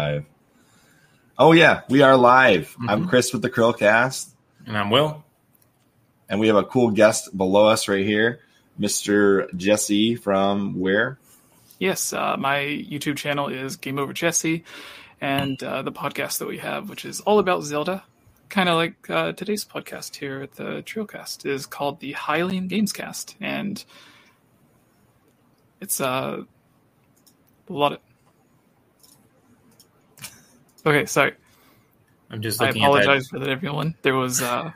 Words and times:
live. 0.00 0.26
Oh 1.36 1.50
yeah, 1.50 1.80
we 1.88 2.02
are 2.02 2.16
live. 2.16 2.68
Mm-hmm. 2.74 2.88
I'm 2.88 3.08
Chris 3.08 3.32
with 3.32 3.42
the 3.42 3.50
Chrillcast, 3.50 4.30
and 4.64 4.78
I'm 4.78 4.90
Will, 4.90 5.24
and 6.28 6.38
we 6.38 6.46
have 6.46 6.54
a 6.54 6.62
cool 6.62 6.92
guest 6.92 7.36
below 7.36 7.66
us 7.66 7.88
right 7.88 8.06
here, 8.06 8.38
Mr. 8.78 9.52
Jesse 9.56 10.14
from 10.14 10.78
where? 10.78 11.18
Yes, 11.80 12.12
uh, 12.12 12.36
my 12.36 12.58
YouTube 12.58 13.16
channel 13.16 13.48
is 13.48 13.74
Game 13.74 13.98
Over 13.98 14.12
Jesse, 14.12 14.62
and 15.20 15.60
uh, 15.64 15.82
the 15.82 15.90
podcast 15.90 16.38
that 16.38 16.46
we 16.46 16.58
have, 16.58 16.88
which 16.88 17.04
is 17.04 17.20
all 17.22 17.40
about 17.40 17.64
Zelda, 17.64 18.04
kind 18.50 18.68
of 18.68 18.76
like 18.76 19.10
uh, 19.10 19.32
today's 19.32 19.64
podcast 19.64 20.14
here 20.14 20.42
at 20.42 20.52
the 20.52 20.84
Trailcast, 20.84 21.44
is 21.44 21.66
called 21.66 21.98
the 21.98 22.12
Hylian 22.14 22.70
Gamescast, 22.70 23.34
and 23.40 23.84
it's 25.80 26.00
uh, 26.00 26.44
a 27.68 27.72
lot 27.72 27.94
of 27.94 27.98
Okay, 30.86 31.06
sorry. 31.06 31.34
I'm 32.30 32.42
just. 32.42 32.60
I 32.60 32.70
apologize 32.70 33.28
for 33.28 33.38
that, 33.38 33.48
everyone. 33.48 33.94
There 34.02 34.14
was 34.14 34.42
uh, 34.42 34.70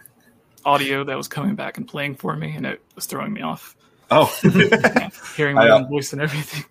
audio 0.64 1.04
that 1.04 1.16
was 1.16 1.28
coming 1.28 1.54
back 1.54 1.76
and 1.76 1.86
playing 1.86 2.16
for 2.16 2.36
me, 2.36 2.54
and 2.56 2.66
it 2.66 2.82
was 2.94 3.06
throwing 3.06 3.32
me 3.32 3.42
off. 3.42 3.76
Oh, 4.10 4.26
hearing 5.36 5.56
my 5.56 5.68
own 5.70 5.88
voice 5.88 6.12
and 6.12 6.20
everything. 6.20 6.64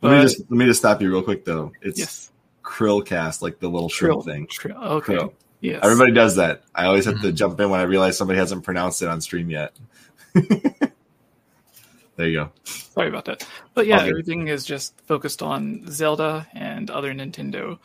But, 0.00 0.10
let 0.10 0.16
me 0.16 0.22
just 0.22 0.40
let 0.40 0.50
me 0.50 0.66
just 0.66 0.80
stop 0.80 1.00
you 1.00 1.10
real 1.10 1.22
quick 1.22 1.44
though. 1.44 1.72
It's 1.80 1.98
yes. 1.98 2.32
Chrillcast, 2.62 3.42
like 3.42 3.60
the 3.60 3.68
little 3.68 3.88
shrill 3.88 4.22
thing. 4.22 4.46
Trill. 4.46 4.76
Okay. 4.76 5.14
Krill. 5.14 5.32
Yes. 5.60 5.80
Everybody 5.84 6.12
does 6.12 6.36
that. 6.36 6.64
I 6.74 6.86
always 6.86 7.04
have 7.04 7.14
mm-hmm. 7.14 7.26
to 7.26 7.32
jump 7.32 7.60
in 7.60 7.70
when 7.70 7.78
I 7.78 7.84
realize 7.84 8.18
somebody 8.18 8.38
hasn't 8.38 8.64
pronounced 8.64 9.00
it 9.00 9.08
on 9.08 9.20
stream 9.20 9.48
yet. 9.48 9.72
there 10.34 10.90
you 12.18 12.34
go. 12.34 12.50
Sorry 12.64 13.08
about 13.08 13.26
that. 13.26 13.46
But 13.74 13.86
yeah, 13.86 13.98
okay. 13.98 14.08
everything 14.08 14.48
is 14.48 14.64
just 14.64 15.00
focused 15.02 15.40
on 15.40 15.84
Zelda 15.88 16.48
and 16.52 16.90
other 16.90 17.14
Nintendo 17.14 17.78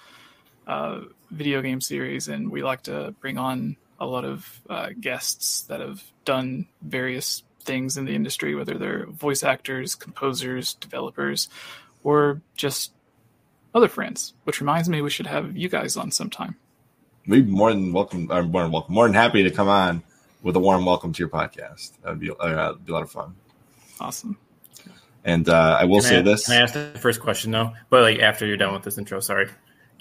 uh, 0.68 1.02
video 1.32 1.62
game 1.62 1.82
series, 1.82 2.28
and 2.28 2.52
we 2.52 2.62
like 2.62 2.84
to 2.84 3.16
bring 3.22 3.38
on 3.38 3.78
a 4.00 4.06
lot 4.06 4.26
of 4.26 4.62
uh, 4.70 4.90
guests 5.00 5.62
that 5.62 5.80
have 5.80 6.04
done 6.26 6.68
various 6.82 7.44
things 7.62 7.98
in 7.98 8.06
the 8.06 8.14
industry, 8.14 8.54
whether 8.54 8.78
they're 8.78 9.06
voice 9.08 9.44
actors, 9.44 9.96
composers, 9.96 10.76
developers, 10.76 11.50
or 12.04 12.42
just 12.56 12.92
other 13.74 13.88
friends. 13.88 14.34
Which 14.44 14.62
reminds 14.62 14.90
me, 14.90 15.02
we 15.02 15.09
should 15.09 15.28
have 15.28 15.58
you 15.58 15.70
guys 15.70 15.98
on 15.98 16.12
sometime. 16.12 16.56
We'd 17.28 17.50
more 17.50 17.72
than 17.72 17.92
welcome, 17.92 18.31
or 18.31 18.44
more 18.44 18.64
than 18.64 18.72
welcome, 18.72 18.94
more 18.94 19.06
than 19.08 19.16
happy 19.16 19.44
to 19.44 19.52
come 19.52 19.68
on 19.68 20.04
with 20.44 20.56
a 20.56 20.59
warm 20.59 20.86
welcome 20.86 21.12
to 21.14 21.20
your 21.20 21.30
podcast. 21.30 21.92
That 22.04 22.12
would 22.12 22.20
be, 22.20 22.30
uh, 22.30 22.74
be 22.74 22.92
a 22.92 22.94
lot 22.94 23.04
of 23.04 23.12
fun. 23.12 23.36
Awesome. 24.00 24.38
And 25.26 25.50
uh, 25.50 25.78
I 25.80 25.86
will 25.86 26.00
can 26.00 26.09
say 26.09 26.18
I, 26.20 26.22
this. 26.22 26.46
Can 26.46 26.56
I 26.56 26.62
ask 26.62 26.74
the 26.74 27.00
first 27.00 27.20
question 27.20 27.52
though? 27.52 27.74
But 27.90 28.04
like 28.04 28.20
after 28.20 28.46
you're 28.46 28.56
done 28.56 28.74
with 28.74 28.84
this 28.84 28.98
intro, 28.98 29.20
sorry. 29.20 29.50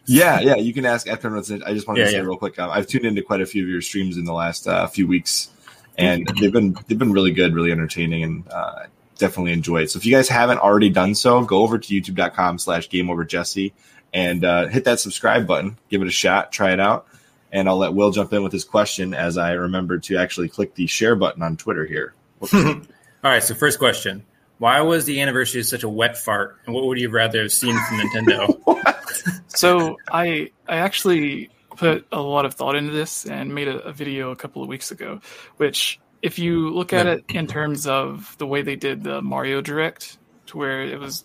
Yeah, 0.07 0.41
yeah, 0.41 0.57
you 0.57 0.73
can 0.73 0.87
ask 0.87 1.09
after 1.09 1.35
I 1.37 1.41
just 1.41 1.89
wanted 1.89 2.01
yeah, 2.01 2.05
to 2.05 2.11
say 2.11 2.17
yeah. 2.19 2.23
real 2.23 2.37
quick. 2.37 2.59
Um, 2.59 2.71
I've 2.71 2.87
tuned 2.87 3.05
into 3.05 3.23
quite 3.23 3.41
a 3.41 3.47
few 3.47 3.63
of 3.65 3.69
your 3.69 3.83
streams 3.83 4.17
in 4.17 4.25
the 4.25 4.33
last 4.33 4.69
uh, 4.69 4.87
few 4.87 5.07
weeks, 5.07 5.51
and 5.99 6.27
they've 6.41 6.53
been 6.53 6.77
they've 6.87 6.99
been 6.99 7.13
really 7.13 7.33
good, 7.33 7.55
really 7.55 7.73
entertaining, 7.73 8.23
and 8.23 8.49
uh, 8.49 8.85
definitely 9.19 9.53
enjoy 9.53 9.83
it. 9.83 9.91
So 9.91 9.99
if 9.99 10.07
you 10.07 10.13
guys 10.13 10.29
haven't 10.29 10.59
already 10.59 10.91
done 10.91 11.15
so, 11.15 11.43
go 11.45 11.63
over 11.63 11.79
to 11.79 12.01
YouTube.com/slash 12.01 12.89
Game 12.89 13.11
Over 13.11 13.25
Jesse 13.25 13.75
and 14.13 14.45
uh, 14.45 14.69
hit 14.69 14.85
that 14.85 15.01
subscribe 15.01 15.47
button. 15.47 15.77
Give 15.91 16.03
it 16.03 16.09
a 16.09 16.13
shot, 16.13 16.53
try 16.53 16.73
it 16.73 16.81
out, 16.81 17.07
and 17.53 17.69
I'll 17.69 17.79
let 17.79 17.93
Will 17.93 18.13
jump 18.13 18.33
in 18.33 18.43
with 18.43 18.53
his 18.53 18.65
question 18.65 19.13
as 19.13 19.37
I 19.37 19.53
remember 19.53 19.99
to 19.99 20.19
actually 20.19 20.49
click 20.49 20.75
the 20.75 20.87
share 20.87 21.17
button 21.17 21.43
on 21.43 21.57
Twitter 21.57 21.85
here. 21.85 22.15
All 22.53 22.81
right, 23.23 23.43
so 23.43 23.55
first 23.55 23.79
question. 23.79 24.25
Why 24.59 24.81
was 24.81 25.05
the 25.05 25.21
anniversary 25.21 25.63
such 25.63 25.83
a 25.83 25.89
wet 25.89 26.17
fart? 26.17 26.59
And 26.65 26.75
what 26.75 26.85
would 26.85 26.99
you 26.99 27.11
rather 27.11 27.43
have 27.43 27.53
seen 27.53 27.75
from 27.75 27.99
Nintendo? 27.99 29.43
so 29.49 29.99
I 30.11 30.51
I 30.67 30.77
actually 30.77 31.51
put 31.77 32.07
a 32.11 32.21
lot 32.21 32.47
of 32.47 32.55
thought 32.55 32.75
into 32.75 32.93
this 32.93 33.27
and 33.27 33.55
made 33.55 33.69
a, 33.69 33.79
a, 33.81 33.93
video 33.93 34.31
a 34.31 34.37
couple 34.37 34.63
of 34.63 34.69
weeks 34.69 34.91
ago, 34.91 35.21
which 35.59 36.01
if 36.23 36.39
you 36.39 36.71
look 36.71 36.95
at 36.95 37.07
it 37.07 37.25
in 37.29 37.47
terms 37.47 37.87
of 37.87 38.35
the 38.39 38.47
way 38.47 38.63
they 38.63 38.77
did 38.77 39.05
the 39.05 39.21
Mario 39.21 39.61
Direct, 39.61 40.17
to 40.47 40.57
where 40.57 40.83
it 40.83 40.99
was 40.99 41.25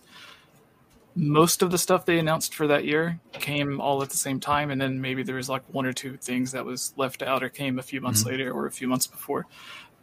most 1.14 1.62
of 1.62 1.70
the 1.70 1.78
stuff 1.78 2.04
they 2.04 2.18
announced 2.18 2.54
for 2.54 2.66
that 2.68 2.84
year 2.84 3.20
came 3.32 3.80
all 3.80 4.02
at 4.02 4.10
the 4.10 4.16
same 4.16 4.40
time, 4.40 4.70
and 4.70 4.80
then 4.80 5.00
maybe 5.00 5.22
there 5.22 5.36
was 5.36 5.48
like 5.48 5.62
one 5.72 5.86
or 5.86 5.92
two 5.92 6.16
things 6.16 6.52
that 6.52 6.64
was 6.64 6.92
left 6.96 7.22
out 7.22 7.42
or 7.42 7.48
came 7.48 7.78
a 7.78 7.82
few 7.82 8.00
months 8.00 8.20
mm-hmm. 8.20 8.30
later 8.30 8.52
or 8.52 8.66
a 8.66 8.70
few 8.70 8.88
months 8.88 9.06
before. 9.06 9.46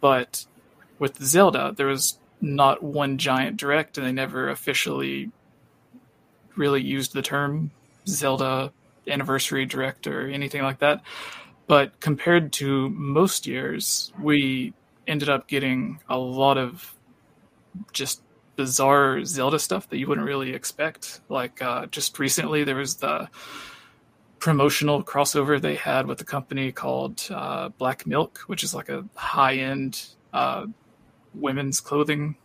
But 0.01 0.45
with 0.99 1.21
Zelda, 1.23 1.73
there 1.75 1.87
was 1.87 2.19
not 2.41 2.81
one 2.83 3.17
giant 3.17 3.57
direct, 3.57 3.97
and 3.97 4.05
they 4.05 4.11
never 4.11 4.49
officially 4.49 5.31
really 6.55 6.81
used 6.81 7.13
the 7.13 7.21
term 7.21 7.71
Zelda 8.07 8.71
anniversary 9.07 9.65
direct 9.65 10.07
or 10.07 10.29
anything 10.29 10.61
like 10.61 10.79
that. 10.79 11.01
But 11.67 11.99
compared 11.99 12.51
to 12.53 12.89
most 12.89 13.45
years, 13.45 14.11
we 14.21 14.73
ended 15.07 15.29
up 15.29 15.47
getting 15.47 15.99
a 16.09 16.17
lot 16.17 16.57
of 16.57 16.95
just 17.93 18.21
bizarre 18.55 19.23
Zelda 19.23 19.59
stuff 19.59 19.89
that 19.89 19.97
you 19.97 20.07
wouldn't 20.07 20.27
really 20.27 20.53
expect. 20.53 21.21
Like 21.29 21.61
uh, 21.61 21.85
just 21.87 22.19
recently, 22.19 22.63
there 22.63 22.75
was 22.75 22.95
the 22.95 23.29
promotional 24.39 25.03
crossover 25.03 25.61
they 25.61 25.75
had 25.75 26.07
with 26.07 26.21
a 26.21 26.25
company 26.25 26.71
called 26.71 27.25
uh, 27.29 27.69
Black 27.69 28.07
Milk, 28.07 28.39
which 28.47 28.63
is 28.63 28.73
like 28.73 28.89
a 28.89 29.05
high 29.15 29.55
end 29.55 30.07
uh, 30.33 30.65
women's 31.33 31.79
clothing 31.79 32.35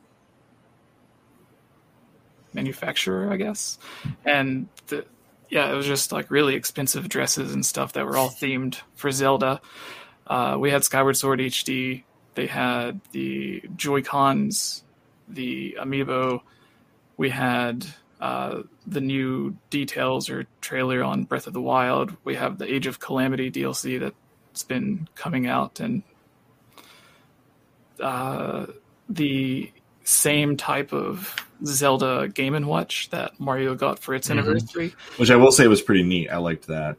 manufacturer, 2.53 3.33
I 3.33 3.37
guess. 3.37 3.79
And 4.25 4.69
the, 4.87 5.05
yeah, 5.49 5.71
it 5.71 5.75
was 5.75 5.87
just 5.87 6.13
like 6.13 6.31
really 6.31 6.55
expensive 6.55 7.09
dresses 7.09 7.53
and 7.53 7.65
stuff 7.65 7.93
that 7.95 8.07
were 8.07 8.17
all 8.17 8.31
themed 8.31 8.81
for 8.95 9.11
Zelda. 9.11 9.61
Uh, 10.27 10.57
we 10.59 10.71
had 10.71 10.85
Skyward 10.85 11.17
Sword 11.17 11.41
HD. 11.41 12.05
They 12.35 12.47
had 12.47 13.01
the 13.13 13.63
Joy 13.77 14.03
Cons, 14.03 14.83
the 15.29 15.77
Amiibo. 15.79 16.41
We 17.17 17.31
had 17.31 17.87
uh, 18.21 18.63
the 18.87 19.01
new 19.01 19.57
details 19.71 20.31
or 20.31 20.47
trailer 20.61 21.03
on 21.03 21.25
Breath 21.25 21.47
of 21.47 21.53
the 21.53 21.61
Wild. 21.61 22.17
We 22.25 22.37
have 22.37 22.59
the 22.59 22.73
Age 22.73 22.87
of 22.87 22.99
Calamity 22.99 23.51
DLC 23.51 24.01
that's 24.01 24.63
been 24.63 25.09
coming 25.15 25.47
out, 25.47 25.81
and 25.81 26.03
uh, 28.01 28.67
the 29.09 29.73
same 30.05 30.57
type 30.57 30.93
of 30.93 31.35
Zelda 31.65 32.29
Game 32.29 32.55
and 32.55 32.67
Watch 32.67 33.11
that 33.11 33.39
Mario 33.41 33.75
got 33.75 33.99
for 33.99 34.15
its 34.15 34.29
mm-hmm. 34.29 34.39
anniversary, 34.39 34.95
which 35.17 35.31
I 35.31 35.37
will 35.37 35.53
say 35.53 35.67
was 35.67 35.83
pretty 35.83 36.03
neat. 36.03 36.31
I 36.31 36.37
liked 36.39 36.67
that. 36.67 36.97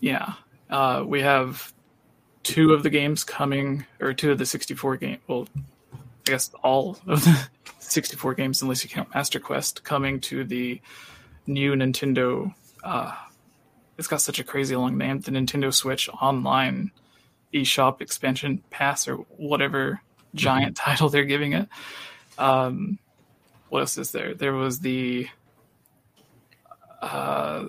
Yeah, 0.00 0.34
uh, 0.70 1.04
we 1.06 1.22
have 1.22 1.72
two 2.42 2.72
of 2.72 2.82
the 2.82 2.90
games 2.90 3.24
coming, 3.24 3.84
or 4.00 4.12
two 4.12 4.30
of 4.30 4.38
the 4.38 4.46
64 4.46 4.96
game. 4.96 5.18
Well, 5.26 5.48
I 5.92 5.98
guess 6.24 6.50
all 6.62 6.98
of 7.06 7.24
the 7.24 7.48
64 7.78 8.34
games, 8.34 8.62
unless 8.62 8.84
you 8.84 8.90
count 8.90 9.14
Master 9.14 9.40
Quest, 9.40 9.84
coming 9.84 10.20
to 10.20 10.44
the 10.44 10.80
new 11.46 11.72
Nintendo. 11.74 12.54
Uh, 12.84 13.14
it's 13.96 14.06
got 14.06 14.20
such 14.20 14.38
a 14.38 14.44
crazy 14.44 14.76
long 14.76 14.96
name. 14.96 15.20
The 15.20 15.32
Nintendo 15.32 15.74
Switch 15.74 16.08
Online 16.08 16.92
eShop 17.52 18.00
expansion 18.00 18.62
pass, 18.70 19.08
or 19.08 19.16
whatever 19.36 20.00
giant 20.34 20.76
mm-hmm. 20.76 20.90
title 20.90 21.08
they're 21.08 21.24
giving 21.24 21.52
it. 21.52 21.68
Um, 22.38 22.98
what 23.68 23.80
else 23.80 23.98
is 23.98 24.12
there? 24.12 24.34
There 24.34 24.54
was 24.54 24.80
the 24.80 25.28
uh, 27.02 27.66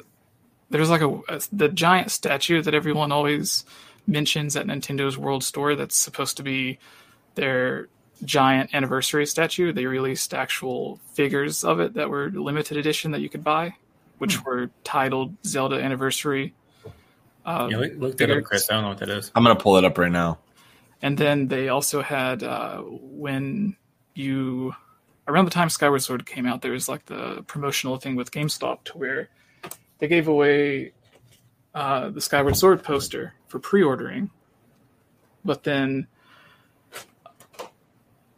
there's 0.69 0.89
like 0.89 1.01
a, 1.01 1.21
a, 1.27 1.41
the 1.51 1.69
giant 1.69 2.11
statue 2.11 2.61
that 2.61 2.73
everyone 2.73 3.11
always 3.11 3.65
mentions 4.07 4.55
at 4.55 4.65
Nintendo's 4.65 5.17
World 5.17 5.43
Store. 5.43 5.75
That's 5.75 5.95
supposed 5.95 6.37
to 6.37 6.43
be 6.43 6.79
their 7.35 7.87
giant 8.23 8.73
anniversary 8.73 9.25
statue. 9.25 9.71
They 9.71 9.85
released 9.85 10.33
actual 10.33 10.99
figures 11.13 11.63
of 11.63 11.79
it 11.79 11.93
that 11.93 12.09
were 12.09 12.29
limited 12.29 12.77
edition 12.77 13.11
that 13.11 13.21
you 13.21 13.29
could 13.29 13.43
buy, 13.43 13.75
which 14.17 14.35
hmm. 14.35 14.49
were 14.49 14.69
titled 14.83 15.35
Zelda 15.45 15.81
Anniversary. 15.81 16.53
Uh, 17.45 17.67
yeah, 17.71 17.77
look 17.95 18.17
that 18.17 18.29
up, 18.29 18.43
Chris. 18.43 18.69
I 18.69 18.75
don't 18.75 18.83
know 18.83 18.89
what 18.89 18.99
that 18.99 19.09
is. 19.09 19.31
I'm 19.33 19.43
gonna 19.43 19.55
pull 19.55 19.77
it 19.77 19.85
up 19.85 19.97
right 19.97 20.11
now. 20.11 20.37
And 21.01 21.17
then 21.17 21.47
they 21.47 21.69
also 21.69 22.01
had 22.01 22.43
uh, 22.43 22.81
when 22.81 23.75
you 24.13 24.73
around 25.27 25.45
the 25.45 25.51
time 25.51 25.69
Skyward 25.69 26.01
Sword 26.01 26.25
came 26.25 26.45
out, 26.45 26.61
there 26.61 26.71
was 26.71 26.89
like 26.89 27.05
the 27.05 27.43
promotional 27.47 27.97
thing 27.97 28.15
with 28.15 28.31
GameStop 28.31 28.83
to 28.85 28.97
where 28.97 29.29
they 29.99 30.07
gave 30.07 30.27
away 30.27 30.93
uh, 31.73 32.09
the 32.09 32.21
Skyward 32.21 32.57
Sword 32.57 32.83
poster 32.83 33.33
for 33.47 33.59
pre-ordering, 33.59 34.31
but 35.45 35.63
then 35.63 36.07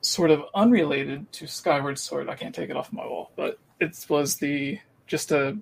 sort 0.02 0.31
of 0.31 0.44
unrelated 0.54 1.31
to 1.31 1.48
Skyward 1.48 1.98
Sword, 1.98 2.30
I 2.30 2.36
can't 2.36 2.54
take 2.54 2.69
it 2.69 2.75
off 2.75 2.92
my 2.92 3.06
wall, 3.06 3.31
but 3.36 3.58
it 3.80 4.06
was 4.10 4.36
the 4.38 4.80
just 5.08 5.31
a 5.31 5.58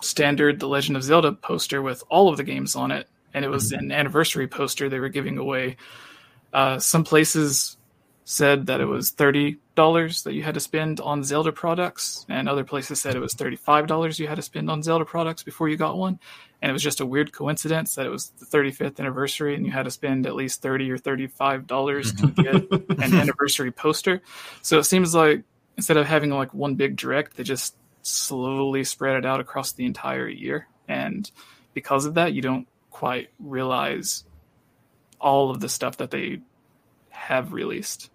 standard 0.00 0.60
The 0.60 0.68
Legend 0.68 0.96
of 0.96 1.02
Zelda 1.02 1.32
poster 1.32 1.82
with 1.82 2.02
all 2.08 2.28
of 2.28 2.36
the 2.36 2.44
games 2.44 2.76
on 2.76 2.90
it, 2.90 3.08
and 3.34 3.44
it 3.44 3.48
was 3.48 3.72
mm-hmm. 3.72 3.84
an 3.84 3.92
anniversary 3.92 4.48
poster 4.48 4.88
they 4.88 5.00
were 5.00 5.08
giving 5.08 5.38
away. 5.38 5.76
Uh, 6.52 6.78
some 6.78 7.04
places 7.04 7.76
said 8.24 8.66
that 8.66 8.80
it 8.80 8.86
was 8.86 9.10
thirty 9.10 9.58
dollars 9.74 10.22
that 10.22 10.34
you 10.34 10.42
had 10.42 10.54
to 10.54 10.60
spend 10.60 11.00
on 11.00 11.24
Zelda 11.24 11.50
products, 11.50 12.24
and 12.28 12.48
other 12.48 12.64
places 12.64 13.00
said 13.00 13.16
it 13.16 13.20
was 13.20 13.34
thirty 13.34 13.56
five 13.56 13.86
dollars 13.86 14.18
you 14.18 14.28
had 14.28 14.36
to 14.36 14.42
spend 14.42 14.70
on 14.70 14.82
Zelda 14.82 15.04
products 15.04 15.42
before 15.42 15.68
you 15.68 15.76
got 15.76 15.96
one. 15.96 16.18
And 16.62 16.70
it 16.70 16.72
was 16.72 16.82
just 16.82 17.00
a 17.00 17.06
weird 17.06 17.32
coincidence 17.32 17.94
that 17.94 18.04
it 18.04 18.10
was 18.10 18.30
the 18.38 18.44
35th 18.44 19.00
anniversary, 19.00 19.54
and 19.54 19.64
you 19.64 19.72
had 19.72 19.86
to 19.86 19.90
spend 19.90 20.26
at 20.26 20.34
least 20.34 20.62
thirty 20.62 20.90
or 20.90 20.98
thirty 20.98 21.26
five 21.26 21.66
dollars 21.66 22.12
to 22.14 22.26
get 22.30 22.54
an 22.70 23.14
anniversary 23.14 23.72
poster. 23.72 24.22
So 24.62 24.78
it 24.78 24.84
seems 24.84 25.14
like 25.14 25.42
instead 25.76 25.96
of 25.96 26.06
having 26.06 26.30
like 26.30 26.54
one 26.54 26.74
big 26.76 26.96
direct, 26.96 27.36
they 27.36 27.42
just 27.42 27.74
slowly 28.02 28.84
spread 28.84 29.16
it 29.16 29.26
out 29.26 29.40
across 29.40 29.72
the 29.72 29.86
entire 29.86 30.28
year, 30.28 30.68
and 30.86 31.28
because 31.74 32.04
of 32.04 32.14
that, 32.14 32.32
you 32.32 32.42
don't 32.42 32.68
quite 32.90 33.30
realize 33.38 34.24
all 35.20 35.50
of 35.50 35.60
the 35.60 35.68
stuff 35.68 35.98
that 35.98 36.10
they 36.10 36.40
have 37.10 37.52
released. 37.52 38.10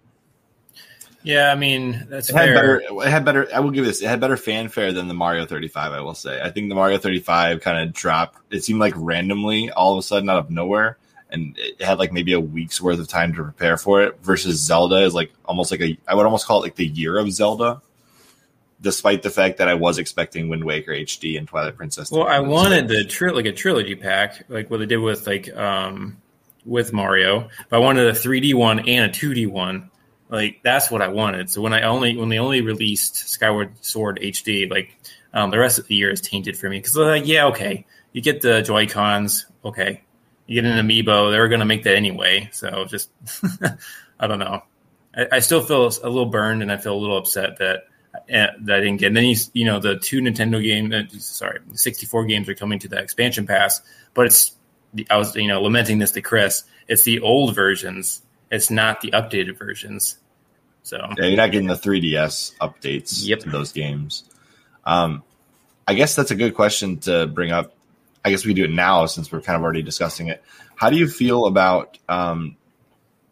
Yeah, 1.22 1.50
I 1.50 1.56
mean 1.56 2.06
that's 2.08 2.30
it 2.30 2.34
fair. 2.34 2.46
Had 2.46 2.54
better, 2.54 2.80
it 3.02 3.08
had 3.08 3.24
better. 3.24 3.48
I 3.52 3.58
will 3.58 3.72
give 3.72 3.84
this. 3.84 4.00
It 4.00 4.06
had 4.06 4.20
better 4.20 4.36
fanfare 4.36 4.92
than 4.92 5.08
the 5.08 5.14
Mario 5.14 5.44
35. 5.44 5.92
I 5.92 6.00
will 6.00 6.14
say. 6.14 6.40
I 6.40 6.50
think 6.52 6.68
the 6.68 6.76
Mario 6.76 6.98
35 6.98 7.60
kind 7.62 7.88
of 7.88 7.92
dropped. 7.92 8.38
It 8.52 8.62
seemed 8.62 8.78
like 8.78 8.94
randomly, 8.96 9.70
all 9.70 9.92
of 9.92 9.98
a 9.98 10.02
sudden, 10.02 10.30
out 10.30 10.38
of 10.38 10.50
nowhere, 10.50 10.98
and 11.30 11.56
it 11.58 11.82
had 11.82 11.98
like 11.98 12.12
maybe 12.12 12.32
a 12.32 12.38
week's 12.38 12.80
worth 12.80 13.00
of 13.00 13.08
time 13.08 13.34
to 13.34 13.42
prepare 13.42 13.76
for 13.76 14.02
it. 14.02 14.20
Versus 14.22 14.60
Zelda 14.60 15.02
is 15.02 15.14
like 15.14 15.32
almost 15.44 15.72
like 15.72 15.80
a. 15.80 15.98
I 16.06 16.14
would 16.14 16.26
almost 16.26 16.46
call 16.46 16.60
it 16.60 16.66
like 16.66 16.76
the 16.76 16.86
year 16.86 17.18
of 17.18 17.32
Zelda. 17.32 17.82
Despite 18.80 19.22
the 19.22 19.30
fact 19.30 19.58
that 19.58 19.68
I 19.68 19.74
was 19.74 19.98
expecting 19.98 20.48
Wind 20.48 20.62
Waker 20.62 20.92
HD 20.92 21.38
and 21.38 21.48
Twilight 21.48 21.76
Princess. 21.76 22.10
Well, 22.10 22.26
I 22.26 22.40
wanted 22.40 22.88
the 22.88 23.04
tri- 23.04 23.30
like 23.30 23.46
a 23.46 23.52
trilogy 23.52 23.94
pack, 23.94 24.44
like 24.48 24.70
what 24.70 24.80
they 24.80 24.86
did 24.86 24.98
with 24.98 25.26
like 25.26 25.54
um 25.56 26.20
with 26.66 26.92
Mario, 26.92 27.48
but 27.70 27.76
I 27.76 27.78
wanted 27.78 28.06
a 28.08 28.12
3D 28.12 28.52
one 28.54 28.80
and 28.88 29.10
a 29.10 29.14
2D 29.14 29.48
one 29.48 29.90
like 30.28 30.60
that's 30.62 30.90
what 30.90 31.02
I 31.02 31.08
wanted. 31.08 31.50
So 31.50 31.60
when 31.60 31.72
I 31.72 31.82
only 31.82 32.16
when 32.16 32.28
they 32.28 32.38
only 32.38 32.60
released 32.60 33.16
Skyward 33.28 33.72
Sword 33.84 34.18
HD, 34.20 34.70
like 34.70 34.96
um, 35.32 35.50
the 35.50 35.58
rest 35.58 35.78
of 35.78 35.86
the 35.86 35.94
year 35.94 36.10
is 36.10 36.20
tainted 36.20 36.56
for 36.56 36.68
me 36.68 36.78
because 36.78 36.94
they're 36.94 37.06
like 37.06 37.26
yeah 37.26 37.46
okay, 37.46 37.86
you 38.12 38.22
get 38.22 38.40
the 38.40 38.62
Joy 38.62 38.86
Cons, 38.88 39.46
okay, 39.64 40.02
you 40.46 40.60
get 40.60 40.70
an 40.70 40.84
amiibo, 40.84 41.30
they're 41.30 41.48
going 41.48 41.60
to 41.60 41.66
make 41.66 41.84
that 41.84 41.94
anyway. 41.94 42.48
So 42.52 42.84
just 42.86 43.10
I 44.20 44.26
don't 44.26 44.38
know. 44.38 44.62
I, 45.14 45.28
I, 45.32 45.38
still 45.40 45.62
feel 45.62 45.86
a 45.86 46.08
little 46.08 46.26
burned 46.26 46.62
and 46.62 46.72
I 46.72 46.78
feel 46.78 46.94
a 46.94 46.98
little 46.98 47.18
upset 47.18 47.58
that. 47.58 47.84
That 48.28 48.56
I 48.68 48.80
didn't 48.80 48.96
get. 48.96 49.08
And 49.08 49.16
then 49.16 49.24
you, 49.24 49.36
you 49.52 49.64
know, 49.64 49.78
the 49.78 49.96
two 49.96 50.20
Nintendo 50.20 50.62
games, 50.62 50.92
uh, 50.92 51.18
sorry, 51.18 51.60
64 51.72 52.24
games 52.24 52.48
are 52.48 52.54
coming 52.54 52.78
to 52.80 52.88
the 52.88 52.98
expansion 52.98 53.46
pass, 53.46 53.80
but 54.14 54.26
it's, 54.26 54.52
I 55.10 55.16
was, 55.16 55.36
you 55.36 55.48
know, 55.48 55.62
lamenting 55.62 55.98
this 55.98 56.12
to 56.12 56.22
Chris. 56.22 56.64
It's 56.88 57.04
the 57.04 57.20
old 57.20 57.54
versions 57.54 58.22
it's 58.50 58.70
not 58.70 59.00
the 59.00 59.10
updated 59.10 59.58
versions. 59.58 60.18
So 60.82 60.98
yeah, 61.18 61.26
you're 61.26 61.36
not 61.36 61.50
getting 61.50 61.68
the 61.68 61.74
3DS 61.74 62.56
updates 62.58 63.26
yep. 63.26 63.40
to 63.40 63.50
those 63.50 63.72
games. 63.72 64.24
Um, 64.84 65.22
I 65.86 65.94
guess 65.94 66.14
that's 66.14 66.30
a 66.30 66.36
good 66.36 66.54
question 66.54 66.98
to 67.00 67.26
bring 67.26 67.50
up. 67.50 67.74
I 68.24 68.30
guess 68.30 68.44
we 68.44 68.54
do 68.54 68.64
it 68.64 68.70
now 68.70 69.06
since 69.06 69.30
we're 69.30 69.40
kind 69.40 69.56
of 69.56 69.62
already 69.62 69.82
discussing 69.82 70.28
it. 70.28 70.42
How 70.74 70.90
do 70.90 70.96
you 70.96 71.08
feel 71.08 71.46
about 71.46 71.98
um, 72.08 72.56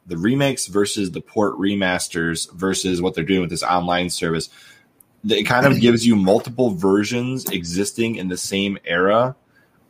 the 0.06 0.16
remakes 0.16 0.66
versus 0.66 1.10
the 1.10 1.20
port 1.20 1.54
remasters 1.58 2.52
versus 2.52 3.00
what 3.00 3.14
they're 3.14 3.24
doing 3.24 3.40
with 3.40 3.50
this 3.50 3.62
online 3.62 4.10
service? 4.10 4.50
It 5.28 5.44
kind 5.44 5.66
of 5.66 5.80
gives 5.80 6.06
you 6.06 6.16
multiple 6.16 6.70
versions 6.70 7.48
existing 7.50 8.16
in 8.16 8.28
the 8.28 8.36
same 8.36 8.78
era 8.84 9.36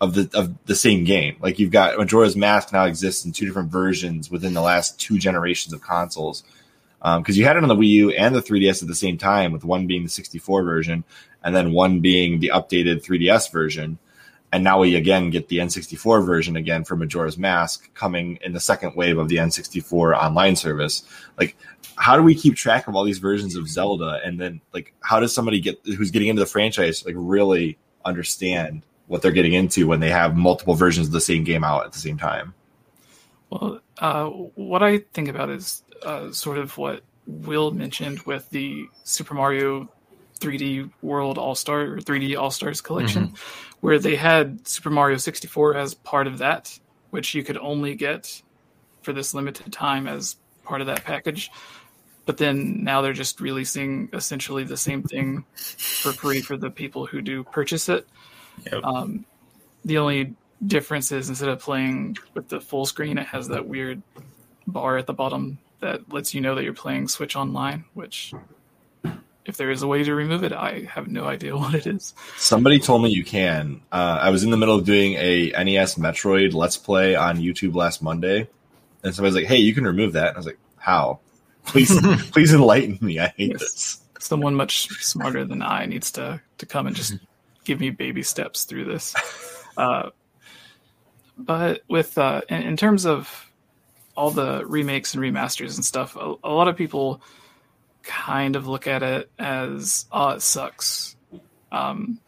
of 0.00 0.14
the 0.14 0.30
of 0.34 0.54
the 0.66 0.74
same 0.76 1.04
game. 1.04 1.36
Like 1.40 1.58
you've 1.58 1.70
got 1.70 1.98
Majora's 1.98 2.36
Mask 2.36 2.72
now 2.72 2.84
exists 2.84 3.24
in 3.24 3.32
two 3.32 3.46
different 3.46 3.70
versions 3.70 4.30
within 4.30 4.54
the 4.54 4.60
last 4.60 5.00
two 5.00 5.18
generations 5.18 5.72
of 5.72 5.80
consoles. 5.80 6.44
Because 6.98 7.36
um, 7.36 7.38
you 7.38 7.44
had 7.44 7.56
it 7.56 7.62
on 7.62 7.68
the 7.68 7.76
Wii 7.76 7.88
U 7.88 8.10
and 8.12 8.34
the 8.34 8.40
3DS 8.40 8.80
at 8.80 8.88
the 8.88 8.94
same 8.94 9.18
time, 9.18 9.52
with 9.52 9.62
one 9.62 9.86
being 9.86 10.04
the 10.04 10.08
64 10.08 10.62
version 10.62 11.04
and 11.42 11.54
then 11.54 11.72
one 11.72 12.00
being 12.00 12.40
the 12.40 12.50
updated 12.54 13.04
3DS 13.04 13.52
version. 13.52 13.98
And 14.54 14.62
now 14.62 14.78
we 14.78 14.94
again 14.94 15.30
get 15.30 15.48
the 15.48 15.58
N64 15.58 16.24
version 16.24 16.56
again 16.56 16.84
for 16.84 16.96
Majora's 16.96 17.36
Mask 17.36 17.92
coming 17.94 18.38
in 18.42 18.52
the 18.52 18.60
second 18.60 18.94
wave 18.94 19.18
of 19.18 19.28
the 19.28 19.36
N64 19.36 20.16
online 20.16 20.56
service. 20.56 21.02
Like, 21.38 21.56
how 21.96 22.16
do 22.16 22.22
we 22.22 22.34
keep 22.34 22.54
track 22.54 22.86
of 22.86 22.94
all 22.94 23.04
these 23.04 23.18
versions 23.18 23.56
of 23.56 23.68
Zelda? 23.68 24.20
And 24.24 24.40
then, 24.40 24.60
like, 24.72 24.94
how 25.00 25.20
does 25.20 25.34
somebody 25.34 25.60
get 25.60 25.80
who's 25.84 26.10
getting 26.10 26.28
into 26.28 26.40
the 26.40 26.46
franchise 26.46 27.04
like 27.04 27.14
really 27.18 27.78
understand 28.04 28.82
what 29.06 29.22
they're 29.22 29.32
getting 29.32 29.52
into 29.52 29.86
when 29.86 30.00
they 30.00 30.10
have 30.10 30.36
multiple 30.36 30.74
versions 30.74 31.08
of 31.08 31.12
the 31.12 31.20
same 31.20 31.44
game 31.44 31.64
out 31.64 31.84
at 31.84 31.92
the 31.92 31.98
same 31.98 32.16
time. 32.16 32.54
Well, 33.50 33.80
uh, 33.98 34.26
what 34.26 34.82
I 34.82 34.98
think 35.12 35.28
about 35.28 35.50
is 35.50 35.82
uh, 36.02 36.32
sort 36.32 36.58
of 36.58 36.76
what 36.78 37.02
Will 37.26 37.70
mentioned 37.70 38.20
with 38.20 38.48
the 38.50 38.86
Super 39.04 39.34
Mario 39.34 39.88
3D 40.40 40.90
World 41.02 41.38
All 41.38 41.54
Star 41.54 41.82
or 41.82 41.98
3D 41.98 42.38
All 42.38 42.50
Stars 42.50 42.80
collection, 42.80 43.28
mm-hmm. 43.28 43.76
where 43.80 43.98
they 43.98 44.16
had 44.16 44.66
Super 44.66 44.90
Mario 44.90 45.16
64 45.16 45.76
as 45.76 45.94
part 45.94 46.26
of 46.26 46.38
that, 46.38 46.78
which 47.10 47.34
you 47.34 47.42
could 47.42 47.58
only 47.58 47.94
get 47.94 48.42
for 49.02 49.12
this 49.12 49.34
limited 49.34 49.72
time 49.72 50.06
as 50.06 50.36
part 50.64 50.80
of 50.80 50.86
that 50.88 51.04
package. 51.04 51.50
But 52.26 52.38
then 52.38 52.84
now 52.84 53.02
they're 53.02 53.12
just 53.12 53.40
releasing 53.40 54.08
essentially 54.12 54.64
the 54.64 54.78
same 54.78 55.02
thing 55.02 55.44
for 55.54 56.12
free 56.12 56.40
for 56.40 56.56
the 56.56 56.70
people 56.70 57.04
who 57.04 57.20
do 57.20 57.44
purchase 57.44 57.88
it. 57.88 58.08
Yep. 58.64 58.82
Um, 58.82 59.26
the 59.84 59.98
only 59.98 60.34
difference 60.66 61.12
is 61.12 61.28
instead 61.28 61.50
of 61.50 61.60
playing 61.60 62.16
with 62.32 62.48
the 62.48 62.60
full 62.60 62.86
screen, 62.86 63.18
it 63.18 63.26
has 63.26 63.48
that 63.48 63.66
weird 63.66 64.02
bar 64.66 64.96
at 64.96 65.06
the 65.06 65.12
bottom 65.12 65.58
that 65.80 66.10
lets 66.10 66.32
you 66.32 66.40
know 66.40 66.54
that 66.54 66.64
you're 66.64 66.72
playing 66.72 67.08
Switch 67.08 67.36
Online, 67.36 67.84
which 67.92 68.32
if 69.46 69.56
there 69.56 69.70
is 69.70 69.82
a 69.82 69.86
way 69.86 70.02
to 70.02 70.14
remove 70.14 70.42
it, 70.42 70.52
I 70.52 70.88
have 70.90 71.08
no 71.08 71.24
idea 71.24 71.56
what 71.56 71.74
it 71.74 71.86
is. 71.86 72.14
Somebody 72.36 72.78
told 72.78 73.02
me 73.02 73.10
you 73.10 73.24
can. 73.24 73.82
Uh, 73.92 74.18
I 74.20 74.30
was 74.30 74.44
in 74.44 74.50
the 74.50 74.56
middle 74.56 74.76
of 74.76 74.84
doing 74.84 75.14
a 75.14 75.50
NES 75.50 75.96
Metroid 75.96 76.54
Let's 76.54 76.76
Play 76.76 77.14
on 77.14 77.38
YouTube 77.38 77.74
last 77.74 78.02
Monday, 78.02 78.48
and 79.02 79.14
somebody's 79.14 79.36
like, 79.36 79.46
"Hey, 79.46 79.58
you 79.58 79.74
can 79.74 79.84
remove 79.84 80.12
that." 80.14 80.28
And 80.28 80.36
I 80.36 80.38
was 80.38 80.46
like, 80.46 80.58
"How? 80.76 81.20
Please, 81.66 81.98
please 82.32 82.52
enlighten 82.52 82.98
me. 83.00 83.18
I 83.18 83.28
hate 83.36 83.52
yes. 83.52 83.60
this." 83.60 84.00
Someone 84.18 84.54
much 84.54 84.88
smarter 85.02 85.44
than 85.44 85.60
I 85.62 85.86
needs 85.86 86.10
to 86.12 86.40
to 86.58 86.66
come 86.66 86.86
and 86.86 86.96
just 86.96 87.14
give 87.64 87.80
me 87.80 87.90
baby 87.90 88.22
steps 88.22 88.64
through 88.64 88.84
this. 88.84 89.14
Uh, 89.76 90.10
but 91.36 91.82
with 91.88 92.16
uh, 92.16 92.42
in, 92.48 92.62
in, 92.62 92.76
terms 92.76 93.04
of 93.06 93.50
all 94.16 94.30
the 94.30 94.64
remakes 94.66 95.14
and 95.14 95.20
remasters 95.20 95.74
and 95.74 95.84
stuff, 95.84 96.14
a, 96.14 96.34
a, 96.44 96.52
lot 96.52 96.68
of 96.68 96.76
people 96.76 97.20
kind 98.04 98.56
of 98.56 98.66
look 98.66 98.86
at 98.86 99.02
it 99.02 99.30
as 99.38 100.06
oh 100.12 100.30
it 100.30 100.42
sucks. 100.42 101.16
Um, 101.72 102.20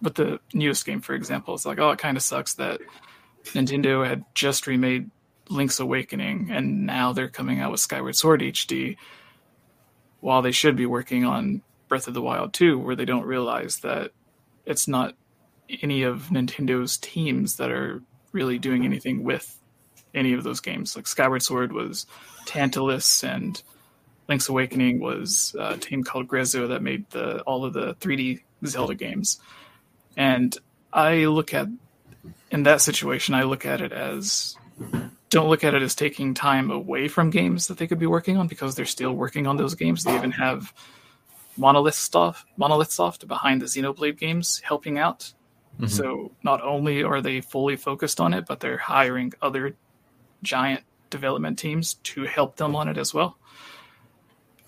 but 0.00 0.14
the 0.14 0.40
newest 0.52 0.86
game, 0.86 1.00
for 1.00 1.14
example, 1.14 1.54
it's 1.54 1.66
like 1.66 1.78
oh 1.78 1.90
it 1.90 1.98
kind 1.98 2.16
of 2.16 2.22
sucks 2.22 2.54
that 2.54 2.80
Nintendo 3.44 4.06
had 4.06 4.24
just 4.34 4.66
remade 4.66 5.10
Link's 5.48 5.80
Awakening 5.80 6.50
and 6.50 6.86
now 6.86 7.12
they're 7.12 7.28
coming 7.28 7.60
out 7.60 7.70
with 7.70 7.80
Skyward 7.80 8.16
Sword 8.16 8.40
HD 8.40 8.96
while 10.20 10.42
they 10.42 10.52
should 10.52 10.76
be 10.76 10.86
working 10.86 11.24
on 11.24 11.62
Breath 11.88 12.08
of 12.08 12.14
the 12.14 12.22
Wild 12.22 12.52
2, 12.52 12.78
where 12.78 12.96
they 12.96 13.04
don't 13.04 13.24
realize 13.24 13.78
that 13.78 14.12
it's 14.66 14.88
not 14.88 15.14
any 15.82 16.02
of 16.02 16.28
Nintendo's 16.30 16.98
teams 16.98 17.56
that 17.56 17.70
are 17.70 18.02
really 18.32 18.58
doing 18.58 18.84
anything 18.84 19.24
with 19.24 19.58
any 20.14 20.32
of 20.32 20.44
those 20.44 20.60
games. 20.60 20.96
Like 20.96 21.06
Skyward 21.06 21.42
Sword 21.42 21.72
was 21.72 22.06
Tantalus, 22.46 23.24
and 23.24 23.62
Link's 24.28 24.48
Awakening 24.48 25.00
was 25.00 25.56
a 25.58 25.76
team 25.76 26.04
called 26.04 26.28
Grezzo 26.28 26.68
that 26.68 26.82
made 26.82 27.08
the 27.10 27.40
all 27.42 27.64
of 27.64 27.72
the 27.72 27.94
3D 27.94 28.42
Zelda 28.66 28.94
games. 28.94 29.40
And 30.16 30.56
I 30.92 31.26
look 31.26 31.54
at 31.54 31.68
in 32.50 32.62
that 32.64 32.80
situation, 32.80 33.34
I 33.34 33.44
look 33.44 33.64
at 33.64 33.80
it 33.80 33.92
as 33.92 34.56
don't 35.30 35.48
look 35.48 35.64
at 35.64 35.74
it 35.74 35.82
as 35.82 35.94
taking 35.94 36.34
time 36.34 36.70
away 36.70 37.08
from 37.08 37.30
games 37.30 37.66
that 37.66 37.78
they 37.78 37.86
could 37.86 37.98
be 37.98 38.06
working 38.06 38.36
on 38.36 38.48
because 38.48 38.74
they're 38.74 38.86
still 38.86 39.12
working 39.12 39.46
on 39.46 39.56
those 39.56 39.74
games. 39.74 40.04
They 40.04 40.14
even 40.14 40.32
have 40.32 40.72
Monolith 41.56 41.94
stuff, 41.94 42.46
Monolith 42.56 42.90
Soft 42.90 43.26
behind 43.26 43.60
the 43.60 43.66
Xenoblade 43.66 44.18
games 44.18 44.60
helping 44.64 44.98
out. 44.98 45.32
Mm-hmm. 45.76 45.86
So 45.86 46.32
not 46.42 46.62
only 46.62 47.02
are 47.02 47.20
they 47.20 47.40
fully 47.40 47.76
focused 47.76 48.20
on 48.20 48.32
it, 48.34 48.46
but 48.46 48.60
they're 48.60 48.78
hiring 48.78 49.32
other 49.42 49.74
giant 50.42 50.84
development 51.10 51.58
teams 51.58 51.94
to 51.94 52.24
help 52.24 52.56
them 52.56 52.74
on 52.74 52.88
it 52.88 52.96
as 52.96 53.12
well. 53.12 53.38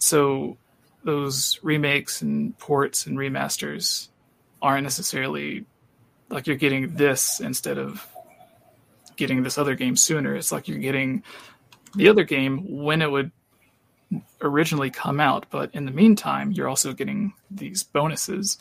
So 0.01 0.57
those 1.05 1.59
remakes 1.63 2.21
and 2.21 2.59
ports 2.59 3.07
and 3.07 3.17
remasters 3.17 4.09
aren't 4.61 4.83
necessarily 4.83 5.65
like 6.29 6.47
you're 6.47 6.57
getting 6.57 6.97
this 6.97 7.41
instead 7.41 7.79
of 7.79 8.07
getting 9.17 9.43
this 9.43 9.59
other 9.59 9.75
game 9.75 9.97
sooner. 9.97 10.35
It's 10.35 10.53
like 10.53 10.69
you're 10.69 10.79
getting 10.79 11.23
the 11.95 12.09
other 12.09 12.25
game 12.25 12.83
when 12.83 13.03
it 13.03 13.11
would 13.11 13.31
originally 14.41 14.91
come 14.91 15.21
out, 15.21 15.47
but 15.51 15.75
in 15.75 15.85
the 15.85 15.93
meantime, 15.93 16.53
you're 16.53 16.69
also 16.69 16.93
getting 16.93 17.33
these 17.51 17.83
bonuses. 17.83 18.59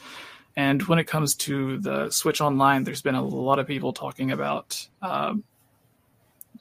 And 0.55 0.83
when 0.83 0.99
it 0.99 1.05
comes 1.05 1.35
to 1.35 1.77
the 1.77 2.09
Switch 2.09 2.41
Online, 2.41 2.83
there's 2.83 3.01
been 3.01 3.15
a 3.15 3.23
lot 3.23 3.59
of 3.59 3.67
people 3.67 3.93
talking 3.93 4.31
about 4.31 4.87
uh, 5.01 5.35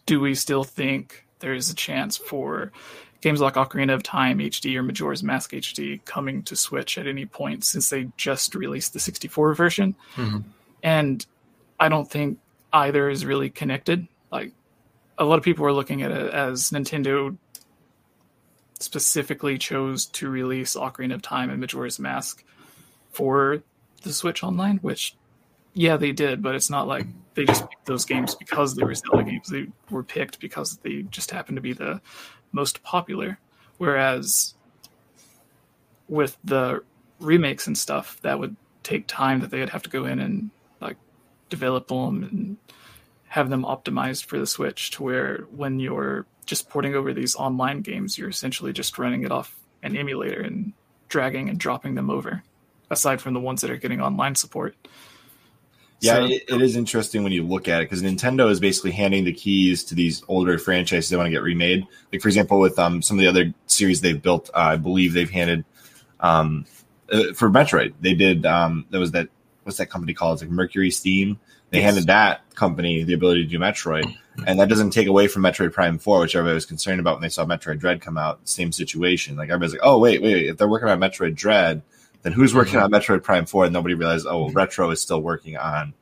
do 0.07 0.21
we 0.21 0.35
still 0.35 0.65
think 0.65 1.27
there's 1.41 1.71
a 1.71 1.75
chance 1.75 2.17
for 2.17 2.73
games 3.21 3.41
like 3.41 3.55
Ocarina 3.55 3.95
of 3.95 4.03
Time 4.03 4.39
HD 4.39 4.77
or 4.77 4.83
Majora's 4.83 5.23
Mask 5.23 5.53
HD 5.53 6.05
coming 6.05 6.43
to 6.45 6.57
Switch 6.57 6.99
at 6.99 7.07
any 7.07 7.27
point 7.27 7.65
since 7.65 7.91
they 7.91 8.09
just 8.17 8.55
released 8.55 8.93
the 8.93 9.01
64 9.01 9.55
version. 9.55 9.97
Mm-hmm. 10.15 10.39
And 10.83 11.27
I 11.81 11.89
don't 11.89 12.09
think 12.09 12.39
either 12.73 13.09
is 13.09 13.25
really 13.25 13.51
connected. 13.51 14.07
Like 14.31 14.53
a 15.17 15.25
lot 15.25 15.39
of 15.39 15.45
people 15.45 15.67
are 15.67 15.73
looking 15.73 16.03
at 16.03 16.11
it 16.11 16.33
as 16.33 16.71
Nintendo 16.71 17.37
specifically 18.79 19.59
chose 19.59 20.07
to 20.07 20.29
release 20.29 20.77
Ocarina 20.77 21.15
of 21.15 21.23
Time 21.23 21.51
and 21.51 21.61
Majora's 21.61 21.99
Mask 21.99 22.45
for 23.11 23.63
the 24.03 24.13
Switch 24.13 24.45
Online, 24.45 24.79
which 24.79 25.17
yeah, 25.75 25.97
they 25.97 26.13
did, 26.13 26.43
but 26.43 26.55
it's 26.55 26.71
not 26.71 26.89
like 26.89 27.07
they 27.35 27.45
just 27.45 27.69
picked 27.69 27.87
those 27.87 28.05
games 28.05 28.35
because 28.35 28.75
they 28.75 28.85
were 28.85 28.95
Zelda 28.95 29.23
games. 29.23 29.49
They 29.49 29.69
were 29.91 30.03
picked 30.03 30.41
because 30.41 30.79
they 30.79 31.03
just 31.03 31.31
happened 31.31 31.57
to 31.57 31.63
be 31.63 31.73
the 31.73 32.01
most 32.53 32.83
popular. 32.83 33.39
Whereas 33.79 34.55
with 36.09 36.37
the 36.45 36.83
remakes 37.21 37.67
and 37.67 37.77
stuff, 37.77 38.21
that 38.23 38.39
would 38.39 38.57
take 38.83 39.07
time 39.07 39.41
that 39.41 39.51
they 39.51 39.61
would 39.61 39.71
have 39.71 39.83
to 39.83 39.91
go 39.91 40.05
in 40.05 40.19
and 40.19 40.51
like 40.81 40.97
develop 41.51 41.89
them 41.89 42.23
and 42.25 42.57
have 43.29 43.51
them 43.51 43.63
optimized 43.63 44.25
for 44.25 44.39
the 44.39 44.47
Switch 44.47 44.91
to 44.93 45.03
where 45.03 45.47
when 45.55 45.79
you're 45.81 46.27
just 46.47 46.71
porting 46.71 46.95
over 46.95 47.13
these 47.13 47.37
online 47.37 47.83
games, 47.83 48.17
you're 48.17 48.31
essentially 48.31 48.73
just 48.73 48.99
running 48.99 49.23
it 49.23 49.31
off 49.31 49.55
an 49.83 49.97
emulator 49.97 50.41
and 50.41 50.73
dragging 51.09 51.49
and 51.49 51.59
dropping 51.59 51.95
them 51.95 52.11
over, 52.11 52.43
aside 52.91 53.21
from 53.21 53.35
the 53.35 53.41
ones 53.41 53.61
that 53.61 53.71
are 53.71 53.77
getting 53.77 54.01
online 54.01 54.35
support. 54.35 54.75
Yeah, 56.01 56.15
so, 56.15 56.25
it, 56.27 56.45
it 56.49 56.63
is 56.63 56.77
interesting 56.77 57.25
when 57.25 57.33
you 57.33 57.45
look 57.45 57.67
at 57.67 57.81
it 57.81 57.85
because 57.87 58.03
Nintendo 58.03 58.51
is 58.51 58.61
basically 58.61 58.93
handing 58.93 59.25
the 59.25 59.33
keys 59.33 59.83
to 59.85 59.95
these 59.95 60.23
older 60.29 60.59
franchises 60.59 61.11
they 61.11 61.17
want 61.17 61.27
to 61.27 61.31
get 61.31 61.43
remade. 61.43 61.87
Like 62.13 62.23
for 62.23 62.29
example, 62.29 62.61
with 62.61 62.79
um, 62.79 63.03
some 63.03 63.19
of 63.19 63.23
the 63.23 63.29
other 63.29 63.53
series 63.67 64.01
they've 64.01 64.21
built, 64.21 64.49
uh, 64.55 64.59
I 64.59 64.77
believe 64.77 65.13
they've 65.13 65.31
handed 65.31 65.65
um, 66.21 66.67
uh, 67.11 67.33
for 67.35 67.51
Metroid. 67.51 67.95
They 68.01 68.15
did 68.15 68.47
um, 68.47 68.87
there 68.91 69.01
was 69.01 69.11
that 69.13 69.29
what's 69.65 69.79
that 69.79 69.91
company 69.91 70.15
called? 70.15 70.35
It's 70.35 70.43
like 70.43 70.51
Mercury 70.51 70.91
Steam. 70.91 71.41
They 71.71 71.79
yes. 71.79 71.87
handed 71.87 72.07
that 72.07 72.43
company 72.55 73.03
the 73.03 73.13
ability 73.13 73.45
to 73.45 73.51
do 73.51 73.59
Metroid, 73.59 74.15
and 74.47 74.61
that 74.61 74.69
doesn't 74.69 74.91
take 74.91 75.09
away 75.09 75.27
from 75.27 75.43
Metroid 75.43 75.73
Prime 75.73 75.99
Four, 75.99 76.21
which 76.21 76.37
everybody 76.37 76.55
was 76.55 76.65
concerned 76.65 77.01
about 77.01 77.17
when 77.17 77.23
they 77.23 77.29
saw 77.29 77.45
Metroid 77.45 77.81
Dread 77.81 78.01
come 78.01 78.17
out. 78.17 78.41
Same 78.49 78.71
situation. 78.71 79.37
Like 79.37 79.51
everybody's 79.51 79.73
like, 79.73 79.83
oh 79.83 79.99
wait, 79.99 80.23
wait, 80.23 80.47
if 80.47 80.57
they're 80.57 80.69
working 80.69 80.89
on 80.89 81.01
Metroid 81.01 81.35
Dread 81.35 81.83
then 82.23 82.33
who's 82.33 82.55
working 82.55 82.75
mm-hmm. 82.75 82.93
on 82.95 83.01
Metroid 83.01 83.23
Prime 83.23 83.47
4 83.47 83.65
and 83.65 83.73
nobody 83.73 83.95
realized, 83.95 84.27
oh, 84.29 84.51
Retro 84.51 84.91
is 84.91 85.01
still 85.01 85.21
working 85.21 85.57
on 85.57 85.95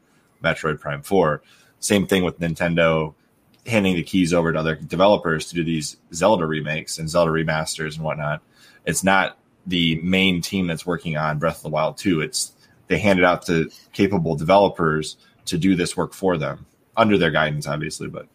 Metroid 0.43 0.81
Prime 0.81 1.03
4. 1.03 1.43
Same 1.81 2.07
thing 2.07 2.25
with 2.25 2.41
Nintendo 2.41 3.15
handing 3.67 3.97
the 3.97 4.03
keys 4.03 4.33
over 4.33 4.53
to 4.53 4.59
other 4.59 4.77
developers 4.77 5.49
to 5.49 5.55
do 5.55 5.65
these 5.65 5.97
Zelda 6.15 6.47
remakes 6.47 6.99
and 6.99 7.11
Zelda 7.11 7.33
remasters 7.33 7.97
and 7.97 8.05
whatnot. 8.05 8.43
It's 8.85 9.03
not 9.03 9.39
the 9.67 10.01
main 10.03 10.41
team 10.41 10.67
that's 10.67 10.87
working 10.87 11.17
on 11.17 11.39
Breath 11.39 11.57
of 11.57 11.63
the 11.65 11.69
Wild 11.71 11.99
2. 11.99 12.21
It's 12.21 12.53
they 12.89 12.99
hand 12.99 13.19
it 13.19 13.25
out 13.25 13.45
to 13.47 13.71
capable 13.93 14.37
developers 14.37 15.17
to 15.47 15.59
do 15.59 15.75
this 15.75 15.97
work 15.97 16.15
for 16.15 16.37
them 16.37 16.67
under 16.97 17.19
their 17.19 17.33
guidance, 17.33 17.67
obviously. 17.67 18.09
But 18.09 18.29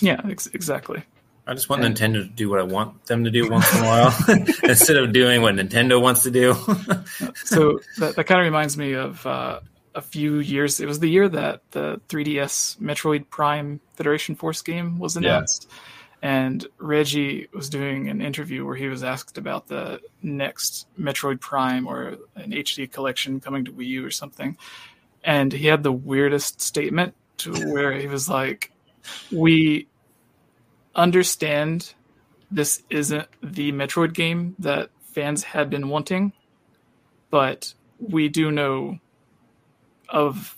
yeah, 0.00 0.20
ex- 0.28 0.48
exactly. 0.48 1.02
I 1.48 1.54
just 1.54 1.70
want 1.70 1.82
and, 1.82 1.96
Nintendo 1.96 2.22
to 2.22 2.24
do 2.24 2.50
what 2.50 2.60
I 2.60 2.64
want 2.64 3.06
them 3.06 3.24
to 3.24 3.30
do 3.30 3.48
once 3.48 3.74
in 3.74 3.82
a 3.82 3.86
while 3.86 4.14
instead 4.64 4.98
of 4.98 5.14
doing 5.14 5.40
what 5.40 5.54
Nintendo 5.54 6.00
wants 6.00 6.24
to 6.24 6.30
do. 6.30 6.52
so 7.36 7.80
that, 7.96 8.16
that 8.16 8.24
kind 8.24 8.40
of 8.40 8.44
reminds 8.44 8.76
me 8.76 8.92
of 8.92 9.26
uh, 9.26 9.60
a 9.94 10.02
few 10.02 10.40
years. 10.40 10.78
It 10.78 10.86
was 10.86 10.98
the 10.98 11.08
year 11.08 11.26
that 11.26 11.62
the 11.70 12.02
3DS 12.10 12.78
Metroid 12.80 13.30
Prime 13.30 13.80
Federation 13.94 14.34
Force 14.34 14.60
game 14.60 14.98
was 14.98 15.16
announced. 15.16 15.68
Yeah. 15.70 15.76
And 16.20 16.66
Reggie 16.76 17.48
was 17.54 17.70
doing 17.70 18.10
an 18.10 18.20
interview 18.20 18.66
where 18.66 18.76
he 18.76 18.88
was 18.88 19.02
asked 19.02 19.38
about 19.38 19.68
the 19.68 20.00
next 20.22 20.86
Metroid 21.00 21.40
Prime 21.40 21.86
or 21.86 22.18
an 22.34 22.50
HD 22.50 22.90
collection 22.90 23.40
coming 23.40 23.64
to 23.64 23.72
Wii 23.72 23.86
U 23.86 24.04
or 24.04 24.10
something. 24.10 24.58
And 25.24 25.50
he 25.50 25.66
had 25.68 25.82
the 25.82 25.92
weirdest 25.92 26.60
statement 26.60 27.14
to 27.38 27.52
where 27.72 27.92
he 27.92 28.06
was 28.06 28.28
like, 28.28 28.70
We 29.30 29.86
understand 30.98 31.94
this 32.50 32.82
isn't 32.90 33.28
the 33.42 33.72
Metroid 33.72 34.12
game 34.12 34.56
that 34.58 34.90
fans 35.00 35.44
had 35.44 35.70
been 35.70 35.88
wanting, 35.88 36.32
but 37.30 37.72
we 37.98 38.28
do 38.28 38.50
know 38.50 38.98
of 40.08 40.56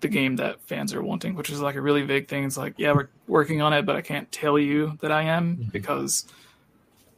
the 0.00 0.08
game 0.08 0.36
that 0.36 0.60
fans 0.62 0.94
are 0.94 1.02
wanting, 1.02 1.34
which 1.34 1.50
is 1.50 1.60
like 1.60 1.74
a 1.74 1.80
really 1.80 2.02
vague 2.02 2.28
thing. 2.28 2.44
It's 2.44 2.56
like, 2.56 2.74
yeah, 2.76 2.92
we're 2.92 3.08
working 3.26 3.60
on 3.60 3.72
it, 3.72 3.84
but 3.84 3.96
I 3.96 4.00
can't 4.00 4.30
tell 4.30 4.58
you 4.58 4.96
that 5.00 5.10
I 5.10 5.22
am 5.22 5.56
mm-hmm. 5.56 5.70
because 5.70 6.26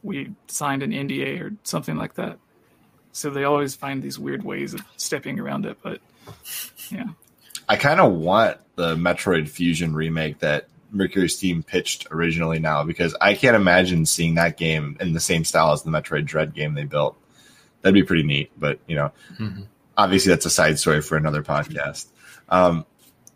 we 0.02 0.32
signed 0.48 0.82
an 0.82 0.92
NDA 0.92 1.40
or 1.42 1.52
something 1.62 1.96
like 1.96 2.14
that. 2.14 2.38
So 3.12 3.28
they 3.30 3.44
always 3.44 3.74
find 3.74 4.02
these 4.02 4.18
weird 4.18 4.44
ways 4.44 4.72
of 4.72 4.82
stepping 4.96 5.38
around 5.38 5.66
it, 5.66 5.78
but 5.82 6.00
yeah. 6.90 7.08
I 7.68 7.76
kind 7.76 8.00
of 8.00 8.12
want 8.12 8.58
the 8.76 8.96
Metroid 8.96 9.48
Fusion 9.48 9.94
remake 9.94 10.38
that 10.38 10.68
Mercury 10.90 11.28
team 11.28 11.62
pitched 11.62 12.08
originally 12.10 12.58
now 12.58 12.84
because 12.84 13.14
I 13.20 13.34
can't 13.34 13.56
imagine 13.56 14.06
seeing 14.06 14.34
that 14.34 14.56
game 14.56 14.96
in 15.00 15.12
the 15.12 15.20
same 15.20 15.44
style 15.44 15.72
as 15.72 15.82
the 15.82 15.90
Metroid 15.90 16.24
Dread 16.24 16.54
game 16.54 16.74
they 16.74 16.84
built. 16.84 17.16
That'd 17.82 17.94
be 17.94 18.02
pretty 18.02 18.24
neat, 18.24 18.50
but 18.58 18.80
you 18.86 18.96
know, 18.96 19.12
mm-hmm. 19.38 19.62
obviously 19.96 20.30
that's 20.30 20.46
a 20.46 20.50
side 20.50 20.78
story 20.78 21.00
for 21.00 21.16
another 21.16 21.42
podcast. 21.42 22.06
Um, 22.48 22.84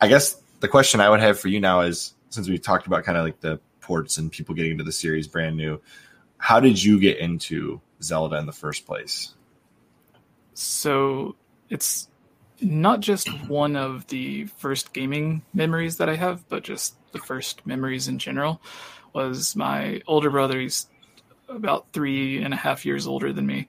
I 0.00 0.08
guess 0.08 0.34
the 0.60 0.68
question 0.68 1.00
I 1.00 1.08
would 1.08 1.20
have 1.20 1.38
for 1.38 1.48
you 1.48 1.60
now 1.60 1.82
is 1.82 2.14
since 2.30 2.48
we 2.48 2.58
talked 2.58 2.86
about 2.86 3.04
kind 3.04 3.16
of 3.16 3.24
like 3.24 3.40
the 3.40 3.60
ports 3.80 4.18
and 4.18 4.30
people 4.30 4.54
getting 4.54 4.72
into 4.72 4.84
the 4.84 4.92
series 4.92 5.28
brand 5.28 5.56
new, 5.56 5.80
how 6.36 6.60
did 6.60 6.82
you 6.82 6.98
get 6.98 7.18
into 7.18 7.80
Zelda 8.02 8.36
in 8.36 8.46
the 8.46 8.52
first 8.52 8.86
place? 8.86 9.34
So 10.54 11.36
it's 11.70 12.08
not 12.60 13.00
just 13.00 13.28
one 13.48 13.76
of 13.76 14.06
the 14.08 14.46
first 14.46 14.92
gaming 14.92 15.42
memories 15.52 15.96
that 15.98 16.08
I 16.08 16.16
have, 16.16 16.48
but 16.48 16.62
just 16.62 16.94
the 17.14 17.18
first 17.18 17.66
memories 17.66 18.08
in 18.08 18.18
general 18.18 18.60
was 19.14 19.56
my 19.56 20.02
older 20.06 20.28
brother. 20.28 20.60
He's 20.60 20.86
about 21.48 21.86
three 21.92 22.42
and 22.42 22.52
a 22.52 22.56
half 22.58 22.84
years 22.84 23.06
older 23.06 23.32
than 23.32 23.46
me. 23.46 23.68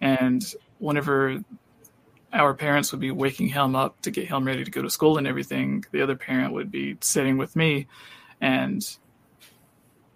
And 0.00 0.44
whenever 0.78 1.42
our 2.32 2.54
parents 2.54 2.92
would 2.92 3.00
be 3.00 3.10
waking 3.10 3.48
him 3.48 3.74
up 3.74 4.00
to 4.02 4.10
get 4.10 4.28
him 4.28 4.46
ready 4.46 4.64
to 4.64 4.70
go 4.70 4.82
to 4.82 4.90
school 4.90 5.18
and 5.18 5.26
everything, 5.26 5.84
the 5.90 6.02
other 6.02 6.16
parent 6.16 6.52
would 6.52 6.70
be 6.70 6.96
sitting 7.00 7.38
with 7.38 7.56
me 7.56 7.88
and 8.40 8.96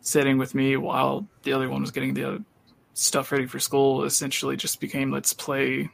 sitting 0.00 0.38
with 0.38 0.54
me 0.54 0.76
while 0.76 1.26
the 1.42 1.52
other 1.52 1.68
one 1.68 1.80
was 1.80 1.90
getting 1.90 2.14
the 2.14 2.44
stuff 2.94 3.32
ready 3.32 3.46
for 3.46 3.58
school 3.58 4.04
essentially 4.04 4.56
just 4.56 4.80
became 4.80 5.10
let's 5.10 5.32
play 5.32 5.90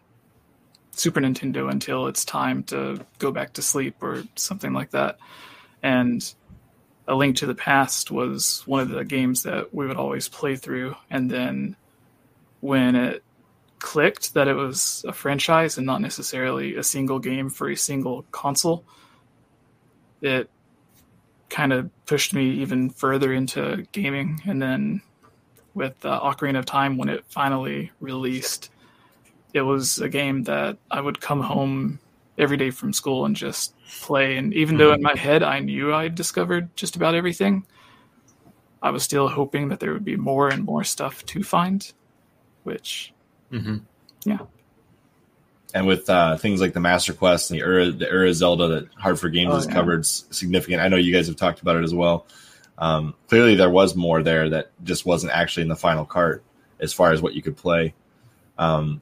Super 0.92 1.20
Nintendo 1.20 1.70
until 1.70 2.06
it's 2.06 2.24
time 2.24 2.62
to 2.64 3.04
go 3.18 3.32
back 3.32 3.54
to 3.54 3.62
sleep 3.62 3.96
or 4.02 4.24
something 4.36 4.72
like 4.72 4.90
that. 4.90 5.18
And 5.82 6.22
a 7.08 7.14
Link 7.14 7.36
to 7.36 7.46
the 7.46 7.54
Past 7.54 8.10
was 8.10 8.62
one 8.66 8.80
of 8.80 8.88
the 8.88 9.04
games 9.04 9.42
that 9.42 9.74
we 9.74 9.86
would 9.86 9.96
always 9.96 10.28
play 10.28 10.56
through. 10.56 10.94
And 11.10 11.30
then 11.30 11.76
when 12.60 12.94
it 12.94 13.24
clicked 13.78 14.34
that 14.34 14.46
it 14.46 14.54
was 14.54 15.04
a 15.08 15.12
franchise 15.12 15.76
and 15.76 15.86
not 15.86 16.00
necessarily 16.00 16.76
a 16.76 16.82
single 16.82 17.18
game 17.18 17.50
for 17.50 17.68
a 17.68 17.76
single 17.76 18.24
console, 18.30 18.84
it 20.20 20.48
kind 21.48 21.72
of 21.72 21.90
pushed 22.06 22.32
me 22.32 22.50
even 22.50 22.88
further 22.90 23.32
into 23.32 23.84
gaming. 23.92 24.40
And 24.46 24.62
then 24.62 25.02
with 25.74 26.04
uh, 26.04 26.20
Ocarina 26.20 26.60
of 26.60 26.66
Time, 26.66 26.96
when 26.96 27.08
it 27.08 27.24
finally 27.28 27.90
released, 28.00 28.70
it 29.52 29.62
was 29.62 29.98
a 29.98 30.08
game 30.08 30.44
that 30.44 30.78
I 30.90 31.00
would 31.00 31.20
come 31.20 31.40
home 31.40 31.98
every 32.38 32.56
day 32.56 32.70
from 32.70 32.92
school 32.92 33.24
and 33.24 33.36
just 33.36 33.74
play. 34.00 34.36
And 34.36 34.54
even 34.54 34.76
though 34.76 34.92
in 34.92 34.96
mm-hmm. 34.96 35.04
my 35.04 35.16
head 35.16 35.42
I 35.42 35.60
knew 35.60 35.94
I 35.94 36.08
discovered 36.08 36.74
just 36.76 36.96
about 36.96 37.14
everything, 37.14 37.66
I 38.82 38.90
was 38.90 39.02
still 39.02 39.28
hoping 39.28 39.68
that 39.68 39.80
there 39.80 39.92
would 39.92 40.04
be 40.04 40.16
more 40.16 40.48
and 40.48 40.64
more 40.64 40.84
stuff 40.84 41.24
to 41.26 41.42
find, 41.42 41.90
which, 42.64 43.12
mm-hmm. 43.52 43.78
yeah. 44.24 44.38
And 45.74 45.86
with 45.86 46.10
uh, 46.10 46.36
things 46.36 46.60
like 46.60 46.74
the 46.74 46.80
Master 46.80 47.14
Quest 47.14 47.50
and 47.50 47.58
the 47.58 47.64
Era, 47.64 47.90
the 47.90 48.06
Ura 48.06 48.34
Zelda 48.34 48.68
that 48.68 48.88
Hartford 48.94 49.32
Games 49.32 49.52
oh, 49.52 49.56
has 49.56 49.66
yeah. 49.66 49.72
covered 49.72 50.04
significant. 50.04 50.82
I 50.82 50.88
know 50.88 50.96
you 50.96 51.14
guys 51.14 51.28
have 51.28 51.36
talked 51.36 51.62
about 51.62 51.76
it 51.76 51.84
as 51.84 51.94
well. 51.94 52.26
Um, 52.76 53.14
clearly, 53.28 53.54
there 53.54 53.70
was 53.70 53.94
more 53.94 54.22
there 54.22 54.50
that 54.50 54.72
just 54.84 55.06
wasn't 55.06 55.32
actually 55.32 55.62
in 55.62 55.68
the 55.68 55.76
final 55.76 56.04
cart 56.04 56.42
as 56.80 56.92
far 56.92 57.12
as 57.12 57.22
what 57.22 57.34
you 57.34 57.40
could 57.40 57.56
play. 57.56 57.94
Um, 58.58 59.00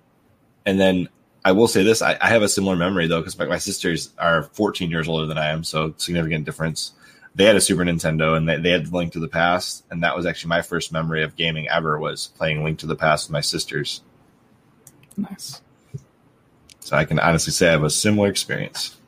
and 0.66 0.78
then 0.78 1.08
I 1.44 1.52
will 1.52 1.68
say 1.68 1.82
this: 1.82 2.02
I, 2.02 2.18
I 2.20 2.28
have 2.28 2.42
a 2.42 2.49
similar 2.49 2.76
memory 2.76 3.06
though, 3.06 3.20
because 3.20 3.38
my, 3.38 3.47
my, 3.47 3.59
sisters 3.59 4.11
are 4.18 4.42
14 4.42 4.90
years 4.90 5.09
older 5.09 5.26
than 5.26 5.38
I 5.38 5.49
am, 5.49 5.64
so 5.64 5.94
significant 5.97 6.44
difference. 6.44 6.92
They 7.35 7.44
had 7.44 7.56
a 7.56 7.61
Super 7.61 7.85
Nintendo, 7.85 8.37
and 8.37 8.49
they, 8.49 8.56
they 8.56 8.70
had 8.70 8.92
Link 8.92 9.12
to 9.12 9.20
the 9.20 9.28
Past, 9.28 9.85
and 9.90 10.02
that 10.02 10.16
was 10.16 10.26
actually 10.26 10.49
my 10.49 10.62
first 10.62 10.92
memory 10.92 11.23
of 11.23 11.37
gaming 11.37 11.68
ever 11.68 11.99
was 11.99 12.28
playing 12.37 12.64
Link 12.64 12.80
to 12.80 12.87
the 12.87 12.97
Past 12.97 13.28
with 13.28 13.32
my 13.32 13.40
sisters. 13.40 14.02
Nice. 15.16 15.62
So 16.80 16.97
I 16.97 17.04
can 17.04 17.18
honestly 17.18 17.52
say 17.52 17.68
I 17.68 17.73
have 17.73 17.85
a 17.85 17.90
similar 17.90 18.28
experience. 18.28 18.99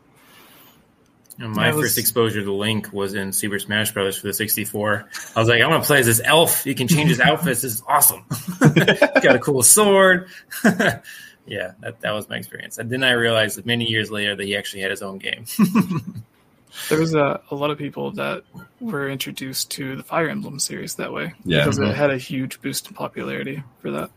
my 1.37 1.73
was... 1.73 1.85
first 1.85 1.99
exposure 1.99 2.43
to 2.45 2.53
Link 2.53 2.93
was 2.93 3.15
in 3.15 3.33
Super 3.33 3.59
Smash 3.59 3.93
Brothers 3.93 4.17
for 4.17 4.29
the 4.29 4.33
64. 4.33 5.09
I 5.35 5.41
was 5.41 5.49
like, 5.49 5.61
I 5.61 5.67
want 5.67 5.83
to 5.83 5.87
play 5.87 5.99
as 5.99 6.07
this 6.07 6.21
elf. 6.25 6.65
He 6.65 6.75
can 6.75 6.87
change 6.87 7.09
his 7.09 7.21
outfits. 7.21 7.63
This 7.63 7.75
is 7.75 7.83
awesome. 7.89 8.25
got 8.61 9.37
a 9.37 9.41
cool 9.41 9.63
sword. 9.63 10.29
yeah, 11.47 11.73
that, 11.81 12.01
that 12.01 12.13
was 12.13 12.29
my 12.29 12.37
experience. 12.37 12.79
And 12.79 12.91
then 12.91 13.03
I 13.03 13.13
realized 13.13 13.59
that 13.59 13.67
many 13.67 13.85
years 13.85 14.11
later 14.11 14.37
that 14.37 14.45
he 14.45 14.57
actually 14.57 14.83
had 14.83 14.91
his 14.91 15.03
own 15.03 15.19
game. 15.19 15.45
there 16.89 16.99
was 16.99 17.15
a, 17.15 17.41
a 17.51 17.55
lot 17.55 17.71
of 17.71 17.79
people 17.79 18.13
that 18.13 18.45
were 18.81 19.09
introduced 19.09 19.71
to 19.73 19.97
the 19.97 20.03
Fire 20.03 20.29
Emblem 20.29 20.59
series 20.59 20.95
that 20.97 21.13
way 21.13 21.35
yeah. 21.45 21.65
because 21.65 21.79
it 21.79 21.95
had 21.95 22.11
a 22.11 22.19
huge 22.19 22.61
boost 22.63 22.89
in 22.89 22.95
popularity 22.95 23.63
for 23.81 23.91
that. 23.91 24.11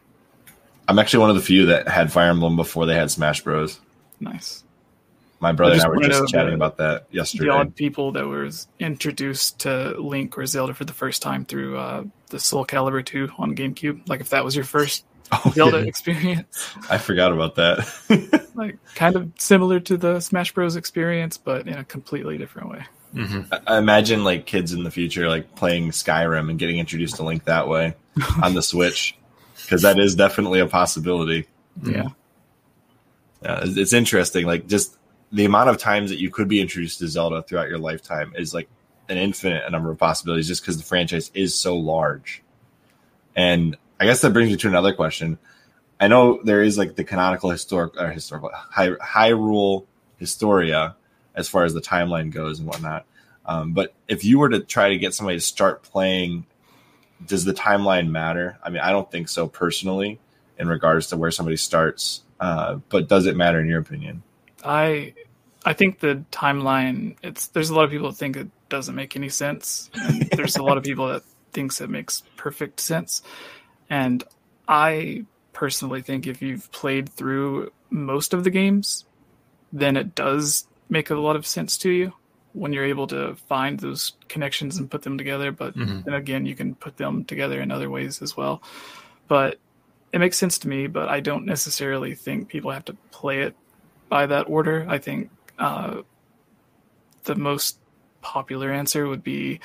I'm 0.87 0.99
actually 0.99 1.21
one 1.21 1.31
of 1.31 1.35
the 1.35 1.41
few 1.41 1.65
that 1.67 1.87
had 1.87 2.11
Fire 2.11 2.29
Emblem 2.29 2.55
before 2.55 2.85
they 2.85 2.95
had 2.95 3.09
Smash 3.09 3.41
Bros. 3.41 3.79
Nice. 4.19 4.63
My 5.39 5.51
brother 5.51 5.73
and 5.73 5.81
I 5.81 5.87
were 5.89 5.99
just 5.99 6.29
chatting 6.29 6.53
about 6.53 6.77
that 6.77 7.07
yesterday. 7.11 7.45
The 7.45 7.51
odd 7.51 7.75
people 7.75 8.11
that 8.13 8.25
were 8.25 8.49
introduced 8.79 9.59
to 9.59 9.99
Link 9.99 10.37
or 10.37 10.45
Zelda 10.45 10.73
for 10.73 10.85
the 10.85 10.93
first 10.93 11.21
time 11.21 11.43
through 11.43 11.77
uh, 11.77 12.03
the 12.29 12.39
Soul 12.39 12.65
Calibur 12.65 13.05
2 13.05 13.31
on 13.37 13.55
GameCube. 13.55 14.07
Like 14.07 14.21
if 14.21 14.29
that 14.29 14.45
was 14.45 14.55
your 14.55 14.65
first 14.65 15.03
oh, 15.31 15.51
Zelda 15.53 15.81
yeah. 15.81 15.85
experience. 15.85 16.69
I 16.89 16.97
forgot 16.97 17.31
about 17.31 17.55
that. 17.55 18.49
like 18.55 18.77
kind 18.95 19.15
of 19.15 19.31
similar 19.37 19.79
to 19.81 19.97
the 19.97 20.19
Smash 20.19 20.53
Bros 20.53 20.75
experience, 20.75 21.37
but 21.37 21.67
in 21.67 21.73
a 21.75 21.83
completely 21.83 22.37
different 22.37 22.69
way. 22.69 22.85
Mm-hmm. 23.13 23.53
I 23.65 23.77
imagine 23.77 24.23
like 24.23 24.45
kids 24.45 24.73
in 24.73 24.83
the 24.83 24.91
future 24.91 25.29
like 25.29 25.55
playing 25.55 25.89
Skyrim 25.91 26.49
and 26.49 26.59
getting 26.59 26.79
introduced 26.79 27.15
to 27.15 27.23
Link 27.23 27.45
that 27.45 27.67
way 27.67 27.95
on 28.43 28.53
the 28.53 28.61
Switch 28.61 29.17
because 29.61 29.83
that 29.83 29.99
is 29.99 30.15
definitely 30.15 30.59
a 30.59 30.67
possibility. 30.67 31.47
Yeah. 31.81 32.09
Yeah, 33.41 33.61
it's 33.63 33.93
interesting. 33.93 34.45
Like 34.45 34.67
just 34.67 34.97
the 35.31 35.45
amount 35.45 35.69
of 35.69 35.77
times 35.77 36.09
that 36.09 36.19
you 36.19 36.29
could 36.29 36.47
be 36.47 36.59
introduced 36.59 36.99
to 36.99 37.07
Zelda 37.07 37.43
throughout 37.43 37.69
your 37.69 37.77
lifetime 37.77 38.33
is 38.35 38.53
like 38.53 38.67
an 39.07 39.17
infinite 39.17 39.69
number 39.71 39.91
of 39.91 39.97
possibilities 39.97 40.47
just 40.47 40.61
because 40.61 40.77
the 40.77 40.83
franchise 40.83 41.31
is 41.33 41.53
so 41.53 41.75
large. 41.77 42.41
And 43.35 43.77
I 43.99 44.05
guess 44.05 44.21
that 44.21 44.33
brings 44.33 44.49
me 44.49 44.57
to 44.57 44.67
another 44.67 44.93
question. 44.93 45.37
I 45.99 46.07
know 46.07 46.41
there 46.43 46.61
is 46.61 46.77
like 46.77 46.95
the 46.95 47.03
canonical 47.03 47.49
historic 47.49 47.99
or 47.99 48.09
historical 48.09 48.51
high, 48.53 48.89
Hyrule 48.89 49.85
Historia 50.17 50.95
as 51.33 51.47
far 51.47 51.63
as 51.63 51.73
the 51.73 51.81
timeline 51.81 52.31
goes 52.31 52.59
and 52.59 52.67
whatnot. 52.67 53.05
Um, 53.45 53.73
but 53.73 53.93
if 54.07 54.25
you 54.25 54.39
were 54.39 54.49
to 54.49 54.59
try 54.61 54.89
to 54.89 54.97
get 54.97 55.13
somebody 55.13 55.37
to 55.37 55.41
start 55.41 55.83
playing, 55.83 56.45
does 57.25 57.45
the 57.45 57.53
timeline 57.53 58.09
matter? 58.09 58.57
I 58.63 58.69
mean, 58.69 58.81
I 58.81 58.91
don't 58.91 59.09
think 59.09 59.29
so 59.29 59.47
personally 59.47 60.19
in 60.57 60.67
regards 60.67 61.07
to 61.07 61.17
where 61.17 61.31
somebody 61.31 61.57
starts. 61.57 62.23
Uh, 62.39 62.75
but 62.89 63.07
does 63.07 63.25
it 63.25 63.35
matter 63.35 63.59
in 63.59 63.67
your 63.67 63.79
opinion? 63.79 64.23
I 64.63 65.13
I 65.63 65.73
think 65.73 65.99
the 65.99 66.23
timeline 66.31 67.15
it's 67.23 67.47
there's 67.47 67.69
a 67.69 67.75
lot 67.75 67.85
of 67.85 67.91
people 67.91 68.09
that 68.09 68.17
think 68.17 68.35
it 68.35 68.47
doesn't 68.69 68.95
make 68.95 69.15
any 69.15 69.29
sense. 69.29 69.89
there's 70.31 70.57
a 70.57 70.63
lot 70.63 70.77
of 70.77 70.83
people 70.83 71.07
that 71.07 71.23
thinks 71.53 71.79
it 71.79 71.89
makes 71.89 72.23
perfect 72.35 72.79
sense. 72.79 73.21
And 73.89 74.23
I 74.67 75.25
personally 75.53 76.01
think 76.01 76.27
if 76.27 76.41
you've 76.41 76.71
played 76.71 77.09
through 77.09 77.71
most 77.89 78.33
of 78.33 78.43
the 78.43 78.49
games, 78.49 79.05
then 79.71 79.97
it 79.97 80.15
does 80.15 80.67
make 80.89 81.09
a 81.09 81.15
lot 81.15 81.35
of 81.35 81.45
sense 81.45 81.77
to 81.79 81.89
you 81.89 82.13
when 82.53 82.71
you're 82.71 82.85
able 82.85 83.07
to 83.07 83.35
find 83.47 83.79
those 83.79 84.13
connections 84.29 84.77
and 84.77 84.89
put 84.89 85.01
them 85.01 85.17
together. 85.17 85.51
But 85.51 85.75
mm-hmm. 85.75 86.01
then 86.01 86.13
again, 86.13 86.45
you 86.45 86.55
can 86.55 86.75
put 86.75 86.97
them 86.97 87.25
together 87.25 87.61
in 87.61 87.71
other 87.71 87.89
ways 87.89 88.21
as 88.21 88.35
well. 88.37 88.61
But 89.27 89.59
it 90.13 90.19
makes 90.19 90.37
sense 90.37 90.57
to 90.59 90.69
me, 90.69 90.87
but 90.87 91.09
I 91.09 91.19
don't 91.19 91.45
necessarily 91.45 92.15
think 92.15 92.47
people 92.47 92.71
have 92.71 92.85
to 92.85 92.93
play 93.11 93.41
it 93.41 93.55
by 94.07 94.25
that 94.27 94.47
order. 94.47 94.85
I 94.87 94.97
think 94.97 95.29
uh, 95.59 96.01
the 97.23 97.35
most 97.35 97.79
popular 98.21 98.71
answer 98.71 99.07
would 99.07 99.23
be 99.23 99.59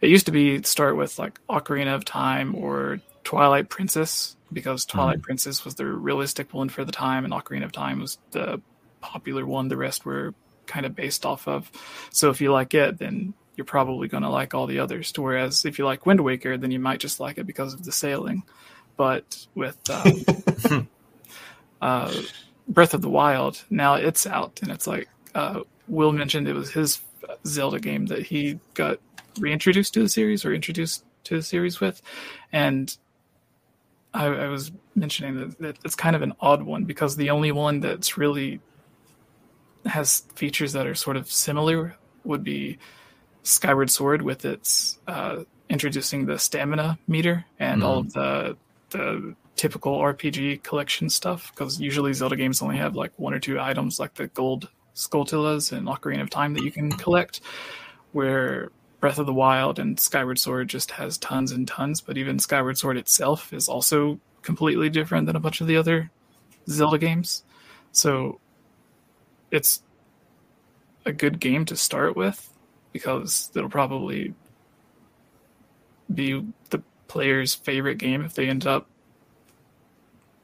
it 0.00 0.10
used 0.10 0.26
to 0.26 0.32
be 0.32 0.62
start 0.64 0.96
with 0.96 1.18
like 1.18 1.40
Ocarina 1.48 1.94
of 1.94 2.04
Time 2.04 2.54
or 2.56 3.00
Twilight 3.24 3.68
Princess 3.68 4.36
because 4.52 4.84
Twilight 4.84 5.18
mm 5.18 5.22
Princess 5.22 5.64
was 5.64 5.76
the 5.76 5.86
realistic 5.86 6.52
one 6.52 6.68
for 6.68 6.84
the 6.84 6.92
time 6.92 7.24
and 7.24 7.32
Ocarina 7.32 7.64
of 7.64 7.72
Time 7.72 8.00
was 8.00 8.18
the 8.32 8.60
popular 9.00 9.46
one 9.46 9.68
the 9.68 9.76
rest 9.76 10.04
were 10.04 10.34
kind 10.66 10.86
of 10.86 10.94
based 10.94 11.24
off 11.24 11.48
of. 11.48 11.70
So 12.10 12.30
if 12.30 12.40
you 12.40 12.52
like 12.52 12.74
it 12.74 12.98
then 12.98 13.34
you're 13.56 13.64
probably 13.64 14.08
going 14.08 14.22
to 14.22 14.28
like 14.28 14.54
all 14.54 14.66
the 14.66 14.78
others. 14.78 15.12
To 15.12 15.22
whereas 15.22 15.64
if 15.64 15.78
you 15.78 15.84
like 15.84 16.06
Wind 16.06 16.20
Waker 16.20 16.56
then 16.56 16.70
you 16.70 16.80
might 16.80 17.00
just 17.00 17.20
like 17.20 17.38
it 17.38 17.46
because 17.46 17.74
of 17.74 17.84
the 17.84 17.92
sailing. 17.92 18.42
But 18.96 19.46
with 19.54 19.78
um, 19.88 20.88
uh, 21.80 22.12
Breath 22.68 22.94
of 22.94 23.02
the 23.02 23.10
Wild. 23.10 23.62
Now 23.70 23.94
it's 23.94 24.26
out, 24.26 24.60
and 24.62 24.70
it's 24.70 24.86
like 24.86 25.08
uh, 25.34 25.60
Will 25.88 26.12
mentioned 26.12 26.48
it 26.48 26.54
was 26.54 26.70
his 26.70 27.00
Zelda 27.46 27.80
game 27.80 28.06
that 28.06 28.22
he 28.22 28.58
got 28.74 28.98
reintroduced 29.38 29.94
to 29.94 30.00
the 30.00 30.08
series 30.08 30.44
or 30.44 30.54
introduced 30.54 31.04
to 31.24 31.36
the 31.36 31.42
series 31.42 31.80
with, 31.80 32.00
and 32.52 32.96
I, 34.14 34.26
I 34.26 34.48
was 34.48 34.72
mentioning 34.94 35.36
that, 35.36 35.58
that 35.58 35.78
it's 35.84 35.94
kind 35.94 36.14
of 36.14 36.22
an 36.22 36.34
odd 36.40 36.62
one 36.62 36.84
because 36.84 37.16
the 37.16 37.30
only 37.30 37.52
one 37.52 37.80
that's 37.80 38.18
really 38.18 38.60
has 39.86 40.20
features 40.34 40.72
that 40.74 40.86
are 40.86 40.94
sort 40.94 41.16
of 41.16 41.30
similar 41.30 41.96
would 42.24 42.44
be 42.44 42.78
Skyward 43.42 43.90
Sword 43.90 44.22
with 44.22 44.44
its 44.44 44.98
uh, 45.08 45.44
introducing 45.68 46.26
the 46.26 46.38
stamina 46.38 46.98
meter 47.08 47.44
and 47.58 47.82
mm. 47.82 47.84
all 47.84 47.98
of 47.98 48.12
the 48.12 48.56
the 48.90 49.34
typical 49.56 49.98
RPG 49.98 50.62
collection 50.62 51.08
stuff 51.08 51.50
because 51.50 51.80
usually 51.80 52.12
Zelda 52.12 52.36
games 52.36 52.62
only 52.62 52.76
have 52.76 52.94
like 52.94 53.12
one 53.18 53.32
or 53.32 53.38
two 53.38 53.58
items 53.58 53.98
like 53.98 54.14
the 54.14 54.26
gold 54.28 54.68
Skulltulas 54.94 55.72
and 55.72 55.86
Ocarina 55.86 56.22
of 56.22 56.30
Time 56.30 56.54
that 56.54 56.62
you 56.62 56.70
can 56.70 56.90
collect, 56.92 57.40
where 58.12 58.70
Breath 59.02 59.18
of 59.18 59.26
the 59.26 59.34
Wild 59.34 59.80
and 59.80 59.98
Skyward 59.98 60.38
Sword 60.38 60.68
just 60.68 60.92
has 60.92 61.18
tons 61.18 61.50
and 61.50 61.66
tons, 61.66 62.00
but 62.00 62.16
even 62.16 62.38
Skyward 62.38 62.78
Sword 62.78 62.96
itself 62.96 63.52
is 63.52 63.68
also 63.68 64.20
completely 64.42 64.88
different 64.88 65.26
than 65.26 65.34
a 65.34 65.40
bunch 65.40 65.60
of 65.60 65.66
the 65.66 65.76
other 65.76 66.12
Zelda 66.68 66.98
games. 66.98 67.42
So 67.90 68.38
it's 69.50 69.82
a 71.04 71.12
good 71.12 71.40
game 71.40 71.64
to 71.64 71.74
start 71.74 72.14
with 72.14 72.48
because 72.92 73.50
it'll 73.56 73.68
probably 73.68 74.34
be 76.14 76.46
the 76.70 76.80
player's 77.08 77.56
favorite 77.56 77.98
game 77.98 78.24
if 78.24 78.34
they 78.34 78.48
end 78.48 78.68
up 78.68 78.86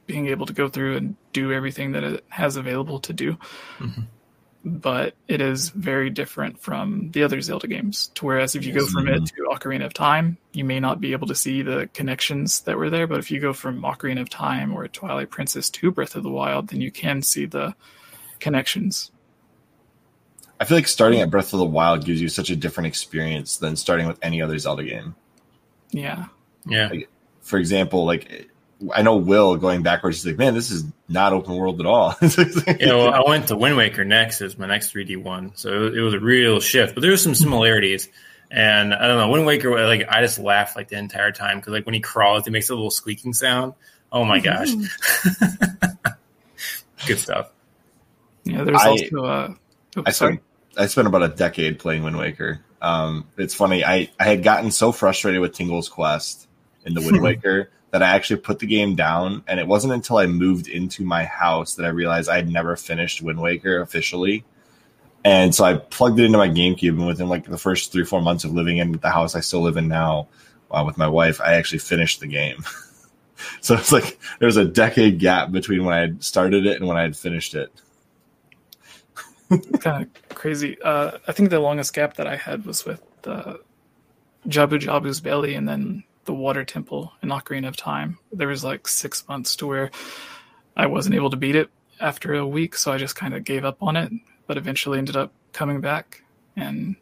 being 0.05 0.27
able 0.27 0.45
to 0.45 0.53
go 0.53 0.67
through 0.67 0.97
and 0.97 1.15
do 1.31 1.53
everything 1.53 1.93
that 1.93 2.03
it 2.03 2.25
has 2.27 2.57
available 2.57 2.99
to 2.99 3.13
do. 3.13 3.37
Mm-hmm. 3.77 4.01
But 4.65 5.15
it 5.27 5.39
is 5.39 5.69
very 5.69 6.09
different 6.09 6.59
from 6.59 7.11
the 7.11 7.23
other 7.23 7.39
Zelda 7.39 7.67
games. 7.67 8.11
To 8.15 8.25
whereas 8.25 8.55
if 8.55 8.65
you 8.65 8.73
go 8.73 8.85
from 8.85 9.07
it 9.07 9.21
mm-hmm. 9.21 9.23
to 9.23 9.57
Ocarina 9.57 9.85
of 9.85 9.93
Time, 9.93 10.37
you 10.51 10.65
may 10.65 10.81
not 10.81 10.99
be 10.99 11.13
able 11.13 11.27
to 11.27 11.35
see 11.35 11.61
the 11.61 11.89
connections 11.93 12.61
that 12.61 12.77
were 12.77 12.89
there. 12.89 13.07
But 13.07 13.19
if 13.19 13.31
you 13.31 13.39
go 13.39 13.53
from 13.53 13.81
Ocarina 13.83 14.19
of 14.19 14.29
Time 14.29 14.73
or 14.73 14.87
Twilight 14.89 15.29
Princess 15.29 15.69
to 15.69 15.91
Breath 15.91 16.15
of 16.15 16.23
the 16.23 16.29
Wild, 16.29 16.67
then 16.67 16.81
you 16.81 16.91
can 16.91 17.21
see 17.21 17.45
the 17.45 17.73
connections. 18.39 19.11
I 20.59 20.65
feel 20.65 20.75
like 20.75 20.89
starting 20.89 21.21
at 21.21 21.31
Breath 21.31 21.53
of 21.53 21.59
the 21.59 21.65
Wild 21.65 22.03
gives 22.03 22.19
you 22.19 22.27
such 22.27 22.49
a 22.49 22.55
different 22.55 22.87
experience 22.87 23.57
than 23.57 23.77
starting 23.77 24.07
with 24.07 24.19
any 24.21 24.41
other 24.41 24.57
Zelda 24.57 24.83
game. 24.83 25.15
Yeah. 25.91 26.25
Yeah. 26.65 26.89
Like, 26.89 27.09
for 27.39 27.59
example, 27.59 28.03
like 28.03 28.49
I 28.93 29.01
know 29.01 29.17
Will 29.17 29.57
going 29.57 29.83
backwards. 29.83 30.17
He's 30.17 30.27
like, 30.27 30.37
man, 30.37 30.53
this 30.53 30.71
is 30.71 30.85
not 31.09 31.33
open 31.33 31.55
world 31.55 31.81
at 31.81 31.85
all. 31.85 32.15
you 32.21 32.85
know, 32.85 33.07
I 33.07 33.27
went 33.27 33.49
to 33.49 33.57
Wind 33.57 33.75
Waker 33.75 34.05
next 34.05 34.41
as 34.41 34.57
my 34.57 34.67
next 34.67 34.93
3D 34.93 35.21
one, 35.21 35.51
so 35.55 35.87
it 35.87 35.99
was 35.99 36.13
a 36.13 36.19
real 36.19 36.61
shift. 36.61 36.95
But 36.95 37.01
there 37.01 37.11
were 37.11 37.17
some 37.17 37.35
similarities, 37.35 38.07
and 38.49 38.93
I 38.93 39.07
don't 39.07 39.17
know, 39.17 39.29
Wind 39.29 39.45
Waker. 39.45 39.85
Like 39.85 40.07
I 40.09 40.21
just 40.21 40.39
laughed 40.39 40.77
like 40.77 40.87
the 40.87 40.97
entire 40.97 41.31
time 41.31 41.57
because 41.57 41.73
like 41.73 41.85
when 41.85 41.93
he 41.93 41.99
crawls, 41.99 42.45
he 42.45 42.51
makes 42.51 42.69
a 42.69 42.73
little 42.73 42.91
squeaking 42.91 43.33
sound. 43.33 43.73
Oh 44.11 44.23
my 44.23 44.39
gosh, 44.39 44.69
good 47.05 47.19
stuff. 47.19 47.51
Yeah, 48.45 48.63
there's 48.63 48.81
I, 48.81 48.87
also. 48.87 49.25
Uh, 49.25 49.53
oh, 49.97 50.03
I 50.05 50.11
spent 50.11 50.41
I 50.77 50.87
spent 50.87 51.07
about 51.07 51.23
a 51.23 51.27
decade 51.27 51.79
playing 51.79 52.03
Wind 52.03 52.17
Waker. 52.17 52.61
Um, 52.81 53.27
it's 53.37 53.53
funny. 53.53 53.83
I 53.83 54.09
I 54.17 54.23
had 54.23 54.41
gotten 54.41 54.71
so 54.71 54.93
frustrated 54.93 55.41
with 55.41 55.53
Tingle's 55.53 55.89
Quest 55.89 56.47
in 56.85 56.93
the 56.93 57.01
Wind 57.01 57.21
Waker 57.21 57.71
that 57.91 58.03
I 58.03 58.09
actually 58.09 58.39
put 58.41 58.59
the 58.59 58.67
game 58.67 58.95
down. 58.95 59.43
And 59.47 59.59
it 59.59 59.67
wasn't 59.67 59.93
until 59.93 60.17
I 60.17 60.27
moved 60.27 60.67
into 60.67 61.03
my 61.03 61.25
house 61.25 61.75
that 61.75 61.85
I 61.85 61.89
realized 61.89 62.29
I 62.29 62.35
had 62.35 62.49
never 62.49 62.75
finished 62.75 63.21
Wind 63.21 63.41
Waker 63.41 63.81
officially. 63.81 64.43
And 65.25 65.53
so 65.53 65.65
I 65.65 65.75
plugged 65.75 66.19
it 66.19 66.25
into 66.25 66.37
my 66.37 66.47
GameCube, 66.47 66.89
and 66.89 67.05
within 67.05 67.27
like 67.27 67.45
the 67.45 67.57
first 67.57 67.91
three, 67.91 68.05
four 68.05 68.21
months 68.21 68.45
of 68.45 68.53
living 68.53 68.77
in 68.77 68.93
the 68.93 69.09
house 69.09 69.35
I 69.35 69.41
still 69.41 69.61
live 69.61 69.75
in 69.75 69.87
now 69.87 70.27
uh, 70.71 70.83
with 70.85 70.97
my 70.97 71.07
wife, 71.07 71.41
I 71.41 71.55
actually 71.55 71.79
finished 71.79 72.21
the 72.21 72.27
game. 72.27 72.63
so 73.61 73.75
it's 73.75 73.91
like 73.91 74.17
there 74.39 74.45
was 74.45 74.57
a 74.57 74.65
decade 74.65 75.19
gap 75.19 75.51
between 75.51 75.83
when 75.83 75.93
I 75.93 75.99
had 75.99 76.23
started 76.23 76.65
it 76.65 76.77
and 76.77 76.87
when 76.87 76.97
I 76.97 77.01
had 77.01 77.17
finished 77.17 77.53
it. 77.53 77.71
kind 79.79 80.03
of 80.03 80.35
crazy. 80.35 80.81
Uh, 80.81 81.17
I 81.27 81.31
think 81.31 81.49
the 81.49 81.59
longest 81.59 81.93
gap 81.93 82.15
that 82.15 82.27
I 82.27 82.35
had 82.35 82.65
was 82.65 82.85
with 82.85 83.03
uh, 83.25 83.55
Jabu 84.47 84.79
Jabu's 84.79 85.19
belly, 85.19 85.55
and 85.55 85.67
then 85.67 86.03
the 86.29 86.33
water 86.35 86.63
temple 86.63 87.11
in 87.23 87.29
Ocarina 87.29 87.67
of 87.67 87.75
Time. 87.75 88.19
There 88.31 88.49
was 88.49 88.63
like 88.63 88.87
six 88.87 89.27
months 89.27 89.55
to 89.55 89.65
where 89.65 89.89
I 90.77 90.85
wasn't 90.85 91.15
able 91.15 91.31
to 91.31 91.37
beat 91.37 91.55
it 91.55 91.71
after 91.99 92.35
a 92.35 92.45
week, 92.45 92.75
so 92.75 92.91
I 92.91 92.99
just 92.99 93.15
kind 93.15 93.33
of 93.33 93.43
gave 93.43 93.65
up 93.65 93.81
on 93.81 93.97
it, 93.97 94.11
but 94.45 94.55
eventually 94.55 94.99
ended 94.99 95.15
up 95.15 95.33
coming 95.53 95.81
back 95.81 96.21
And 96.55 96.97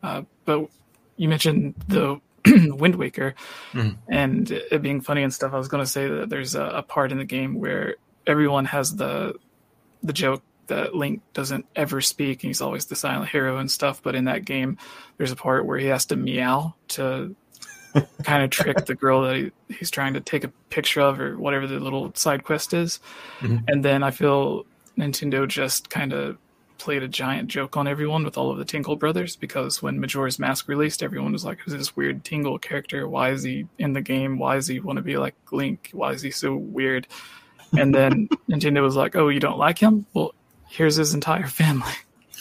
uh, 0.00 0.22
but 0.44 0.68
you 1.16 1.28
mentioned 1.28 1.74
the 1.88 2.20
Wind 2.46 2.94
Waker 2.94 3.34
mm. 3.72 3.96
and 4.08 4.48
it 4.48 4.80
being 4.80 5.00
funny 5.00 5.24
and 5.24 5.34
stuff. 5.34 5.52
I 5.52 5.58
was 5.58 5.66
going 5.66 5.82
to 5.82 5.90
say 5.90 6.06
that 6.06 6.28
there's 6.30 6.54
a, 6.54 6.62
a 6.62 6.82
part 6.84 7.10
in 7.10 7.18
the 7.18 7.24
game 7.24 7.58
where 7.58 7.96
everyone 8.28 8.66
has 8.66 8.94
the 8.94 9.34
the 10.04 10.12
joke 10.12 10.44
that 10.68 10.94
Link 10.94 11.20
doesn't 11.32 11.66
ever 11.74 12.00
speak 12.00 12.44
and 12.44 12.50
he's 12.50 12.60
always 12.60 12.86
the 12.86 12.94
silent 12.94 13.28
hero 13.28 13.58
and 13.58 13.68
stuff. 13.68 14.04
But 14.04 14.14
in 14.14 14.26
that 14.26 14.44
game, 14.44 14.78
there's 15.16 15.32
a 15.32 15.36
part 15.36 15.66
where 15.66 15.78
he 15.78 15.86
has 15.86 16.06
to 16.06 16.16
meow 16.16 16.76
to 16.88 17.34
kind 18.22 18.42
of 18.42 18.50
trick 18.50 18.86
the 18.86 18.94
girl 18.94 19.22
that 19.22 19.36
he, 19.36 19.52
he's 19.74 19.90
trying 19.90 20.14
to 20.14 20.20
take 20.20 20.44
a 20.44 20.48
picture 20.70 21.00
of 21.00 21.20
or 21.20 21.38
whatever 21.38 21.66
the 21.66 21.80
little 21.80 22.12
side 22.14 22.44
quest 22.44 22.74
is. 22.74 23.00
Mm-hmm. 23.40 23.58
And 23.68 23.84
then 23.84 24.02
I 24.02 24.10
feel 24.10 24.66
Nintendo 24.98 25.46
just 25.46 25.90
kind 25.90 26.12
of 26.12 26.38
played 26.78 27.02
a 27.02 27.08
giant 27.08 27.48
joke 27.48 27.76
on 27.76 27.88
everyone 27.88 28.24
with 28.24 28.36
all 28.36 28.50
of 28.50 28.58
the 28.58 28.64
Tingle 28.64 28.96
brothers 28.96 29.36
because 29.36 29.82
when 29.82 30.00
Majora's 30.00 30.38
Mask 30.38 30.68
released, 30.68 31.02
everyone 31.02 31.32
was 31.32 31.44
like, 31.44 31.58
"Who's 31.60 31.74
this 31.74 31.96
weird 31.96 32.24
Tingle 32.24 32.58
character? 32.58 33.08
Why 33.08 33.30
is 33.30 33.42
he 33.42 33.66
in 33.78 33.92
the 33.92 34.00
game? 34.00 34.38
Why 34.38 34.56
does 34.56 34.66
he 34.66 34.80
want 34.80 34.98
to 34.98 35.02
be 35.02 35.16
like 35.16 35.34
Link? 35.52 35.90
Why 35.92 36.12
is 36.12 36.22
he 36.22 36.30
so 36.30 36.54
weird?" 36.54 37.06
And 37.76 37.94
then 37.94 38.28
Nintendo 38.48 38.82
was 38.82 38.96
like, 38.96 39.16
"Oh, 39.16 39.28
you 39.28 39.40
don't 39.40 39.58
like 39.58 39.78
him? 39.78 40.06
Well, 40.14 40.34
here's 40.68 40.96
his 40.96 41.14
entire 41.14 41.46
family 41.46 41.92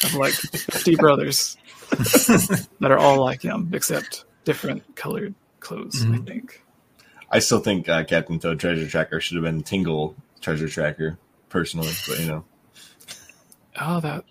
of 0.03 0.13
like 0.15 0.33
50 0.33 0.95
brothers 0.97 1.57
that 1.89 2.91
are 2.91 2.97
all 2.97 3.23
like 3.23 3.41
him, 3.41 3.69
except 3.73 4.25
different 4.43 4.95
colored 4.95 5.33
clothes, 5.65 6.03
mm-hmm. 6.03 6.13
I 6.13 6.17
think. 6.19 6.61
I 7.31 7.39
still 7.39 7.59
think 7.59 7.89
uh, 7.89 8.03
Captain 8.05 8.39
Toad 8.39 8.59
Treasure 8.59 8.87
Tracker 8.87 9.19
should 9.19 9.35
have 9.35 9.43
been 9.43 9.63
Tingle 9.63 10.15
Treasure 10.41 10.69
Tracker, 10.69 11.17
personally, 11.49 11.91
but 12.07 12.19
you 12.19 12.27
know. 12.27 12.45
Oh, 13.81 13.99
that 13.99 14.23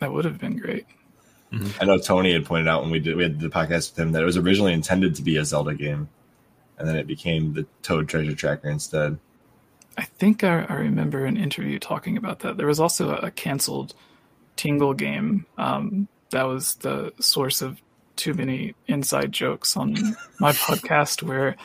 that 0.00 0.12
would 0.12 0.24
have 0.24 0.38
been 0.38 0.56
great. 0.56 0.86
Mm-hmm. 1.52 1.80
I 1.80 1.84
know 1.86 1.98
Tony 1.98 2.32
had 2.32 2.44
pointed 2.44 2.68
out 2.68 2.82
when 2.82 2.90
we 2.90 3.00
did 3.00 3.16
we 3.16 3.22
had 3.22 3.40
the 3.40 3.48
podcast 3.48 3.92
with 3.92 3.98
him 3.98 4.12
that 4.12 4.22
it 4.22 4.26
was 4.26 4.36
originally 4.36 4.72
intended 4.72 5.14
to 5.14 5.22
be 5.22 5.36
a 5.36 5.44
Zelda 5.44 5.74
game, 5.74 6.08
and 6.76 6.88
then 6.88 6.96
it 6.96 7.06
became 7.06 7.54
the 7.54 7.66
Toad 7.82 8.08
Treasure 8.08 8.34
Tracker 8.34 8.68
instead. 8.68 9.18
I 9.96 10.04
think 10.04 10.44
I, 10.44 10.64
I, 10.68 10.74
remember 10.74 11.26
an 11.26 11.36
interview 11.36 11.78
talking 11.78 12.16
about 12.16 12.40
that. 12.40 12.56
There 12.56 12.66
was 12.66 12.80
also 12.80 13.10
a, 13.10 13.26
a 13.26 13.30
canceled 13.30 13.94
Tingle 14.56 14.94
game 14.94 15.46
um, 15.58 16.08
that 16.30 16.44
was 16.44 16.76
the 16.76 17.12
source 17.20 17.60
of 17.60 17.80
too 18.20 18.34
many 18.34 18.74
inside 18.86 19.32
jokes 19.32 19.76
on 19.76 19.94
my 20.38 20.52
podcast, 20.66 21.22
where 21.22 21.56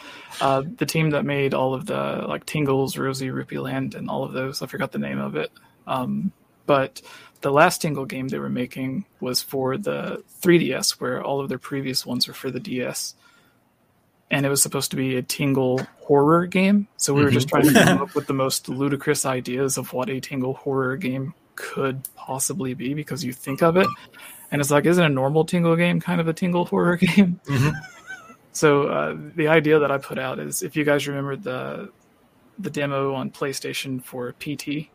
uh, 0.41 0.63
the 0.77 0.85
team 0.85 1.11
that 1.11 1.25
made 1.25 1.53
all 1.53 1.73
of 1.73 1.85
the 1.85 2.25
like 2.27 2.45
Tingles, 2.45 2.97
Rosy, 2.97 3.29
Rupee 3.29 3.59
Land, 3.59 3.95
and 3.95 4.09
all 4.09 4.23
of 4.23 4.33
those, 4.33 4.61
I 4.61 4.67
forgot 4.67 4.91
the 4.91 4.99
name 4.99 5.19
of 5.19 5.35
it. 5.35 5.51
Um, 5.85 6.31
but 6.65 7.01
the 7.41 7.51
last 7.51 7.81
Tingle 7.81 8.05
game 8.05 8.27
they 8.27 8.39
were 8.39 8.49
making 8.49 9.05
was 9.19 9.41
for 9.41 9.77
the 9.77 10.23
3DS, 10.41 10.99
where 10.99 11.23
all 11.23 11.41
of 11.41 11.49
their 11.49 11.59
previous 11.59 12.05
ones 12.05 12.27
were 12.27 12.33
for 12.33 12.49
the 12.49 12.59
DS 12.59 13.15
and 14.31 14.45
it 14.45 14.49
was 14.49 14.61
supposed 14.61 14.91
to 14.91 14.97
be 14.97 15.17
a 15.17 15.21
tingle 15.21 15.79
horror 16.01 16.47
game. 16.47 16.87
So 16.97 17.13
we 17.13 17.23
were 17.23 17.31
just 17.31 17.47
mm-hmm. 17.47 17.61
trying 17.61 17.73
to 17.73 17.83
come 17.83 18.01
up 18.01 18.15
with 18.15 18.27
the 18.27 18.33
most 18.33 18.67
ludicrous 18.67 19.25
ideas 19.25 19.77
of 19.77 19.93
what 19.93 20.09
a 20.09 20.19
tingle 20.19 20.55
horror 20.55 20.97
game 20.97 21.33
could 21.55 22.01
possibly 22.15 22.73
be 22.73 22.93
because 22.93 23.23
you 23.23 23.31
think 23.31 23.61
of 23.61 23.77
it 23.77 23.87
and 24.51 24.61
it's 24.61 24.71
like, 24.71 24.85
isn't 24.85 25.03
a 25.03 25.09
normal 25.09 25.45
tingle 25.45 25.75
game 25.75 25.99
kind 25.99 26.21
of 26.21 26.27
a 26.27 26.33
tingle 26.33 26.65
horror 26.65 26.95
game? 26.97 27.39
Mm-hmm. 27.45 27.69
So 28.51 28.87
uh, 28.87 29.17
the 29.35 29.47
idea 29.47 29.79
that 29.79 29.91
I 29.91 29.97
put 29.97 30.17
out 30.17 30.39
is 30.39 30.63
if 30.63 30.75
you 30.75 30.85
guys 30.85 31.07
remember 31.07 31.35
the 31.35 31.89
the 32.57 32.69
demo 32.69 33.13
on 33.13 33.31
PlayStation 33.31 34.01
for 34.03 34.31
PT. 34.33 34.89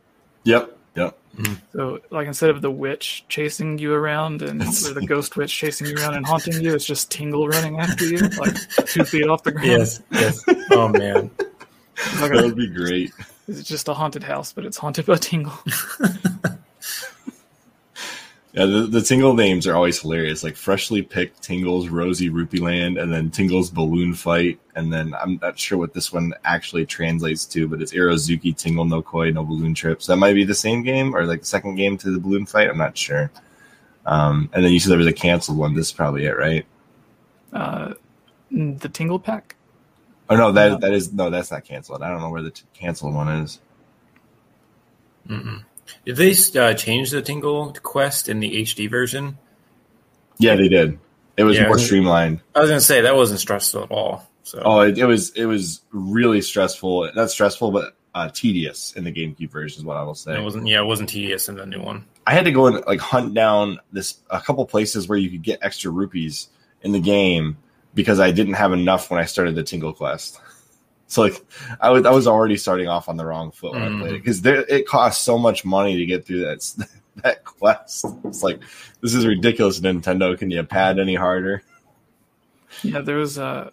Yep. 0.45 0.77
Yep. 0.97 1.19
Mm-hmm. 1.37 1.55
So, 1.73 2.01
like, 2.11 2.27
instead 2.27 2.51
of 2.51 2.63
the 2.63 2.71
witch 2.71 3.25
chasing 3.29 3.79
you 3.79 3.93
around 3.93 4.43
and 4.43 4.61
or 4.61 4.93
the 4.93 5.05
ghost 5.07 5.37
witch 5.37 5.57
chasing 5.57 5.87
you 5.87 5.97
around 5.97 6.15
and 6.15 6.27
haunting 6.27 6.61
you, 6.61 6.75
it's 6.75 6.85
just 6.85 7.11
Tingle 7.11 7.47
running 7.47 7.79
after 7.79 8.07
you, 8.07 8.19
like 8.39 8.57
two 8.87 9.05
feet 9.05 9.29
off 9.29 9.45
the 9.45 9.53
ground. 9.53 9.69
Yes. 9.69 10.03
Yes. 10.11 10.45
Oh 10.73 10.89
man, 10.89 11.31
that 12.17 12.31
would 12.33 12.57
be 12.57 12.67
great. 12.67 13.13
It's 13.47 13.63
just 13.63 13.89
a 13.89 13.95
haunted 13.95 14.25
house, 14.25 14.53
but 14.53 14.65
it's 14.65 14.77
haunted 14.77 15.07
by 15.07 15.17
Tingle. 15.17 15.57
Yeah, 18.53 18.67
the, 18.67 18.83
the 18.83 19.01
Tingle 19.01 19.35
names 19.35 19.67
are 19.69 19.77
always 19.77 20.01
hilarious. 20.01 20.43
Like 20.43 20.57
freshly 20.57 21.03
picked 21.03 21.41
Tingles, 21.41 21.89
Rosy 21.89 22.31
Rupee 22.31 22.59
Land, 22.59 22.99
and 22.99 23.13
then 23.13 23.31
Tingles 23.31 23.71
Balloon 23.71 24.13
Fight, 24.13 24.59
and 24.75 24.93
then 24.93 25.15
I'm 25.15 25.39
not 25.41 25.57
sure 25.57 25.79
what 25.79 25.95
this 25.95 26.13
one 26.13 26.35
actually 26.45 26.85
translates 26.85 27.45
to, 27.47 27.69
but 27.69 27.81
it's 27.81 27.93
Irozuki 27.93 28.57
Tingle 28.57 28.87
No 28.87 29.03
Koi 29.03 29.31
No 29.31 29.45
Balloon 29.45 29.73
Trips. 29.73 30.07
That 30.07 30.17
might 30.17 30.35
be 30.35 30.45
the 30.45 30.55
same 30.55 30.83
game 30.83 31.15
or 31.15 31.25
like 31.27 31.41
the 31.41 31.47
second 31.47 31.77
game 31.77 31.97
to 31.99 32.11
the 32.11 32.19
Balloon 32.19 32.45
Fight. 32.45 32.69
I'm 32.69 32.79
not 32.79 32.99
sure. 32.99 33.31
Um, 34.05 34.51
and 34.53 34.65
then 34.65 34.73
you 34.73 34.81
said 34.81 34.91
there 34.91 34.99
was 34.99 35.07
a 35.07 35.13
canceled 35.13 35.59
one. 35.59 35.75
This 35.75 35.87
is 35.87 35.93
probably 35.93 36.25
it, 36.25 36.37
right? 36.37 36.67
Uh, 37.53 37.95
the 38.51 38.89
Tingle 38.89 39.21
Pack. 39.21 39.55
Oh 40.29 40.37
no, 40.37 40.51
that 40.53 40.71
yeah. 40.73 40.77
that 40.79 40.93
is 40.93 41.13
no, 41.13 41.31
that's 41.31 41.51
not 41.53 41.65
canceled. 41.65 42.03
I 42.03 42.09
don't 42.09 42.21
know 42.21 42.31
where 42.31 42.43
the 42.43 42.51
t- 42.51 42.65
canceled 42.75 43.15
one 43.15 43.29
is. 43.29 43.61
Mm-mm. 45.29 45.65
Did 46.05 46.17
they 46.17 46.35
uh, 46.59 46.75
change 46.75 47.11
the 47.11 47.23
Tingle 47.23 47.75
quest 47.83 48.29
in 48.29 48.41
the 48.41 48.63
HD 48.63 48.91
version? 48.91 49.39
Yeah, 50.39 50.57
they 50.57 50.69
did. 50.69 50.99
It 51.37 51.45
was 51.45 51.57
yeah, 51.57 51.67
more 51.67 51.79
streamlined. 51.79 52.41
I 52.55 52.61
was 52.61 52.71
gonna 52.71 52.81
say 52.81 53.03
that 53.03 53.17
wasn't 53.17 53.41
stressful 53.41 53.85
at 53.85 53.91
all. 53.91 54.29
So. 54.43 54.63
Oh, 54.65 54.81
it, 54.81 54.99
it 54.99 55.05
was 55.05 55.31
it 55.31 55.47
was 55.47 55.83
really 55.93 56.41
stressful. 56.41 57.11
Not 57.15 57.31
stressful, 57.31 57.71
but 57.71 57.97
uh, 58.15 58.31
tedious 58.31 58.93
in 58.95 59.05
the 59.05 59.13
GameCube 59.13 59.51
version 59.51 59.81
is 59.81 59.85
what 59.85 59.97
I 59.97 60.03
will 60.03 60.15
say. 60.15 60.37
It 60.37 60.43
wasn't. 60.43 60.67
Yeah, 60.67 60.81
it 60.81 60.87
wasn't 60.87 61.09
tedious 61.09 61.49
in 61.49 61.57
the 61.57 61.67
new 61.67 61.81
one. 61.81 62.07
I 62.27 62.35
had 62.35 62.45
to 62.47 62.53
go 62.53 62.67
and 62.67 62.85
like 62.87 63.01
hunt 63.01 63.35
down 63.35 63.79
this 63.93 64.19
a 64.29 64.41
couple 64.41 64.65
places 64.67 65.09
where 65.09 65.19
you 65.19 65.31
could 65.31 65.43
get 65.43 65.61
extra 65.63 65.91
rupees 65.91 66.49
in 66.83 66.93
the 66.93 67.01
game 67.01 67.59
because 67.95 68.21
I 68.21 68.31
didn't 68.33 68.55
have 68.55 68.73
enough 68.73 69.11
when 69.11 69.21
I 69.21 69.25
started 69.25 69.55
the 69.55 69.63
Tingle 69.63 69.93
quest. 69.93 70.41
So 71.11 71.23
like 71.23 71.45
I 71.81 71.91
was 71.91 72.07
I 72.07 72.11
was 72.13 72.29
already 72.29 72.57
starting 72.57 72.87
off 72.87 73.09
on 73.09 73.17
the 73.17 73.27
wrong 73.27 73.51
foot 73.51 73.73
when 73.73 73.83
mm. 73.83 73.97
I 73.97 74.01
played 74.01 74.15
it 74.15 74.19
because 74.19 74.41
mm. 74.43 74.65
it 74.69 74.87
costs 74.87 75.25
so 75.25 75.37
much 75.37 75.65
money 75.65 75.97
to 75.97 76.07
get 76.07 76.25
through 76.25 76.43
that 76.43 76.89
that 77.25 77.45
quest. 77.45 78.07
It's 78.25 78.45
like 78.45 78.61
this 79.01 79.13
is 79.15 79.27
ridiculous, 79.27 79.81
Nintendo. 79.81 80.39
Can 80.39 80.53
you 80.53 80.63
pad 80.63 81.01
any 81.01 81.17
harder? 81.17 81.65
Yeah, 82.85 83.01
there 83.01 83.17
was 83.17 83.39
a 83.39 83.73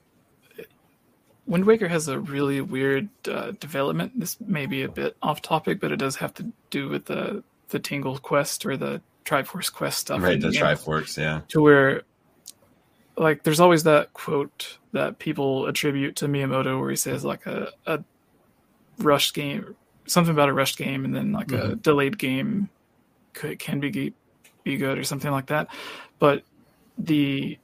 Wind 1.46 1.66
Waker 1.66 1.88
has 1.88 2.08
a 2.08 2.20
really 2.20 2.60
weird 2.60 3.08
uh, 3.30 3.52
development. 3.60 4.20
This 4.20 4.38
may 4.42 4.66
be 4.66 4.82
a 4.82 4.90
bit 4.90 5.16
off 5.22 5.44
topic, 5.44 5.80
but 5.80 5.92
it 5.92 5.98
does 5.98 6.16
have 6.16 6.34
to 6.36 6.52
do 6.72 6.90
with 6.90 7.06
the 7.06 7.44
the 7.70 7.78
Tingle 7.78 8.18
quest 8.18 8.66
or 8.66 8.78
the 8.78 9.00
Triforce 9.26 9.72
quest 9.72 10.00
stuff. 10.00 10.24
Right, 10.24 10.42
the, 10.42 10.50
the 10.50 10.58
Triforce, 10.58 11.18
yeah. 11.18 11.42
To 11.50 11.62
where 11.62 12.02
like 13.18 13.44
there's 13.44 13.60
always 13.60 13.84
that 13.84 14.14
quote 14.14 14.78
that 14.94 15.20
people 15.20 15.66
attribute 15.66 16.16
to 16.18 16.28
Miyamoto 16.28 16.80
where 16.80 16.90
he 16.90 16.96
says 16.96 17.26
like 17.26 17.46
a, 17.46 17.72
a 17.86 18.04
rushed 19.00 19.34
game 19.34 19.76
something 20.06 20.34
about 20.34 20.50
a 20.50 20.54
rushed 20.54 20.78
game 20.78 21.04
and 21.04 21.16
then 21.16 21.34
like 21.34 21.48
mm-hmm. 21.48 21.72
a 21.72 21.76
delayed 21.76 22.18
game 22.18 22.70
could, 23.34 23.60
can 23.60 23.80
be 23.80 24.14
be 24.64 24.78
good 24.78 24.98
or 24.98 25.04
something 25.04 25.32
like 25.32 25.48
that 25.48 25.68
but 26.20 26.44
the 26.98 27.58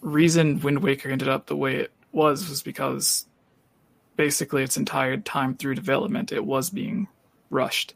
reason 0.00 0.60
Wind 0.60 0.82
Waker 0.82 1.08
ended 1.08 1.28
up 1.28 1.46
the 1.46 1.56
way 1.56 1.76
it 1.76 1.92
was 2.12 2.48
was 2.48 2.62
because 2.62 3.26
basically 4.16 4.62
its 4.62 4.76
entire 4.76 5.16
time 5.16 5.54
through 5.54 5.74
development 5.74 6.32
it 6.32 6.44
was 6.44 6.70
being 6.70 7.08
rushed 7.50 7.94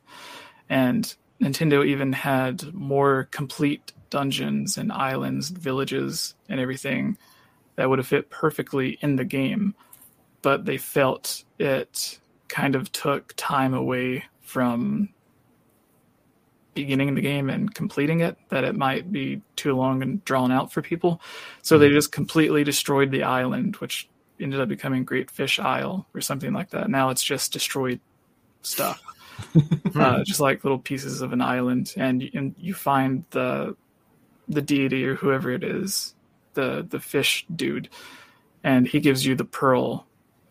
and 0.69 1.15
Nintendo 1.41 1.87
even 1.87 2.13
had 2.13 2.73
more 2.75 3.29
complete 3.31 3.93
dungeons 4.11 4.77
and 4.77 4.93
islands, 4.93 5.49
villages, 5.49 6.35
and 6.49 6.61
everything 6.61 7.17
that 7.77 7.89
would 7.89 7.99
have 7.99 8.07
fit 8.07 8.29
perfectly 8.31 8.99
in 9.01 9.17
the 9.17 9.25
game, 9.25 9.75
but 10.43 10.65
they 10.67 10.77
felt 10.77 11.45
it 11.59 12.19
kind 12.49 12.75
of 12.75 12.93
took 12.93 13.33
time 13.37 13.73
away 13.73 14.25
from 14.43 15.09
beginning 16.75 17.15
the 17.15 17.21
game 17.21 17.49
and 17.51 17.75
completing 17.75 18.21
it 18.21 18.37
that 18.49 18.65
it 18.65 18.77
might 18.77 19.11
be 19.11 19.41
too 19.57 19.75
long 19.75 20.03
and 20.03 20.25
drawn 20.25 20.53
out 20.53 20.73
for 20.73 20.83
people. 20.83 21.21
So 21.63 21.75
mm-hmm. 21.75 21.83
they 21.83 21.91
just 21.91 22.13
completely 22.13 22.65
destroyed 22.65 23.11
the 23.11 23.23
island 23.23 23.77
which 23.77 24.09
ended 24.39 24.61
up 24.61 24.69
becoming 24.69 25.05
great 25.05 25.31
fish 25.31 25.59
isle 25.59 26.07
or 26.15 26.21
something 26.21 26.53
like 26.53 26.71
that. 26.71 26.91
Now 26.91 27.11
it's 27.11 27.23
just 27.23 27.53
destroyed 27.53 28.01
stuff 28.63 29.03
uh, 29.95 30.23
just 30.25 30.41
like 30.41 30.65
little 30.65 30.79
pieces 30.79 31.23
of 31.23 31.33
an 31.33 31.41
island 31.41 31.95
and, 31.97 32.23
and 32.35 32.55
you 32.59 32.75
find 32.75 33.25
the 33.31 33.77
the 34.49 34.61
deity 34.61 35.07
or 35.07 35.15
whoever 35.15 35.51
it 35.51 35.63
is, 35.63 36.15
the 36.55 36.85
the 36.89 37.01
fish 37.01 37.47
dude, 37.55 37.89
and 38.65 38.87
he 38.87 39.01
gives 39.01 39.25
you 39.25 39.35
the 39.35 39.45
pearl, 39.45 40.07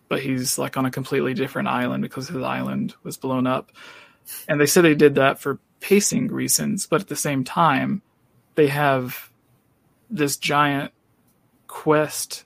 but 0.07 0.21
he's 0.21 0.57
like 0.57 0.77
on 0.77 0.85
a 0.85 0.91
completely 0.91 1.33
different 1.33 1.67
island 1.67 2.01
because 2.01 2.29
his 2.29 2.41
island 2.41 2.95
was 3.03 3.17
blown 3.17 3.45
up. 3.45 3.71
And 4.47 4.61
they 4.61 4.65
said 4.65 4.83
they 4.83 4.95
did 4.95 5.15
that 5.15 5.39
for 5.39 5.59
pacing 5.79 6.27
reasons, 6.27 6.87
but 6.87 7.01
at 7.01 7.07
the 7.07 7.15
same 7.15 7.43
time, 7.43 8.01
they 8.55 8.67
have 8.67 9.31
this 10.09 10.37
giant 10.37 10.91
quest 11.67 12.45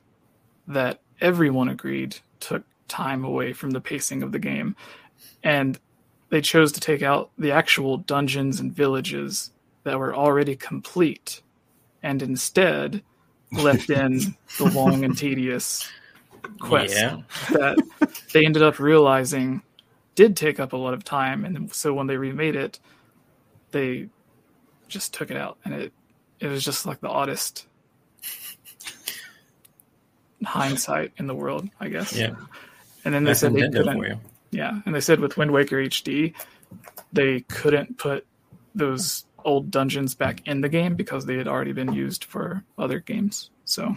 that 0.68 1.02
everyone 1.22 1.70
agreed 1.70 2.18
took 2.40 2.64
time 2.88 3.24
away 3.24 3.54
from 3.54 3.72
the 3.72 3.82
pacing 3.82 4.24
of 4.24 4.32
the 4.32 4.40
game. 4.40 4.76
And 5.44 5.80
they 6.34 6.42
chose 6.42 6.72
to 6.72 6.80
take 6.80 7.04
out 7.04 7.30
the 7.38 7.52
actual 7.52 7.98
dungeons 7.98 8.60
and 8.60 8.74
villages 8.74 9.52
that 9.84 10.00
were 10.00 10.16
already 10.16 10.56
complete 10.56 11.44
and 12.02 12.24
instead 12.24 13.04
left 13.52 13.88
in 13.92 14.36
the 14.58 14.66
long 14.74 15.04
and 15.04 15.16
tedious 15.16 15.88
quest 16.60 16.96
yeah. 16.96 17.22
that 17.52 17.78
they 18.34 18.48
ended 18.48 18.64
up 18.64 18.80
realizing 18.80 19.62
did 20.16 20.36
take 20.36 20.60
up 20.60 20.74
a 20.74 20.76
lot 20.76 20.96
of 20.96 21.04
time. 21.04 21.46
And 21.46 21.72
so 21.72 21.94
when 21.94 22.08
they 22.08 22.18
remade 22.18 22.56
it, 22.56 22.80
they 23.70 24.10
just 24.88 25.14
took 25.14 25.30
it 25.30 25.38
out, 25.38 25.60
and 25.66 25.76
it 25.76 25.94
it 26.40 26.48
was 26.48 26.66
just 26.66 26.88
like 26.88 27.00
the 27.00 27.10
oddest 27.10 27.68
hindsight 30.44 31.12
in 31.18 31.28
the 31.28 31.36
world, 31.36 31.70
I 31.80 31.90
guess. 31.90 32.12
Yeah. 32.12 32.34
And 33.06 33.14
then 33.14 33.24
they 33.24 33.30
That's 33.30 33.42
said 33.42 33.54
they 33.54 33.70
couldn't. 33.70 34.20
Yeah, 34.54 34.80
and 34.86 34.94
they 34.94 35.02
said 35.02 35.20
with 35.20 35.38
Wind 35.38 35.52
Waker 35.52 35.78
HD, 35.78 36.34
they 37.12 37.42
couldn't 37.42 37.98
put 37.98 38.26
those 38.76 39.26
old 39.46 39.72
dungeons 39.72 40.16
back 40.16 40.48
in 40.48 40.62
the 40.62 40.70
game 40.70 40.96
because 40.96 41.26
they 41.26 41.38
had 41.38 41.48
already 41.48 41.74
been 41.74 41.94
used 41.94 42.24
for 42.24 42.64
other 42.78 43.00
games. 43.00 43.50
So 43.66 43.96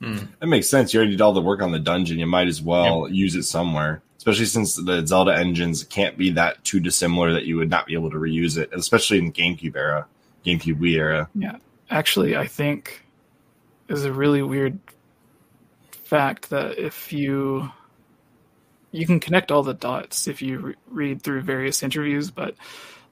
mm. 0.00 0.28
that 0.40 0.46
makes 0.46 0.68
sense. 0.68 0.92
You 0.92 1.00
already 1.00 1.12
did 1.12 1.20
all 1.20 1.32
the 1.32 1.40
work 1.40 1.62
on 1.62 1.72
the 1.72 1.78
dungeon. 1.78 2.18
You 2.18 2.26
might 2.26 2.48
as 2.48 2.60
well 2.60 3.06
yep. 3.06 3.14
use 3.14 3.34
it 3.34 3.44
somewhere, 3.44 4.02
especially 4.16 4.46
since 4.46 4.74
the 4.74 5.06
Zelda 5.06 5.36
engines 5.36 5.84
can't 5.84 6.16
be 6.16 6.30
that 6.32 6.62
too 6.64 6.80
dissimilar 6.80 7.32
that 7.32 7.44
you 7.44 7.56
would 7.56 7.70
not 7.70 7.86
be 7.86 7.94
able 7.94 8.10
to 8.10 8.16
reuse 8.16 8.58
it, 8.58 8.70
especially 8.72 9.18
in 9.18 9.26
the 9.26 9.32
GameCube 9.32 9.76
era, 9.76 10.06
GameCube 10.44 10.80
Wii 10.80 10.96
era. 10.96 11.28
Yeah, 11.34 11.56
actually, 11.90 12.36
I 12.36 12.46
think 12.46 13.04
is 13.88 14.04
a 14.04 14.12
really 14.12 14.42
weird 14.42 14.78
fact 16.04 16.50
that 16.50 16.78
if 16.78 17.12
you 17.12 17.70
you 18.90 19.06
can 19.06 19.20
connect 19.20 19.50
all 19.50 19.62
the 19.62 19.74
dots 19.74 20.26
if 20.26 20.42
you 20.42 20.58
re- 20.58 20.74
read 20.88 21.22
through 21.22 21.42
various 21.42 21.82
interviews, 21.82 22.30
but 22.30 22.54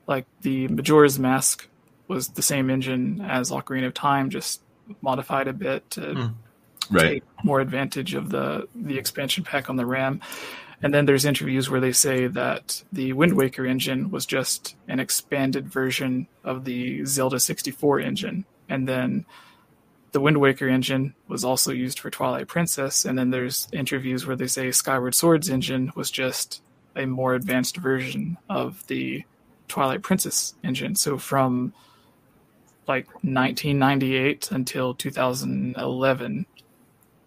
like 0.06 0.26
the 0.42 0.68
Majora's 0.68 1.18
Mask 1.18 1.68
was 2.08 2.28
the 2.28 2.42
same 2.42 2.70
engine 2.70 3.20
as 3.20 3.50
Ocarina 3.50 3.86
of 3.86 3.94
Time, 3.94 4.30
just 4.30 4.62
modified 5.02 5.48
a 5.48 5.52
bit 5.52 5.88
to 5.90 6.00
mm. 6.00 6.34
right. 6.90 7.02
take 7.02 7.24
more 7.42 7.60
advantage 7.60 8.14
of 8.14 8.30
the 8.30 8.68
the 8.74 8.98
expansion 8.98 9.44
pack 9.44 9.68
on 9.68 9.76
the 9.76 9.86
RAM. 9.86 10.20
And 10.82 10.92
then 10.92 11.06
there's 11.06 11.24
interviews 11.24 11.70
where 11.70 11.80
they 11.80 11.92
say 11.92 12.26
that 12.26 12.82
the 12.92 13.14
Wind 13.14 13.32
Waker 13.32 13.64
engine 13.64 14.10
was 14.10 14.26
just 14.26 14.76
an 14.88 15.00
expanded 15.00 15.66
version 15.66 16.28
of 16.44 16.64
the 16.64 17.04
Zelda 17.06 17.40
64 17.40 18.00
engine. 18.00 18.44
And 18.68 18.86
then 18.86 19.24
the 20.16 20.20
Wind 20.20 20.40
Waker 20.40 20.66
engine 20.66 21.14
was 21.28 21.44
also 21.44 21.72
used 21.72 22.00
for 22.00 22.08
Twilight 22.08 22.48
Princess, 22.48 23.04
and 23.04 23.18
then 23.18 23.28
there's 23.28 23.68
interviews 23.70 24.24
where 24.24 24.34
they 24.34 24.46
say 24.46 24.72
Skyward 24.72 25.14
Sword's 25.14 25.50
engine 25.50 25.92
was 25.94 26.10
just 26.10 26.62
a 26.96 27.04
more 27.04 27.34
advanced 27.34 27.76
version 27.76 28.38
of 28.48 28.82
the 28.86 29.26
Twilight 29.68 30.00
Princess 30.00 30.54
engine. 30.64 30.94
So 30.94 31.18
from 31.18 31.74
like 32.88 33.08
1998 33.24 34.52
until 34.52 34.94
2011, 34.94 36.46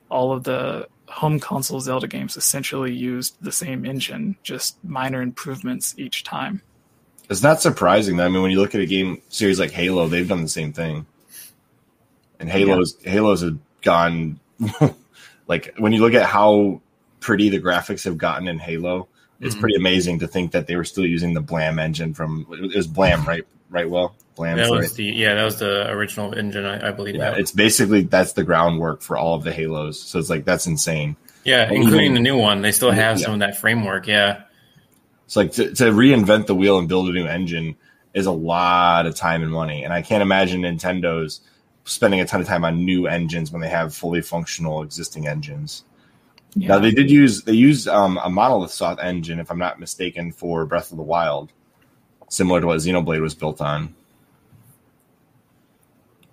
all 0.10 0.32
of 0.32 0.44
the 0.44 0.88
home 1.10 1.40
console 1.40 1.82
Zelda 1.82 2.08
games 2.08 2.38
essentially 2.38 2.92
used 2.92 3.38
the 3.40 3.52
same 3.52 3.86
engine, 3.86 4.36
just 4.42 4.84
minor 4.84 5.22
improvements 5.22 5.94
each 6.00 6.24
time. 6.24 6.64
It's 7.30 7.44
not 7.44 7.62
surprising 7.62 8.20
I 8.20 8.30
mean 8.30 8.42
when 8.42 8.50
you 8.50 8.60
look 8.60 8.74
at 8.74 8.82
a 8.82 8.88
game 8.88 9.22
series 9.30 9.60
like 9.60 9.70
Halo, 9.70 10.08
they've 10.08 10.28
done 10.28 10.42
the 10.42 10.48
same 10.48 10.74
thing 10.74 11.06
and 12.40 12.50
Halos 12.50 12.96
yeah. 13.02 13.12
Halos 13.12 13.42
have 13.42 13.58
gone 13.82 14.40
like 15.48 15.74
when 15.78 15.92
you 15.92 16.02
look 16.02 16.14
at 16.14 16.26
how 16.26 16.82
pretty 17.20 17.50
the 17.50 17.60
graphics 17.60 18.06
have 18.06 18.18
gotten 18.18 18.48
in 18.48 18.60
Halo, 18.60 19.08
it's 19.40 19.54
mm-hmm. 19.54 19.62
pretty 19.62 19.76
amazing 19.76 20.20
to 20.20 20.28
think 20.28 20.52
that 20.52 20.68
they 20.68 20.76
were 20.76 20.86
still 20.86 21.06
using 21.06 21.34
the 21.34 21.42
Blam 21.42 21.80
engine 21.80 22.14
from 22.14 22.46
it 22.52 22.76
was 22.76 22.88
Blam, 22.88 23.26
right? 23.26 23.46
Right, 23.70 23.88
well, 23.88 24.16
Blam. 24.36 24.58
That 24.58 24.72
was 24.72 24.94
the 24.94 25.04
yeah, 25.04 25.36
that 25.36 25.44
was 25.44 25.60
the 25.60 25.90
original 25.92 26.34
engine, 26.34 26.66
I, 26.66 26.90
I 26.90 26.92
believe. 26.92 27.16
Yeah, 27.16 27.36
it's 27.36 27.52
basically 27.52 28.02
that's 28.02 28.34
the 28.34 28.44
groundwork 28.44 29.02
for 29.02 29.16
all 29.16 29.36
of 29.36 29.44
the 29.44 29.54
Halos. 29.54 30.02
So 30.02 30.18
it's 30.18 30.30
like 30.30 30.46
that's 30.46 30.66
insane. 30.66 31.16
Yeah, 31.44 31.64
and 31.64 31.76
including 31.76 32.12
even, 32.12 32.14
the 32.16 32.20
new 32.22 32.38
one, 32.38 32.62
they 32.62 32.72
still 32.72 32.92
have 32.92 33.20
yeah. 33.20 33.26
some 33.26 33.34
of 33.36 33.40
that 33.42 33.58
framework. 33.58 34.08
Yeah, 34.08 34.44
it's 35.26 35.36
like 35.36 35.52
to, 35.54 35.74
to 35.76 35.84
reinvent 35.86 36.48
the 36.48 36.56
wheel 36.56 36.80
and 36.80 36.88
build 36.88 37.10
a 37.10 37.12
new 37.12 37.28
engine 37.28 37.76
is 38.16 38.26
a 38.26 38.32
lot 38.32 39.06
of 39.06 39.14
time 39.14 39.44
and 39.44 39.52
money, 39.52 39.84
and 39.84 39.94
I 39.94 40.02
can't 40.02 40.24
imagine 40.24 40.62
Nintendo's 40.62 41.42
spending 41.86 42.20
a 42.20 42.26
ton 42.26 42.42
of 42.42 42.48
time 42.48 42.64
on 42.64 42.86
new 42.86 43.08
engines 43.08 43.52
when 43.52 43.62
they 43.62 43.70
have 43.70 43.96
fully 43.96 44.22
functional 44.22 44.82
existing 44.84 45.28
engines. 45.28 45.84
Yeah. 46.56 46.70
Now 46.70 46.80
they 46.80 46.92
did 46.92 47.12
use 47.12 47.44
they 47.44 47.54
used 47.54 47.88
um, 47.88 48.20
a 48.24 48.30
monolith 48.30 48.72
soft 48.72 49.02
engine, 49.02 49.40
if 49.40 49.52
I'm 49.52 49.60
not 49.60 49.80
mistaken, 49.80 50.32
for 50.32 50.66
Breath 50.66 50.92
of 50.92 50.98
the 50.98 51.04
Wild, 51.04 51.52
similar 52.30 52.62
to 52.62 52.68
what 52.68 52.80
Xenoblade 52.80 53.22
was 53.22 53.36
built 53.36 53.62
on. 53.62 53.96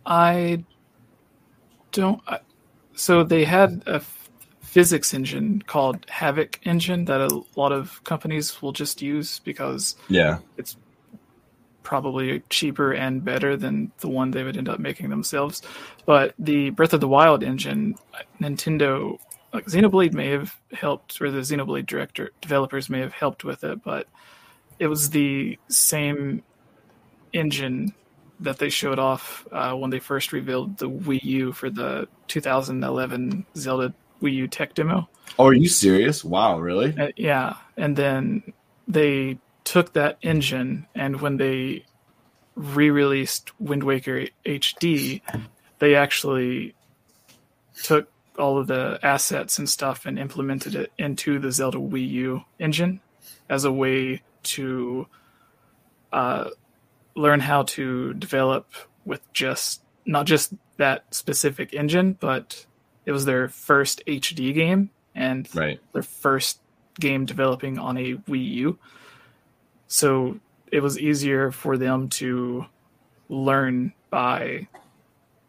I 0.06 0.64
don't. 1.92 2.22
So 2.94 3.24
they 3.24 3.44
had 3.44 3.82
a 3.86 4.00
physics 4.60 5.14
engine 5.14 5.62
called 5.66 6.06
Havok 6.06 6.56
engine 6.64 7.06
that 7.06 7.20
a 7.20 7.42
lot 7.56 7.72
of 7.72 8.02
companies 8.04 8.60
will 8.60 8.72
just 8.72 9.02
use 9.02 9.38
because 9.40 9.96
yeah, 10.08 10.38
it's 10.56 10.76
probably 11.86 12.42
cheaper 12.50 12.92
and 12.92 13.24
better 13.24 13.56
than 13.56 13.92
the 13.98 14.08
one 14.08 14.32
they 14.32 14.42
would 14.42 14.56
end 14.56 14.68
up 14.68 14.80
making 14.80 15.08
themselves. 15.08 15.62
But 16.04 16.34
the 16.36 16.70
Breath 16.70 16.92
of 16.92 17.00
the 17.00 17.06
Wild 17.06 17.44
engine, 17.44 17.94
Nintendo, 18.40 19.20
like 19.54 19.66
Xenoblade 19.66 20.12
may 20.12 20.30
have 20.30 20.52
helped, 20.72 21.20
or 21.20 21.30
the 21.30 21.42
Xenoblade 21.42 21.86
director 21.86 22.32
developers 22.40 22.90
may 22.90 22.98
have 22.98 23.12
helped 23.12 23.44
with 23.44 23.62
it, 23.62 23.84
but 23.84 24.08
it 24.80 24.88
was 24.88 25.10
the 25.10 25.60
same 25.68 26.42
engine 27.32 27.94
that 28.40 28.58
they 28.58 28.68
showed 28.68 28.98
off 28.98 29.46
uh, 29.52 29.72
when 29.74 29.90
they 29.90 30.00
first 30.00 30.32
revealed 30.32 30.78
the 30.78 30.90
Wii 30.90 31.22
U 31.22 31.52
for 31.52 31.70
the 31.70 32.08
2011 32.26 33.46
Zelda 33.56 33.94
Wii 34.20 34.32
U 34.32 34.48
tech 34.48 34.74
demo. 34.74 35.08
Oh, 35.38 35.46
are 35.46 35.54
you 35.54 35.68
serious? 35.68 36.24
Wow, 36.24 36.58
really? 36.58 36.98
Uh, 36.98 37.12
yeah, 37.14 37.54
and 37.76 37.94
then 37.94 38.42
they 38.88 39.38
took 39.66 39.92
that 39.94 40.16
engine 40.22 40.86
and 40.94 41.20
when 41.20 41.38
they 41.38 41.84
re-released 42.54 43.50
Wind 43.60 43.82
Waker 43.82 44.28
HD, 44.46 45.20
they 45.80 45.96
actually 45.96 46.74
took 47.82 48.08
all 48.38 48.58
of 48.58 48.68
the 48.68 48.98
assets 49.02 49.58
and 49.58 49.68
stuff 49.68 50.06
and 50.06 50.18
implemented 50.18 50.74
it 50.76 50.92
into 50.96 51.40
the 51.40 51.50
Zelda 51.50 51.78
Wii 51.78 52.08
U 52.10 52.44
engine 52.60 53.00
as 53.48 53.64
a 53.64 53.72
way 53.72 54.22
to 54.44 55.08
uh, 56.12 56.50
learn 57.16 57.40
how 57.40 57.64
to 57.64 58.14
develop 58.14 58.72
with 59.04 59.20
just 59.32 59.82
not 60.04 60.26
just 60.26 60.54
that 60.76 61.12
specific 61.12 61.74
engine, 61.74 62.16
but 62.20 62.66
it 63.04 63.10
was 63.10 63.24
their 63.24 63.48
first 63.48 64.02
HD 64.06 64.54
game 64.54 64.90
and 65.14 65.52
right. 65.56 65.80
their 65.92 66.02
first 66.02 66.60
game 67.00 67.24
developing 67.24 67.78
on 67.78 67.96
a 67.96 68.14
Wii 68.14 68.52
U. 68.52 68.78
So 69.88 70.40
it 70.70 70.80
was 70.80 70.98
easier 70.98 71.50
for 71.50 71.76
them 71.76 72.08
to 72.08 72.66
learn 73.28 73.92
by 74.10 74.68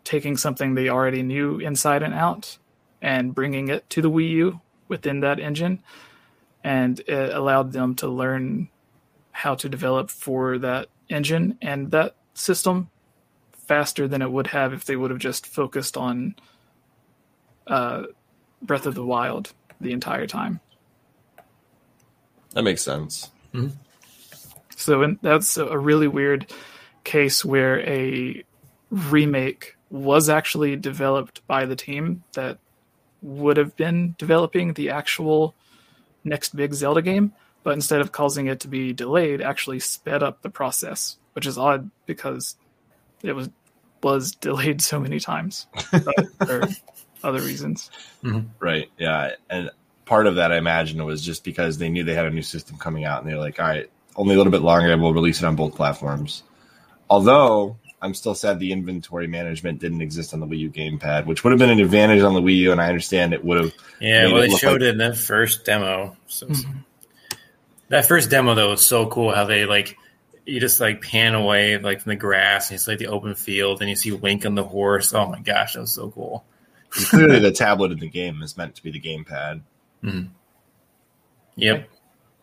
taking 0.04 0.38
something 0.38 0.74
they 0.74 0.90
already 0.90 1.24
knew 1.24 1.60
inside 1.60 2.04
and 2.04 2.14
out 2.14 2.58
and 3.02 3.36
bringing 3.36 3.68
it 3.68 3.90
to 3.90 4.02
the 4.02 4.10
Wii 4.10 4.30
U 4.30 4.62
within 4.88 5.20
that 5.20 5.40
engine. 5.40 5.84
And 6.64 7.00
it 7.02 7.34
allowed 7.34 7.72
them 7.72 7.96
to 7.96 8.08
learn 8.08 8.70
how 9.32 9.56
to 9.56 9.70
develop 9.70 10.10
for 10.10 10.58
that 10.60 10.88
engine 11.10 11.58
and 11.62 11.92
that 11.92 12.16
system 12.34 12.90
faster 13.68 14.08
than 14.08 14.22
it 14.22 14.32
would 14.32 14.48
have 14.48 14.74
if 14.74 14.86
they 14.86 14.96
would 14.96 15.12
have 15.12 15.20
just 15.20 15.46
focused 15.46 15.98
on 15.98 16.36
uh, 17.68 18.04
Breath 18.62 18.86
of 18.86 18.96
the 18.96 19.06
Wild 19.06 19.54
the 19.80 19.92
entire 19.92 20.26
time. 20.26 20.60
That 22.54 22.64
makes 22.64 22.82
sense. 22.82 23.30
Mm-hmm. 23.54 23.76
So 24.78 25.16
that's 25.24 25.58
a 25.58 25.78
really 25.78 26.08
weird 26.08 26.54
case 27.04 27.44
where 27.44 27.80
a 27.80 28.44
remake 28.92 29.76
was 29.90 30.30
actually 30.30 30.76
developed 30.76 31.46
by 31.48 31.66
the 31.66 31.76
team 31.76 32.24
that 32.34 32.60
would 33.24 33.58
have 33.58 33.76
been 33.76 34.14
developing 34.20 34.74
the 34.74 34.92
actual 34.92 35.56
next 36.24 36.56
big 36.56 36.76
Zelda 36.76 37.02
game, 37.02 37.34
but 37.64 37.74
instead 37.74 38.02
of 38.02 38.12
causing 38.12 38.46
it 38.46 38.60
to 38.62 38.68
be 38.68 38.94
delayed, 38.94 39.42
actually 39.42 39.80
sped 39.80 40.22
up 40.22 40.44
the 40.44 40.50
process, 40.50 41.18
which 41.34 41.48
is 41.48 41.58
odd 41.58 41.90
because 42.06 42.56
it 43.24 43.34
was 43.34 43.50
was 44.04 44.32
delayed 44.36 44.80
so 44.80 45.00
many 45.00 45.20
times 45.20 45.66
for 46.46 46.68
other 47.24 47.42
reasons. 47.42 47.90
Mm-hmm. 48.24 48.48
Right. 48.60 48.92
Yeah. 49.00 49.32
And 49.50 49.72
part 50.06 50.28
of 50.28 50.36
that, 50.36 50.52
I 50.52 50.58
imagine, 50.58 51.04
was 51.04 51.24
just 51.24 51.44
because 51.44 51.80
they 51.80 51.90
knew 51.90 52.04
they 52.04 52.14
had 52.14 52.26
a 52.26 52.30
new 52.30 52.44
system 52.44 52.78
coming 52.78 53.06
out, 53.06 53.24
and 53.24 53.30
they're 53.30 53.40
like, 53.40 53.60
"All 53.60 53.68
right, 53.68 53.90
only 54.18 54.36
a 54.36 54.38
little 54.38 54.52
bit 54.52 54.62
longer, 54.62 54.92
and 54.92 55.02
we'll 55.02 55.14
release 55.14 55.42
it 55.42 55.46
on 55.46 55.56
both 55.56 55.76
platforms. 55.76 56.44
Although 57.10 57.78
I'm 58.02 58.14
still 58.14 58.36
sad 58.36 58.60
the 58.60 58.72
inventory 58.72 59.28
management 59.28 59.80
didn't 59.80 60.02
exist 60.02 60.34
on 60.34 60.40
the 60.40 60.48
Wii 60.48 60.60
U 60.60 60.70
gamepad, 60.70 61.26
which 61.26 61.44
would 61.44 61.52
have 61.52 61.60
been 61.60 61.70
an 61.70 61.80
advantage 61.80 62.22
on 62.22 62.34
the 62.34 62.42
Wii 62.42 62.58
U, 62.58 62.72
and 62.72 62.82
I 62.82 62.88
understand 62.88 63.34
it 63.34 63.44
would 63.44 63.64
have. 63.64 63.74
Yeah, 64.00 64.32
well, 64.32 64.42
they 64.42 64.50
showed 64.50 64.74
like- 64.74 64.82
it 64.82 64.88
in 64.90 64.98
the 64.98 65.16
first 65.16 65.66
demo. 65.66 66.18
So 66.28 66.48
mm-hmm. 66.48 66.80
that 67.90 68.06
first 68.06 68.30
demo 68.30 68.56
though 68.56 68.72
was 68.72 68.86
so 68.86 69.08
cool 69.08 69.34
how 69.34 69.46
they 69.46 69.66
like 69.66 69.98
you 70.46 70.60
just 70.60 70.80
like 70.80 71.02
pan 71.02 71.36
away 71.36 71.78
like 71.78 72.02
from 72.02 72.12
the 72.12 72.16
grass 72.16 72.70
and 72.70 72.76
it's 72.76 72.88
like 72.88 73.00
the 73.00 73.08
open 73.08 73.36
field 73.36 73.82
and 73.82 73.90
you 73.90 73.96
see 73.96 74.12
Link 74.12 74.46
on 74.46 74.56
the 74.56 74.64
horse. 74.64 75.14
Oh 75.14 75.28
my 75.28 75.40
gosh, 75.40 75.74
that 75.74 75.82
was 75.82 75.92
so 75.92 76.12
cool. 76.12 76.46
clearly, 76.90 77.40
the 77.40 77.52
tablet 77.52 77.92
in 77.92 78.00
the 78.00 78.10
game 78.10 78.42
is 78.42 78.58
meant 78.58 78.76
to 78.76 78.84
be 78.84 78.92
the 78.92 79.02
gamepad. 79.02 79.62
Mm-hmm. 80.04 80.28
Yep. 81.56 81.90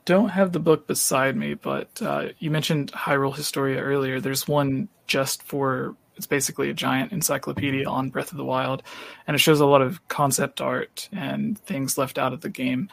Don't 0.04 0.30
have 0.30 0.52
the 0.52 0.60
book 0.60 0.86
beside 0.86 1.36
me, 1.36 1.54
but 1.54 2.00
uh, 2.02 2.28
you 2.38 2.50
mentioned 2.50 2.92
Hyrule 2.92 3.34
Historia 3.34 3.80
earlier. 3.80 4.20
There's 4.20 4.46
one 4.46 4.88
just 5.06 5.42
for 5.42 5.96
it's 6.16 6.26
basically 6.26 6.70
a 6.70 6.74
giant 6.74 7.12
encyclopedia 7.12 7.88
on 7.88 8.10
Breath 8.10 8.30
of 8.30 8.38
the 8.38 8.44
Wild, 8.44 8.82
and 9.26 9.34
it 9.34 9.38
shows 9.38 9.60
a 9.60 9.66
lot 9.66 9.82
of 9.82 10.06
concept 10.08 10.60
art 10.60 11.08
and 11.12 11.58
things 11.58 11.98
left 11.98 12.18
out 12.18 12.32
of 12.32 12.40
the 12.40 12.48
game. 12.48 12.88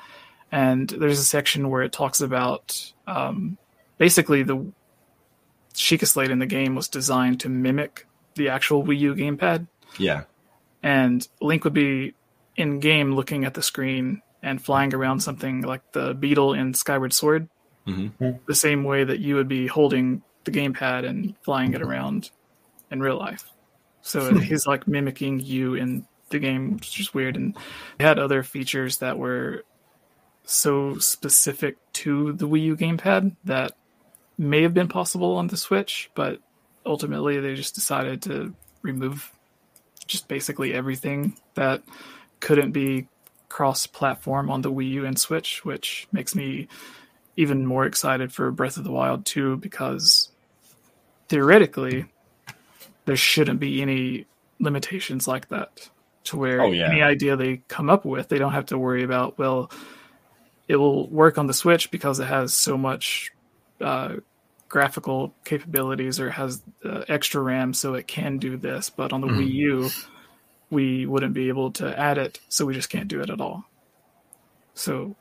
And 0.52 0.89
there's 0.89 1.19
a 1.19 1.24
section 1.24 1.69
where 1.69 1.84
it 1.84 1.91
talks 1.91 2.19
about 2.19 2.93
um, 3.08 3.58
basically 3.97 4.43
the 4.43 4.71
Sheikah 5.74 6.08
Slate 6.08 6.32
in 6.32 6.39
the 6.39 6.45
game 6.45 6.76
was 6.76 6.88
designed 6.88 7.39
to 7.41 7.50
mimic 7.50 8.08
the 8.36 8.50
actual 8.50 8.84
Wii 8.84 9.00
U 9.00 9.15
gamepad. 9.15 9.67
Yeah. 9.97 10.24
And 10.84 11.26
Link 11.39 11.63
would 11.63 11.74
be 11.74 12.15
in 12.56 12.80
game 12.80 13.13
looking 13.13 13.45
at 13.45 13.54
the 13.54 13.62
screen 13.62 14.21
and 14.43 14.63
flying 14.63 14.93
around 14.93 15.19
something 15.19 15.62
like 15.62 15.91
the 15.91 16.13
beetle 16.13 16.54
in 16.54 16.73
Skyward 16.73 17.13
Sword, 17.13 17.47
mm-hmm. 17.88 18.32
the 18.47 18.56
same 18.56 18.84
way 18.84 19.04
that 19.04 19.19
you 19.19 19.36
would 19.36 19.47
be 19.47 19.67
holding 19.67 20.23
the 20.43 20.51
gamepad 20.51 21.08
and 21.08 21.36
flying 21.43 21.73
it 21.73 21.82
around 21.82 22.32
in 22.89 22.99
real 22.99 23.17
life. 23.17 23.49
So 24.01 24.36
he's 24.36 24.65
like 24.67 24.88
mimicking 24.88 25.39
you 25.39 25.75
in 25.75 26.06
the 26.30 26.39
game, 26.39 26.75
which 26.75 26.99
is 26.99 27.13
weird. 27.13 27.36
And 27.36 27.56
it 27.99 28.04
had 28.04 28.19
other 28.19 28.43
features 28.43 28.97
that 28.97 29.17
were 29.17 29.63
so 30.43 30.97
specific 30.97 31.77
to 31.93 32.34
the 32.34 32.47
Wii 32.47 32.63
U 32.63 32.77
gamepad 32.77 33.36
that 33.45 33.73
may 34.38 34.63
have 34.63 34.73
been 34.73 34.88
possible 34.88 35.36
on 35.36 35.47
the 35.47 35.58
Switch, 35.58 36.10
but 36.15 36.39
ultimately 36.86 37.39
they 37.39 37.54
just 37.54 37.75
decided 37.75 38.23
to 38.23 38.54
remove 38.82 39.32
just 40.08 40.27
basically 40.27 40.73
everything 40.73 41.38
that 41.54 41.84
couldn't 42.39 42.71
be 42.71 43.08
cross 43.52 43.86
platform 43.86 44.50
on 44.50 44.62
the 44.62 44.72
Wii 44.72 44.90
U 44.92 45.06
and 45.06 45.20
Switch, 45.20 45.66
which 45.66 46.08
makes 46.12 46.34
me 46.34 46.70
even 47.36 47.66
more 47.66 47.86
excited 47.86 48.32
for 48.32 48.50
Breath 48.50 48.78
of 48.78 48.86
the 48.86 48.92
Wild 48.92 49.26
2 49.26 49.58
because 49.58 50.30
theoretically 51.28 52.06
there 53.06 53.18
shouldn't 53.18 53.60
be 53.60 53.82
any 53.82 54.26
limitations 54.60 55.28
like 55.28 55.50
that 55.50 55.90
to 56.24 56.38
where 56.38 56.62
oh, 56.62 56.72
yeah. 56.72 56.90
any 56.90 57.02
idea 57.02 57.36
they 57.36 57.58
come 57.68 57.90
up 57.90 58.06
with 58.06 58.30
they 58.30 58.38
don't 58.38 58.52
have 58.54 58.68
to 58.68 58.78
worry 58.78 59.04
about 59.04 59.38
well 59.40 59.72
it 60.68 60.76
will 60.76 61.10
work 61.10 61.38
on 61.38 61.48
the 61.48 61.54
switch 61.54 61.90
because 61.90 62.20
it 62.20 62.26
has 62.26 62.54
so 62.54 62.78
much 62.78 63.32
uh, 63.80 64.16
graphical 64.70 65.34
capabilities 65.44 66.20
or 66.20 66.30
has 66.30 66.62
uh, 66.86 67.04
extra 67.08 67.42
ram 67.42 67.74
so 67.74 67.96
it 67.96 68.08
can 68.08 68.38
do 68.38 68.56
this 68.56 68.90
but 68.90 69.12
on 69.12 69.22
the 69.22 69.28
mm. 69.28 69.38
wii 69.40 69.54
u 69.54 69.90
we 70.72 71.06
wouldn't 71.06 71.36
be 71.36 71.50
able 71.50 71.72
to 71.72 72.00
add 72.00 72.18
it 72.18 72.40
so 72.50 72.66
we 72.66 72.74
just 72.74 72.90
can't 72.90 73.08
do 73.08 73.22
it 73.22 73.30
at 73.30 73.40
all 73.40 73.64
so 74.74 75.16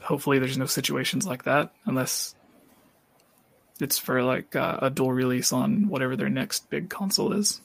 hopefully 0.00 0.38
there's 0.38 0.58
no 0.58 0.66
situations 0.66 1.26
like 1.26 1.44
that 1.44 1.72
unless 1.86 2.34
it's 3.82 3.98
for 3.98 4.22
like 4.22 4.54
uh, 4.54 4.78
a 4.82 4.90
dual 4.90 5.12
release 5.12 5.52
on 5.52 5.88
whatever 5.88 6.16
their 6.16 6.28
next 6.28 6.70
big 6.70 6.88
console 6.88 7.32
is. 7.32 7.60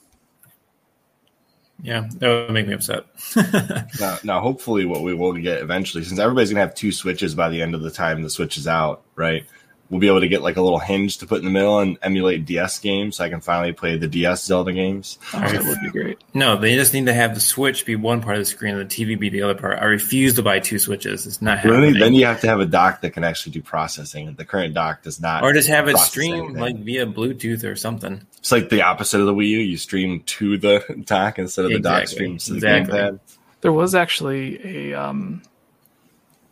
Yeah, 1.80 2.08
that 2.16 2.28
would 2.28 2.50
make 2.50 2.66
me 2.66 2.74
upset. 2.74 3.04
now, 4.00 4.18
now, 4.24 4.40
hopefully, 4.40 4.84
what 4.84 5.02
we 5.02 5.14
will 5.14 5.32
get 5.34 5.62
eventually, 5.62 6.02
since 6.02 6.18
everybody's 6.18 6.50
gonna 6.50 6.60
have 6.60 6.74
two 6.74 6.90
switches 6.90 7.36
by 7.36 7.48
the 7.48 7.62
end 7.62 7.76
of 7.76 7.82
the 7.82 7.90
time 7.90 8.20
the 8.22 8.30
switch 8.30 8.58
is 8.58 8.66
out, 8.66 9.02
right? 9.14 9.46
We'll 9.90 10.00
be 10.00 10.08
able 10.08 10.20
to 10.20 10.28
get 10.28 10.42
like 10.42 10.56
a 10.56 10.62
little 10.62 10.78
hinge 10.78 11.18
to 11.18 11.26
put 11.26 11.38
in 11.38 11.44
the 11.44 11.50
middle 11.50 11.80
and 11.80 11.98
emulate 12.02 12.44
DS 12.44 12.78
games 12.78 13.16
so 13.16 13.24
I 13.24 13.28
can 13.28 13.40
finally 13.40 13.72
play 13.72 13.96
the 13.96 14.06
DS 14.06 14.44
Zelda 14.44 14.72
games. 14.72 15.18
That 15.32 15.64
would 15.64 15.80
be 15.80 15.90
great. 15.90 16.18
No, 16.34 16.56
they 16.56 16.74
just 16.74 16.92
need 16.92 17.06
to 17.06 17.14
have 17.14 17.34
the 17.34 17.40
Switch 17.40 17.86
be 17.86 17.96
one 17.96 18.20
part 18.20 18.36
of 18.36 18.40
the 18.40 18.44
screen 18.46 18.76
and 18.76 18.88
the 18.88 18.94
TV 18.94 19.18
be 19.18 19.28
the 19.28 19.42
other 19.42 19.54
part. 19.54 19.78
I 19.78 19.84
refuse 19.84 20.34
to 20.34 20.42
buy 20.42 20.60
two 20.60 20.78
Switches. 20.78 21.26
It's 21.26 21.40
not 21.40 21.58
happening. 21.58 21.80
Really? 21.80 21.98
Then 21.98 22.14
you 22.14 22.26
have 22.26 22.40
to 22.42 22.48
have 22.48 22.60
a 22.60 22.66
dock 22.66 23.00
that 23.00 23.10
can 23.10 23.24
actually 23.24 23.52
do 23.52 23.62
processing. 23.62 24.34
The 24.34 24.44
current 24.44 24.74
dock 24.74 25.02
does 25.02 25.20
not. 25.20 25.42
Or 25.42 25.52
just 25.52 25.68
have 25.68 25.88
it 25.88 25.96
stream 25.98 26.34
anything. 26.34 26.56
like 26.56 26.76
via 26.76 27.06
Bluetooth 27.06 27.64
or 27.64 27.76
something. 27.76 28.26
It's 28.38 28.52
like 28.52 28.68
the 28.68 28.82
opposite 28.82 29.20
of 29.20 29.26
the 29.26 29.34
Wii 29.34 29.48
U. 29.48 29.58
You 29.58 29.76
stream 29.76 30.22
to 30.24 30.58
the 30.58 31.02
dock 31.04 31.38
instead 31.38 31.64
of 31.64 31.70
exactly. 31.70 31.82
the 31.82 32.00
dock 32.00 32.08
streams 32.08 32.44
to 32.46 32.50
the 32.52 32.56
exactly. 32.56 32.98
gamepad. 32.98 33.20
There 33.60 33.72
was 33.72 33.94
actually 33.94 34.90
a 34.90 34.94
um, 34.94 35.42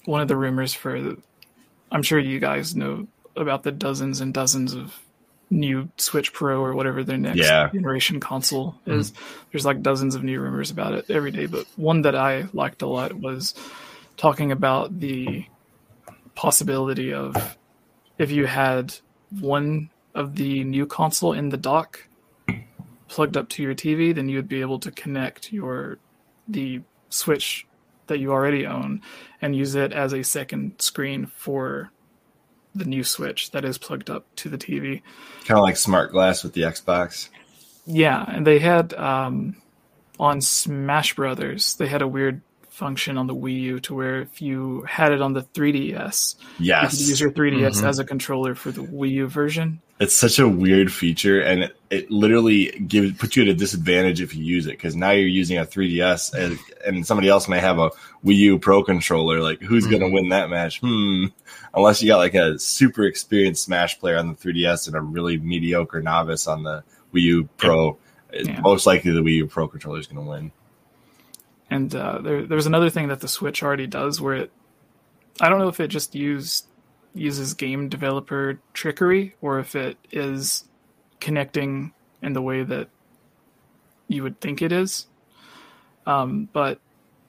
one 0.07 0.21
of 0.21 0.29
the 0.29 0.37
rumors 0.37 0.75
for 0.75 1.01
the, 1.01 1.19
I'm 1.93 2.03
sure 2.03 2.19
you 2.19 2.41
guys 2.41 2.75
know 2.75 3.07
about 3.37 3.63
the 3.63 3.73
dozens 3.73 4.21
and 4.21 4.33
dozens 4.33 4.75
of 4.75 4.99
new 5.51 5.89
Switch 5.97 6.33
Pro 6.33 6.61
or 6.61 6.75
whatever 6.75 7.05
their 7.05 7.19
next 7.19 7.39
yeah. 7.39 7.69
generation 7.73 8.21
console 8.21 8.73
mm-hmm. 8.73 9.01
is. 9.01 9.13
Mm-hmm. 9.13 9.49
There's 9.53 9.67
like 9.67 9.83
dozens 9.83 10.15
of 10.15 10.25
new 10.25 10.41
rumors 10.41 10.71
about 10.71 10.95
it 10.95 11.11
every 11.11 11.31
day, 11.31 11.47
but 11.47 11.67
one 11.77 12.03
that 12.03 12.15
I 12.15 12.47
liked 12.53 12.83
a 12.83 12.87
lot 12.87 13.15
was 13.15 13.55
talking 14.17 14.51
about 14.51 14.99
the 14.99 15.47
possibility 16.35 17.13
of 17.13 17.57
if 18.19 18.31
you 18.31 18.47
had 18.47 18.95
one 19.41 19.91
of 20.15 20.37
the 20.37 20.65
new 20.65 20.87
console 20.87 21.33
in 21.33 21.51
the 21.51 21.57
dock 21.57 22.07
plugged 23.09 23.37
up 23.37 23.49
to 23.51 23.63
your 23.63 23.75
TV, 23.75 24.15
then 24.15 24.29
you 24.29 24.37
would 24.37 24.49
be 24.49 24.61
able 24.61 24.79
to 24.81 24.91
connect 24.91 25.53
your 25.53 25.99
the 26.49 26.81
Switch 27.09 27.67
that 28.09 28.19
you 28.19 28.33
already 28.33 28.67
own 28.67 29.01
and 29.41 29.57
use 29.57 29.75
it 29.75 29.93
as 29.93 30.13
a 30.13 30.23
second 30.23 30.81
screen 30.81 31.27
for 31.27 31.91
the 32.79 32.85
new 32.85 33.05
Switch 33.05 33.51
that 33.53 33.65
is 33.65 33.79
plugged 33.79 34.11
up 34.11 34.25
to 34.37 34.49
the 34.49 34.59
TV. 34.59 35.03
Kind 35.45 35.59
of 35.59 35.63
like 35.63 35.77
smart 35.77 36.13
glass 36.13 36.43
with 36.43 36.53
the 36.53 36.63
Xbox. 36.63 37.29
Yeah, 37.87 38.25
and 38.27 38.47
they 38.47 38.59
had 38.59 38.95
um, 38.95 39.57
on 40.19 40.41
Smash 40.41 41.15
Brothers, 41.15 41.75
they 41.77 41.87
had 41.87 42.03
a 42.03 42.09
weird 42.09 42.43
function 42.77 43.17
on 43.17 43.27
the 43.27 43.35
Wii 43.35 43.61
U 43.63 43.81
to 43.81 43.95
where 43.95 44.21
if 44.21 44.43
you 44.43 44.83
had 44.83 45.11
it 45.13 45.23
on 45.23 45.33
the 45.33 45.43
3DS, 45.43 46.35
yes, 46.59 46.61
you 46.61 46.89
could 46.89 47.09
use 47.09 47.21
your 47.21 47.31
3DS 47.31 47.77
mm-hmm. 47.77 47.87
as 47.87 47.99
a 47.99 48.05
controller 48.05 48.55
for 48.55 48.71
the 48.71 48.83
Wii 48.83 49.11
U 49.13 49.27
version. 49.27 49.81
It's 49.99 50.15
such 50.15 50.39
a 50.39 50.47
weird 50.47 50.93
feature, 50.93 51.41
and 51.41 51.65
it, 51.65 51.77
it 51.89 52.11
literally 52.11 52.67
gives 52.87 53.17
puts 53.17 53.35
you 53.35 53.45
at 53.45 53.49
a 53.49 53.55
disadvantage 53.55 54.21
if 54.21 54.35
you 54.35 54.45
use 54.45 54.67
it 54.67 54.73
because 54.73 54.95
now 54.95 55.13
you're 55.13 55.27
using 55.27 55.57
a 55.57 55.65
3DS, 55.65 56.35
and, 56.35 56.59
and, 56.85 57.07
somebody 57.07 57.31
else 57.31 57.49
may 57.49 57.61
have 57.61 57.79
a 57.79 57.91
Wii 58.27 58.37
U 58.37 58.59
Pro 58.59 58.83
controller. 58.83 59.41
Like, 59.41 59.61
who's 59.61 59.85
mm-hmm. 59.85 59.93
gonna 59.93 60.09
win 60.09 60.31
that 60.31 60.51
match? 60.51 60.81
Hmm. 60.81 61.27
Unless 61.73 62.03
you 62.03 62.09
got 62.09 62.19
like 62.19 62.35
a 62.35 62.59
super 62.59 63.05
experienced 63.05 63.65
Smash 63.65 63.99
player 64.01 64.19
on 64.19 64.29
the 64.29 64.35
3DS 64.35 64.89
and 64.89 64.97
a 64.97 65.01
really 65.01 65.39
mediocre 65.39 66.03
novice 66.03 66.47
on 66.47 66.65
the 66.65 66.83
Wii 67.15 67.23
U 67.23 67.49
Pro, 67.57 67.97
yeah. 68.33 68.61
most 68.61 68.87
likely 68.87 69.13
the 69.13 69.23
Wii 69.23 69.37
U 69.37 69.47
Pro 69.47 69.69
controller 69.69 70.01
is 70.01 70.07
gonna 70.07 70.29
win. 70.29 70.51
And 71.71 71.95
uh, 71.95 72.19
there, 72.19 72.47
there's 72.47 72.67
another 72.67 72.91
thing 72.91 73.09
that 73.09 73.21
the 73.21 73.29
Switch 73.29 73.63
already 73.63 73.87
does 73.87 74.21
where 74.21 74.35
it, 74.35 74.53
I 75.41 75.49
don't 75.49 75.59
know 75.59 75.69
if 75.69 75.81
it 75.81 75.89
just 75.89 76.15
used 76.15 76.67
uses 77.15 77.55
game 77.55 77.89
developer 77.89 78.61
trickery 78.75 79.35
or 79.41 79.59
if 79.59 79.75
it 79.75 79.97
is 80.13 80.65
connecting 81.19 81.93
in 82.23 82.35
the 82.35 82.43
way 82.43 82.63
that 82.63 82.89
you 84.09 84.23
would 84.23 84.41
think 84.41 84.61
it 84.63 84.71
is. 84.71 85.07
Um, 86.07 86.49
but 86.53 86.79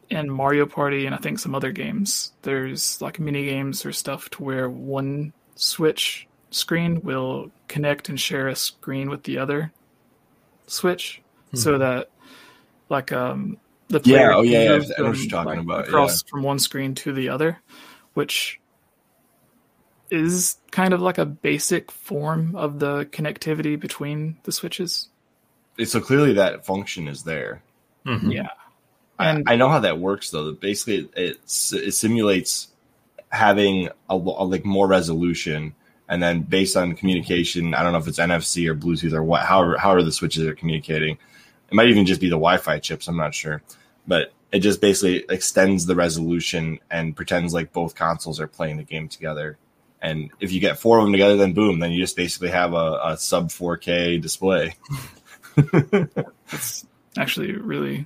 in 0.10 0.30
Mario 0.30 0.66
Party 0.66 1.06
and 1.06 1.14
I 1.14 1.18
think 1.18 1.40
some 1.40 1.56
other 1.56 1.72
games, 1.72 2.32
there's 2.44 3.02
like 3.02 3.20
mini 3.20 3.46
games 3.46 3.86
or 3.86 3.92
stuff 3.92 4.30
to 4.32 4.44
where 4.44 4.70
one 4.70 5.34
Switch 5.56 6.28
screen 6.52 7.02
will 7.02 7.52
connect 7.68 8.10
and 8.10 8.20
share 8.20 8.48
a 8.48 8.56
screen 8.56 9.10
with 9.10 9.24
the 9.24 9.38
other 9.38 9.72
Switch, 10.68 11.22
mm-hmm. 11.48 11.58
so 11.58 11.78
that 11.78 12.10
like 12.90 13.12
um 13.12 13.58
the 13.90 14.00
player 14.00 14.32
yeah, 14.32 14.36
oh 14.36 14.42
yeah, 14.42 14.64
yeah. 14.64 14.84
I 14.98 15.02
know 15.02 15.10
what 15.10 15.18
you're 15.18 15.30
talking 15.30 15.46
like, 15.46 15.60
about. 15.60 15.88
Across 15.88 16.24
yeah. 16.24 16.30
from 16.30 16.44
one 16.44 16.60
screen 16.60 16.94
to 16.96 17.14
the 17.14 17.30
other, 17.30 17.58
which 18.14 18.60
is 20.10 20.58
kind 20.72 20.94
of 20.94 21.02
like 21.02 21.18
a 21.18 21.26
basic 21.26 21.92
form 21.92 22.56
of 22.56 22.80
the 22.80 23.06
connectivity 23.06 23.80
between 23.80 24.38
the 24.44 24.52
switches. 24.52 25.10
So 25.84 26.00
clearly 26.00 26.34
that 26.34 26.66
function 26.66 27.08
is 27.08 27.24
there. 27.24 27.62
Mm-hmm. 28.06 28.32
Yeah. 28.32 28.50
And 29.20 29.44
I, 29.48 29.56
know 29.56 29.70
how 29.70 29.80
that 29.80 30.00
works 30.00 30.30
though. 30.30 30.52
Basically, 30.52 31.10
it, 31.16 31.38
it 31.74 31.94
simulates 31.94 32.68
having 33.30 33.88
a, 34.10 34.16
a, 34.16 34.16
like 34.16 34.64
more 34.64 34.88
resolution, 34.88 35.74
and 36.08 36.22
then 36.22 36.42
based 36.42 36.78
on 36.78 36.96
communication, 36.96 37.74
I 37.74 37.84
don't 37.84 37.94
know 37.94 38.00
if 38.00 38.08
it's 38.08 38.20
NFC 38.20 38.68
or 38.68 38.76
Bluetooth 38.76 39.14
or 39.14 39.24
what, 39.24 39.42
however, 39.42 39.78
however 39.78 40.04
the 40.04 40.12
switches 40.12 40.46
are 40.46 40.56
communicating. 40.56 41.18
It 41.70 41.74
might 41.74 41.90
even 41.90 42.06
just 42.06 42.22
be 42.22 42.30
the 42.30 42.36
Wi-Fi 42.36 42.80
chips. 42.80 43.08
I'm 43.08 43.18
not 43.18 43.36
sure, 43.36 43.62
but 44.08 44.32
it 44.52 44.60
just 44.60 44.80
basically 44.80 45.26
extends 45.30 45.86
the 45.86 45.96
resolution 45.96 46.80
and 46.90 47.16
pretends 47.16 47.54
like 47.54 47.74
both 47.74 47.96
consoles 47.96 48.40
are 48.40 48.48
playing 48.48 48.78
the 48.78 48.84
game 48.84 49.10
together 49.10 49.58
and 50.02 50.32
if 50.40 50.52
you 50.52 50.60
get 50.60 50.80
four 50.80 51.00
of 51.00 51.06
them 51.06 51.12
together, 51.12 51.38
then 51.38 51.54
boom, 51.54 51.80
then 51.80 51.92
you 51.92 52.00
just 52.00 52.16
basically 52.16 52.50
have 52.50 52.74
a, 52.74 53.00
a 53.04 53.18
sub 53.18 53.50
4K 53.50 54.22
display. 54.22 54.76
It's 56.54 56.86
actually 57.18 57.52
really 57.54 58.06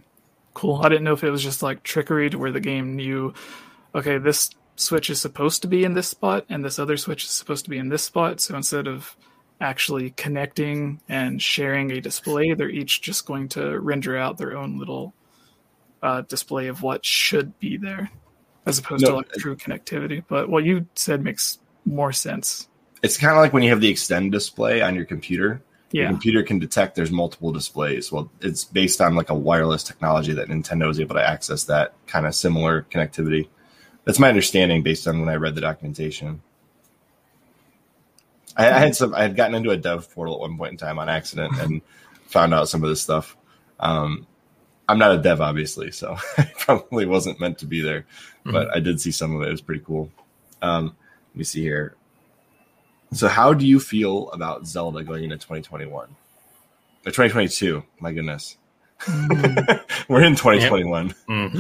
cool. 0.54 0.82
I 0.84 0.90
didn't 0.90 1.04
know 1.04 1.14
if 1.14 1.24
it 1.24 1.32
was 1.32 1.44
just 1.44 1.64
like 1.64 1.84
trickery 1.84 2.30
to 2.30 2.38
where 2.38 2.52
the 2.52 2.60
game 2.60 2.96
knew, 2.96 3.34
okay, 3.96 4.18
this 4.18 4.50
switch 4.76 5.10
is 5.10 5.22
supposed 5.22 5.62
to 5.62 5.68
be 5.68 5.84
in 5.84 5.94
this 5.94 6.08
spot 6.08 6.46
and 6.50 6.64
this 6.64 6.80
other 6.80 6.98
switch 6.98 7.24
is 7.24 7.30
supposed 7.30 7.66
to 7.66 7.70
be 7.70 7.78
in 7.78 7.90
this 7.90 8.04
spot. 8.04 8.40
So 8.40 8.56
instead 8.56 8.88
of 8.88 9.16
actually 9.62 10.10
connecting 10.12 11.00
and 11.08 11.42
sharing 11.42 11.92
a 11.92 12.02
display. 12.02 12.54
They're 12.54 12.70
each 12.70 13.02
just 13.02 13.26
going 13.26 13.48
to 13.50 13.80
render 13.80 14.18
out 14.18 14.38
their 14.38 14.58
own 14.58 14.78
little 14.78 15.14
uh, 16.02 16.22
display 16.22 16.68
of 16.68 16.82
what 16.82 17.06
should 17.06 17.58
be 17.60 17.78
there, 17.78 18.10
as 18.66 18.80
opposed 18.80 19.04
no, 19.04 19.12
to 19.12 19.16
like 19.18 19.32
true 19.34 19.56
connectivity. 19.56 20.24
But 20.28 20.50
what 20.50 20.66
you 20.66 20.88
said 20.96 21.24
makes 21.24 21.60
more 21.86 22.12
sense. 22.12 22.68
It's 23.04 23.18
kind 23.18 23.34
of 23.34 23.38
like 23.38 23.54
when 23.54 23.64
you 23.64 23.70
have 23.70 23.82
the 23.82 23.90
extend 23.90 24.32
display 24.32 24.82
on 24.82 24.96
your 24.96 25.06
computer. 25.06 25.62
Yeah. 25.92 26.04
Your 26.04 26.10
computer 26.12 26.44
can 26.44 26.60
detect 26.60 26.96
there's 26.96 27.12
multiple 27.12 27.52
displays. 27.52 28.12
Well, 28.12 28.32
it's 28.40 28.64
based 28.64 29.02
on 29.02 29.16
like 29.16 29.30
a 29.30 29.36
wireless 29.36 29.84
technology 29.84 30.34
that 30.34 30.48
Nintendo 30.48 30.90
is 30.90 31.00
able 31.00 31.16
to 31.16 31.28
access 31.28 31.66
that 31.66 31.94
kind 32.08 32.26
of 32.26 32.34
similar 32.34 32.84
connectivity. 32.90 33.50
That's 34.06 34.20
my 34.20 34.30
understanding 34.30 34.84
based 34.84 35.08
on 35.08 35.20
when 35.20 35.30
I 35.30 35.36
read 35.36 35.56
the 35.56 35.62
documentation. 35.62 36.42
I, 38.56 38.70
I, 38.70 38.80
had 38.80 38.96
some. 38.96 39.14
I 39.14 39.22
had 39.22 39.36
gotten 39.36 39.56
into 39.56 39.70
a 39.70 39.78
dev 39.78 40.10
portal 40.14 40.36
at 40.36 40.42
one 40.42 40.58
point 40.58 40.72
in 40.74 40.78
time 40.78 41.00
on 41.00 41.10
accident 41.10 41.58
and 41.60 41.82
found 42.28 42.54
out 42.54 42.70
some 42.70 42.84
of 42.84 42.90
this 42.90 43.02
stuff. 43.02 43.38
Um, 43.80 44.28
I'm 44.88 45.00
not 45.00 45.16
a 45.16 45.22
dev, 45.22 45.40
obviously, 45.40 45.92
so 45.92 46.18
I 46.38 46.52
probably 46.58 47.06
wasn't 47.06 47.40
meant 47.40 47.60
to 47.60 47.66
be 47.66 47.82
there, 47.82 48.02
mm-hmm. 48.02 48.52
but 48.52 48.76
I 48.76 48.80
did 48.80 49.00
see 49.00 49.12
some 49.12 49.36
of 49.36 49.42
it. 49.42 49.48
It 49.48 49.52
was 49.52 49.62
pretty 49.62 49.84
cool. 49.86 50.12
Um, 50.62 50.96
let 51.32 51.38
me 51.38 51.44
see 51.44 51.62
here. 51.62 51.96
So, 53.14 53.28
how 53.28 53.54
do 53.54 53.68
you 53.68 53.80
feel 53.80 54.30
about 54.32 54.66
Zelda 54.66 55.04
going 55.04 55.26
into 55.26 55.38
2021 55.38 55.94
or 56.06 56.08
2022? 57.06 57.84
My 58.00 58.14
goodness, 58.14 58.58
mm. 59.00 59.84
we're 60.08 60.24
in 60.24 60.36
2021. 60.36 61.08
Yep. 61.08 61.18
Mm-hmm. 61.28 61.60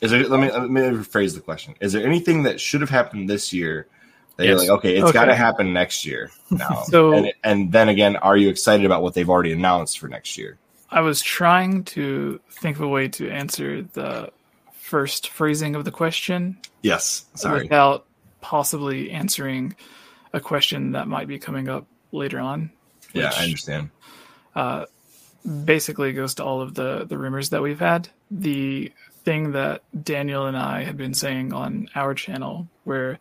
Is 0.00 0.10
there? 0.10 0.28
Let 0.28 0.40
me 0.40 0.50
let 0.50 0.70
me 0.70 0.80
rephrase 0.82 1.34
the 1.34 1.40
question. 1.40 1.74
Is 1.80 1.92
there 1.92 2.06
anything 2.06 2.44
that 2.44 2.60
should 2.60 2.80
have 2.80 2.90
happened 2.90 3.28
this 3.28 3.52
year 3.52 3.88
that 4.36 4.44
yes. 4.44 4.50
you're 4.50 4.58
like, 4.58 4.70
okay, 4.78 4.96
it's 4.96 5.04
okay. 5.04 5.12
got 5.12 5.24
to 5.24 5.34
happen 5.34 5.72
next 5.72 6.06
year 6.06 6.30
now? 6.50 6.82
so, 6.86 7.14
and, 7.14 7.32
and 7.42 7.72
then 7.72 7.88
again, 7.88 8.16
are 8.16 8.36
you 8.36 8.48
excited 8.48 8.86
about 8.86 9.02
what 9.02 9.14
they've 9.14 9.28
already 9.28 9.52
announced 9.52 9.98
for 9.98 10.06
next 10.06 10.38
year? 10.38 10.58
I 10.90 11.00
was 11.00 11.20
trying 11.20 11.82
to 11.84 12.38
think 12.50 12.76
of 12.76 12.82
a 12.82 12.88
way 12.88 13.08
to 13.08 13.28
answer 13.30 13.82
the 13.82 14.30
first 14.86 15.30
phrasing 15.30 15.74
of 15.74 15.84
the 15.84 15.90
question. 15.90 16.58
Yes, 16.82 17.26
sorry. 17.34 17.64
Without 17.64 18.06
possibly 18.40 19.10
answering 19.10 19.74
a 20.32 20.40
question 20.40 20.92
that 20.92 21.08
might 21.08 21.26
be 21.26 21.38
coming 21.38 21.68
up 21.68 21.86
later 22.12 22.38
on. 22.38 22.70
Which, 23.12 23.22
yeah, 23.22 23.32
I 23.36 23.44
understand. 23.44 23.90
Uh, 24.54 24.86
basically 25.64 26.12
goes 26.12 26.34
to 26.34 26.44
all 26.44 26.60
of 26.60 26.74
the 26.74 27.04
the 27.04 27.18
rumors 27.18 27.50
that 27.50 27.62
we've 27.62 27.80
had. 27.80 28.08
The 28.30 28.92
thing 29.24 29.52
that 29.52 29.82
Daniel 30.04 30.46
and 30.46 30.56
I 30.56 30.84
have 30.84 30.96
been 30.96 31.14
saying 31.14 31.52
on 31.52 31.88
our 31.96 32.14
channel, 32.14 32.68
where 32.84 33.18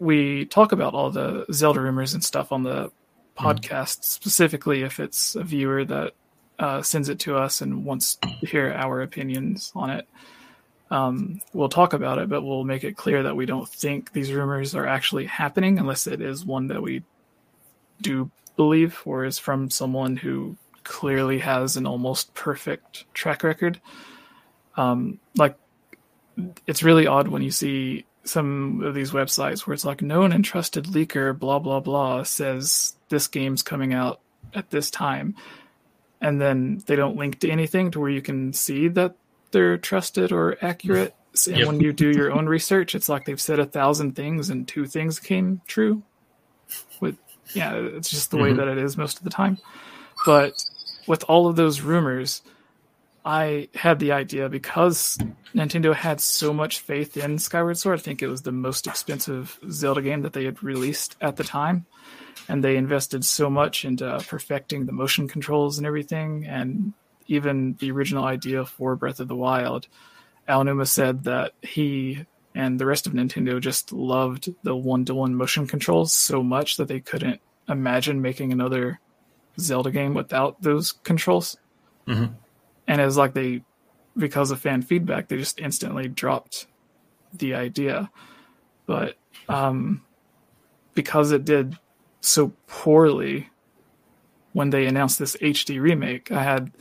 we 0.00 0.46
talk 0.46 0.72
about 0.72 0.94
all 0.94 1.10
the 1.10 1.46
Zelda 1.52 1.80
rumors 1.80 2.12
and 2.12 2.24
stuff 2.24 2.50
on 2.50 2.64
the 2.64 2.90
hmm. 3.36 3.46
podcast, 3.46 4.00
mm. 4.00 4.04
specifically 4.04 4.82
if 4.82 4.98
it's 4.98 5.36
a 5.36 5.44
viewer 5.44 5.84
that 5.84 6.14
uh, 6.58 6.82
sends 6.82 7.08
it 7.08 7.20
to 7.20 7.36
us 7.36 7.60
and 7.60 7.84
wants 7.84 8.16
to 8.16 8.28
hear 8.46 8.72
our 8.72 9.00
opinions 9.02 9.70
on 9.76 9.90
it. 9.90 10.08
Um, 10.90 11.40
we'll 11.52 11.68
talk 11.68 11.92
about 11.92 12.18
it, 12.18 12.28
but 12.28 12.42
we'll 12.42 12.64
make 12.64 12.84
it 12.84 12.96
clear 12.96 13.24
that 13.24 13.36
we 13.36 13.46
don't 13.46 13.68
think 13.68 14.12
these 14.12 14.32
rumors 14.32 14.74
are 14.74 14.86
actually 14.86 15.26
happening 15.26 15.78
unless 15.78 16.06
it 16.06 16.20
is 16.20 16.44
one 16.44 16.68
that 16.68 16.82
we 16.82 17.02
do 18.00 18.30
believe 18.56 19.02
or 19.04 19.24
is 19.24 19.38
from 19.38 19.70
someone 19.70 20.16
who 20.16 20.56
clearly 20.84 21.40
has 21.40 21.76
an 21.76 21.86
almost 21.86 22.32
perfect 22.34 23.12
track 23.14 23.42
record. 23.42 23.80
Um, 24.76 25.18
like 25.34 25.56
it's 26.66 26.82
really 26.82 27.06
odd 27.06 27.28
when 27.28 27.42
you 27.42 27.50
see 27.50 28.04
some 28.24 28.82
of 28.82 28.94
these 28.94 29.10
websites 29.10 29.60
where 29.60 29.74
it's 29.74 29.84
like 29.84 30.02
known 30.02 30.32
and 30.32 30.44
trusted 30.44 30.84
leaker 30.86 31.36
blah 31.36 31.58
blah 31.58 31.80
blah 31.80 32.22
says 32.24 32.96
this 33.08 33.28
game's 33.28 33.62
coming 33.62 33.94
out 33.94 34.20
at 34.54 34.70
this 34.70 34.90
time. 34.90 35.34
And 36.20 36.40
then 36.40 36.82
they 36.86 36.96
don't 36.96 37.16
link 37.16 37.40
to 37.40 37.50
anything 37.50 37.90
to 37.90 38.00
where 38.00 38.10
you 38.10 38.22
can 38.22 38.52
see 38.52 38.88
that 38.88 39.16
they're 39.56 39.78
trusted 39.78 40.32
or 40.32 40.58
accurate 40.62 41.14
and 41.46 41.56
yep. 41.56 41.66
when 41.66 41.80
you 41.80 41.94
do 41.94 42.10
your 42.10 42.30
own 42.30 42.44
research 42.44 42.94
it's 42.94 43.08
like 43.08 43.24
they've 43.24 43.40
said 43.40 43.58
a 43.58 43.64
thousand 43.64 44.14
things 44.14 44.50
and 44.50 44.68
two 44.68 44.84
things 44.84 45.18
came 45.18 45.62
true 45.66 46.02
with 47.00 47.16
yeah 47.54 47.72
it's 47.74 48.10
just 48.10 48.30
the 48.30 48.36
mm-hmm. 48.36 48.44
way 48.44 48.52
that 48.52 48.68
it 48.68 48.76
is 48.76 48.98
most 48.98 49.16
of 49.16 49.24
the 49.24 49.30
time 49.30 49.56
but 50.26 50.52
with 51.06 51.24
all 51.24 51.46
of 51.46 51.56
those 51.56 51.80
rumors 51.80 52.42
I 53.24 53.70
had 53.74 53.98
the 53.98 54.12
idea 54.12 54.48
because 54.48 55.18
Nintendo 55.52 55.92
had 55.92 56.20
so 56.20 56.52
much 56.52 56.78
faith 56.78 57.16
in 57.16 57.40
Skyward 57.40 57.76
Sword. 57.76 57.98
I 57.98 58.02
think 58.02 58.22
it 58.22 58.28
was 58.28 58.42
the 58.42 58.52
most 58.52 58.86
expensive 58.86 59.58
Zelda 59.68 60.00
game 60.00 60.22
that 60.22 60.32
they 60.32 60.44
had 60.44 60.62
released 60.62 61.16
at 61.20 61.34
the 61.34 61.42
time. 61.42 61.86
And 62.48 62.62
they 62.62 62.76
invested 62.76 63.24
so 63.24 63.50
much 63.50 63.84
into 63.84 64.24
perfecting 64.28 64.86
the 64.86 64.92
motion 64.92 65.26
controls 65.26 65.76
and 65.76 65.88
everything. 65.88 66.46
And 66.46 66.92
even 67.26 67.74
the 67.78 67.90
original 67.90 68.24
idea 68.24 68.64
for 68.64 68.96
Breath 68.96 69.20
of 69.20 69.28
the 69.28 69.36
Wild, 69.36 69.88
Aonuma 70.48 70.86
said 70.86 71.24
that 71.24 71.52
he 71.62 72.26
and 72.54 72.78
the 72.78 72.86
rest 72.86 73.06
of 73.06 73.12
Nintendo 73.12 73.60
just 73.60 73.92
loved 73.92 74.54
the 74.62 74.74
one 74.74 75.04
to 75.04 75.14
one 75.14 75.34
motion 75.34 75.66
controls 75.66 76.12
so 76.12 76.42
much 76.42 76.76
that 76.78 76.88
they 76.88 77.00
couldn't 77.00 77.40
imagine 77.68 78.22
making 78.22 78.52
another 78.52 79.00
Zelda 79.58 79.90
game 79.90 80.14
without 80.14 80.62
those 80.62 80.92
controls. 80.92 81.56
Mm-hmm 82.06 82.32
and 82.86 83.00
it's 83.00 83.16
like 83.16 83.34
they 83.34 83.62
because 84.16 84.50
of 84.50 84.60
fan 84.60 84.82
feedback 84.82 85.28
they 85.28 85.36
just 85.36 85.60
instantly 85.60 86.08
dropped 86.08 86.66
the 87.34 87.54
idea 87.54 88.10
but 88.86 89.16
um 89.48 90.02
because 90.94 91.32
it 91.32 91.44
did 91.44 91.78
so 92.20 92.52
poorly 92.66 93.50
when 94.52 94.70
they 94.70 94.86
announced 94.86 95.18
this 95.18 95.36
HD 95.36 95.80
remake 95.80 96.32
I 96.32 96.42
had 96.42 96.72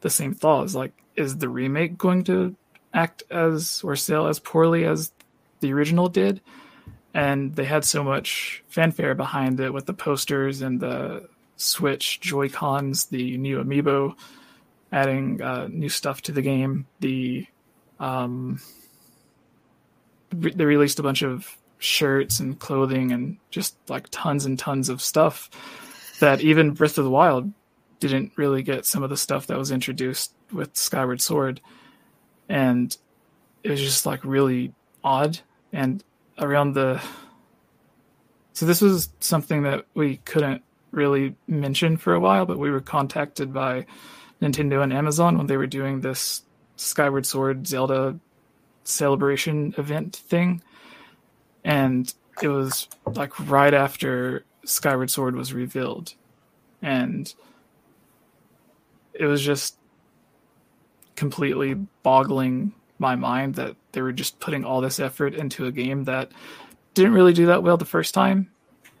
the 0.00 0.10
same 0.10 0.34
thought 0.34 0.64
is 0.64 0.74
like 0.74 0.92
is 1.16 1.38
the 1.38 1.48
remake 1.48 1.98
going 1.98 2.22
to 2.24 2.54
act 2.94 3.22
as 3.30 3.82
or 3.84 3.96
sell 3.96 4.28
as 4.28 4.38
poorly 4.38 4.84
as 4.84 5.12
the 5.60 5.72
original 5.72 6.08
did 6.08 6.40
and 7.14 7.56
they 7.56 7.64
had 7.64 7.84
so 7.84 8.04
much 8.04 8.62
fanfare 8.68 9.14
behind 9.14 9.58
it 9.60 9.72
with 9.72 9.86
the 9.86 9.92
posters 9.92 10.62
and 10.62 10.80
the 10.80 11.28
switch 11.56 12.20
joy 12.20 12.48
cons 12.48 13.06
the 13.06 13.36
new 13.36 13.62
amiibo 13.62 14.14
adding 14.92 15.42
uh, 15.42 15.68
new 15.70 15.88
stuff 15.88 16.22
to 16.22 16.32
the 16.32 16.42
game. 16.42 16.86
The 17.00 17.46
um, 18.00 18.60
they 20.30 20.64
released 20.64 20.98
a 20.98 21.02
bunch 21.02 21.22
of 21.22 21.56
shirts 21.78 22.40
and 22.40 22.58
clothing 22.58 23.12
and 23.12 23.38
just 23.50 23.76
like 23.88 24.08
tons 24.10 24.46
and 24.46 24.58
tons 24.58 24.88
of 24.88 25.00
stuff 25.00 25.48
that 26.20 26.40
even 26.40 26.72
Breath 26.72 26.98
of 26.98 27.04
the 27.04 27.10
Wild 27.10 27.52
didn't 28.00 28.32
really 28.36 28.62
get 28.62 28.86
some 28.86 29.02
of 29.02 29.10
the 29.10 29.16
stuff 29.16 29.46
that 29.46 29.58
was 29.58 29.70
introduced 29.70 30.32
with 30.52 30.76
Skyward 30.76 31.20
Sword, 31.20 31.60
and 32.48 32.96
it 33.62 33.70
was 33.70 33.80
just 33.80 34.06
like 34.06 34.24
really 34.24 34.72
odd 35.02 35.40
and 35.72 36.02
around 36.38 36.74
the. 36.74 37.02
So 38.52 38.66
this 38.66 38.80
was 38.80 39.10
something 39.20 39.62
that 39.62 39.86
we 39.94 40.16
couldn't 40.18 40.62
really 40.90 41.36
mention 41.46 41.96
for 41.96 42.14
a 42.14 42.20
while, 42.20 42.46
but 42.46 42.58
we 42.58 42.70
were 42.70 42.80
contacted 42.80 43.52
by 43.52 43.86
Nintendo 44.40 44.82
and 44.82 44.92
Amazon 44.92 45.36
when 45.36 45.46
they 45.46 45.56
were 45.56 45.66
doing 45.66 46.00
this 46.00 46.42
Skyward 46.76 47.26
Sword 47.26 47.66
Zelda 47.66 48.18
celebration 48.84 49.74
event 49.76 50.16
thing. 50.16 50.62
And 51.64 52.12
it 52.42 52.48
was 52.48 52.88
like 53.04 53.38
right 53.48 53.74
after 53.74 54.44
Skyward 54.64 55.10
Sword 55.10 55.36
was 55.36 55.52
revealed. 55.52 56.14
And 56.80 57.32
it 59.18 59.26
was 59.26 59.42
just 59.42 59.76
completely 61.16 61.74
boggling 62.02 62.72
my 62.98 63.16
mind 63.16 63.56
that 63.56 63.76
they 63.92 64.00
were 64.00 64.12
just 64.12 64.40
putting 64.40 64.64
all 64.64 64.80
this 64.80 65.00
effort 65.00 65.34
into 65.34 65.66
a 65.66 65.72
game 65.72 66.04
that 66.04 66.30
didn't 66.94 67.12
really 67.12 67.32
do 67.32 67.46
that 67.46 67.62
well 67.62 67.76
the 67.76 67.84
first 67.84 68.14
time. 68.14 68.50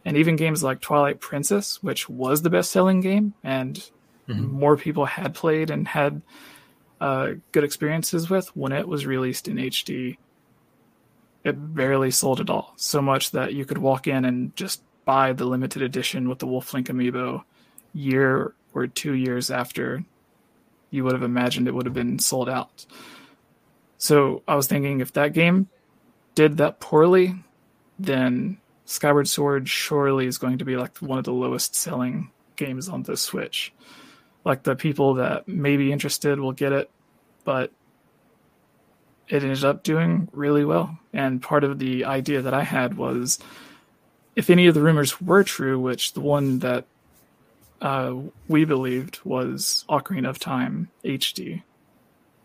And 0.04 0.16
even 0.16 0.36
games 0.36 0.62
like 0.62 0.80
Twilight 0.80 1.20
Princess, 1.20 1.82
which 1.82 2.08
was 2.08 2.42
the 2.42 2.50
best 2.50 2.70
selling 2.70 3.00
game 3.00 3.34
and 3.42 3.76
mm-hmm. 4.28 4.44
more 4.44 4.76
people 4.76 5.04
had 5.06 5.34
played 5.34 5.70
and 5.70 5.86
had 5.86 6.22
uh, 7.00 7.32
good 7.52 7.64
experiences 7.64 8.28
with 8.28 8.54
when 8.56 8.72
it 8.72 8.88
was 8.88 9.06
released 9.06 9.48
in 9.48 9.56
HD. 9.56 10.16
It 11.44 11.74
barely 11.74 12.10
sold 12.10 12.40
at 12.40 12.50
all, 12.50 12.72
so 12.76 13.00
much 13.00 13.30
that 13.30 13.54
you 13.54 13.64
could 13.64 13.78
walk 13.78 14.06
in 14.06 14.24
and 14.24 14.54
just 14.56 14.82
buy 15.04 15.32
the 15.32 15.44
limited 15.44 15.82
edition 15.82 16.28
with 16.28 16.40
the 16.40 16.46
Wolf 16.46 16.74
Link 16.74 16.88
amiibo 16.88 17.44
year 17.94 18.54
or 18.74 18.86
two 18.86 19.12
years 19.12 19.50
after 19.50 20.04
you 20.90 21.04
would 21.04 21.12
have 21.12 21.22
imagined 21.22 21.68
it 21.68 21.74
would 21.74 21.86
have 21.86 21.94
been 21.94 22.18
sold 22.18 22.48
out. 22.48 22.86
So 23.98 24.42
I 24.48 24.54
was 24.54 24.66
thinking 24.66 25.00
if 25.00 25.12
that 25.14 25.32
game 25.32 25.68
did 26.34 26.56
that 26.58 26.80
poorly, 26.80 27.34
then 27.98 28.58
Skyward 28.84 29.28
Sword 29.28 29.68
surely 29.68 30.26
is 30.26 30.38
going 30.38 30.58
to 30.58 30.64
be 30.64 30.76
like 30.76 30.96
one 30.98 31.18
of 31.18 31.24
the 31.24 31.32
lowest 31.32 31.74
selling 31.74 32.30
games 32.56 32.88
on 32.88 33.02
the 33.02 33.16
Switch 33.16 33.72
like 34.48 34.62
the 34.62 34.74
people 34.74 35.14
that 35.14 35.46
may 35.46 35.76
be 35.76 35.92
interested 35.92 36.40
will 36.40 36.52
get 36.52 36.72
it, 36.72 36.90
but 37.44 37.70
it 39.28 39.42
ended 39.42 39.62
up 39.62 39.82
doing 39.82 40.28
really 40.32 40.64
well. 40.64 40.98
And 41.12 41.42
part 41.42 41.64
of 41.64 41.78
the 41.78 42.06
idea 42.06 42.40
that 42.40 42.54
I 42.54 42.62
had 42.62 42.96
was 42.96 43.38
if 44.34 44.48
any 44.48 44.66
of 44.66 44.74
the 44.74 44.80
rumors 44.80 45.20
were 45.20 45.44
true, 45.44 45.78
which 45.78 46.14
the 46.14 46.20
one 46.20 46.60
that 46.60 46.86
uh, 47.80 48.14
we 48.48 48.64
believed 48.64 49.20
was 49.24 49.84
Ocarina 49.88 50.28
of 50.28 50.38
Time 50.38 50.90
HD, 51.04 51.62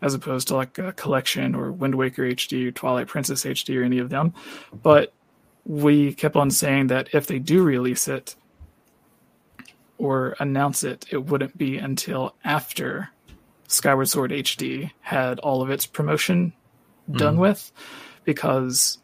as 0.00 0.14
opposed 0.14 0.48
to 0.48 0.56
like 0.56 0.78
a 0.78 0.92
collection 0.92 1.54
or 1.54 1.72
Wind 1.72 1.94
Waker 1.94 2.22
HD 2.22 2.68
or 2.68 2.70
Twilight 2.72 3.08
Princess 3.08 3.44
HD 3.44 3.80
or 3.80 3.82
any 3.82 3.98
of 3.98 4.10
them. 4.10 4.34
But 4.72 5.12
we 5.64 6.14
kept 6.14 6.36
on 6.36 6.50
saying 6.50 6.88
that 6.88 7.08
if 7.14 7.26
they 7.26 7.38
do 7.38 7.62
release 7.62 8.06
it 8.06 8.36
or 9.98 10.36
announce 10.38 10.84
it, 10.84 11.06
it 11.10 11.24
wouldn't 11.24 11.56
be 11.56 11.78
until 11.78 12.34
after 12.44 13.10
Skyward 13.68 14.08
Sword 14.08 14.30
HD 14.30 14.90
had 15.00 15.38
all 15.40 15.62
of 15.62 15.70
its 15.70 15.86
promotion 15.86 16.52
done 17.10 17.36
mm. 17.36 17.40
with. 17.40 17.72
Because, 18.24 18.98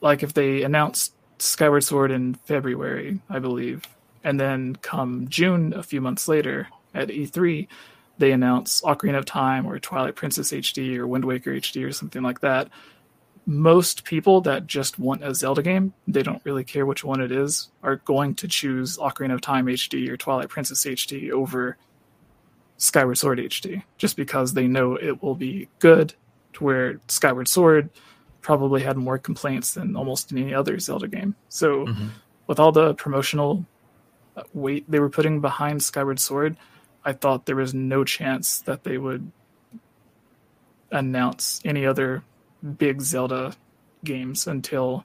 like, 0.00 0.22
if 0.22 0.34
they 0.34 0.62
announced 0.62 1.12
Skyward 1.38 1.84
Sword 1.84 2.10
in 2.10 2.34
February, 2.34 3.20
I 3.28 3.38
believe, 3.38 3.84
and 4.24 4.38
then 4.38 4.76
come 4.76 5.26
June, 5.28 5.72
a 5.74 5.82
few 5.82 6.00
months 6.00 6.28
later 6.28 6.68
at 6.94 7.08
E3, 7.08 7.68
they 8.18 8.32
announce 8.32 8.80
Ocarina 8.82 9.18
of 9.18 9.24
Time 9.24 9.66
or 9.66 9.78
Twilight 9.78 10.16
Princess 10.16 10.52
HD 10.52 10.96
or 10.96 11.06
Wind 11.06 11.24
Waker 11.24 11.52
HD 11.52 11.86
or 11.86 11.92
something 11.92 12.22
like 12.22 12.40
that. 12.40 12.68
Most 13.46 14.04
people 14.04 14.42
that 14.42 14.66
just 14.66 14.98
want 14.98 15.24
a 15.24 15.34
Zelda 15.34 15.62
game, 15.62 15.94
they 16.06 16.22
don't 16.22 16.44
really 16.44 16.64
care 16.64 16.84
which 16.84 17.04
one 17.04 17.20
it 17.20 17.32
is, 17.32 17.68
are 17.82 17.96
going 17.96 18.34
to 18.36 18.48
choose 18.48 18.98
Ocarina 18.98 19.34
of 19.34 19.40
Time 19.40 19.66
HD 19.66 20.08
or 20.08 20.16
Twilight 20.16 20.50
Princess 20.50 20.84
HD 20.84 21.30
over 21.30 21.78
Skyward 22.76 23.18
Sword 23.18 23.38
HD, 23.38 23.82
just 23.96 24.16
because 24.16 24.52
they 24.52 24.66
know 24.66 24.96
it 24.96 25.22
will 25.22 25.34
be 25.34 25.68
good. 25.78 26.14
To 26.54 26.64
where 26.64 27.00
Skyward 27.08 27.48
Sword 27.48 27.90
probably 28.40 28.82
had 28.82 28.96
more 28.96 29.18
complaints 29.18 29.74
than 29.74 29.96
almost 29.96 30.32
any 30.32 30.54
other 30.54 30.78
Zelda 30.78 31.08
game. 31.08 31.34
So, 31.48 31.86
mm-hmm. 31.86 32.08
with 32.46 32.58
all 32.58 32.72
the 32.72 32.94
promotional 32.94 33.64
weight 34.52 34.84
they 34.88 35.00
were 35.00 35.10
putting 35.10 35.40
behind 35.40 35.82
Skyward 35.82 36.20
Sword, 36.20 36.56
I 37.04 37.12
thought 37.12 37.46
there 37.46 37.56
was 37.56 37.74
no 37.74 38.04
chance 38.04 38.60
that 38.62 38.84
they 38.84 38.98
would 38.98 39.30
announce 40.90 41.60
any 41.64 41.86
other 41.86 42.22
big 42.78 43.00
Zelda 43.00 43.54
games 44.04 44.46
until 44.46 45.04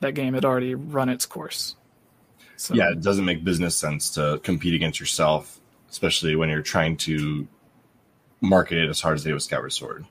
that 0.00 0.14
game 0.14 0.34
had 0.34 0.44
already 0.44 0.74
run 0.74 1.08
its 1.08 1.26
course. 1.26 1.76
So, 2.56 2.74
yeah, 2.74 2.90
it 2.90 3.00
doesn't 3.00 3.24
make 3.24 3.42
business 3.42 3.74
sense 3.74 4.10
to 4.10 4.40
compete 4.42 4.74
against 4.74 5.00
yourself, 5.00 5.60
especially 5.90 6.36
when 6.36 6.48
you're 6.48 6.62
trying 6.62 6.96
to 6.98 7.48
market 8.40 8.78
it 8.78 8.88
as 8.88 9.00
hard 9.00 9.16
as 9.16 9.24
they 9.24 9.30
did 9.30 9.34
with 9.34 9.42
Skyward 9.42 9.72
Sword. 9.72 10.06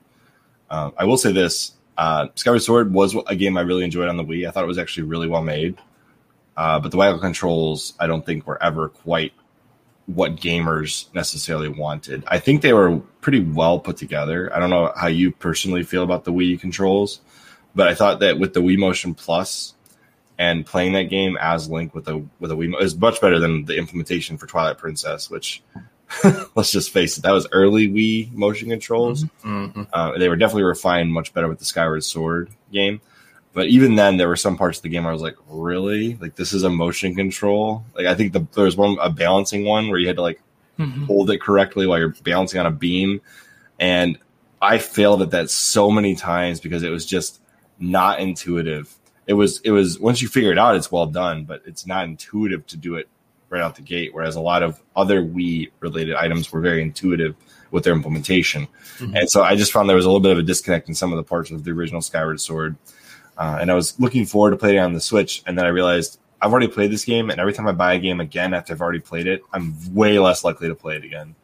Um, 0.70 0.94
I 0.98 1.06
will 1.06 1.18
say 1.18 1.32
this: 1.32 1.74
uh, 1.98 2.28
Skyward 2.36 2.62
Sword 2.62 2.94
was 2.94 3.16
a 3.28 3.36
game 3.36 3.58
I 3.58 3.62
really 3.62 3.84
enjoyed 3.84 4.10
on 4.10 4.18
the 4.18 4.24
Wii. 4.24 4.48
I 4.48 4.52
thought 4.52 4.64
it 4.64 4.68
was 4.68 4.78
actually 4.78 5.04
really 5.04 5.28
well 5.28 5.44
made. 5.44 5.78
Uh, 6.62 6.80
but 6.80 6.92
the 6.92 6.98
waggle 6.98 7.20
controls, 7.20 7.96
I 8.00 8.06
don't 8.06 8.24
think 8.24 8.46
were 8.46 8.62
ever 8.62 8.90
quite 8.90 9.34
what 10.06 10.36
gamers 10.36 11.12
necessarily 11.12 11.70
wanted. 11.70 12.24
I 12.28 12.38
think 12.38 12.62
they 12.62 12.72
were 12.72 13.00
pretty 13.20 13.40
well 13.40 13.80
put 13.80 13.98
together. 13.98 14.56
I 14.56 14.60
don't 14.60 14.70
know 14.70 14.94
how 14.96 15.08
you 15.08 15.32
personally 15.32 15.82
feel 15.82 16.04
about 16.04 16.24
the 16.24 16.32
Wii 16.32 16.60
controls, 16.62 17.22
but 17.74 17.88
I 17.88 17.96
thought 17.96 18.20
that 18.20 18.38
with 18.38 18.54
the 18.54 18.60
Wii 18.60 18.78
Motion 18.78 19.16
Plus 19.16 19.74
and 20.38 20.64
playing 20.64 20.94
that 20.94 21.10
game 21.10 21.36
as 21.42 21.68
Link 21.68 21.96
with 21.96 22.08
a 22.08 22.24
with 22.40 22.52
a 22.52 22.56
Wii 22.56 22.80
is 22.80 22.96
much 22.96 23.20
better 23.20 23.40
than 23.40 23.66
the 23.66 23.76
implementation 23.76 24.38
for 24.38 24.46
Twilight 24.46 24.78
Princess, 24.78 25.32
which 25.32 25.64
let's 26.54 26.72
just 26.72 26.92
face 26.92 27.18
it, 27.18 27.22
that 27.24 27.32
was 27.32 27.48
early 27.54 27.88
Wii 27.88 28.32
motion 28.34 28.70
controls. 28.70 29.24
Mm-hmm. 29.44 29.82
Uh, 29.92 30.16
they 30.20 30.30
were 30.30 30.36
definitely 30.36 30.66
refined 30.66 31.12
much 31.12 31.34
better 31.34 31.48
with 31.48 31.58
the 31.58 31.66
Skyward 31.66 32.04
Sword 32.04 32.52
game. 32.72 33.02
But 33.54 33.68
even 33.68 33.96
then, 33.96 34.18
there 34.18 34.30
were 34.30 34.38
some 34.38 34.58
parts 34.58 34.80
of 34.80 34.84
the 34.84 34.90
game 34.90 35.06
I 35.06 35.12
was 35.12 35.22
like, 35.22 35.36
really? 35.50 36.16
Like 36.16 36.36
this 36.36 36.54
is 36.54 36.64
a 36.64 36.70
motion 36.70 37.16
control? 37.16 37.84
Like 37.96 38.06
I 38.06 38.16
think 38.16 38.34
the, 38.34 38.48
there 38.56 38.66
was 38.66 38.78
one 38.78 38.98
a 39.02 39.10
balancing 39.10 39.66
one 39.66 39.90
where 39.90 40.00
you 40.00 40.08
had 40.08 40.16
to 40.16 40.22
like 40.22 40.42
mm-hmm. 40.80 41.06
hold 41.06 41.30
it 41.32 41.42
correctly 41.42 41.86
while 41.86 42.00
you're 42.00 42.16
balancing 42.24 42.60
on 42.60 42.66
a 42.66 42.72
beam, 42.72 43.22
and 43.80 44.18
I 44.62 44.78
failed 44.78 45.22
at 45.22 45.32
that 45.32 45.50
so 45.50 45.92
many 45.92 46.16
times 46.16 46.62
because 46.62 46.84
it 46.84 46.90
was 46.90 47.06
just 47.06 47.42
not 47.78 48.20
intuitive. 48.22 48.96
It 49.28 49.34
was 49.34 49.60
it 49.62 49.72
was 49.72 50.00
once 50.00 50.22
you 50.22 50.30
figure 50.30 50.52
it 50.52 50.58
out, 50.58 50.78
it's 50.78 50.92
well 50.92 51.08
done, 51.08 51.44
but 51.44 51.62
it's 51.66 51.86
not 51.86 52.06
intuitive 52.06 52.66
to 52.68 52.78
do 52.78 52.96
it 52.96 53.10
right 53.50 53.62
out 53.62 53.76
the 53.76 53.82
gate. 53.82 54.14
Whereas 54.14 54.38
a 54.38 54.42
lot 54.42 54.64
of 54.64 54.82
other 54.96 55.22
Wii 55.22 55.72
related 55.82 56.16
items 56.16 56.50
were 56.54 56.62
very 56.62 56.82
intuitive 56.82 57.36
with 57.72 57.84
their 57.84 57.94
implementation, 57.94 58.68
mm-hmm. 58.98 59.16
and 59.16 59.30
so 59.30 59.44
I 59.44 59.58
just 59.58 59.74
found 59.74 59.90
there 59.90 59.96
was 59.98 60.06
a 60.06 60.10
little 60.10 60.22
bit 60.22 60.32
of 60.32 60.38
a 60.38 60.44
disconnect 60.44 60.88
in 60.88 60.96
some 60.96 61.12
of 61.12 61.18
the 61.18 61.24
parts 61.24 61.52
of 61.52 61.66
the 61.66 61.72
original 61.72 62.02
Skyward 62.02 62.40
Sword 62.40 62.78
uh, 63.38 63.58
and 63.60 63.72
I 63.72 63.74
was 63.74 64.00
looking 64.00 64.26
forward 64.26 64.52
to 64.52 64.58
playing 64.58 64.78
it 64.78 64.80
on 64.80 64.94
the 64.94 65.02
Switch, 65.02 65.44
and 65.46 65.58
then 65.58 65.66
I 65.66 65.70
realized 65.70 66.20
I've 66.42 66.52
already 66.52 66.68
played 66.68 66.92
this 66.92 67.06
game, 67.06 67.30
and 67.30 67.40
every 67.40 67.54
time 67.54 67.68
I 67.68 67.72
buy 67.72 67.94
a 67.94 68.00
game 68.00 68.20
again 68.20 68.54
after 68.54 68.74
I've 68.74 68.82
already 68.82 69.00
played 69.00 69.28
it, 69.28 69.44
I'm 69.54 69.76
way 69.94 70.18
less 70.20 70.44
likely 70.44 70.68
to 70.68 70.76
play 70.76 70.96
it 70.96 71.04
again. 71.04 71.36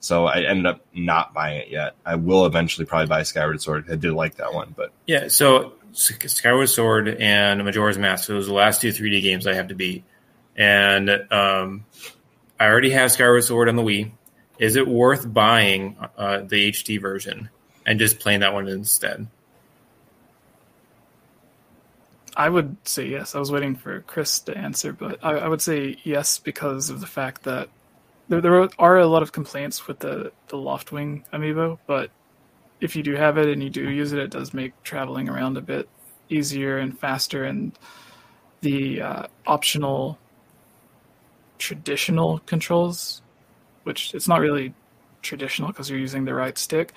So 0.00 0.26
I 0.26 0.42
ended 0.42 0.66
up 0.66 0.80
not 0.94 1.34
buying 1.34 1.60
it 1.60 1.68
yet. 1.68 1.94
I 2.04 2.14
will 2.14 2.46
eventually 2.46 2.86
probably 2.86 3.06
buy 3.06 3.22
Skyward 3.22 3.60
Sword. 3.60 3.90
I 3.90 3.96
did 3.96 4.12
like 4.12 4.36
that 4.36 4.54
one, 4.54 4.72
but 4.76 4.92
yeah. 5.06 5.28
So 5.28 5.72
Skyward 5.92 6.68
Sword 6.68 7.08
and 7.08 7.64
Majora's 7.64 7.98
Mask. 7.98 8.28
Those 8.28 8.46
are 8.46 8.48
the 8.48 8.54
last 8.54 8.80
two 8.80 8.90
3D 8.90 9.22
games 9.22 9.46
I 9.46 9.54
have 9.54 9.68
to 9.68 9.74
beat, 9.74 10.04
and 10.56 11.10
um, 11.30 11.84
I 12.58 12.66
already 12.66 12.90
have 12.90 13.12
Skyward 13.12 13.44
Sword 13.44 13.68
on 13.68 13.76
the 13.76 13.82
Wii. 13.82 14.12
Is 14.58 14.76
it 14.76 14.86
worth 14.86 15.32
buying 15.32 15.96
uh, 16.16 16.38
the 16.38 16.70
HD 16.70 17.00
version 17.00 17.50
and 17.84 17.98
just 17.98 18.20
playing 18.20 18.40
that 18.40 18.54
one 18.54 18.68
instead? 18.68 19.26
I 22.36 22.50
would 22.50 22.76
say 22.86 23.06
yes. 23.06 23.34
I 23.34 23.38
was 23.38 23.50
waiting 23.50 23.74
for 23.74 24.02
Chris 24.02 24.40
to 24.40 24.56
answer, 24.56 24.92
but 24.92 25.18
I, 25.24 25.32
I 25.38 25.48
would 25.48 25.62
say 25.62 25.96
yes 26.04 26.38
because 26.38 26.90
of 26.90 27.00
the 27.00 27.06
fact 27.06 27.44
that 27.44 27.70
there, 28.28 28.40
there 28.42 28.68
are 28.78 28.98
a 28.98 29.06
lot 29.06 29.22
of 29.22 29.32
complaints 29.32 29.86
with 29.86 30.00
the, 30.00 30.32
the 30.48 30.56
Loftwing 30.56 31.24
amiibo, 31.32 31.78
but 31.86 32.10
if 32.80 32.94
you 32.94 33.02
do 33.02 33.14
have 33.14 33.38
it 33.38 33.48
and 33.48 33.62
you 33.62 33.70
do 33.70 33.88
use 33.88 34.12
it, 34.12 34.18
it 34.18 34.30
does 34.30 34.52
make 34.52 34.80
traveling 34.82 35.30
around 35.30 35.56
a 35.56 35.62
bit 35.62 35.88
easier 36.28 36.76
and 36.76 36.98
faster. 36.98 37.44
And 37.44 37.72
the 38.60 39.00
uh, 39.00 39.26
optional 39.46 40.18
traditional 41.58 42.40
controls, 42.40 43.22
which 43.84 44.14
it's 44.14 44.28
not 44.28 44.40
really 44.40 44.74
traditional 45.22 45.68
because 45.68 45.88
you're 45.88 45.98
using 45.98 46.26
the 46.26 46.34
right 46.34 46.58
stick, 46.58 46.92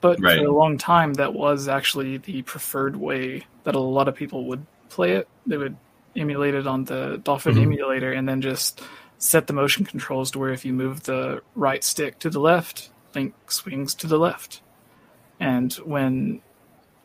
but 0.00 0.20
right. 0.20 0.38
for 0.38 0.46
a 0.46 0.52
long 0.52 0.78
time 0.78 1.14
that 1.14 1.34
was 1.34 1.66
actually 1.66 2.18
the 2.18 2.42
preferred 2.42 2.94
way 2.94 3.44
that 3.64 3.74
a 3.74 3.80
lot 3.80 4.06
of 4.06 4.14
people 4.14 4.44
would 4.44 4.64
play 4.88 5.12
it. 5.12 5.28
They 5.46 5.56
would 5.56 5.76
emulate 6.16 6.54
it 6.54 6.66
on 6.66 6.84
the 6.84 7.20
Dolphin 7.22 7.54
mm-hmm. 7.54 7.62
emulator 7.62 8.12
and 8.12 8.28
then 8.28 8.40
just 8.40 8.80
set 9.18 9.46
the 9.46 9.52
motion 9.52 9.84
controls 9.84 10.30
to 10.30 10.38
where 10.38 10.50
if 10.50 10.64
you 10.64 10.72
move 10.72 11.04
the 11.04 11.42
right 11.54 11.82
stick 11.82 12.18
to 12.20 12.30
the 12.30 12.40
left, 12.40 12.90
Link 13.14 13.34
swings 13.50 13.94
to 13.96 14.06
the 14.06 14.18
left. 14.18 14.60
And 15.40 15.72
when 15.74 16.42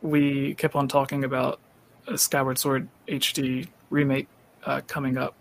we 0.01 0.55
kept 0.55 0.75
on 0.75 0.87
talking 0.87 1.23
about 1.23 1.59
a 2.07 2.17
Skyward 2.17 2.57
Sword 2.57 2.89
HD 3.07 3.67
remake 3.89 4.27
uh, 4.65 4.81
coming 4.87 5.17
up, 5.17 5.35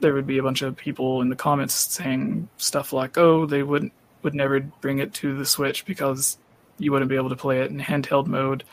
there 0.00 0.14
would 0.14 0.26
be 0.26 0.38
a 0.38 0.42
bunch 0.42 0.62
of 0.62 0.76
people 0.76 1.20
in 1.20 1.28
the 1.28 1.36
comments 1.36 1.74
saying 1.74 2.48
stuff 2.56 2.92
like, 2.92 3.18
"Oh, 3.18 3.44
they 3.46 3.62
wouldn't 3.62 3.92
would 4.22 4.34
never 4.34 4.60
bring 4.60 4.98
it 4.98 5.12
to 5.14 5.36
the 5.36 5.44
Switch 5.44 5.84
because 5.84 6.38
you 6.78 6.92
wouldn't 6.92 7.10
be 7.10 7.16
able 7.16 7.28
to 7.30 7.36
play 7.36 7.60
it 7.60 7.70
in 7.70 7.78
handheld 7.78 8.26
mode." 8.26 8.64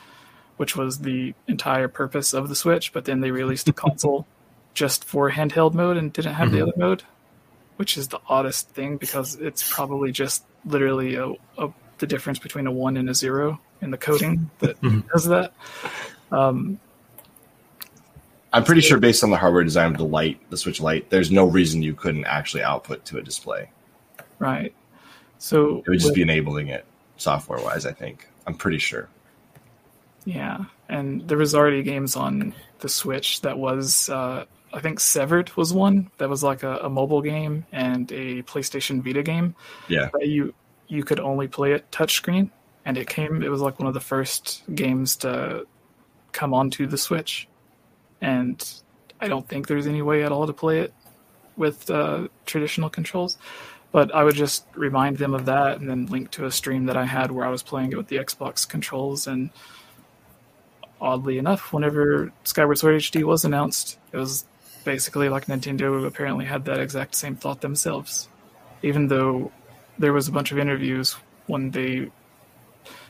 Which 0.58 0.76
was 0.76 1.00
the 1.00 1.34
entire 1.48 1.88
purpose 1.88 2.34
of 2.34 2.50
the 2.50 2.56
Switch. 2.56 2.94
But 2.94 3.06
then 3.06 3.22
they 3.22 3.32
released 3.32 3.68
a 3.70 3.74
console 3.86 4.28
just 4.74 5.06
for 5.06 5.32
handheld 5.32 5.74
mode 5.74 5.98
and 5.98 6.12
didn't 6.14 6.34
have 6.34 6.50
mm-hmm. 6.50 6.58
the 6.58 6.64
other 6.64 6.74
mode, 6.78 7.04
which 7.78 7.98
is 7.98 8.10
the 8.10 8.20
oddest 8.28 8.70
thing 8.70 8.98
because 8.98 9.36
it's 9.36 9.72
probably 9.74 10.12
just 10.12 10.44
literally 10.66 11.16
a, 11.16 11.34
a, 11.58 11.70
the 11.98 12.08
difference 12.08 12.40
between 12.40 12.68
a 12.68 12.72
one 12.72 12.98
and 12.98 13.10
a 13.10 13.14
zero 13.14 13.60
in 13.82 13.92
the 13.92 13.98
coding 13.98 14.50
that 14.60 14.80
mm-hmm. 14.82 15.08
does 15.14 15.26
that. 15.26 15.54
Um, 16.32 16.80
I'm 18.54 18.64
pretty 18.64 18.82
sure, 18.82 18.98
based 18.98 19.24
on 19.24 19.30
the 19.30 19.38
hardware 19.38 19.64
design 19.64 19.92
of 19.92 19.98
the 19.98 20.06
light, 20.06 20.40
the 20.50 20.58
Switch 20.58 20.80
Lite, 20.80 21.10
there's 21.10 21.32
no 21.32 21.46
reason 21.46 21.84
you 21.84 21.94
couldn't 21.94 22.26
actually 22.26 22.64
output 22.64 23.06
to 23.06 23.18
a 23.18 23.22
display. 23.22 23.70
Right. 24.40 24.74
So 25.38 25.80
it 25.80 25.90
would 25.90 26.00
just 26.00 26.08
with, 26.08 26.16
be 26.16 26.22
enabling 26.22 26.70
it 26.70 26.86
software 27.18 27.60
wise. 27.60 27.86
I 27.86 27.92
think. 27.92 28.28
I'm 28.46 28.56
pretty 28.56 28.78
sure. 28.78 29.10
Yeah, 30.28 30.66
and 30.90 31.26
there 31.26 31.38
was 31.38 31.56
already 31.56 31.84
games 31.84 32.18
on 32.18 32.54
the 32.80 32.90
Switch 32.90 33.40
that 33.42 33.58
was, 33.58 34.10
uh, 34.10 34.44
I 34.74 34.80
think 34.82 35.00
Severed 35.00 35.56
was 35.56 35.74
one 35.74 36.12
that 36.18 36.28
was 36.28 36.44
like 36.44 36.64
a, 36.64 36.80
a, 36.80 36.90
mobile 36.90 37.22
game 37.22 37.66
and 37.72 38.12
a 38.12 38.42
PlayStation 38.44 39.02
Vita 39.02 39.24
game. 39.24 39.56
Yeah, 39.88 40.10
you 40.20 40.54
you 40.90 41.06
could 41.06 41.22
only 41.22 41.48
play 41.48 41.72
it 41.72 41.90
touchscreen, 41.92 42.50
and 42.84 42.98
it 42.98 43.08
came. 43.08 43.42
It 43.42 43.48
was 43.48 43.62
like 43.62 43.80
one 43.80 43.88
of 43.88 43.94
the 43.94 44.02
first 44.02 44.64
games 44.76 45.16
to 45.18 45.66
come 46.34 46.54
onto 46.54 46.88
the 46.88 46.98
Switch, 46.98 47.48
and 48.20 48.62
I 49.22 49.30
don't 49.30 49.48
think 49.48 49.68
there's 49.68 49.88
any 49.88 50.02
way 50.02 50.24
at 50.24 50.34
all 50.34 50.46
to 50.46 50.52
play 50.52 50.82
it 50.82 50.94
with 51.56 51.90
uh, 51.90 52.28
traditional 52.46 52.90
controls. 52.90 53.38
But 53.94 54.14
I 54.14 54.26
would 54.26 54.36
just 54.36 54.66
remind 54.76 55.20
them 55.20 55.34
of 55.34 55.46
that 55.46 55.80
and 55.80 55.90
then 55.90 56.08
link 56.08 56.32
to 56.32 56.46
a 56.46 56.52
stream 56.52 56.88
that 56.88 56.98
I 56.98 57.06
had 57.06 57.32
where 57.32 57.46
I 57.46 57.50
was 57.50 57.64
playing 57.64 57.94
it 57.94 57.98
with 57.98 58.10
the 58.10 58.18
Xbox 58.18 58.68
controls. 58.68 59.26
And 59.26 59.52
oddly 61.02 61.38
enough, 61.38 61.74
whenever 61.74 62.32
Skyward 62.44 62.78
Sword 62.78 62.96
HD 62.96 63.24
was 63.24 63.46
announced, 63.46 63.98
it 64.12 64.18
was 64.18 64.46
basically 64.84 65.30
like 65.30 65.48
Nintendo 65.48 66.06
apparently 66.06 66.46
had 66.46 66.66
that 66.66 66.80
exact 66.80 67.16
same 67.16 67.36
thought 67.36 67.62
themselves. 67.62 68.30
Even 68.84 69.08
though 69.08 69.52
there 69.98 70.14
was 70.14 70.28
a 70.28 70.32
bunch 70.32 70.52
of 70.52 70.60
interviews 70.60 71.16
when 71.48 71.72
they. 71.72 72.10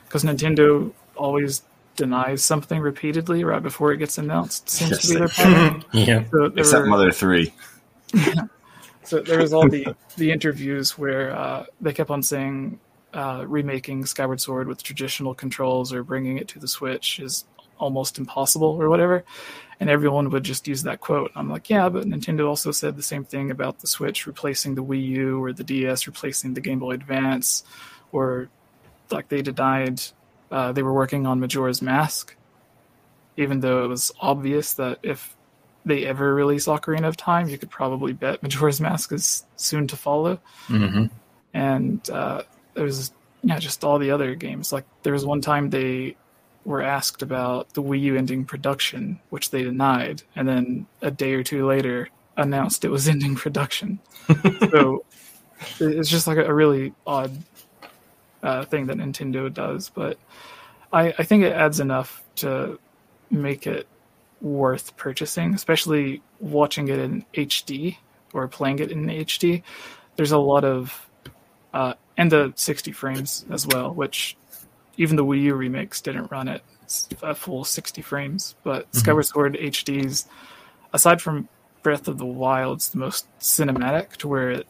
Because 0.04 0.24
Nintendo 0.24 0.92
always 1.16 1.62
denies 1.96 2.42
something 2.42 2.80
repeatedly 2.80 3.44
right 3.44 3.62
before 3.62 3.92
it 3.92 3.98
gets 3.98 4.18
announced. 4.18 4.70
Seems 4.70 4.90
yes, 4.92 5.02
to 5.02 5.08
be 5.08 5.18
their 5.18 5.28
pattern. 5.28 5.84
yeah. 5.92 6.24
So 6.30 6.44
Except 6.44 6.82
were, 6.82 6.88
Mother 6.88 7.12
3. 7.12 7.52
So 9.08 9.20
there 9.20 9.40
was 9.40 9.54
all 9.54 9.66
the 9.66 9.96
the 10.18 10.30
interviews 10.30 10.98
where 10.98 11.34
uh, 11.34 11.64
they 11.80 11.94
kept 11.94 12.10
on 12.10 12.22
saying 12.22 12.78
uh, 13.14 13.42
remaking 13.46 14.04
Skyward 14.04 14.38
Sword 14.38 14.68
with 14.68 14.82
traditional 14.82 15.34
controls 15.34 15.94
or 15.94 16.02
bringing 16.02 16.36
it 16.36 16.46
to 16.48 16.58
the 16.58 16.68
Switch 16.68 17.18
is 17.18 17.46
almost 17.78 18.18
impossible 18.18 18.68
or 18.68 18.88
whatever. 18.88 19.24
And 19.80 19.88
everyone 19.88 20.30
would 20.30 20.42
just 20.42 20.66
use 20.66 20.82
that 20.82 21.00
quote. 21.00 21.30
I'm 21.36 21.48
like, 21.48 21.70
yeah, 21.70 21.88
but 21.88 22.04
Nintendo 22.04 22.48
also 22.48 22.72
said 22.72 22.96
the 22.96 23.02
same 23.02 23.24
thing 23.24 23.50
about 23.50 23.78
the 23.78 23.86
Switch 23.86 24.26
replacing 24.26 24.74
the 24.74 24.82
Wii 24.82 25.06
U 25.06 25.42
or 25.42 25.52
the 25.52 25.62
DS 25.62 26.06
replacing 26.06 26.54
the 26.54 26.60
Game 26.60 26.80
Boy 26.80 26.92
Advance, 26.92 27.62
or 28.10 28.48
like 29.10 29.28
they 29.28 29.40
denied 29.40 30.02
uh, 30.50 30.72
they 30.72 30.82
were 30.82 30.92
working 30.92 31.26
on 31.26 31.40
Majora's 31.40 31.80
Mask, 31.80 32.34
even 33.36 33.60
though 33.60 33.84
it 33.84 33.88
was 33.88 34.10
obvious 34.20 34.72
that 34.74 34.98
if 35.02 35.36
they 35.84 36.06
ever 36.06 36.34
release 36.34 36.66
Ocarina 36.66 37.06
of 37.06 37.16
Time, 37.16 37.48
you 37.48 37.58
could 37.58 37.70
probably 37.70 38.12
bet 38.12 38.42
Majora's 38.42 38.80
Mask 38.80 39.12
is 39.12 39.44
soon 39.56 39.86
to 39.88 39.96
follow. 39.96 40.40
Mm-hmm. 40.68 41.06
And 41.54 42.10
uh, 42.10 42.42
there's 42.74 43.12
yeah, 43.42 43.58
just 43.58 43.84
all 43.84 43.98
the 43.98 44.10
other 44.10 44.34
games. 44.34 44.72
Like 44.72 44.84
there 45.02 45.12
was 45.12 45.24
one 45.24 45.40
time 45.40 45.70
they 45.70 46.16
were 46.64 46.82
asked 46.82 47.22
about 47.22 47.72
the 47.74 47.82
Wii 47.82 48.00
U 48.02 48.16
ending 48.16 48.44
production, 48.44 49.20
which 49.30 49.50
they 49.50 49.62
denied, 49.62 50.22
and 50.36 50.48
then 50.48 50.86
a 51.02 51.10
day 51.10 51.34
or 51.34 51.42
two 51.42 51.66
later 51.66 52.08
announced 52.36 52.84
it 52.84 52.90
was 52.90 53.08
ending 53.14 53.34
production. 53.34 53.98
so 54.70 55.04
it's 55.80 56.08
just 56.08 56.26
like 56.26 56.38
a, 56.38 56.54
really 56.54 56.92
odd 57.06 57.36
uh, 58.42 58.64
thing 58.64 58.86
that 58.86 58.98
Nintendo 58.98 59.52
does, 59.52 59.90
but 59.90 60.18
I, 60.92 61.14
I 61.18 61.24
think 61.24 61.44
it 61.44 61.52
adds 61.52 61.80
enough 61.80 62.22
to 62.36 62.78
make 63.30 63.66
it 63.66 63.86
worth 64.40 64.96
purchasing, 64.96 65.54
especially 65.54 66.22
watching 66.40 66.88
it 66.88 66.98
in 66.98 67.24
HD 67.34 67.96
or 68.32 68.46
playing 68.46 68.78
it 68.78 68.92
in 68.92 69.06
HD. 69.06 69.62
There's 70.16 70.32
a 70.32 70.38
lot 70.38 70.64
of 70.64 71.08
uh, 71.74 71.94
and 72.16 72.32
the 72.32 72.52
60 72.56 72.92
frames 72.92 73.44
as 73.50 73.66
well, 73.66 73.92
which 73.92 74.36
even 74.98 75.16
the 75.16 75.24
Wii 75.24 75.42
U 75.42 75.54
remakes 75.54 76.02
didn't 76.02 76.30
run 76.30 76.48
at 76.48 76.62
a 77.22 77.34
full 77.34 77.64
60 77.64 78.02
frames. 78.02 78.54
But 78.62 78.82
mm-hmm. 78.82 78.98
Skyward 78.98 79.26
Sword 79.26 79.54
HD's, 79.54 80.26
aside 80.92 81.22
from 81.22 81.48
Breath 81.82 82.06
of 82.06 82.18
the 82.18 82.26
Wild, 82.26 82.78
it's 82.78 82.88
the 82.88 82.98
most 82.98 83.26
cinematic 83.40 84.16
to 84.18 84.28
where 84.28 84.50
it 84.50 84.66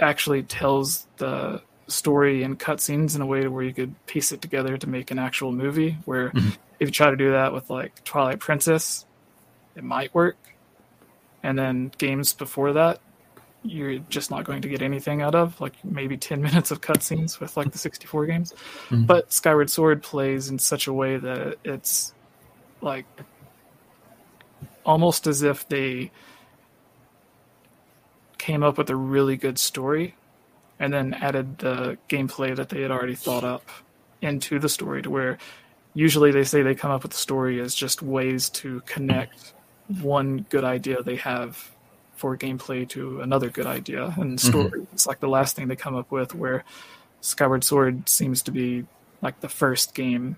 actually 0.00 0.42
tells 0.42 1.06
the 1.18 1.62
story 1.86 2.42
and 2.42 2.58
cutscenes 2.58 3.14
in 3.14 3.22
a 3.22 3.26
way 3.26 3.46
where 3.46 3.62
you 3.62 3.72
could 3.72 3.94
piece 4.06 4.32
it 4.32 4.42
together 4.42 4.76
to 4.76 4.88
make 4.88 5.12
an 5.12 5.20
actual 5.20 5.52
movie. 5.52 5.98
Where 6.04 6.30
mm-hmm 6.30 6.50
if 6.82 6.88
you 6.88 6.92
try 6.92 7.10
to 7.10 7.16
do 7.16 7.30
that 7.30 7.52
with 7.52 7.70
like 7.70 8.02
Twilight 8.02 8.40
Princess, 8.40 9.06
it 9.76 9.84
might 9.84 10.12
work. 10.12 10.36
And 11.40 11.56
then 11.56 11.92
games 11.96 12.34
before 12.34 12.72
that, 12.72 13.00
you're 13.64 13.98
just 14.08 14.30
not 14.30 14.44
going 14.44 14.62
to 14.62 14.68
get 14.68 14.82
anything 14.82 15.22
out 15.22 15.34
of, 15.34 15.60
like 15.60 15.72
maybe 15.84 16.16
10 16.16 16.42
minutes 16.48 16.70
of 16.70 16.80
cutscenes 16.80 17.40
with 17.40 17.56
like 17.56 17.72
the 17.72 17.78
64 17.78 18.26
games. 18.26 18.52
Mm-hmm. 18.88 19.04
But 19.04 19.32
Skyward 19.32 19.70
Sword 19.70 20.02
plays 20.02 20.48
in 20.48 20.58
such 20.58 20.86
a 20.86 20.92
way 20.92 21.16
that 21.16 21.58
it's 21.64 22.12
like 22.80 23.06
almost 24.84 25.26
as 25.26 25.42
if 25.42 25.68
they 25.68 26.10
came 28.38 28.62
up 28.62 28.76
with 28.76 28.90
a 28.90 28.96
really 28.96 29.36
good 29.36 29.58
story 29.58 30.16
and 30.80 30.92
then 30.92 31.14
added 31.14 31.58
the 31.58 31.96
gameplay 32.08 32.56
that 32.56 32.68
they 32.68 32.82
had 32.82 32.90
already 32.90 33.14
thought 33.14 33.44
up 33.44 33.68
into 34.20 34.58
the 34.58 34.68
story 34.68 35.00
to 35.00 35.10
where 35.10 35.38
usually 35.94 36.32
they 36.32 36.42
say 36.42 36.62
they 36.62 36.74
come 36.74 36.90
up 36.90 37.02
with 37.02 37.12
the 37.12 37.18
story 37.18 37.60
as 37.60 37.72
just 37.74 38.02
ways 38.02 38.50
to 38.50 38.80
connect 38.86 39.54
one 40.00 40.44
good 40.48 40.64
idea 40.64 41.02
they 41.02 41.16
have 41.16 41.70
for 42.22 42.38
gameplay 42.38 42.88
to 42.88 43.20
another 43.20 43.50
good 43.50 43.66
idea 43.66 44.04
and 44.16 44.38
mm-hmm. 44.38 44.48
story. 44.48 44.70
Mm-hmm. 44.70 44.94
It's 44.94 45.08
like 45.08 45.18
the 45.18 45.28
last 45.28 45.56
thing 45.56 45.66
they 45.66 45.74
come 45.74 45.96
up 45.96 46.12
with 46.12 46.36
where 46.36 46.62
Skyward 47.20 47.64
Sword 47.64 48.08
seems 48.08 48.42
to 48.42 48.52
be 48.52 48.86
like 49.20 49.40
the 49.40 49.48
first 49.48 49.92
game 49.92 50.36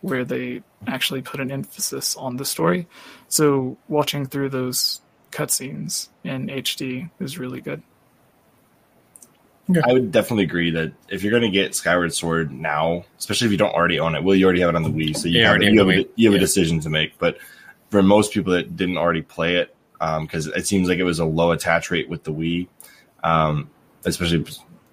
where 0.00 0.24
they 0.24 0.62
actually 0.86 1.20
put 1.20 1.40
an 1.40 1.50
emphasis 1.50 2.14
on 2.14 2.36
the 2.36 2.44
story. 2.44 2.86
So 3.26 3.76
watching 3.88 4.26
through 4.26 4.50
those 4.50 5.00
cutscenes 5.32 6.08
in 6.22 6.46
HD 6.46 7.10
is 7.18 7.36
really 7.36 7.60
good. 7.60 7.82
Okay. 9.68 9.80
I 9.84 9.92
would 9.92 10.12
definitely 10.12 10.44
agree 10.44 10.70
that 10.70 10.92
if 11.08 11.24
you're 11.24 11.32
going 11.32 11.42
to 11.42 11.50
get 11.50 11.74
Skyward 11.74 12.14
Sword 12.14 12.52
now, 12.52 13.06
especially 13.18 13.46
if 13.46 13.50
you 13.50 13.58
don't 13.58 13.74
already 13.74 13.98
own 13.98 14.14
it, 14.14 14.22
well, 14.22 14.36
you 14.36 14.44
already 14.44 14.60
have 14.60 14.68
it 14.68 14.76
on 14.76 14.84
the 14.84 14.88
Wii, 14.88 15.16
so 15.16 15.26
you, 15.26 15.40
yeah, 15.40 15.50
have, 15.50 15.60
you, 15.60 15.78
have, 15.80 15.88
a, 15.88 16.06
you 16.14 16.28
have 16.28 16.34
yeah. 16.34 16.36
a 16.36 16.38
decision 16.38 16.78
to 16.78 16.88
make. 16.88 17.18
But 17.18 17.38
for 17.90 18.04
most 18.04 18.32
people 18.32 18.52
that 18.52 18.76
didn't 18.76 18.98
already 18.98 19.22
play 19.22 19.56
it, 19.56 19.74
because 19.98 20.46
um, 20.46 20.52
it 20.54 20.66
seems 20.66 20.88
like 20.88 20.98
it 20.98 21.04
was 21.04 21.18
a 21.18 21.24
low 21.24 21.52
attach 21.52 21.90
rate 21.90 22.08
with 22.08 22.24
the 22.24 22.32
Wii, 22.32 22.68
um, 23.24 23.70
especially 24.04 24.44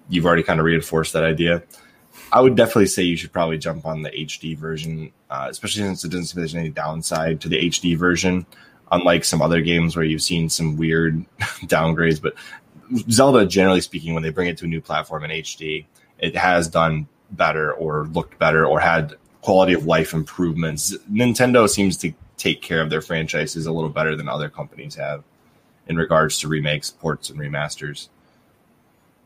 you've 0.08 0.26
already 0.26 0.42
kind 0.42 0.60
of 0.60 0.66
reinforced 0.66 1.12
that 1.12 1.24
idea. 1.24 1.62
I 2.32 2.40
would 2.40 2.56
definitely 2.56 2.86
say 2.86 3.02
you 3.02 3.16
should 3.16 3.32
probably 3.32 3.58
jump 3.58 3.86
on 3.86 4.02
the 4.02 4.10
HD 4.10 4.56
version, 4.56 5.12
uh, 5.30 5.46
especially 5.48 5.82
since 5.82 6.04
it 6.04 6.08
doesn't 6.08 6.26
seem 6.26 6.40
there's 6.40 6.54
any 6.54 6.70
downside 6.70 7.40
to 7.42 7.48
the 7.48 7.56
HD 7.56 7.96
version 7.96 8.46
unlike 8.92 9.24
some 9.24 9.42
other 9.42 9.60
games 9.60 9.96
where 9.96 10.04
you've 10.04 10.22
seen 10.22 10.48
some 10.48 10.76
weird 10.76 11.24
downgrades. 11.64 12.20
But 12.20 12.34
Zelda, 13.10 13.46
generally 13.46 13.80
speaking, 13.80 14.14
when 14.14 14.22
they 14.22 14.30
bring 14.30 14.48
it 14.48 14.58
to 14.58 14.64
a 14.64 14.68
new 14.68 14.80
platform 14.80 15.24
in 15.24 15.30
HD, 15.30 15.86
it 16.18 16.36
has 16.36 16.68
done 16.68 17.08
better 17.32 17.72
or 17.72 18.06
looked 18.12 18.38
better 18.38 18.64
or 18.64 18.80
had 18.80 19.16
quality 19.46 19.74
of 19.74 19.86
life 19.86 20.12
improvements. 20.12 20.92
Nintendo 21.08 21.68
seems 21.68 21.96
to 21.98 22.12
take 22.36 22.60
care 22.62 22.80
of 22.80 22.90
their 22.90 23.00
franchises 23.00 23.66
a 23.66 23.72
little 23.72 23.88
better 23.88 24.16
than 24.16 24.28
other 24.28 24.50
companies 24.50 24.96
have 24.96 25.22
in 25.86 25.96
regards 25.96 26.40
to 26.40 26.48
remakes, 26.48 26.90
ports, 26.90 27.30
and 27.30 27.38
remasters. 27.38 28.08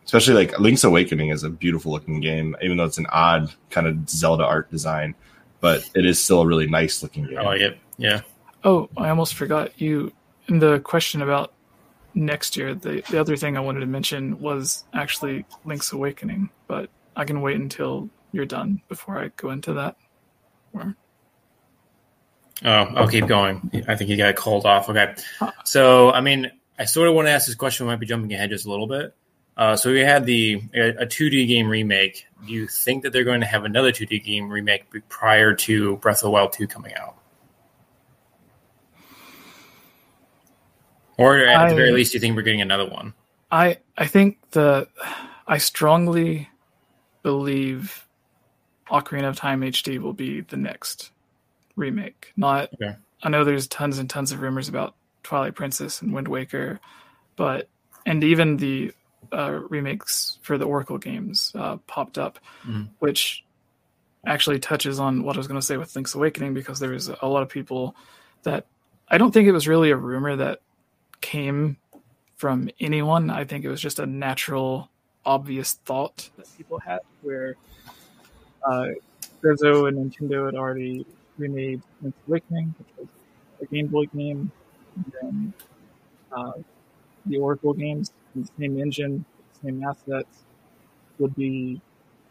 Especially 0.05 0.35
like 0.35 0.61
Link's 0.61 0.85
Awakening 0.85 1.31
is 1.31 1.43
a 1.43 1.49
beautiful 1.49 1.91
looking 1.91 2.21
game, 2.21 2.55
even 2.61 2.77
though 2.77 2.85
it's 2.85 2.99
an 2.99 3.07
odd 3.11 3.51
kind 3.71 3.87
of 3.87 4.11
Zelda 4.11 4.45
art 4.45 4.71
design, 4.71 5.15
but 5.61 5.89
it 5.95 6.05
is 6.05 6.23
still 6.23 6.43
a 6.43 6.47
really 6.47 6.67
nice 6.67 7.03
looking 7.03 7.25
game. 7.25 7.39
I 7.39 7.43
like 7.43 7.63
it. 7.63 7.79
Yeah. 7.97 8.21
Oh, 8.63 8.91
I 8.99 9.09
almost 9.09 9.33
forgot 9.33 9.81
you. 9.81 10.13
In 10.49 10.59
the 10.59 10.81
question 10.81 11.23
about 11.23 11.55
next 12.15 12.59
year. 12.59 12.75
The 12.75 13.03
the 13.11 13.19
other 13.19 13.37
thing 13.39 13.57
I 13.57 13.61
wanted 13.61 13.81
to 13.81 13.87
mention 13.87 14.39
was 14.39 14.85
actually 14.93 15.47
Link's 15.65 15.93
Awakening, 15.93 16.51
but 16.67 16.91
I 17.17 17.25
can 17.25 17.41
wait 17.41 17.57
until 17.57 18.11
you're 18.33 18.45
done 18.45 18.83
before 18.89 19.19
I 19.19 19.29
go 19.37 19.51
into 19.51 19.73
that. 19.75 19.97
Oh, 20.75 20.93
I'll 22.63 23.09
keep 23.09 23.27
going. 23.27 23.85
I 23.89 23.97
think 23.97 24.11
you 24.11 24.17
got 24.17 24.37
called 24.37 24.67
off. 24.67 24.89
Okay. 24.89 25.15
So, 25.65 26.11
I 26.11 26.21
mean, 26.21 26.51
I 26.79 26.85
sort 26.85 27.09
of 27.09 27.15
want 27.15 27.27
to 27.29 27.33
ask 27.33 27.47
this 27.47 27.55
question. 27.55 27.87
We 27.87 27.93
might 27.93 28.01
be 28.01 28.07
jumping 28.07 28.33
ahead 28.33 28.51
just 28.51 28.67
a 28.67 28.71
little 28.71 28.87
bit. 28.87 29.15
Uh, 29.57 29.77
so 29.77 29.93
we 29.93 30.01
had 30.01 30.25
the 30.25 30.63
a 30.75 31.07
2D 31.07 31.49
game 31.49 31.69
remake. 31.69 32.27
Do 32.47 32.53
you 32.53 32.67
think 32.67 33.03
that 33.03 33.13
they're 33.13 33.25
going 33.25 33.41
to 33.41 33.47
have 33.47 33.65
another 33.65 33.93
2D 33.93 34.25
game 34.25 34.49
remake 34.49 34.85
prior 35.09 35.55
to 35.55 35.97
Breath 35.99 36.19
of 36.19 36.23
the 36.23 36.31
Wild 36.31 36.53
2 36.53 36.67
coming 36.67 36.95
out? 36.95 37.17
Or 41.19 41.39
at 41.39 41.57
I, 41.57 41.69
the 41.69 41.75
very 41.75 41.93
least, 41.93 42.15
you 42.15 42.21
think 42.21 42.35
we're 42.37 42.43
getting 42.43 42.63
another 42.63 42.89
one? 42.89 43.13
I 43.51 43.79
I 43.99 44.07
think 44.07 44.39
the 44.53 44.89
I 45.47 45.59
strongly 45.59 46.49
believe 47.23 48.07
Ocarina 48.91 49.29
of 49.29 49.37
Time 49.37 49.61
HD 49.61 49.99
will 49.99 50.13
be 50.13 50.41
the 50.41 50.57
next 50.57 51.11
remake. 51.77 52.33
Not 52.37 52.73
okay. 52.75 52.97
I 53.23 53.29
know 53.29 53.45
there's 53.45 53.67
tons 53.67 53.99
and 53.99 54.09
tons 54.09 54.33
of 54.33 54.41
rumors 54.41 54.69
about 54.69 54.95
Twilight 55.23 55.55
Princess 55.55 56.03
and 56.03 56.13
Wind 56.13 56.29
Waker, 56.29 56.81
but 57.37 57.69
and 58.07 58.25
even 58.25 58.57
the 58.57 58.93
uh, 59.33 59.61
remakes 59.69 60.39
for 60.43 60.59
the 60.59 60.65
Oracle 60.65 60.99
games 60.99 61.53
uh, 61.55 61.77
popped 61.87 62.19
up, 62.19 62.39
mm-hmm. 62.63 62.85
which 62.99 63.45
actually 64.27 64.59
touches 64.59 64.99
on 64.99 65.23
what 65.23 65.37
I 65.37 65.39
was 65.39 65.47
going 65.47 65.61
to 65.61 65.67
say 65.67 65.77
with 65.77 65.95
Link's 65.95 66.15
Awakening 66.15 66.55
because 66.55 66.79
there 66.79 66.91
was 66.91 67.09
a 67.09 67.27
lot 67.27 67.43
of 67.43 67.49
people 67.49 67.95
that 68.43 68.67
I 69.09 69.19
don't 69.19 69.33
think 69.33 69.49
it 69.49 69.53
was 69.53 69.69
really 69.69 69.91
a 69.91 69.97
rumor 69.97 70.37
that 70.37 70.61
came 71.21 71.77
from 72.37 72.71
anyone. 72.81 73.31
I 73.31 73.45
think 73.45 73.65
it 73.65 73.69
was 73.69 73.81
just 73.81 73.99
a 73.99 74.07
natural, 74.07 74.91
obvious 75.25 75.75
thought 75.75 76.31
that 76.37 76.47
people 76.57 76.79
had 76.79 77.01
where 77.23 77.57
uh, 78.67 78.89
Grezzo 79.43 79.89
and 79.89 80.13
Nintendo 80.13 80.47
had 80.47 80.55
already 80.55 81.07
remade 81.39 81.83
Link's 82.03 82.19
Awakening, 82.29 82.75
which 82.79 82.89
was 82.99 83.09
a 83.63 83.67
Game 83.67 83.87
Boy 83.87 84.07
game, 84.07 84.51
and 84.97 85.13
then 85.21 85.55
uh, 86.33 86.53
the 87.27 87.39
Oracle 87.39 87.73
games, 87.73 88.13
the 88.35 88.49
same 88.59 88.79
engine, 88.79 89.25
same 89.63 89.83
assets 89.85 90.45
would 91.19 91.35
be 91.37 91.81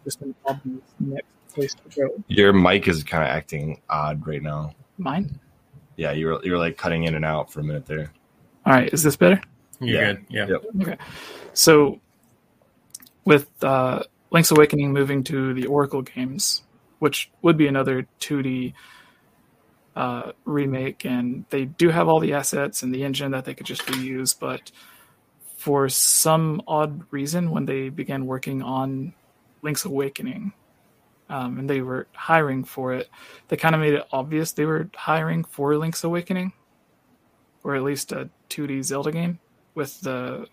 just 0.04 0.22
an 0.22 0.34
obvious 0.46 0.84
next 1.00 1.26
place 1.54 1.74
to 1.76 2.02
go. 2.02 2.24
Your 2.28 2.54
mic 2.54 2.88
is 2.88 3.04
kind 3.04 3.24
of 3.24 3.30
acting 3.30 3.82
odd 3.90 4.26
right 4.26 4.42
now. 4.42 4.74
Mine? 4.98 5.40
Yeah, 5.98 6.12
you 6.12 6.28
were 6.28 6.40
you 6.44 6.54
were 6.54 6.58
like 6.58 6.78
cutting 6.78 7.04
in 7.04 7.16
and 7.16 7.26
out 7.26 7.52
for 7.52 7.60
a 7.60 7.64
minute 7.64 7.86
there. 7.86 8.12
All 8.66 8.74
right, 8.74 8.92
is 8.94 9.04
this 9.04 9.16
better? 9.16 9.42
You're 9.82 10.02
yeah. 10.02 10.14
good. 10.14 10.26
Yeah. 10.30 10.48
Yep. 10.48 10.64
Okay. 10.82 10.98
So 11.54 12.00
with 13.26 13.48
uh, 13.64 14.04
Link's 14.32 14.52
Awakening 14.52 14.94
moving 14.94 15.24
to 15.26 15.54
the 15.54 15.66
Oracle 15.66 16.02
games, 16.02 16.64
which 17.00 17.32
would 17.42 17.58
be 17.58 17.68
another 17.68 18.08
2D 18.20 18.74
uh, 19.96 20.32
remake, 20.46 21.06
and 21.06 21.46
they 21.50 21.66
do 21.66 21.90
have 21.90 22.08
all 22.08 22.20
the 22.20 22.34
assets 22.34 22.84
and 22.84 22.94
the 22.94 23.04
engine 23.04 23.32
that 23.32 23.46
they 23.46 23.54
could 23.54 23.66
just 23.66 23.82
reuse, 23.84 24.38
but 24.38 24.72
for 25.58 25.90
some 25.90 26.62
odd 26.68 27.04
reason, 27.12 27.52
when 27.52 27.66
they 27.66 27.90
began 27.90 28.26
working 28.26 28.62
on 28.62 29.14
Link's 29.62 29.84
Awakening, 29.84 30.54
um, 31.30 31.60
and 31.60 31.70
they 31.70 31.82
were 31.82 32.08
hiring 32.14 32.64
for 32.64 32.94
it, 32.94 33.10
they 33.50 33.58
kind 33.58 33.76
of 33.76 33.82
made 33.82 33.94
it 33.94 34.06
obvious 34.12 34.54
they 34.54 34.66
were 34.66 34.90
hiring 34.96 35.44
for 35.44 35.76
Link's 35.76 36.04
Awakening, 36.04 36.54
or 37.64 37.76
at 37.76 37.84
least 37.84 38.12
a 38.12 38.30
2D 38.50 38.84
Zelda 38.84 39.12
game 39.12 39.40
with 39.76 40.00
the 40.02 40.48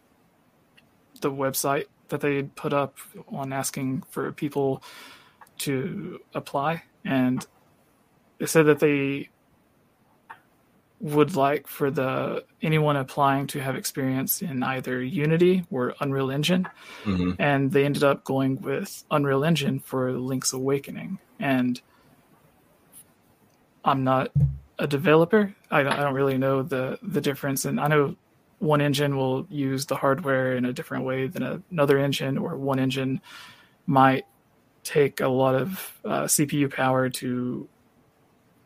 the 1.20 1.30
website 1.30 1.86
that 2.08 2.20
they 2.20 2.44
put 2.44 2.72
up 2.72 2.98
on 3.28 3.52
asking 3.52 4.02
for 4.10 4.32
people 4.32 4.82
to 5.58 6.20
apply, 6.34 6.82
and 7.04 7.46
they 8.38 8.46
said 8.46 8.66
that 8.66 8.80
they 8.80 9.30
would 11.00 11.36
like 11.36 11.66
for 11.66 11.90
the 11.90 12.44
anyone 12.62 12.96
applying 12.96 13.46
to 13.46 13.60
have 13.60 13.76
experience 13.76 14.40
in 14.40 14.62
either 14.62 15.02
Unity 15.02 15.64
or 15.70 15.94
Unreal 16.00 16.30
Engine, 16.30 16.68
mm-hmm. 17.04 17.32
and 17.38 17.70
they 17.72 17.84
ended 17.84 18.02
up 18.02 18.24
going 18.24 18.60
with 18.60 19.04
Unreal 19.10 19.44
Engine 19.44 19.78
for 19.78 20.12
Link's 20.12 20.52
Awakening. 20.52 21.18
And 21.38 21.80
I'm 23.84 24.04
not 24.04 24.30
a 24.78 24.86
developer; 24.86 25.54
I, 25.70 25.80
I 25.80 25.96
don't 25.96 26.14
really 26.14 26.38
know 26.38 26.62
the 26.62 26.98
the 27.02 27.20
difference, 27.20 27.64
and 27.64 27.78
I 27.78 27.88
know 27.88 28.16
one 28.58 28.80
engine 28.80 29.16
will 29.16 29.46
use 29.50 29.86
the 29.86 29.96
hardware 29.96 30.56
in 30.56 30.64
a 30.64 30.72
different 30.72 31.04
way 31.04 31.26
than 31.26 31.62
another 31.70 31.98
engine, 31.98 32.38
or 32.38 32.56
one 32.56 32.78
engine 32.78 33.20
might 33.86 34.24
take 34.82 35.20
a 35.20 35.28
lot 35.28 35.54
of 35.54 36.00
uh, 36.04 36.22
CPU 36.24 36.72
power 36.72 37.08
to 37.10 37.68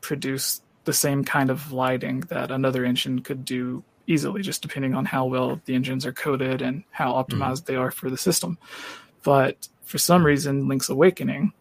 produce 0.01 0.63
the 0.85 0.93
same 0.93 1.25
kind 1.25 1.51
of 1.51 1.73
lighting 1.73 2.21
that 2.29 2.51
another 2.51 2.85
engine 2.85 3.21
could 3.21 3.45
do 3.45 3.83
easily, 4.07 4.43
just 4.43 4.63
depending 4.63 4.95
on 4.95 5.05
how 5.05 5.25
well 5.25 5.61
the 5.65 5.75
engines 5.75 6.05
are 6.05 6.13
coded 6.13 6.63
and 6.63 6.85
how 6.91 7.13
optimized 7.13 7.63
mm-hmm. 7.63 7.73
they 7.73 7.77
are 7.77 7.91
for 7.91 8.11
the 8.11 8.17
system. 8.17 8.59
But 9.23 9.69
for 9.85 9.99
some 9.99 10.25
reason, 10.25 10.69
Link's 10.69 10.89
Awakening 10.89 11.53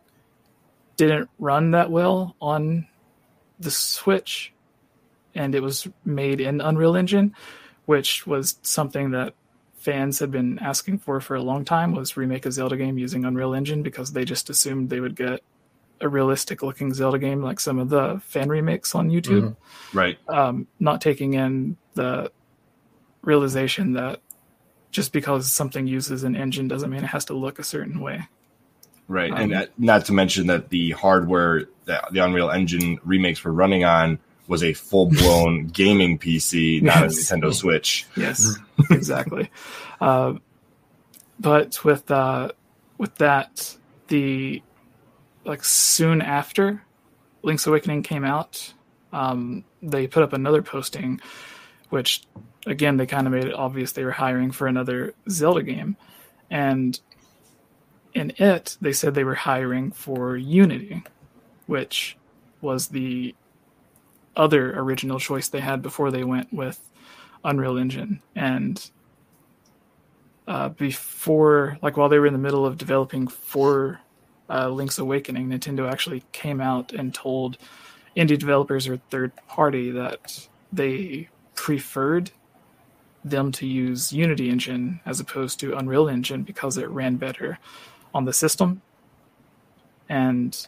didn't 0.97 1.29
run 1.39 1.71
that 1.71 1.91
well 1.91 2.35
on 2.41 2.87
the 3.59 3.71
Switch, 3.71 4.53
and 5.35 5.55
it 5.55 5.61
was 5.61 5.87
made 6.05 6.41
in 6.41 6.61
Unreal 6.61 6.95
Engine, 6.95 7.35
which 7.89 8.27
was 8.27 8.59
something 8.61 9.09
that 9.09 9.33
fans 9.79 10.19
had 10.19 10.29
been 10.29 10.59
asking 10.59 10.99
for 10.99 11.19
for 11.19 11.35
a 11.35 11.41
long 11.41 11.65
time 11.65 11.91
was 11.91 12.15
remake 12.15 12.45
a 12.45 12.51
Zelda 12.51 12.77
game 12.77 12.99
using 12.99 13.25
Unreal 13.25 13.55
Engine 13.55 13.81
because 13.81 14.11
they 14.11 14.23
just 14.23 14.47
assumed 14.51 14.91
they 14.91 14.99
would 14.99 15.15
get 15.15 15.41
a 15.99 16.07
realistic 16.07 16.61
looking 16.61 16.93
Zelda 16.93 17.17
game 17.17 17.41
like 17.41 17.59
some 17.59 17.79
of 17.79 17.89
the 17.89 18.21
fan 18.23 18.47
remakes 18.47 18.93
on 18.93 19.09
YouTube. 19.09 19.41
Mm-hmm. 19.41 19.97
Right. 19.97 20.19
Um, 20.27 20.67
not 20.79 21.01
taking 21.01 21.33
in 21.33 21.77
the 21.95 22.31
realization 23.23 23.93
that 23.93 24.21
just 24.91 25.11
because 25.11 25.51
something 25.51 25.87
uses 25.87 26.23
an 26.23 26.35
engine 26.35 26.67
doesn't 26.67 26.91
mean 26.91 27.03
it 27.03 27.07
has 27.07 27.25
to 27.25 27.33
look 27.33 27.57
a 27.57 27.63
certain 27.63 28.01
way. 28.01 28.21
Right. 29.07 29.31
Um, 29.31 29.39
and 29.39 29.51
that, 29.53 29.71
not 29.79 30.05
to 30.05 30.13
mention 30.13 30.45
that 30.45 30.69
the 30.69 30.91
hardware 30.91 31.65
that 31.85 32.13
the 32.13 32.23
Unreal 32.23 32.51
Engine 32.51 32.99
remakes 33.03 33.43
were 33.43 33.51
running 33.51 33.83
on 33.83 34.19
was 34.49 34.63
a 34.63 34.73
full 34.73 35.05
blown 35.05 35.67
gaming 35.73 36.17
PC, 36.17 36.81
not 36.81 37.03
yes. 37.03 37.31
a 37.31 37.35
Nintendo 37.35 37.53
Switch. 37.53 38.05
Yes, 38.17 38.57
exactly. 38.89 39.49
Uh, 40.01 40.33
but 41.39 41.85
with 41.85 42.09
uh, 42.11 42.51
with 42.97 43.15
that, 43.15 43.77
the 44.07 44.61
like 45.45 45.63
soon 45.63 46.21
after 46.21 46.83
Link's 47.43 47.65
Awakening 47.67 48.03
came 48.03 48.25
out, 48.25 48.73
um, 49.13 49.63
they 49.81 50.07
put 50.07 50.23
up 50.23 50.33
another 50.33 50.63
posting, 50.63 51.21
which 51.89 52.23
again 52.65 52.97
they 52.97 53.05
kind 53.05 53.27
of 53.27 53.33
made 53.33 53.45
it 53.45 53.53
obvious 53.53 53.93
they 53.93 54.03
were 54.03 54.11
hiring 54.11 54.51
for 54.51 54.67
another 54.67 55.13
Zelda 55.29 55.61
game, 55.61 55.95
and 56.49 56.99
in 58.15 58.33
it 58.37 58.77
they 58.81 58.93
said 58.93 59.13
they 59.13 59.23
were 59.23 59.35
hiring 59.35 59.91
for 59.91 60.35
Unity, 60.35 61.03
which 61.67 62.17
was 62.61 62.87
the 62.87 63.35
other 64.39 64.77
original 64.79 65.19
choice 65.19 65.47
they 65.49 65.59
had 65.59 65.81
before 65.81 66.11
they 66.11 66.23
went 66.23 66.51
with 66.53 66.89
Unreal 67.43 67.77
Engine 67.77 68.21
and. 68.35 68.91
Uh, 70.47 70.69
before, 70.69 71.77
like 71.83 71.95
while 71.95 72.09
they 72.09 72.17
were 72.17 72.25
in 72.25 72.33
the 72.33 72.39
middle 72.39 72.65
of 72.65 72.75
developing 72.75 73.27
for 73.27 74.01
uh, 74.49 74.67
Link's 74.67 74.97
Awakening, 74.97 75.49
Nintendo 75.49 75.87
actually 75.87 76.23
came 76.31 76.59
out 76.59 76.91
and 76.91 77.13
told 77.13 77.59
indie 78.17 78.39
developers 78.39 78.87
or 78.87 78.97
third 78.97 79.31
party 79.47 79.91
that 79.91 80.47
they 80.73 81.29
preferred 81.55 82.31
them 83.23 83.51
to 83.51 83.67
use 83.67 84.13
Unity 84.13 84.49
Engine 84.49 85.01
as 85.05 85.19
opposed 85.19 85.59
to 85.59 85.75
Unreal 85.77 86.09
Engine 86.09 86.43
because 86.43 86.77
it 86.77 86.89
ran 86.89 87.17
better 87.17 87.59
on 88.13 88.25
the 88.25 88.33
system. 88.33 88.81
And 90.07 90.67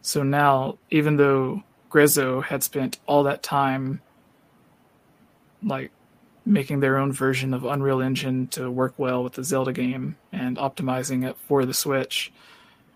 so 0.00 0.22
now, 0.22 0.78
even 0.90 1.16
though 1.16 1.62
Grezzo 1.92 2.42
had 2.42 2.62
spent 2.62 2.98
all 3.06 3.24
that 3.24 3.42
time 3.42 4.00
like 5.62 5.90
making 6.44 6.80
their 6.80 6.96
own 6.96 7.12
version 7.12 7.52
of 7.52 7.64
Unreal 7.64 8.00
Engine 8.00 8.48
to 8.48 8.70
work 8.70 8.94
well 8.96 9.22
with 9.22 9.34
the 9.34 9.44
Zelda 9.44 9.72
game 9.72 10.16
and 10.32 10.56
optimizing 10.56 11.28
it 11.28 11.36
for 11.46 11.64
the 11.66 11.74
Switch, 11.74 12.32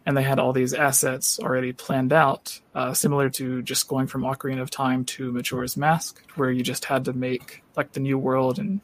and 0.05 0.17
they 0.17 0.23
had 0.23 0.39
all 0.39 0.53
these 0.53 0.73
assets 0.73 1.39
already 1.39 1.73
planned 1.73 2.13
out, 2.13 2.61
uh, 2.75 2.95
similar 2.95 3.29
to 3.31 3.63
just 3.63 3.87
going 3.87 4.07
from 4.07 4.23
Ocarina 4.23 4.63
of 4.63 4.71
Time 4.71 5.05
to 5.05 5.31
Majora's 5.31 5.77
Mask, 5.77 6.23
where 6.35 6.51
you 6.51 6.63
just 6.63 6.87
had 6.87 7.05
to 7.05 7.13
make 7.13 7.63
like 7.77 7.93
the 7.93 8.01
new 8.01 8.19
world, 8.19 8.59
and 8.59 8.81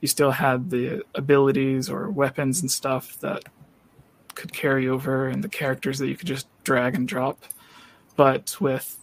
you 0.00 0.08
still 0.08 0.32
had 0.32 0.70
the 0.70 1.04
abilities 1.14 1.88
or 1.88 2.10
weapons 2.10 2.60
and 2.60 2.70
stuff 2.70 3.18
that 3.20 3.44
could 4.34 4.52
carry 4.52 4.88
over, 4.88 5.28
and 5.28 5.44
the 5.44 5.48
characters 5.48 5.98
that 6.00 6.08
you 6.08 6.16
could 6.16 6.28
just 6.28 6.48
drag 6.64 6.96
and 6.96 7.06
drop. 7.06 7.44
But 8.16 8.60
with 8.60 8.98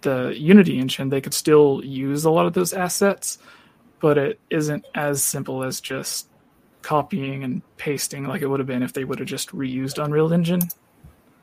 the 0.00 0.34
Unity 0.36 0.78
engine, 0.78 1.10
they 1.10 1.20
could 1.20 1.34
still 1.34 1.82
use 1.84 2.24
a 2.24 2.30
lot 2.30 2.46
of 2.46 2.54
those 2.54 2.72
assets, 2.72 3.38
but 4.00 4.18
it 4.18 4.40
isn't 4.50 4.84
as 4.94 5.22
simple 5.22 5.62
as 5.62 5.80
just 5.80 6.28
copying 6.82 7.44
and 7.44 7.62
pasting 7.76 8.24
like 8.26 8.42
it 8.42 8.48
would 8.48 8.58
have 8.58 8.66
been 8.66 8.82
if 8.82 8.92
they 8.92 9.04
would 9.04 9.18
have 9.20 9.28
just 9.28 9.50
reused 9.50 10.02
Unreal 10.02 10.32
Engine. 10.32 10.62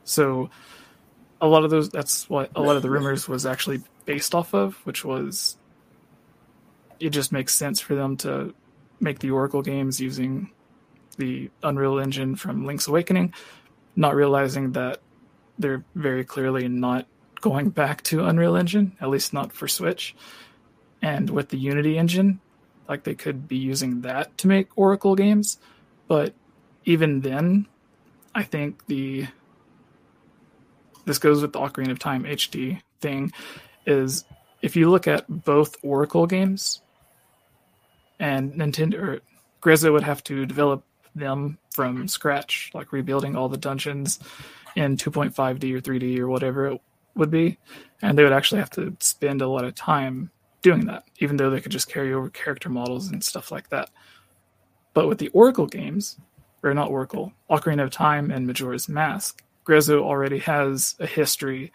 So 0.04 0.50
a 1.40 1.46
lot 1.46 1.64
of 1.64 1.70
those 1.70 1.88
that's 1.88 2.28
what 2.28 2.50
a 2.54 2.60
lot 2.60 2.76
of 2.76 2.82
the 2.82 2.90
rumors 2.90 3.26
was 3.26 3.46
actually 3.46 3.82
based 4.04 4.34
off 4.34 4.52
of, 4.54 4.74
which 4.84 5.04
was 5.04 5.56
it 6.98 7.10
just 7.10 7.32
makes 7.32 7.54
sense 7.54 7.80
for 7.80 7.94
them 7.94 8.16
to 8.18 8.54
make 9.00 9.20
the 9.20 9.30
Oracle 9.30 9.62
games 9.62 10.00
using 10.00 10.50
the 11.16 11.50
Unreal 11.62 11.98
Engine 11.98 12.36
from 12.36 12.66
Link's 12.66 12.86
Awakening, 12.88 13.32
not 13.96 14.14
realizing 14.14 14.72
that 14.72 15.00
they're 15.58 15.84
very 15.94 16.24
clearly 16.24 16.68
not 16.68 17.06
going 17.40 17.70
back 17.70 18.02
to 18.04 18.24
Unreal 18.24 18.56
Engine, 18.56 18.96
at 19.00 19.08
least 19.08 19.32
not 19.32 19.52
for 19.52 19.68
Switch. 19.68 20.14
And 21.02 21.30
with 21.30 21.48
the 21.48 21.58
Unity 21.58 21.96
engine, 21.96 22.40
like 22.88 23.04
they 23.04 23.14
could 23.14 23.48
be 23.48 23.56
using 23.56 24.02
that 24.02 24.36
to 24.38 24.48
make 24.48 24.76
Oracle 24.76 25.14
games, 25.14 25.58
but 26.08 26.34
even 26.84 27.20
then, 27.20 27.66
I 28.34 28.42
think 28.42 28.86
the 28.86 29.26
this 31.04 31.18
goes 31.18 31.40
with 31.40 31.52
the 31.52 31.58
Ocarina 31.58 31.90
of 31.90 31.98
Time 31.98 32.24
HD 32.24 32.82
thing 33.00 33.32
is 33.86 34.24
if 34.60 34.76
you 34.76 34.90
look 34.90 35.08
at 35.08 35.24
both 35.28 35.76
Oracle 35.82 36.26
games 36.26 36.82
and 38.18 38.52
Nintendo 38.52 38.94
or 39.00 39.20
Grezzo 39.62 39.92
would 39.92 40.02
have 40.02 40.22
to 40.24 40.44
develop 40.46 40.84
them 41.14 41.58
from 41.72 42.06
scratch, 42.08 42.70
like 42.74 42.92
rebuilding 42.92 43.36
all 43.36 43.48
the 43.48 43.56
dungeons 43.56 44.18
in 44.76 44.96
2.5D 44.96 45.74
or 45.74 45.80
3D 45.80 46.18
or 46.18 46.28
whatever 46.28 46.78
would 47.14 47.30
be, 47.30 47.58
and 48.02 48.16
they 48.16 48.24
would 48.24 48.32
actually 48.32 48.60
have 48.60 48.70
to 48.70 48.96
spend 49.00 49.42
a 49.42 49.48
lot 49.48 49.64
of 49.64 49.74
time 49.74 50.30
doing 50.62 50.86
that, 50.86 51.04
even 51.18 51.36
though 51.36 51.50
they 51.50 51.60
could 51.60 51.72
just 51.72 51.88
carry 51.88 52.12
over 52.12 52.30
character 52.30 52.68
models 52.68 53.08
and 53.08 53.24
stuff 53.24 53.50
like 53.50 53.68
that. 53.70 53.90
But 54.94 55.08
with 55.08 55.18
the 55.18 55.28
Oracle 55.28 55.66
games, 55.66 56.18
or 56.62 56.74
not 56.74 56.90
Oracle, 56.90 57.32
Ocarina 57.50 57.84
of 57.84 57.90
Time 57.90 58.30
and 58.30 58.46
Majora's 58.46 58.88
Mask, 58.88 59.42
Grezzo 59.64 60.02
already 60.02 60.38
has 60.38 60.96
a 60.98 61.06
history 61.06 61.72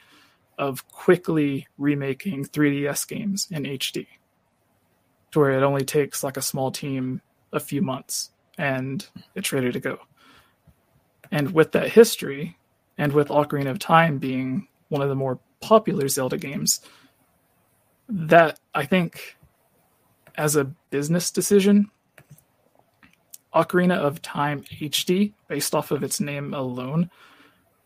of 0.57 0.88
quickly 0.88 1.67
remaking 1.77 2.45
3DS 2.45 3.07
games 3.07 3.47
in 3.51 3.63
HD, 3.63 4.07
to 5.31 5.39
where 5.39 5.51
it 5.51 5.63
only 5.63 5.83
takes 5.83 6.23
like 6.23 6.38
a 6.38 6.41
small 6.41 6.71
team 6.71 7.21
a 7.51 7.59
few 7.59 7.81
months 7.81 8.31
and 8.57 9.07
it's 9.33 9.51
ready 9.51 9.71
to 9.71 9.79
go. 9.79 9.97
And 11.31 11.51
with 11.51 11.71
that 11.73 11.89
history, 11.89 12.57
and 12.97 13.11
with 13.11 13.27
Ocarina 13.27 13.71
of 13.71 13.79
Time 13.79 14.17
being 14.17 14.67
one 14.95 15.01
of 15.01 15.09
the 15.09 15.15
more 15.15 15.37
popular 15.59 16.07
Zelda 16.07 16.37
games, 16.37 16.79
that 18.07 18.59
I 18.73 18.85
think 18.85 19.35
as 20.35 20.55
a 20.55 20.63
business 20.89 21.31
decision, 21.31 21.91
Ocarina 23.53 23.97
of 23.97 24.21
Time 24.21 24.63
HD, 24.63 25.33
based 25.49 25.75
off 25.75 25.91
of 25.91 26.01
its 26.01 26.21
name 26.21 26.53
alone, 26.53 27.09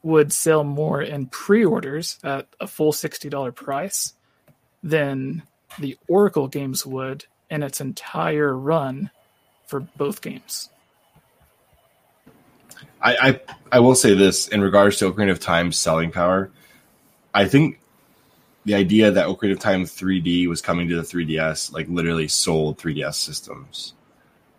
would 0.03 0.32
sell 0.32 0.64
more 0.64 1.01
in 1.01 1.26
pre 1.26 1.66
orders 1.66 2.20
at 2.24 2.47
a 2.60 2.68
full 2.68 2.93
$60 2.93 3.55
price 3.55 4.14
than 4.84 5.41
the 5.80 5.97
Oracle 6.07 6.47
games 6.47 6.86
would 6.86 7.26
in 7.49 7.64
its 7.64 7.82
entire 7.82 8.55
run 8.55 9.10
for 9.66 9.80
both 9.80 10.22
games. 10.22 10.70
I, 13.01 13.16
I, 13.16 13.41
I 13.72 13.80
will 13.80 13.95
say 13.95 14.14
this 14.14 14.47
in 14.47 14.62
regards 14.62 14.97
to 14.97 15.12
Ocarina 15.12 15.32
of 15.32 15.39
Time's 15.39 15.78
selling 15.78 16.12
power. 16.12 16.51
I 17.40 17.48
think 17.48 17.80
the 18.66 18.76
idea 18.76 19.12
that 19.12 19.28
of 19.28 19.60
Time 19.60 19.86
3D 19.86 20.48
was 20.50 20.62
coming 20.62 20.90
to 20.90 20.96
the 20.96 21.02
3DS 21.02 21.72
like 21.72 21.88
literally 21.88 22.28
sold 22.28 22.78
3DS 22.78 23.16
systems. 23.16 23.94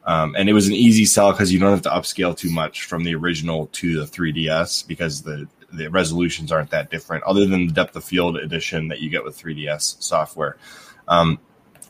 Um, 0.06 0.34
and 0.34 0.48
it 0.48 0.54
was 0.54 0.66
an 0.66 0.72
easy 0.72 1.04
sell 1.04 1.30
because 1.30 1.52
you 1.52 1.58
don't 1.58 1.72
have 1.72 1.82
to 1.82 1.90
upscale 1.90 2.34
too 2.34 2.50
much 2.50 2.84
from 2.84 3.04
the 3.04 3.14
original 3.14 3.66
to 3.72 4.00
the 4.00 4.06
3DS 4.06 4.86
because 4.88 5.22
the 5.22 5.46
the 5.72 5.88
resolutions 5.88 6.50
aren't 6.50 6.70
that 6.70 6.90
different, 6.90 7.22
other 7.24 7.46
than 7.46 7.66
the 7.68 7.72
depth 7.72 7.94
of 7.94 8.02
field 8.02 8.36
edition 8.38 8.88
that 8.88 9.00
you 9.00 9.08
get 9.08 9.22
with 9.22 9.40
3DS 9.40 10.02
software. 10.02 10.56
Um, 11.06 11.38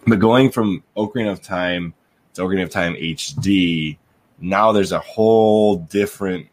but 0.07 0.19
going 0.19 0.51
from 0.51 0.83
Ocarina 0.97 1.31
of 1.31 1.41
Time 1.41 1.95
to 2.35 2.43
Ocarina 2.43 2.65
of 2.65 2.71
Time 2.71 2.95
HD, 2.95 3.97
now 4.39 4.73
there's 4.73 4.93
a 4.93 4.99
whole 4.99 5.77
different 5.77 6.50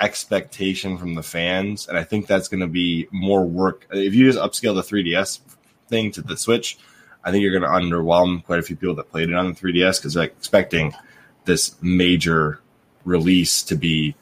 expectation 0.00 0.96
from 0.96 1.14
the 1.14 1.22
fans, 1.22 1.86
and 1.86 1.96
I 1.96 2.04
think 2.04 2.26
that's 2.26 2.48
going 2.48 2.60
to 2.60 2.66
be 2.66 3.06
more 3.12 3.44
work. 3.44 3.86
If 3.90 4.14
you 4.14 4.30
just 4.30 4.38
upscale 4.38 4.74
the 4.74 4.82
3DS 4.82 5.40
thing 5.88 6.10
to 6.12 6.22
the 6.22 6.36
Switch, 6.36 6.78
I 7.22 7.30
think 7.30 7.42
you're 7.42 7.58
going 7.58 7.62
to 7.62 7.68
underwhelm 7.68 8.44
quite 8.44 8.58
a 8.58 8.62
few 8.62 8.76
people 8.76 8.94
that 8.96 9.10
played 9.10 9.28
it 9.28 9.34
on 9.34 9.52
the 9.52 9.60
3DS 9.60 9.98
because 9.98 10.14
they're 10.14 10.24
expecting 10.24 10.94
this 11.44 11.76
major 11.82 12.60
release 13.04 13.62
to 13.64 13.76
be 13.76 14.14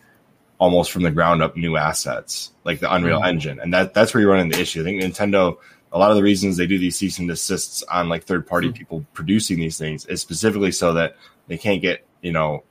almost 0.59 0.91
from 0.91 1.03
the 1.03 1.11
ground 1.11 1.43
up 1.43 1.57
new 1.57 1.77
assets 1.77 2.51
like 2.65 2.81
the 2.81 2.93
Unreal 2.93 3.19
mm-hmm. 3.19 3.29
Engine, 3.29 3.61
and 3.61 3.73
that 3.73 3.95
that's 3.95 4.13
where 4.13 4.21
you 4.21 4.29
run 4.29 4.41
into 4.41 4.57
the 4.57 4.63
issue. 4.63 4.81
I 4.81 4.85
think 4.85 5.03
Nintendo. 5.03 5.57
A 5.91 5.99
lot 5.99 6.11
of 6.11 6.19
the 6.19 6.23
reasons 6.23 6.59
they 6.59 6.67
do 6.67 6.79
these 6.79 6.97
cease 6.97 7.19
and 7.19 7.27
desists 7.27 7.83
on 7.85 8.11
like 8.11 8.25
third 8.25 8.47
party 8.47 8.69
mm-hmm. 8.69 8.77
people 8.77 9.07
producing 9.15 9.59
these 9.59 9.79
things 9.79 10.05
is 10.05 10.21
specifically 10.21 10.71
so 10.71 10.93
that 10.93 11.17
they 11.47 11.57
can't 11.57 11.81
get 11.81 12.05
you 12.21 12.31
know 12.31 12.63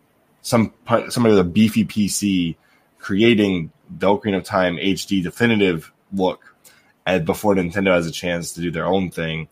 some 0.44 0.72
somebody 0.86 1.32
with 1.32 1.40
a 1.40 1.44
beefy 1.44 1.84
PC 1.84 2.56
creating 3.08 3.72
the 3.90 4.06
Ocarina 4.06 4.36
of 4.36 4.44
Time 4.44 4.76
HD 4.76 5.24
definitive 5.24 5.94
look, 6.12 6.54
before 7.24 7.56
Nintendo 7.56 7.94
has 7.94 8.06
a 8.06 8.12
chance 8.12 8.52
to 8.52 8.62
do 8.62 8.70
their 8.70 8.86
own 8.86 9.12
thing, 9.12 9.48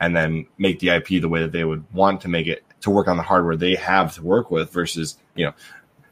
and 0.00 0.14
then 0.14 0.46
make 0.58 0.78
the 0.78 0.90
IP 0.90 1.20
the 1.20 1.28
way 1.28 1.40
that 1.40 1.50
they 1.50 1.64
would 1.64 1.92
want 1.92 2.20
to 2.20 2.28
make 2.28 2.46
it 2.46 2.62
to 2.82 2.90
work 2.90 3.08
on 3.08 3.16
the 3.16 3.24
hardware 3.24 3.56
they 3.56 3.74
have 3.74 4.14
to 4.14 4.22
work 4.22 4.52
with 4.52 4.72
versus 4.72 5.18
you 5.34 5.44
know 5.44 5.52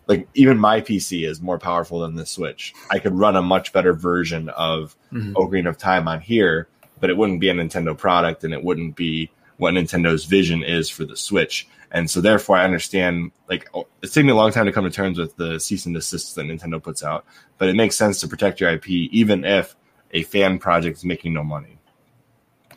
like 0.08 0.28
even 0.34 0.58
my 0.58 0.80
PC 0.80 1.24
is 1.24 1.40
more 1.40 1.56
powerful 1.60 2.00
than 2.00 2.16
the 2.16 2.26
Switch. 2.26 2.74
I 2.90 2.98
could 2.98 3.14
run 3.14 3.36
a 3.36 3.42
much 3.42 3.72
better 3.72 3.92
version 3.92 4.48
of 4.48 4.96
mm-hmm. 5.12 5.34
Ocarina 5.34 5.68
of 5.68 5.78
Time 5.78 6.08
on 6.08 6.20
here, 6.20 6.66
but 6.98 7.10
it 7.10 7.16
wouldn't 7.16 7.40
be 7.40 7.48
a 7.48 7.54
Nintendo 7.54 7.96
product 7.96 8.42
and 8.42 8.52
it 8.52 8.64
wouldn't 8.64 8.96
be 8.96 9.30
what 9.56 9.74
Nintendo's 9.74 10.24
vision 10.24 10.64
is 10.64 10.90
for 10.90 11.04
the 11.04 11.16
Switch. 11.16 11.68
And 11.90 12.10
so 12.10 12.20
therefore 12.20 12.56
I 12.56 12.64
understand 12.64 13.32
like 13.48 13.68
oh, 13.74 13.86
it's 14.02 14.12
taken 14.12 14.26
me 14.26 14.32
a 14.32 14.36
long 14.36 14.52
time 14.52 14.66
to 14.66 14.72
come 14.72 14.84
to 14.84 14.90
terms 14.90 15.18
with 15.18 15.36
the 15.36 15.58
cease 15.58 15.86
and 15.86 15.94
desist 15.94 16.34
that 16.34 16.42
Nintendo 16.42 16.82
puts 16.82 17.02
out, 17.02 17.24
but 17.56 17.68
it 17.68 17.76
makes 17.76 17.96
sense 17.96 18.20
to 18.20 18.28
protect 18.28 18.60
your 18.60 18.70
IP 18.70 18.88
even 18.88 19.44
if 19.44 19.74
a 20.12 20.22
fan 20.22 20.58
project 20.58 20.98
is 20.98 21.04
making 21.04 21.34
no 21.34 21.44
money 21.44 21.78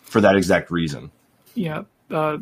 for 0.01 0.22
that 0.22 0.36
exact 0.36 0.72
reason. 0.72 1.12
Yeah. 1.55 1.84
Uh, 2.09 2.38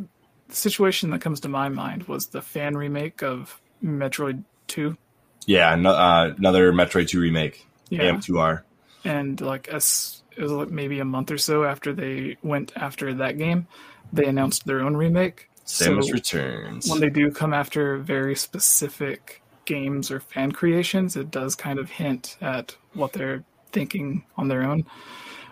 the 0.48 0.56
situation 0.56 1.12
that 1.12 1.22
comes 1.22 1.40
to 1.42 1.50
my 1.50 1.70
mind 1.70 2.04
was 2.04 2.28
the 2.28 2.42
fan 2.42 2.76
remake 2.76 3.22
of 3.22 3.62
Metroid 3.84 4.44
2. 4.68 4.98
Yeah, 5.46 5.76
no, 5.76 5.92
uh, 5.92 6.34
another 6.38 6.72
Metroid 6.74 7.08
2 7.08 7.20
remake. 7.20 7.66
Yeah. 7.90 8.12
AM2R. 8.12 8.62
And 9.04 9.40
like 9.42 9.68
as 9.68 10.22
it 10.36 10.42
was 10.42 10.52
like 10.52 10.70
maybe 10.70 11.00
a 11.00 11.06
month 11.06 11.32
or 11.32 11.38
so 11.38 11.64
after 11.64 11.94
they 11.94 12.38
went 12.44 12.72
after 12.76 13.14
that 13.16 13.38
game, 13.38 13.68
they 14.14 14.26
announced 14.26 14.66
their 14.66 14.82
own 14.82 14.96
remake 14.96 15.49
Samus 15.70 16.06
so 16.06 16.14
Returns. 16.14 16.90
When 16.90 17.00
they 17.00 17.10
do 17.10 17.32
come 17.32 17.54
after 17.54 17.98
very 17.98 18.36
specific 18.36 19.42
games 19.66 20.10
or 20.10 20.20
fan 20.20 20.52
creations, 20.52 21.16
it 21.16 21.30
does 21.30 21.56
kind 21.56 21.78
of 21.78 21.90
hint 21.92 22.38
at 22.42 22.76
what 22.94 23.14
they're 23.14 23.44
thinking 23.72 24.24
on 24.36 24.48
their 24.48 24.64
own. 24.64 24.84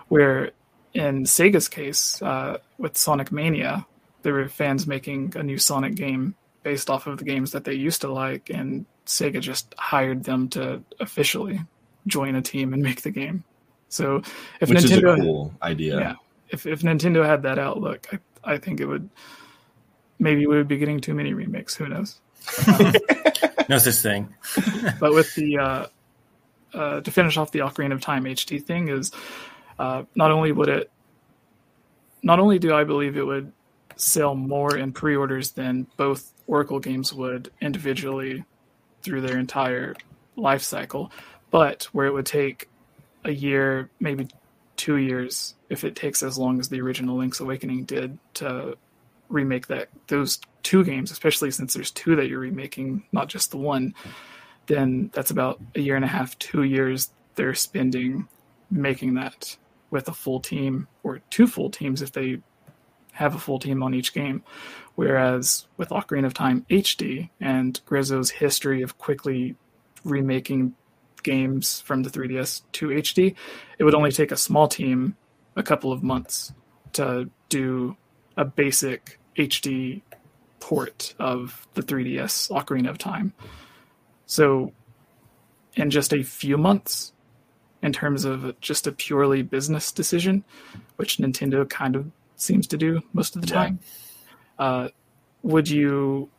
Where 0.07 0.51
in 0.93 1.24
Sega's 1.26 1.70
case, 1.70 2.20
uh, 2.24 2.57
with 2.80 2.97
Sonic 2.97 3.32
Mania, 3.32 3.86
there 4.24 4.34
were 4.34 4.49
fans 4.49 4.88
making 4.88 5.34
a 5.36 5.43
new 5.43 5.59
Sonic 5.59 5.93
game 5.93 6.34
based 6.63 6.89
off 6.89 7.05
of 7.05 7.20
the 7.20 7.24
games 7.24 7.51
that 7.51 7.63
they 7.63 7.74
used 7.74 8.01
to 8.01 8.11
like, 8.11 8.49
and 8.49 8.86
Sega 9.05 9.39
just 9.39 9.76
hired 9.78 10.24
them 10.24 10.49
to 10.49 10.82
officially 10.99 11.61
join 12.07 12.36
a 12.36 12.41
team 12.41 12.74
and 12.74 12.82
make 12.82 13.03
the 13.03 13.11
game. 13.11 13.43
So 13.89 14.24
if 14.61 14.70
Which 14.70 14.80
Nintendo, 14.80 15.13
is 15.13 15.20
a 15.20 15.24
cool 15.24 15.53
idea. 15.61 15.99
Yeah, 15.99 16.15
if 16.49 16.65
if 16.65 16.82
Nintendo 16.82 17.24
had 17.24 17.43
that 17.43 17.59
outlook, 17.59 18.07
I, 18.11 18.53
I 18.55 18.57
think 18.57 18.82
it 18.82 18.86
would 18.88 19.09
maybe 20.20 20.45
we 20.47 20.55
would 20.55 20.68
be 20.68 20.78
getting 20.78 20.99
too 20.99 21.13
many 21.13 21.34
remakes. 21.34 21.76
Who 21.76 21.88
knows? 21.88 22.20
no 23.70 23.78
such 23.78 23.95
thing. 23.95 24.34
but 24.99 25.13
with 25.13 25.34
the 25.36 25.57
uh, 25.57 25.86
uh, 26.74 27.01
to 27.01 27.11
finish 27.11 27.38
off 27.38 27.51
the 27.51 27.59
Ocarina 27.59 27.93
of 27.93 28.01
Time 28.01 28.26
HD 28.26 28.63
thing 28.63 28.89
is 28.89 29.11
uh, 29.80 30.03
not 30.15 30.32
only 30.32 30.51
would 30.51 30.70
it, 30.70 30.91
not 32.24 32.39
only 32.39 32.59
do 32.59 32.74
I 32.74 32.84
believe 32.84 33.18
it 33.18 33.26
would 33.26 33.51
sell 33.95 34.36
more 34.36 34.78
in 34.78 34.91
pre-orders 34.91 35.51
than 35.51 35.88
both 35.97 36.34
Oracle 36.45 36.80
games 36.80 37.13
would 37.13 37.51
individually 37.61 38.43
through 39.01 39.22
their 39.22 39.38
entire 39.38 39.95
life 40.36 40.61
cycle, 40.61 41.11
but 41.51 41.84
where 41.91 42.05
it 42.05 42.13
would 42.13 42.26
take 42.26 42.70
a 43.24 43.32
year, 43.32 43.89
maybe 43.99 44.28
two 44.76 44.97
years, 44.97 45.55
if 45.70 45.84
it 45.84 45.95
takes 45.95 46.24
as 46.24 46.38
long 46.38 46.59
as 46.59 46.70
the 46.70 46.80
original 46.82 47.18
Link's 47.18 47.39
Awakening 47.39 47.86
did 47.86 48.18
to 48.36 48.78
remake 49.30 49.67
that 49.67 49.89
those 50.07 50.39
two 50.63 50.84
games, 50.84 51.11
especially 51.11 51.51
since 51.51 51.73
there's 51.73 51.91
two 51.91 52.15
that 52.15 52.28
you're 52.28 52.39
remaking, 52.39 53.03
not 53.11 53.28
just 53.28 53.51
the 53.51 53.57
one, 53.57 53.93
then 54.67 55.09
that's 55.13 55.32
about 55.32 55.59
a 55.75 55.80
year 55.80 55.95
and 55.95 56.05
a 56.05 56.09
half, 56.09 56.38
two 56.39 56.63
years 56.63 57.11
they're 57.36 57.53
spending 57.53 58.28
making 58.69 59.13
that 59.13 59.55
with 59.91 60.07
a 60.09 60.13
full 60.13 60.39
team 60.39 60.88
or 61.03 61.21
two 61.30 61.47
full 61.47 61.69
teams 61.69 62.01
if 62.01 62.11
they 62.11 62.39
have 63.13 63.34
a 63.34 63.39
full 63.39 63.59
team 63.59 63.82
on 63.82 63.93
each 63.93 64.13
game. 64.13 64.43
Whereas 64.95 65.67
with 65.78 65.89
Ocarina 65.89 66.25
of 66.25 66.34
Time 66.34 66.65
HD 66.69 67.30
and 67.39 67.80
Grezzo's 67.86 68.30
history 68.30 68.82
of 68.82 68.97
quickly 68.97 69.55
remaking 70.03 70.75
games 71.23 71.82
from 71.82 72.03
the 72.03 72.09
3DS 72.09 72.61
to 72.73 72.88
HD, 72.88 73.36
it 73.78 73.84
would 73.84 73.95
only 73.95 74.11
take 74.11 74.32
a 74.32 74.38
small 74.38 74.67
team 74.67 75.15
a 75.55 75.63
couple 75.63 75.91
of 75.91 76.03
months 76.03 76.53
to 76.93 77.30
do 77.49 77.95
a 78.38 78.45
basic 78.45 79.19
HD 79.35 80.01
port 80.59 81.13
of 81.19 81.67
the 81.73 81.81
3DS 81.81 82.49
Ocarina 82.51 82.89
of 82.89 82.97
Time. 82.97 83.33
So, 84.25 84.73
in 85.75 85.89
just 85.89 86.13
a 86.13 86.23
few 86.23 86.57
months, 86.57 87.13
in 87.81 87.93
terms 87.93 88.25
of 88.25 88.59
just 88.61 88.88
a 88.88 88.91
purely 88.91 89.41
business 89.41 89.91
decision, 89.91 90.43
which 90.95 91.17
Nintendo 91.17 91.67
kind 91.69 91.95
of 91.95 92.11
seems 92.35 92.67
to 92.67 92.77
do 92.77 93.01
most 93.13 93.35
of 93.35 93.41
the 93.41 93.47
time, 93.47 93.79
uh, 94.59 94.89
would 95.43 95.69
you 95.69 96.29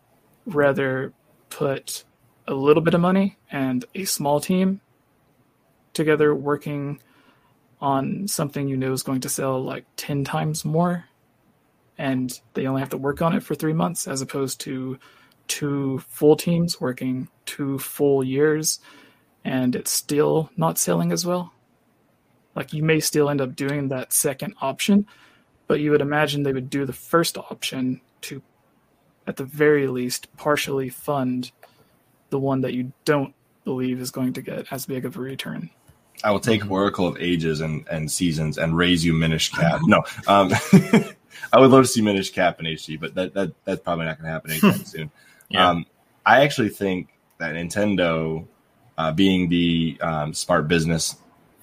rather 0.47 1.13
put 1.51 2.05
a 2.47 2.55
little 2.55 2.83
bit 2.83 2.95
of 2.95 3.01
money 3.01 3.37
and 3.51 3.85
a 3.95 4.05
small 4.05 4.41
team 4.41 4.81
together 5.93 6.35
working 6.35 7.01
on 7.81 8.27
something 8.27 8.69
you 8.69 8.77
know 8.77 8.93
is 8.93 9.03
going 9.03 9.21
to 9.21 9.29
sell 9.29 9.63
like 9.63 9.85
10 9.97 10.25
times 10.25 10.65
more 10.65 11.08
and 11.99 12.41
they 12.55 12.67
only 12.67 12.81
have 12.81 12.91
to 12.91 12.97
work 12.97 13.21
on 13.21 13.35
it 13.35 13.43
for 13.43 13.55
three 13.55 13.73
months 13.73 14.07
as 14.07 14.23
opposed 14.23 14.61
to 14.61 14.99
two 15.49 15.99
full 16.09 16.37
teams 16.37 16.81
working 16.81 17.29
two 17.45 17.79
full 17.79 18.23
years 18.23 18.79
and 19.45 19.75
it's 19.75 19.91
still 19.91 20.51
not 20.57 20.79
selling 20.79 21.11
as 21.11 21.27
well 21.27 21.53
like 22.55 22.73
you 22.73 22.83
may 22.83 23.01
still 23.01 23.29
end 23.29 23.41
up 23.41 23.57
doing 23.57 23.89
that 23.89 24.13
second 24.13 24.55
option 24.61 25.07
but 25.67 25.81
you 25.81 25.91
would 25.91 26.01
imagine 26.01 26.43
they 26.43 26.53
would 26.53 26.71
do 26.71 26.85
the 26.87 26.93
first 26.93 27.37
option 27.37 28.01
to 28.21 28.43
at 29.27 29.37
the 29.37 29.45
very 29.45 29.89
least 29.89 30.35
partially 30.37 30.89
fund 30.89 31.51
the 32.31 32.39
one 32.39 32.61
that 32.61 32.75
you 32.75 32.93
don't 33.05 33.35
believe 33.65 34.01
is 34.01 34.11
going 34.11 34.33
to 34.33 34.43
get 34.43 34.71
as 34.71 34.87
big 34.87 35.05
of 35.05 35.17
a 35.17 35.21
return 35.21 35.71
I 36.25 36.33
will 36.33 36.41
take 36.41 36.69
Oracle 36.69 37.07
of 37.07 37.17
Ages 37.21 37.61
and, 37.61 37.87
and 37.89 38.11
Seasons 38.11 38.59
and 38.59 38.77
raise 38.77 39.05
you 39.05 39.13
Minish 39.13 39.51
Cap. 39.53 39.81
No, 39.85 40.03
um, 40.27 40.53
I 41.53 41.61
would 41.61 41.71
love 41.71 41.85
to 41.85 41.89
see 41.89 42.03
Minish 42.03 42.33
Cap 42.33 42.61
in 42.61 42.67
HD, 42.67 42.99
but 42.99 43.15
that, 43.15 43.35
that 43.35 43.53
that's 43.65 43.81
probably 43.81 44.07
not 44.07 44.19
going 44.19 44.27
to 44.27 44.33
happen 44.33 44.51
anytime 44.51 44.85
soon. 44.85 45.11
Yeah. 45.49 45.69
Um, 45.69 45.87
I 46.25 46.43
actually 46.43 46.69
think 46.69 47.09
that 47.39 47.55
Nintendo, 47.55 48.47
uh, 48.97 49.13
being 49.13 49.49
the 49.49 49.99
um, 50.01 50.35
smart 50.35 50.69
business 50.69 51.17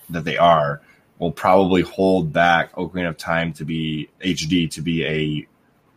that 0.10 0.24
they 0.24 0.38
are, 0.38 0.82
will 1.20 1.32
probably 1.32 1.82
hold 1.82 2.34
back 2.34 2.74
Ocarina 2.74 3.10
of 3.10 3.18
Time 3.18 3.54
to 3.54 3.66
be 3.66 4.10
HD 4.22 4.70
to 4.72 4.82
be 4.82 5.06
a 5.06 5.48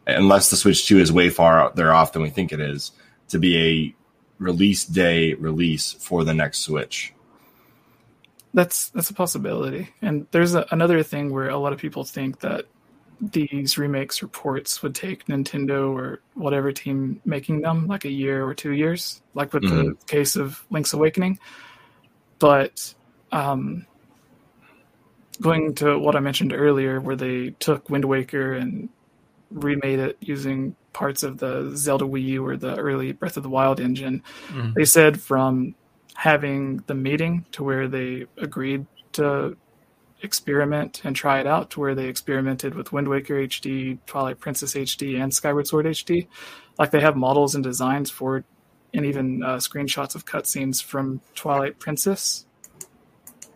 unless 0.07 0.51
the 0.51 0.57
Switch 0.57 0.87
2 0.87 0.99
is 0.99 1.12
way 1.12 1.29
far 1.29 1.61
out 1.61 1.76
there 1.76 1.93
off 1.93 2.12
than 2.12 2.22
we 2.22 2.31
think 2.31 2.53
it 2.53 2.61
is, 2.61 2.93
to 3.29 3.39
be 3.39 3.59
a 3.59 3.95
release 4.39 4.85
day 4.85 5.35
release 5.35 5.93
for 5.93 6.24
the 6.24 6.35
next 6.35 6.61
Switch. 6.61 7.12
That's 8.55 8.89
that's 8.91 9.11
a 9.11 9.14
possibility. 9.14 9.91
And 10.01 10.26
there's 10.31 10.55
a, 10.55 10.66
another 10.70 11.03
thing 11.03 11.33
where 11.33 11.49
a 11.49 11.59
lot 11.59 11.72
of 11.72 11.79
people 11.79 12.05
think 12.05 12.41
that 12.41 12.66
these 13.21 13.79
remakes 13.79 14.23
reports 14.23 14.83
would 14.83 14.95
take 14.95 15.27
Nintendo 15.27 15.93
or 15.93 16.21
whatever 16.35 16.71
team 16.73 17.21
making 17.25 17.61
them 17.61 17.87
like 17.87 18.05
a 18.05 18.11
year 18.11 18.45
or 18.45 18.55
two 18.55 18.73
years, 18.73 19.23
like 19.35 19.53
with 19.53 19.64
mm-hmm. 19.64 19.89
the 19.89 19.97
case 20.07 20.37
of 20.37 20.64
Link's 20.71 20.93
Awakening. 20.93 21.39
But 22.39 22.95
um, 23.33 23.87
going 25.41 25.75
to 25.77 25.99
what 25.99 26.16
I 26.16 26.21
mentioned 26.21 26.53
earlier, 26.53 27.01
where 27.01 27.16
they 27.16 27.51
took 27.59 27.91
Wind 27.91 28.05
Waker 28.05 28.55
and 28.55 28.89
remade 29.51 29.99
it 29.99 30.16
using 30.21 30.77
parts 30.93 31.23
of 31.23 31.39
the 31.39 31.73
Zelda 31.75 32.05
Wii 32.05 32.25
U 32.25 32.47
or 32.47 32.57
the 32.57 32.77
early 32.77 33.12
Breath 33.12 33.37
of 33.37 33.43
the 33.43 33.49
Wild 33.49 33.81
engine. 33.81 34.23
Mm-hmm. 34.49 34.73
They 34.75 34.85
said 34.85 35.21
from 35.21 35.75
having 36.14 36.83
the 36.87 36.95
meeting 36.95 37.47
to 37.53 37.62
where 37.62 37.89
they 37.89 38.27
agreed 38.37 38.87
to 39.12 39.57
experiment 40.23 41.01
and 41.05 41.14
try 41.14 41.41
it 41.41 41.47
out 41.47 41.71
to 41.71 41.81
where 41.81 41.95
they 41.95 42.07
experimented 42.07 42.75
with 42.75 42.93
Wind 42.93 43.09
Waker 43.09 43.35
HD, 43.35 43.99
Twilight 44.07 44.41
Princess 44.41 44.75
HD, 44.75 45.21
and 45.21 45.33
Skyward 45.33 45.66
Sword 45.66 45.87
HD. 45.87 46.27
Like 46.79 46.91
they 46.91 47.01
have 47.01 47.16
models 47.16 47.55
and 47.55 47.64
designs 47.64 48.11
for, 48.11 48.45
and 48.95 49.07
even 49.07 49.43
uh, 49.43 49.57
screenshots 49.57 50.14
of 50.14 50.25
cutscenes 50.25 50.83
from 50.83 51.21
Twilight 51.35 51.79
Princess 51.79 52.47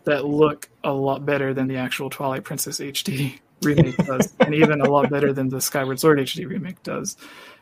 that 0.05 0.25
look 0.25 0.69
a 0.83 0.91
lot 0.91 1.25
better 1.25 1.53
than 1.53 1.67
the 1.67 1.77
actual 1.77 2.09
Twilight 2.09 2.43
Princess 2.43 2.79
HD 2.79 3.39
remake 3.61 3.97
does, 3.97 4.33
and 4.39 4.53
even 4.53 4.81
a 4.81 4.89
lot 4.89 5.09
better 5.09 5.31
than 5.33 5.49
the 5.49 5.61
Skyward 5.61 5.99
Sword 5.99 6.19
HD 6.19 6.47
remake 6.47 6.81
does. 6.83 7.15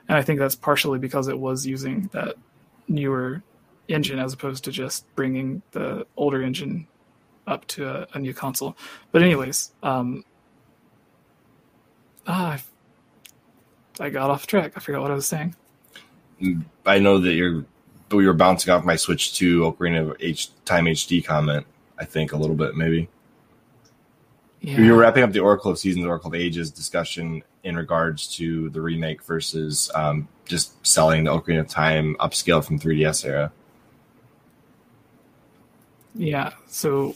And 0.07 0.17
I 0.17 0.21
think 0.21 0.39
that's 0.39 0.55
partially 0.55 0.99
because 0.99 1.27
it 1.27 1.39
was 1.39 1.65
using 1.65 2.09
that 2.13 2.35
newer 2.87 3.43
engine 3.87 4.19
as 4.19 4.33
opposed 4.33 4.63
to 4.63 4.71
just 4.71 5.05
bringing 5.15 5.61
the 5.71 6.05
older 6.17 6.41
engine 6.41 6.87
up 7.47 7.65
to 7.67 7.87
a, 7.87 8.07
a 8.13 8.19
new 8.19 8.33
console. 8.33 8.77
But 9.11 9.23
anyways, 9.23 9.71
um, 9.83 10.23
ah, 12.27 12.59
I, 13.99 14.05
I 14.05 14.09
got 14.09 14.29
off 14.29 14.47
track. 14.47 14.73
I 14.75 14.79
forgot 14.79 15.01
what 15.01 15.11
I 15.11 15.15
was 15.15 15.27
saying. 15.27 15.55
I 16.85 16.99
know 16.99 17.19
that 17.19 17.33
you're 17.33 17.65
we 18.11 18.25
were 18.25 18.33
bouncing 18.33 18.73
off 18.73 18.83
my 18.83 18.95
Switch 18.95 19.33
to 19.37 19.61
Ocarina 19.61 20.11
of 20.11 20.17
H 20.19 20.49
Time 20.65 20.85
HD 20.85 21.23
comment. 21.23 21.65
I 21.97 22.05
think 22.05 22.33
a 22.33 22.37
little 22.37 22.55
bit 22.55 22.75
maybe. 22.75 23.09
Yeah. 24.59 24.79
You're 24.79 24.97
wrapping 24.97 25.23
up 25.23 25.31
the 25.31 25.39
Oracle 25.39 25.71
of 25.71 25.79
Seasons, 25.79 26.05
Oracle 26.05 26.27
of 26.27 26.35
Ages 26.35 26.69
discussion 26.69 27.43
in 27.63 27.75
regards 27.75 28.27
to 28.35 28.69
the 28.69 28.81
remake 28.81 29.23
versus 29.23 29.89
um, 29.95 30.27
just 30.45 30.85
selling 30.85 31.23
the 31.23 31.31
Ocarina 31.31 31.61
of 31.61 31.67
Time 31.67 32.15
upscale 32.19 32.63
from 32.63 32.79
3DS 32.79 33.25
era. 33.25 33.51
Yeah, 36.13 36.51
so 36.67 37.15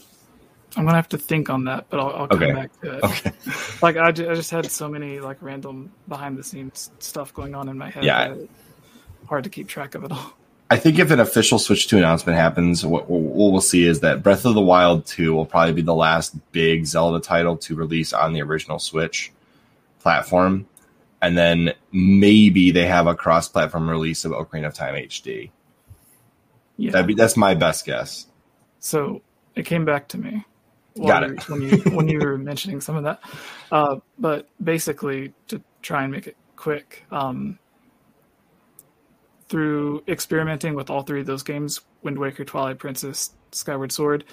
I'm 0.76 0.84
gonna 0.84 0.96
have 0.96 1.08
to 1.10 1.18
think 1.18 1.48
on 1.48 1.64
that, 1.64 1.86
but 1.88 2.00
I'll, 2.00 2.10
I'll 2.10 2.28
come 2.28 2.42
okay. 2.42 2.52
back 2.52 2.80
to 2.82 2.98
it. 2.98 3.02
Okay. 3.02 3.32
like 3.82 3.96
I, 3.96 4.08
I 4.08 4.12
just 4.12 4.50
had 4.50 4.70
so 4.70 4.88
many 4.88 5.20
like 5.20 5.38
random 5.40 5.90
behind 6.06 6.36
the 6.36 6.44
scenes 6.44 6.90
stuff 6.98 7.32
going 7.32 7.54
on 7.54 7.68
in 7.68 7.78
my 7.78 7.88
head. 7.88 8.04
Yeah. 8.04 8.34
Hard 9.26 9.44
to 9.44 9.50
keep 9.50 9.68
track 9.68 9.94
of 9.94 10.04
it 10.04 10.12
all. 10.12 10.34
I 10.68 10.76
think 10.76 10.98
if 10.98 11.10
an 11.10 11.20
official 11.20 11.58
Switch 11.58 11.86
2 11.86 11.96
announcement 11.96 12.36
happens, 12.36 12.84
what, 12.84 13.08
what 13.08 13.52
we'll 13.52 13.60
see 13.60 13.84
is 13.84 14.00
that 14.00 14.22
Breath 14.22 14.44
of 14.44 14.54
the 14.54 14.60
Wild 14.60 15.06
2 15.06 15.32
will 15.32 15.46
probably 15.46 15.72
be 15.72 15.82
the 15.82 15.94
last 15.94 16.36
big 16.50 16.86
Zelda 16.86 17.20
title 17.20 17.56
to 17.58 17.76
release 17.76 18.12
on 18.12 18.32
the 18.32 18.42
original 18.42 18.80
Switch 18.80 19.32
platform. 20.00 20.66
And 21.22 21.38
then 21.38 21.72
maybe 21.92 22.72
they 22.72 22.86
have 22.86 23.06
a 23.06 23.14
cross 23.14 23.48
platform 23.48 23.88
release 23.88 24.24
of 24.24 24.32
Ocarina 24.32 24.66
of 24.66 24.74
Time 24.74 24.94
HD. 24.94 25.50
Yeah. 26.76 26.90
That'd 26.90 27.06
be, 27.06 27.14
that's 27.14 27.36
my 27.36 27.54
best 27.54 27.86
guess. 27.86 28.26
So 28.80 29.22
it 29.54 29.66
came 29.66 29.84
back 29.84 30.08
to 30.08 30.18
me. 30.18 30.44
Got 31.04 31.24
it. 31.24 31.48
when 31.48 31.62
you 31.62 31.78
when 31.90 32.08
you 32.08 32.18
were 32.18 32.38
mentioning 32.52 32.80
some 32.80 32.96
of 32.96 33.04
that, 33.04 33.20
uh, 33.70 33.96
but 34.18 34.48
basically 34.62 35.34
to 35.48 35.60
try 35.82 36.02
and 36.02 36.12
make 36.12 36.26
it 36.26 36.36
quick, 36.56 37.04
um, 37.10 37.58
through 39.48 40.02
experimenting 40.08 40.74
with 40.74 40.90
all 40.90 41.02
three 41.02 41.20
of 41.20 41.26
those 41.26 41.42
games 41.42 41.80
Wind 42.02 42.18
Waker, 42.18 42.44
Twilight 42.44 42.78
Princess, 42.78 43.34
Skyward 43.52 43.92
Sword, 43.92 44.24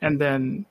and 0.00 0.20
then 0.20 0.66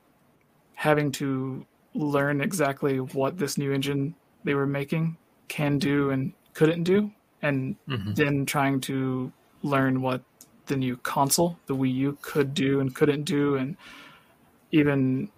having 0.75 1.11
to 1.13 1.65
learn 1.93 2.41
exactly 2.41 2.97
what 2.97 3.37
this 3.37 3.57
new 3.57 3.71
engine 3.71 4.15
they 4.43 4.53
were 4.53 4.65
making 4.65 5.17
can 5.47 5.77
do 5.77 6.09
and 6.09 6.33
couldn't 6.53 6.83
do, 6.83 7.11
and 7.41 7.75
mm-hmm. 7.87 8.13
then 8.13 8.45
trying 8.45 8.81
to 8.81 9.31
learn 9.61 10.01
what 10.01 10.23
the 10.67 10.75
new 10.75 10.97
console, 10.97 11.57
the 11.67 11.75
Wii 11.75 11.93
U, 11.95 12.17
could 12.21 12.53
do 12.53 12.79
and 12.79 12.95
couldn't 12.95 13.23
do, 13.23 13.55
and 13.55 13.77
even 14.71 15.29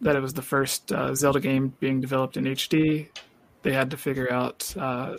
that 0.00 0.16
it 0.16 0.20
was 0.20 0.34
the 0.34 0.42
first 0.42 0.92
uh, 0.92 1.14
Zelda 1.14 1.40
game 1.40 1.74
being 1.80 2.00
developed 2.00 2.36
in 2.36 2.44
HD. 2.44 3.08
They 3.62 3.72
had 3.72 3.90
to 3.92 3.96
figure 3.96 4.30
out 4.32 4.74
uh, 4.76 5.16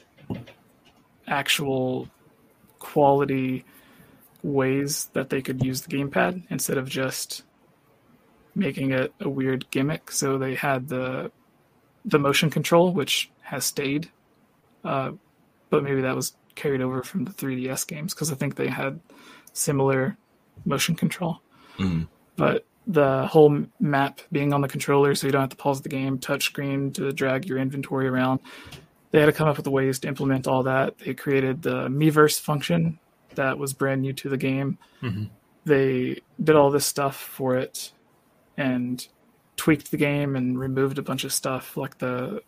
actual 1.28 2.10
quality 2.80 3.64
ways 4.44 5.06
that 5.14 5.30
they 5.30 5.42
could 5.42 5.64
use 5.64 5.82
the 5.82 5.96
gamepad 5.96 6.44
instead 6.50 6.78
of 6.78 6.90
just 6.90 7.44
making 8.56 8.92
it 8.92 9.14
a 9.22 9.30
weird 9.30 9.70
gimmick. 9.72 10.12
So 10.12 10.38
they 10.38 10.56
had 10.56 10.90
the 10.90 11.32
the 12.06 12.20
motion 12.20 12.50
control, 12.50 12.92
which 12.92 13.32
has 13.42 13.64
stayed, 13.64 14.12
uh, 14.84 15.12
but 15.70 15.84
maybe 15.84 16.02
that 16.02 16.16
was 16.16 16.36
carried 16.56 16.82
over 16.82 17.02
from 17.02 17.24
the 17.24 17.32
3DS 17.32 17.88
games 17.88 18.14
because 18.14 18.30
I 18.30 18.36
think 18.36 18.56
they 18.56 18.68
had 18.68 19.00
similar 19.54 20.18
motion 20.66 20.96
control. 20.96 21.42
Mm-hmm. 21.78 22.04
But 22.36 22.66
the 22.86 23.28
whole 23.28 23.66
map 23.80 24.22
being 24.32 24.54
on 24.54 24.62
the 24.62 24.68
controller, 24.68 25.16
so 25.16 25.28
you 25.28 25.32
don't 25.32 25.42
have 25.42 25.50
to 25.50 25.56
pause 25.56 25.82
the 25.82 25.90
game, 25.90 26.20
touchscreen 26.20 26.94
to 26.96 27.12
drag 27.12 27.46
your 27.46 27.58
inventory 27.58 28.08
around, 28.08 28.40
they 29.12 29.20
had 29.20 29.28
to 29.28 29.32
come 29.32 29.48
up 29.48 29.58
with 29.58 29.68
ways 29.68 30.00
to 30.00 30.08
implement 30.08 30.48
all 30.48 30.64
that. 30.64 30.98
They 30.98 31.14
created 31.14 31.62
the 31.62 31.88
Miiverse 31.88 32.40
function 32.40 33.00
that 33.36 33.58
was 33.58 33.74
brand 33.74 34.02
new 34.02 34.14
to 34.14 34.30
the 34.30 34.38
game. 34.38 34.78
Mm-hmm. 35.02 35.26
They 35.66 36.22
did 36.44 36.56
all 36.56 36.72
this 36.72 36.86
stuff 36.86 37.16
for 37.16 37.56
it 37.56 37.92
and 38.58 39.08
tweaked 39.56 39.92
the 39.92 39.98
game 39.98 40.36
and 40.36 40.60
removed 40.60 40.98
a 40.98 41.04
bunch 41.04 41.24
of 41.24 41.32
stuff 41.32 41.78
like 41.78 42.00
the 42.00 42.42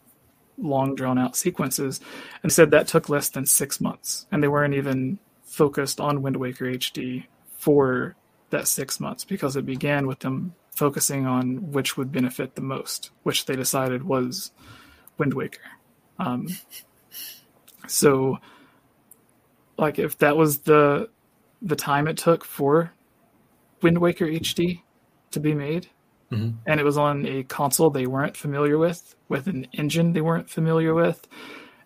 long 0.57 0.95
drawn 0.95 1.17
out 1.17 1.35
sequences 1.35 1.99
and 2.41 2.51
said 2.51 2.71
that 2.71 2.87
took 2.87 3.09
less 3.09 3.29
than 3.29 3.45
six 3.45 3.79
months. 3.79 4.25
And 4.31 4.41
they 4.41 4.47
weren't 4.47 4.73
even 4.73 5.19
focused 5.43 5.99
on 5.99 6.21
Wind 6.21 6.37
Waker 6.37 6.65
HD 6.65 7.25
for 7.57 8.15
that 8.55 8.67
six 8.67 8.99
months 8.99 9.23
because 9.23 9.55
it 9.55 9.65
began 9.65 10.07
with 10.07 10.19
them 10.19 10.55
focusing 10.75 11.25
on 11.25 11.71
which 11.71 11.97
would 11.97 12.11
benefit 12.11 12.55
the 12.55 12.61
most, 12.61 13.11
which 13.23 13.45
they 13.45 13.55
decided 13.55 14.03
was 14.03 14.51
Wind 15.17 15.33
Waker. 15.33 15.61
Um, 16.19 16.47
so, 17.87 18.39
like, 19.77 19.99
if 19.99 20.17
that 20.19 20.37
was 20.37 20.59
the 20.59 21.09
the 21.61 21.75
time 21.75 22.07
it 22.07 22.17
took 22.17 22.43
for 22.45 22.91
Wind 23.81 23.97
Waker 23.99 24.25
HD 24.25 24.81
to 25.31 25.39
be 25.39 25.53
made, 25.53 25.87
mm-hmm. 26.31 26.57
and 26.65 26.79
it 26.79 26.83
was 26.83 26.97
on 26.97 27.25
a 27.25 27.43
console 27.43 27.89
they 27.89 28.05
weren't 28.05 28.37
familiar 28.37 28.77
with, 28.77 29.15
with 29.29 29.47
an 29.47 29.67
engine 29.73 30.13
they 30.13 30.21
weren't 30.21 30.49
familiar 30.49 30.93
with, 30.93 31.27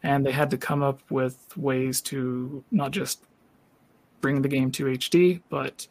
and 0.04 0.26
they 0.26 0.32
had 0.32 0.50
to 0.52 0.58
come 0.58 0.84
up 0.84 1.02
with 1.10 1.56
ways 1.56 2.02
to 2.02 2.64
not 2.72 2.92
just 2.92 3.24
bring 4.22 4.42
the 4.42 4.50
game 4.50 4.72
to 4.72 4.86
HD, 4.86 5.42
but 5.50 5.88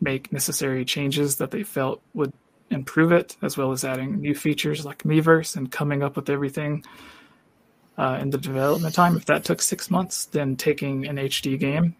make 0.00 0.32
necessary 0.32 0.84
changes 0.84 1.36
that 1.36 1.50
they 1.50 1.62
felt 1.62 2.00
would 2.14 2.32
improve 2.70 3.12
it, 3.12 3.36
as 3.42 3.56
well 3.56 3.72
as 3.72 3.84
adding 3.84 4.20
new 4.20 4.34
features 4.34 4.84
like 4.84 5.02
Miiverse 5.02 5.56
and 5.56 5.70
coming 5.70 6.02
up 6.02 6.16
with 6.16 6.30
everything 6.30 6.84
uh, 7.98 8.18
in 8.20 8.30
the 8.30 8.38
development 8.38 8.94
time. 8.94 9.16
If 9.16 9.26
that 9.26 9.44
took 9.44 9.60
six 9.60 9.90
months, 9.90 10.24
then 10.26 10.56
taking 10.56 11.06
an 11.06 11.16
HD 11.16 11.58
game 11.58 11.96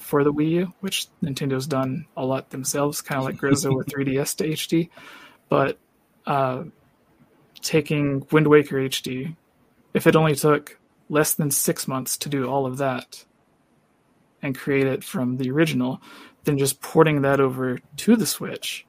for 0.00 0.22
the 0.22 0.32
Wii 0.32 0.50
U, 0.50 0.72
which 0.80 1.08
Nintendo's 1.22 1.66
done 1.66 2.06
a 2.16 2.24
lot 2.24 2.50
themselves, 2.50 3.00
kind 3.00 3.18
of 3.18 3.24
like 3.24 3.36
Grezzo 3.36 3.74
with 3.74 3.86
3DS 3.94 4.36
to 4.36 4.48
HD, 4.48 4.90
but 5.48 5.78
uh, 6.26 6.64
taking 7.60 8.26
Wind 8.30 8.46
Waker 8.46 8.76
HD, 8.76 9.34
if 9.94 10.06
it 10.06 10.14
only 10.14 10.36
took 10.36 10.78
less 11.08 11.34
than 11.34 11.50
six 11.50 11.88
months 11.88 12.16
to 12.18 12.28
do 12.28 12.46
all 12.46 12.66
of 12.66 12.78
that 12.78 13.24
and 14.42 14.56
create 14.56 14.86
it 14.86 15.02
from 15.02 15.36
the 15.38 15.50
original, 15.50 16.00
then 16.44 16.58
just 16.58 16.80
porting 16.80 17.22
that 17.22 17.40
over 17.40 17.78
to 17.96 18.16
the 18.16 18.26
Switch 18.26 18.86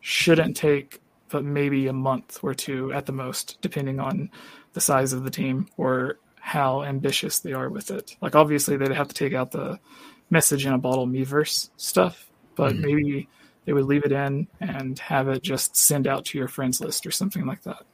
shouldn't 0.00 0.56
take 0.56 1.00
but 1.28 1.44
maybe 1.44 1.88
a 1.88 1.92
month 1.92 2.38
or 2.42 2.54
two 2.54 2.92
at 2.92 3.06
the 3.06 3.12
most, 3.12 3.58
depending 3.60 3.98
on 3.98 4.30
the 4.72 4.80
size 4.80 5.12
of 5.12 5.24
the 5.24 5.30
team 5.30 5.66
or 5.76 6.18
how 6.40 6.84
ambitious 6.84 7.40
they 7.40 7.52
are 7.52 7.68
with 7.68 7.90
it. 7.90 8.16
Like 8.20 8.36
obviously 8.36 8.76
they'd 8.76 8.92
have 8.92 9.08
to 9.08 9.14
take 9.14 9.34
out 9.34 9.50
the 9.50 9.80
message 10.30 10.66
in 10.66 10.72
a 10.72 10.78
bottle 10.78 11.06
Miiverse 11.06 11.70
stuff, 11.76 12.30
but 12.54 12.72
mm-hmm. 12.72 12.82
maybe 12.82 13.28
they 13.64 13.72
would 13.72 13.86
leave 13.86 14.04
it 14.04 14.12
in 14.12 14.46
and 14.60 14.98
have 15.00 15.28
it 15.28 15.42
just 15.42 15.76
send 15.76 16.06
out 16.06 16.24
to 16.26 16.38
your 16.38 16.48
friends 16.48 16.80
list 16.80 17.06
or 17.06 17.10
something 17.10 17.46
like 17.46 17.62
that. 17.64 17.84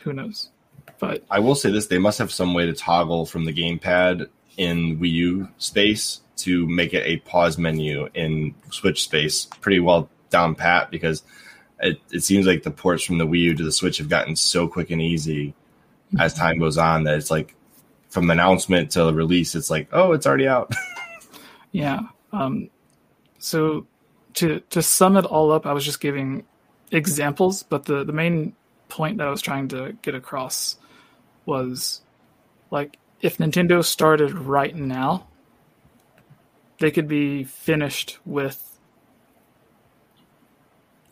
Who 0.00 0.12
knows? 0.12 0.50
But 0.98 1.24
I 1.30 1.38
will 1.38 1.54
say 1.54 1.70
this: 1.70 1.86
they 1.86 1.98
must 1.98 2.18
have 2.18 2.30
some 2.30 2.54
way 2.54 2.66
to 2.66 2.72
toggle 2.72 3.24
from 3.24 3.44
the 3.44 3.52
gamepad 3.52 4.28
in 4.56 4.98
Wii 4.98 5.10
U 5.10 5.48
space 5.58 6.20
to 6.36 6.66
make 6.66 6.94
it 6.94 7.06
a 7.06 7.18
pause 7.18 7.58
menu 7.58 8.08
in 8.14 8.54
Switch 8.70 9.04
space. 9.04 9.46
Pretty 9.60 9.80
well 9.80 10.08
down 10.30 10.54
pat 10.54 10.90
because 10.90 11.22
it, 11.80 12.00
it 12.10 12.22
seems 12.22 12.46
like 12.46 12.62
the 12.62 12.70
ports 12.70 13.02
from 13.02 13.18
the 13.18 13.26
Wii 13.26 13.40
U 13.40 13.54
to 13.54 13.64
the 13.64 13.72
Switch 13.72 13.98
have 13.98 14.08
gotten 14.08 14.36
so 14.36 14.68
quick 14.68 14.90
and 14.90 15.02
easy 15.02 15.54
as 16.18 16.34
time 16.34 16.58
goes 16.58 16.78
on 16.78 17.04
that 17.04 17.16
it's 17.16 17.30
like 17.30 17.54
from 18.12 18.30
announcement 18.30 18.90
to 18.90 19.04
the 19.04 19.14
release, 19.14 19.54
it's 19.54 19.70
like, 19.70 19.88
oh, 19.92 20.12
it's 20.12 20.26
already 20.26 20.46
out. 20.46 20.74
yeah. 21.72 22.00
Um, 22.30 22.68
so 23.38 23.86
to 24.34 24.60
to 24.70 24.82
sum 24.82 25.16
it 25.16 25.24
all 25.24 25.50
up, 25.50 25.66
I 25.66 25.72
was 25.72 25.84
just 25.84 26.00
giving 26.00 26.44
examples, 26.90 27.62
but 27.62 27.86
the 27.86 28.04
the 28.04 28.12
main 28.12 28.54
point 28.88 29.18
that 29.18 29.26
I 29.26 29.30
was 29.30 29.40
trying 29.40 29.68
to 29.68 29.96
get 30.02 30.14
across 30.14 30.76
was 31.46 32.02
like 32.70 32.98
if 33.22 33.38
Nintendo 33.38 33.84
started 33.84 34.32
right 34.34 34.74
now, 34.74 35.28
they 36.80 36.90
could 36.90 37.06
be 37.06 37.44
finished 37.44 38.18
with 38.26 38.80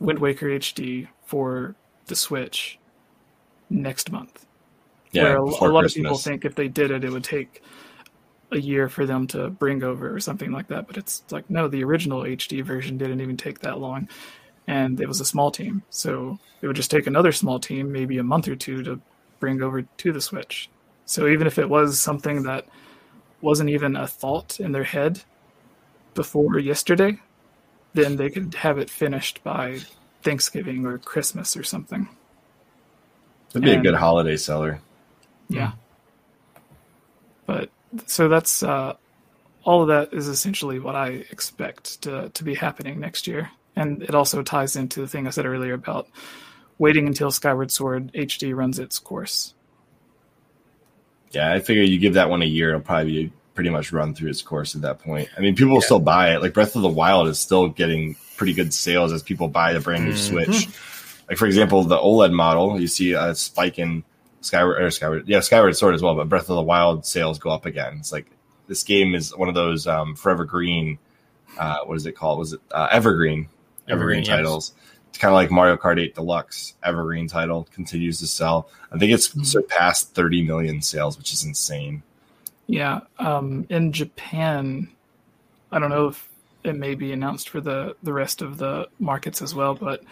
Wind 0.01 0.19
Waker 0.19 0.47
HD 0.47 1.09
for 1.25 1.77
the 2.07 2.17
Switch 2.17 2.79
next 3.71 4.11
month. 4.11 4.45
Yeah, 5.13 5.23
where 5.23 5.37
a, 5.37 5.43
a 5.43 5.47
lot 5.47 5.83
Christmas. 5.83 5.87
of 5.87 5.95
people 5.95 6.19
think 6.19 6.45
if 6.45 6.57
they 6.57 6.69
did 6.69 6.91
it, 6.91 7.05
it 7.05 7.11
would 7.11 7.25
take 7.25 7.63
a 8.51 8.59
year 8.59 8.89
for 8.89 9.07
them 9.07 9.29
to 9.29 9.49
bring 9.49 9.85
over 9.85 10.13
or 10.13 10.19
something 10.19 10.51
like 10.51 10.69
that. 10.69 10.89
But 10.89 10.97
it's 10.97 11.23
like 11.31 11.49
no, 11.49 11.69
the 11.69 11.85
original 11.85 12.23
HD 12.23 12.65
version 12.65 12.99
didn't 12.99 13.21
even 13.21 13.37
take 13.37 13.61
that 13.61 13.79
long, 13.79 14.09
and 14.67 15.01
it 15.01 15.07
was 15.07 15.21
a 15.21 15.25
small 15.25 15.53
team, 15.53 15.83
so 15.91 16.39
it 16.61 16.67
would 16.67 16.77
just 16.77 16.91
take 16.91 17.07
another 17.07 17.31
small 17.31 17.61
team, 17.61 17.93
maybe 17.93 18.19
a 18.19 18.25
month 18.25 18.49
or 18.49 18.57
two, 18.57 18.83
to 18.83 19.01
bring 19.39 19.63
over 19.63 19.83
to 19.83 20.13
the 20.13 20.21
Switch. 20.21 20.69
So 21.11 21.27
even 21.27 21.49
if 21.49 21.59
it 21.59 21.69
was 21.69 22.01
something 22.01 22.45
that 22.45 22.69
wasn't 23.41 23.71
even 23.71 23.97
a 23.97 24.07
thought 24.07 24.61
in 24.61 24.71
their 24.71 24.85
head 24.85 25.21
before 26.15 26.61
yesterday, 26.61 27.19
then 27.95 28.15
they 28.15 28.31
could 28.31 28.55
have 28.55 28.79
it 28.79 28.89
finished 28.89 29.43
by 29.43 29.81
Thanksgiving 30.23 30.87
or 30.87 30.99
Christmas 30.99 31.57
or 31.57 31.65
something. 31.65 32.09
It'd 33.49 33.63
be 33.63 33.73
and, 33.73 33.81
a 33.81 33.83
good 33.83 33.99
holiday 33.99 34.37
seller. 34.37 34.81
Yeah. 35.49 35.73
But 37.45 37.71
so 38.07 38.29
that's 38.29 38.63
uh, 38.63 38.95
all 39.65 39.83
of 39.83 39.89
that 39.89 40.15
is 40.15 40.29
essentially 40.29 40.79
what 40.79 40.95
I 40.95 41.25
expect 41.33 42.03
to 42.03 42.29
to 42.29 42.45
be 42.45 42.55
happening 42.55 43.01
next 43.01 43.27
year, 43.27 43.51
and 43.75 44.01
it 44.05 44.15
also 44.15 44.45
ties 44.45 44.77
into 44.77 45.01
the 45.01 45.09
thing 45.09 45.27
I 45.27 45.31
said 45.31 45.45
earlier 45.45 45.75
about 45.75 46.07
waiting 46.79 47.09
until 47.09 47.33
Skyward 47.33 47.73
Sword 47.73 48.13
HD 48.13 48.55
runs 48.55 48.79
its 48.79 49.01
course. 49.01 49.55
Yeah, 51.31 51.53
I 51.53 51.61
figure 51.61 51.83
you 51.83 51.99
give 51.99 52.15
that 52.15 52.31
one 52.31 52.43
a 52.43 52.47
year, 52.47 52.71
it'll 52.71 52.81
probably 52.81 53.33
pretty 53.55 53.71
much 53.71 53.93
run 53.93 54.15
through 54.15 54.31
its 54.31 54.43
course 54.43 54.75
at 54.75 54.83
that 54.83 55.01
point. 55.01 55.29
I 55.37 55.41
mean, 55.41 55.55
people 55.55 55.73
will 55.73 55.81
yeah. 55.81 55.87
still 55.87 56.01
buy 56.01 56.35
it. 56.35 56.43
Like 56.43 56.55
Breath 56.55 56.77
of 56.77 56.83
the 56.83 56.89
Wild 56.89 57.29
is 57.29 57.39
still 57.39 57.69
getting 57.69 58.17
pretty 58.37 58.53
good 58.55 58.73
sales 58.73 59.13
as 59.13 59.23
people 59.23 59.49
buy 59.49 59.73
the 59.73 59.81
brand 59.81 60.05
new 60.05 60.13
mm-hmm. 60.13 60.47
Switch. 60.47 60.69
Like 61.29 61.39
for 61.39 61.47
example, 61.47 61.85
the 61.85 61.97
OLED 61.97 62.33
model, 62.33 62.81
you 62.81 62.89
see 62.89 63.13
a 63.13 63.35
spike 63.35 63.79
in 63.79 64.03
Skyward 64.41 64.83
or 64.83 64.91
Skyward, 64.91 65.29
yeah, 65.29 65.41
Skyward 65.41 65.77
Sword 65.77 65.95
as 65.95 66.03
well. 66.03 66.15
But 66.15 66.29
Breath 66.29 66.49
of 66.49 66.57
the 66.57 66.63
Wild 66.63 67.07
sales 67.07 67.39
go 67.39 67.51
up 67.51 67.67
again. 67.67 67.99
It's 67.99 68.13
like 68.13 68.27
this 68.67 68.83
game 68.83 69.15
is 69.15 69.37
one 69.37 69.49
of 69.49 69.55
those 69.55 69.87
um, 69.87 70.17
Forever 70.17 70.45
Green. 70.45 70.99
Uh, 71.59 71.79
what 71.85 71.97
is 71.97 72.07
it 72.07 72.13
called? 72.13 72.39
Was 72.39 72.55
it 72.55 72.61
uh, 72.71 72.89
Evergreen? 72.91 73.49
Evergreen, 73.89 74.21
Evergreen 74.21 74.25
titles. 74.25 74.73
Yes. 74.75 74.87
It's 75.11 75.19
kind 75.19 75.31
of 75.31 75.35
like 75.35 75.51
Mario 75.51 75.77
Kart 75.77 76.01
8 76.01 76.15
Deluxe. 76.15 76.75
Evergreen 76.83 77.29
title 77.29 77.69
continues 77.75 78.19
to 78.21 78.27
sell. 78.27 78.71
I 78.91 78.99
think 78.99 79.13
it's 79.13 79.29
mm-hmm. 79.29 79.43
surpassed 79.43 80.15
30 80.15 80.45
million 80.45 80.81
sales, 80.81 81.19
which 81.19 81.33
is 81.33 81.45
insane. 81.45 82.03
Yeah, 82.67 83.01
um, 83.19 83.67
in 83.69 83.93
Japan, 83.93 84.89
I 85.73 85.81
don't 85.81 85.91
know 85.91 86.07
if 86.07 86.29
it 86.63 86.77
may 86.77 86.95
be 86.95 87.11
announced 87.13 87.49
for 87.49 87.61
the 87.61 87.97
the 88.03 88.13
rest 88.13 88.43
of 88.43 88.59
the 88.59 88.89
markets 89.01 89.43
as 89.43 89.55
well, 89.55 89.75
but 89.75 90.05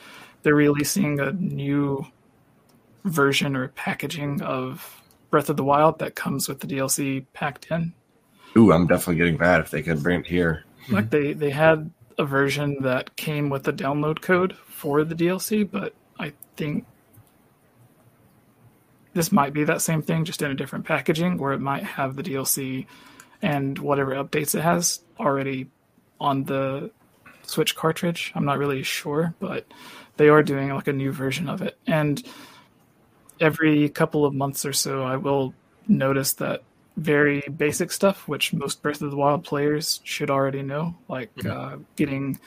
they're 0.42 0.54
releasing 0.54 1.20
a 1.20 1.32
new 1.32 2.04
version 3.04 3.54
or 3.54 3.68
packaging 3.68 4.42
of 4.42 5.02
Breath 5.30 5.48
of 5.50 5.56
the 5.56 5.64
Wild 5.64 6.00
that 6.00 6.16
comes 6.16 6.48
with 6.48 6.60
the 6.60 6.66
DLC 6.66 7.26
packed 7.32 7.68
in. 7.70 7.92
Ooh, 8.56 8.72
I'm 8.72 8.86
definitely 8.86 9.16
getting 9.16 9.36
that 9.38 9.60
if 9.60 9.70
they 9.70 9.82
could 9.82 10.02
bring 10.02 10.20
it 10.20 10.26
here. 10.26 10.64
Like 10.90 11.10
they 11.10 11.34
they 11.34 11.50
had 11.50 11.90
a 12.18 12.24
version 12.24 12.82
that 12.82 13.14
came 13.16 13.50
with 13.50 13.64
the 13.64 13.72
download 13.72 14.20
code 14.20 14.56
for 14.78 15.02
the 15.02 15.14
DLC, 15.16 15.68
but 15.68 15.92
I 16.20 16.32
think 16.56 16.86
this 19.12 19.32
might 19.32 19.52
be 19.52 19.64
that 19.64 19.82
same 19.82 20.02
thing, 20.02 20.24
just 20.24 20.40
in 20.40 20.52
a 20.52 20.54
different 20.54 20.84
packaging, 20.84 21.36
where 21.36 21.52
it 21.52 21.58
might 21.58 21.82
have 21.82 22.14
the 22.14 22.22
DLC 22.22 22.86
and 23.42 23.76
whatever 23.76 24.12
updates 24.12 24.54
it 24.54 24.60
has 24.60 25.00
already 25.18 25.68
on 26.20 26.44
the 26.44 26.92
Switch 27.42 27.74
cartridge. 27.74 28.30
I'm 28.36 28.44
not 28.44 28.58
really 28.58 28.84
sure, 28.84 29.34
but 29.40 29.66
they 30.16 30.28
are 30.28 30.44
doing 30.44 30.72
like 30.72 30.86
a 30.86 30.92
new 30.92 31.10
version 31.10 31.48
of 31.48 31.60
it. 31.60 31.76
And 31.88 32.22
every 33.40 33.88
couple 33.88 34.24
of 34.24 34.32
months 34.32 34.64
or 34.64 34.72
so, 34.72 35.02
I 35.02 35.16
will 35.16 35.54
notice 35.88 36.34
that 36.34 36.62
very 36.96 37.40
basic 37.40 37.90
stuff, 37.90 38.28
which 38.28 38.52
most 38.52 38.80
Breath 38.80 39.02
of 39.02 39.10
the 39.10 39.16
Wild 39.16 39.42
players 39.42 40.00
should 40.04 40.30
already 40.30 40.62
know, 40.62 40.94
like 41.08 41.32
uh, 41.44 41.78
getting 41.96 42.38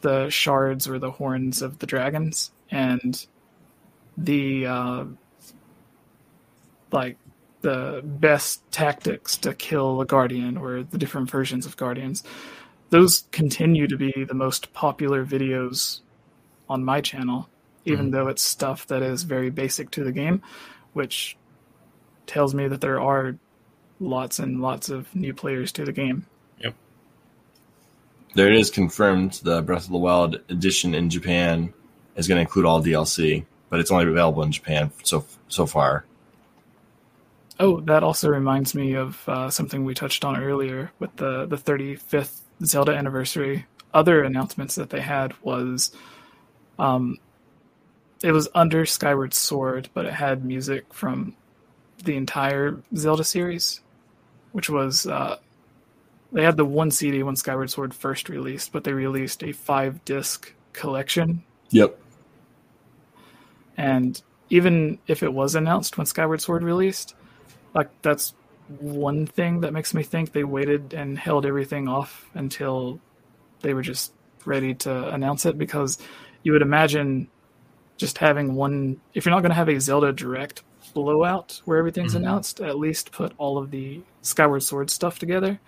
the 0.00 0.28
shards 0.30 0.88
or 0.88 0.98
the 0.98 1.10
horns 1.10 1.62
of 1.62 1.78
the 1.78 1.86
dragons 1.86 2.50
and 2.70 3.26
the 4.16 4.66
uh, 4.66 5.04
like 6.92 7.16
the 7.60 8.00
best 8.04 8.62
tactics 8.70 9.36
to 9.38 9.54
kill 9.54 10.00
a 10.00 10.06
guardian 10.06 10.56
or 10.56 10.82
the 10.82 10.98
different 10.98 11.30
versions 11.30 11.66
of 11.66 11.76
guardians. 11.76 12.22
Those 12.90 13.24
continue 13.32 13.86
to 13.86 13.96
be 13.96 14.24
the 14.26 14.34
most 14.34 14.72
popular 14.72 15.24
videos 15.24 16.00
on 16.68 16.84
my 16.84 17.00
channel, 17.00 17.48
even 17.84 18.06
mm-hmm. 18.06 18.10
though 18.12 18.28
it's 18.28 18.42
stuff 18.42 18.86
that 18.86 19.02
is 19.02 19.24
very 19.24 19.50
basic 19.50 19.90
to 19.92 20.04
the 20.04 20.12
game, 20.12 20.42
which 20.92 21.36
tells 22.26 22.54
me 22.54 22.68
that 22.68 22.80
there 22.80 23.00
are 23.00 23.36
lots 24.00 24.38
and 24.38 24.60
lots 24.60 24.88
of 24.88 25.14
new 25.14 25.34
players 25.34 25.72
to 25.72 25.84
the 25.84 25.92
game. 25.92 26.26
There 28.38 28.46
it 28.46 28.54
is 28.54 28.70
confirmed 28.70 29.40
the 29.42 29.62
Breath 29.62 29.86
of 29.86 29.90
the 29.90 29.98
Wild 29.98 30.36
edition 30.48 30.94
in 30.94 31.10
Japan 31.10 31.74
is 32.14 32.28
going 32.28 32.36
to 32.36 32.42
include 32.42 32.66
all 32.66 32.80
DLC, 32.80 33.44
but 33.68 33.80
it's 33.80 33.90
only 33.90 34.06
available 34.06 34.44
in 34.44 34.52
Japan 34.52 34.92
so 35.02 35.26
so 35.48 35.66
far. 35.66 36.04
Oh, 37.58 37.80
that 37.80 38.04
also 38.04 38.28
reminds 38.28 38.76
me 38.76 38.94
of 38.94 39.28
uh, 39.28 39.50
something 39.50 39.84
we 39.84 39.92
touched 39.92 40.24
on 40.24 40.40
earlier 40.40 40.92
with 41.00 41.16
the 41.16 41.46
the 41.46 41.56
35th 41.56 42.42
Zelda 42.64 42.94
anniversary. 42.94 43.66
Other 43.92 44.22
announcements 44.22 44.76
that 44.76 44.90
they 44.90 45.00
had 45.00 45.34
was 45.42 45.90
um, 46.78 47.18
it 48.22 48.30
was 48.30 48.48
under 48.54 48.86
Skyward 48.86 49.34
Sword, 49.34 49.88
but 49.94 50.06
it 50.06 50.14
had 50.14 50.44
music 50.44 50.94
from 50.94 51.34
the 52.04 52.16
entire 52.16 52.80
Zelda 52.94 53.24
series, 53.24 53.80
which 54.52 54.70
was 54.70 55.08
uh, 55.08 55.38
they 56.32 56.44
had 56.44 56.56
the 56.56 56.64
one 56.64 56.90
CD 56.90 57.22
when 57.22 57.36
Skyward 57.36 57.70
Sword 57.70 57.94
first 57.94 58.28
released, 58.28 58.72
but 58.72 58.84
they 58.84 58.92
released 58.92 59.42
a 59.42 59.52
five 59.52 60.04
disc 60.04 60.52
collection. 60.72 61.42
Yep. 61.70 61.98
And 63.76 64.20
even 64.50 64.98
if 65.06 65.22
it 65.22 65.32
was 65.32 65.54
announced 65.54 65.96
when 65.96 66.06
Skyward 66.06 66.40
Sword 66.40 66.62
released, 66.62 67.14
like 67.74 67.90
that's 68.02 68.34
one 68.80 69.26
thing 69.26 69.60
that 69.60 69.72
makes 69.72 69.94
me 69.94 70.02
think 70.02 70.32
they 70.32 70.44
waited 70.44 70.92
and 70.92 71.18
held 71.18 71.46
everything 71.46 71.88
off 71.88 72.28
until 72.34 73.00
they 73.60 73.72
were 73.72 73.82
just 73.82 74.12
ready 74.44 74.74
to 74.74 75.08
announce 75.08 75.46
it 75.46 75.58
because 75.58 75.98
you 76.42 76.52
would 76.52 76.62
imagine 76.62 77.28
just 77.96 78.18
having 78.18 78.54
one 78.54 79.00
if 79.14 79.24
you're 79.24 79.34
not 79.34 79.40
going 79.40 79.50
to 79.50 79.56
have 79.56 79.68
a 79.68 79.80
zelda 79.80 80.12
direct 80.12 80.62
blowout 80.94 81.60
where 81.64 81.78
everything's 81.78 82.14
mm-hmm. 82.14 82.24
announced 82.24 82.60
at 82.60 82.78
least 82.78 83.10
put 83.10 83.32
all 83.38 83.58
of 83.58 83.70
the 83.70 84.00
skyward 84.22 84.62
sword 84.62 84.90
stuff 84.90 85.18
together 85.18 85.58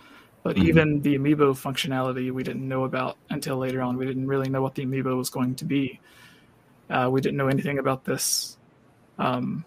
but 0.43 0.55
mm-hmm. 0.55 0.67
even 0.67 1.01
the 1.01 1.17
amiibo 1.17 1.53
functionality 1.53 2.31
we 2.31 2.43
didn't 2.43 2.67
know 2.67 2.83
about 2.83 3.17
until 3.29 3.57
later 3.57 3.81
on 3.81 3.97
we 3.97 4.05
didn't 4.05 4.27
really 4.27 4.49
know 4.49 4.61
what 4.61 4.75
the 4.75 4.85
amiibo 4.85 5.17
was 5.17 5.29
going 5.29 5.55
to 5.55 5.65
be 5.65 5.99
uh, 6.89 7.09
we 7.11 7.21
didn't 7.21 7.37
know 7.37 7.47
anything 7.47 7.79
about 7.79 8.03
this 8.05 8.57
um, 9.17 9.63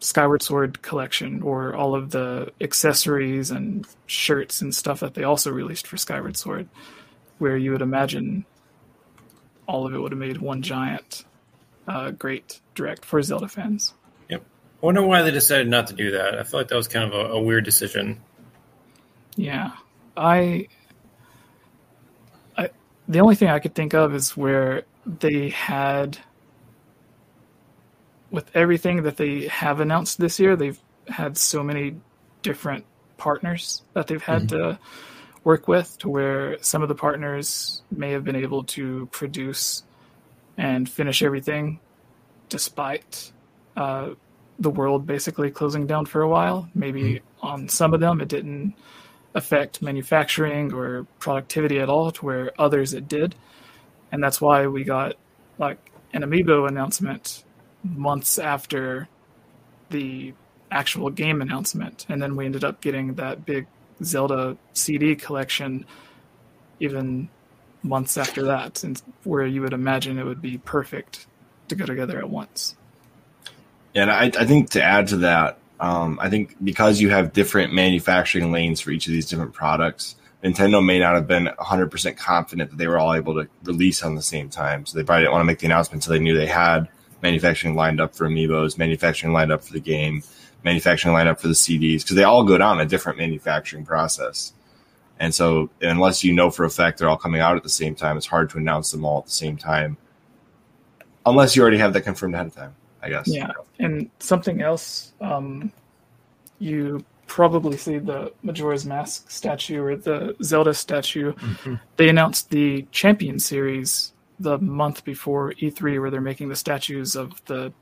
skyward 0.00 0.42
sword 0.42 0.80
collection 0.82 1.42
or 1.42 1.74
all 1.74 1.94
of 1.94 2.10
the 2.10 2.52
accessories 2.60 3.50
and 3.50 3.86
shirts 4.06 4.60
and 4.62 4.74
stuff 4.74 5.00
that 5.00 5.14
they 5.14 5.24
also 5.24 5.50
released 5.50 5.86
for 5.86 5.96
skyward 5.96 6.36
sword 6.36 6.68
where 7.38 7.56
you 7.56 7.70
would 7.72 7.82
imagine 7.82 8.44
all 9.66 9.86
of 9.86 9.94
it 9.94 9.98
would 9.98 10.12
have 10.12 10.18
made 10.18 10.38
one 10.38 10.62
giant 10.62 11.24
uh, 11.86 12.10
great 12.10 12.60
direct 12.74 13.04
for 13.04 13.22
Zelda 13.22 13.48
fans. 13.48 13.94
Yep. 14.28 14.42
I 14.82 14.86
wonder 14.86 15.02
why 15.02 15.22
they 15.22 15.30
decided 15.30 15.68
not 15.68 15.88
to 15.88 15.94
do 15.94 16.12
that. 16.12 16.38
I 16.38 16.44
feel 16.44 16.60
like 16.60 16.68
that 16.68 16.76
was 16.76 16.88
kind 16.88 17.12
of 17.12 17.12
a, 17.12 17.32
a 17.32 17.42
weird 17.42 17.64
decision. 17.64 18.20
Yeah, 19.36 19.72
I, 20.16 20.68
I, 22.56 22.70
the 23.08 23.20
only 23.20 23.34
thing 23.36 23.48
I 23.48 23.58
could 23.58 23.74
think 23.74 23.94
of 23.94 24.14
is 24.14 24.36
where 24.36 24.84
they 25.06 25.48
had, 25.50 26.18
with 28.30 28.50
everything 28.54 29.02
that 29.04 29.16
they 29.16 29.46
have 29.48 29.80
announced 29.80 30.18
this 30.18 30.38
year, 30.38 30.56
they've 30.56 30.80
had 31.08 31.36
so 31.36 31.62
many 31.62 31.96
different 32.42 32.84
partners 33.16 33.82
that 33.94 34.06
they've 34.06 34.22
had 34.22 34.42
mm-hmm. 34.42 34.72
to 34.72 34.78
work 35.44 35.68
with, 35.68 35.96
to 35.98 36.08
where 36.08 36.62
some 36.62 36.82
of 36.82 36.88
the 36.88 36.94
partners 36.94 37.82
may 37.90 38.10
have 38.10 38.24
been 38.24 38.36
able 38.36 38.64
to 38.64 39.06
produce 39.12 39.84
and 40.58 40.88
finish 40.88 41.22
everything 41.22 41.80
despite 42.48 43.32
uh, 43.76 44.10
the 44.58 44.70
world 44.70 45.06
basically 45.06 45.50
closing 45.50 45.86
down 45.86 46.04
for 46.04 46.20
a 46.20 46.28
while. 46.28 46.68
Maybe 46.74 47.02
mm-hmm. 47.02 47.46
on 47.46 47.68
some 47.68 47.94
of 47.94 48.00
them 48.00 48.20
it 48.20 48.28
didn't 48.28 48.74
affect 49.34 49.82
manufacturing 49.82 50.72
or 50.72 51.04
productivity 51.18 51.78
at 51.78 51.88
all, 51.88 52.10
to 52.12 52.24
where 52.24 52.52
others 52.58 52.94
it 52.94 53.08
did. 53.08 53.34
And 54.12 54.22
that's 54.22 54.40
why 54.40 54.66
we 54.66 54.84
got 54.84 55.14
like 55.58 55.78
an 56.12 56.22
amiibo 56.22 56.68
announcement 56.68 57.44
months 57.84 58.38
after 58.38 59.08
the 59.90 60.34
actual 60.70 61.10
game 61.10 61.42
announcement. 61.42 62.06
And 62.08 62.20
then 62.20 62.36
we 62.36 62.44
ended 62.44 62.64
up 62.64 62.80
getting 62.80 63.14
that 63.14 63.44
big 63.44 63.66
Zelda 64.02 64.56
CD 64.72 65.14
collection 65.14 65.84
even 66.80 67.28
months 67.82 68.16
after 68.16 68.44
that, 68.44 68.84
and 68.84 69.00
where 69.24 69.46
you 69.46 69.62
would 69.62 69.72
imagine 69.72 70.18
it 70.18 70.24
would 70.24 70.42
be 70.42 70.58
perfect 70.58 71.26
to 71.68 71.74
go 71.74 71.86
together 71.86 72.18
at 72.18 72.28
once. 72.28 72.76
And 73.94 74.10
I, 74.10 74.24
I 74.24 74.44
think 74.44 74.70
to 74.70 74.82
add 74.82 75.08
to 75.08 75.18
that, 75.18 75.58
um, 75.80 76.18
I 76.20 76.28
think 76.28 76.56
because 76.62 77.00
you 77.00 77.08
have 77.10 77.32
different 77.32 77.72
manufacturing 77.72 78.52
lanes 78.52 78.80
for 78.80 78.90
each 78.90 79.06
of 79.06 79.12
these 79.12 79.28
different 79.28 79.54
products, 79.54 80.14
Nintendo 80.44 80.84
may 80.84 80.98
not 80.98 81.14
have 81.14 81.26
been 81.26 81.46
100% 81.58 82.16
confident 82.16 82.70
that 82.70 82.76
they 82.76 82.86
were 82.86 82.98
all 82.98 83.14
able 83.14 83.34
to 83.34 83.48
release 83.64 84.02
on 84.02 84.14
the 84.14 84.22
same 84.22 84.48
time. 84.50 84.86
So 84.86 84.96
they 84.96 85.04
probably 85.04 85.22
didn't 85.22 85.32
want 85.32 85.42
to 85.42 85.46
make 85.46 85.58
the 85.58 85.66
announcement 85.66 86.04
until 86.04 86.18
they 86.18 86.22
knew 86.22 86.36
they 86.36 86.46
had 86.46 86.88
manufacturing 87.22 87.74
lined 87.74 88.00
up 88.00 88.14
for 88.14 88.28
amiibos, 88.28 88.78
manufacturing 88.78 89.32
lined 89.32 89.52
up 89.52 89.64
for 89.64 89.72
the 89.72 89.80
game, 89.80 90.22
manufacturing 90.64 91.14
lined 91.14 91.28
up 91.28 91.40
for 91.40 91.48
the 91.48 91.54
CDs, 91.54 92.02
because 92.02 92.16
they 92.16 92.24
all 92.24 92.44
go 92.44 92.58
down 92.58 92.80
a 92.80 92.86
different 92.86 93.18
manufacturing 93.18 93.84
process. 93.84 94.52
And 95.18 95.34
so, 95.34 95.68
unless 95.82 96.24
you 96.24 96.32
know 96.32 96.50
for 96.50 96.64
a 96.64 96.70
fact 96.70 96.98
they're 96.98 97.08
all 97.08 97.18
coming 97.18 97.42
out 97.42 97.56
at 97.56 97.62
the 97.62 97.68
same 97.68 97.94
time, 97.94 98.16
it's 98.16 98.26
hard 98.26 98.48
to 98.50 98.58
announce 98.58 98.90
them 98.90 99.04
all 99.04 99.18
at 99.18 99.26
the 99.26 99.30
same 99.30 99.58
time, 99.58 99.98
unless 101.26 101.56
you 101.56 101.62
already 101.62 101.76
have 101.76 101.92
that 101.92 102.02
confirmed 102.02 102.34
ahead 102.34 102.46
of 102.46 102.54
time. 102.54 102.74
I 103.02 103.08
guess. 103.08 103.28
Yeah, 103.28 103.52
and 103.78 104.10
something 104.18 104.60
else, 104.62 105.12
um, 105.20 105.72
you 106.58 107.04
probably 107.26 107.76
see 107.76 107.98
the 107.98 108.32
Majora's 108.42 108.84
Mask 108.84 109.30
statue 109.30 109.82
or 109.82 109.96
the 109.96 110.34
Zelda 110.42 110.74
statue. 110.74 111.32
Mm-hmm. 111.32 111.74
They 111.96 112.08
announced 112.08 112.50
the 112.50 112.86
Champion 112.90 113.38
series 113.38 114.12
the 114.40 114.58
month 114.58 115.04
before 115.04 115.52
E3, 115.52 116.00
where 116.00 116.10
they're 116.10 116.20
making 116.20 116.48
the 116.48 116.56
statues 116.56 117.14
of 117.14 117.44
the 117.44 117.72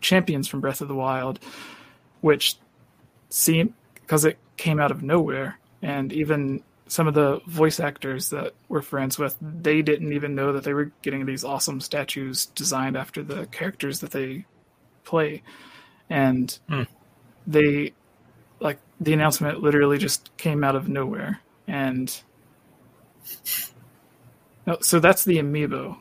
champions 0.00 0.46
from 0.46 0.60
Breath 0.60 0.80
of 0.80 0.88
the 0.88 0.94
Wild, 0.94 1.40
which 2.20 2.56
seem 3.30 3.74
because 3.94 4.24
it 4.24 4.38
came 4.56 4.78
out 4.78 4.90
of 4.90 5.02
nowhere, 5.02 5.58
and 5.82 6.12
even 6.12 6.62
some 6.86 7.08
of 7.08 7.14
the 7.14 7.40
voice 7.46 7.80
actors 7.80 8.30
that 8.30 8.54
we're 8.68 8.82
friends 8.82 9.18
with, 9.18 9.36
they 9.40 9.82
didn't 9.82 10.12
even 10.12 10.34
know 10.34 10.52
that 10.52 10.62
they 10.62 10.74
were 10.74 10.92
getting 11.02 11.24
these 11.26 11.42
awesome 11.42 11.80
statues 11.80 12.46
designed 12.46 12.96
after 12.96 13.22
the 13.22 13.46
characters 13.46 14.00
that 14.00 14.10
they 14.10 14.44
play, 15.04 15.42
and 16.10 16.58
mm. 16.68 16.86
they 17.46 17.92
like 18.60 18.78
the 19.00 19.12
announcement 19.12 19.62
literally 19.62 19.98
just 19.98 20.36
came 20.36 20.64
out 20.64 20.76
of 20.76 20.88
nowhere, 20.88 21.40
and 21.66 22.22
no, 24.66 24.78
so 24.80 25.00
that's 25.00 25.24
the 25.24 25.38
amiibo, 25.38 25.96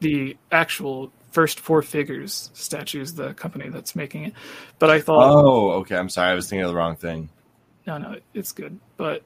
the 0.00 0.36
actual 0.50 1.12
first 1.30 1.60
four 1.60 1.82
figures 1.82 2.50
statues, 2.54 3.14
the 3.14 3.34
company 3.34 3.68
that's 3.68 3.94
making 3.94 4.24
it. 4.24 4.32
But 4.78 4.90
I 4.90 5.00
thought, 5.00 5.30
oh, 5.30 5.70
okay, 5.80 5.96
I'm 5.96 6.08
sorry, 6.08 6.32
I 6.32 6.34
was 6.34 6.48
thinking 6.48 6.64
of 6.64 6.70
the 6.70 6.76
wrong 6.76 6.96
thing. 6.96 7.28
No, 7.86 7.98
no, 7.98 8.16
it's 8.34 8.52
good, 8.52 8.78
but 8.96 9.22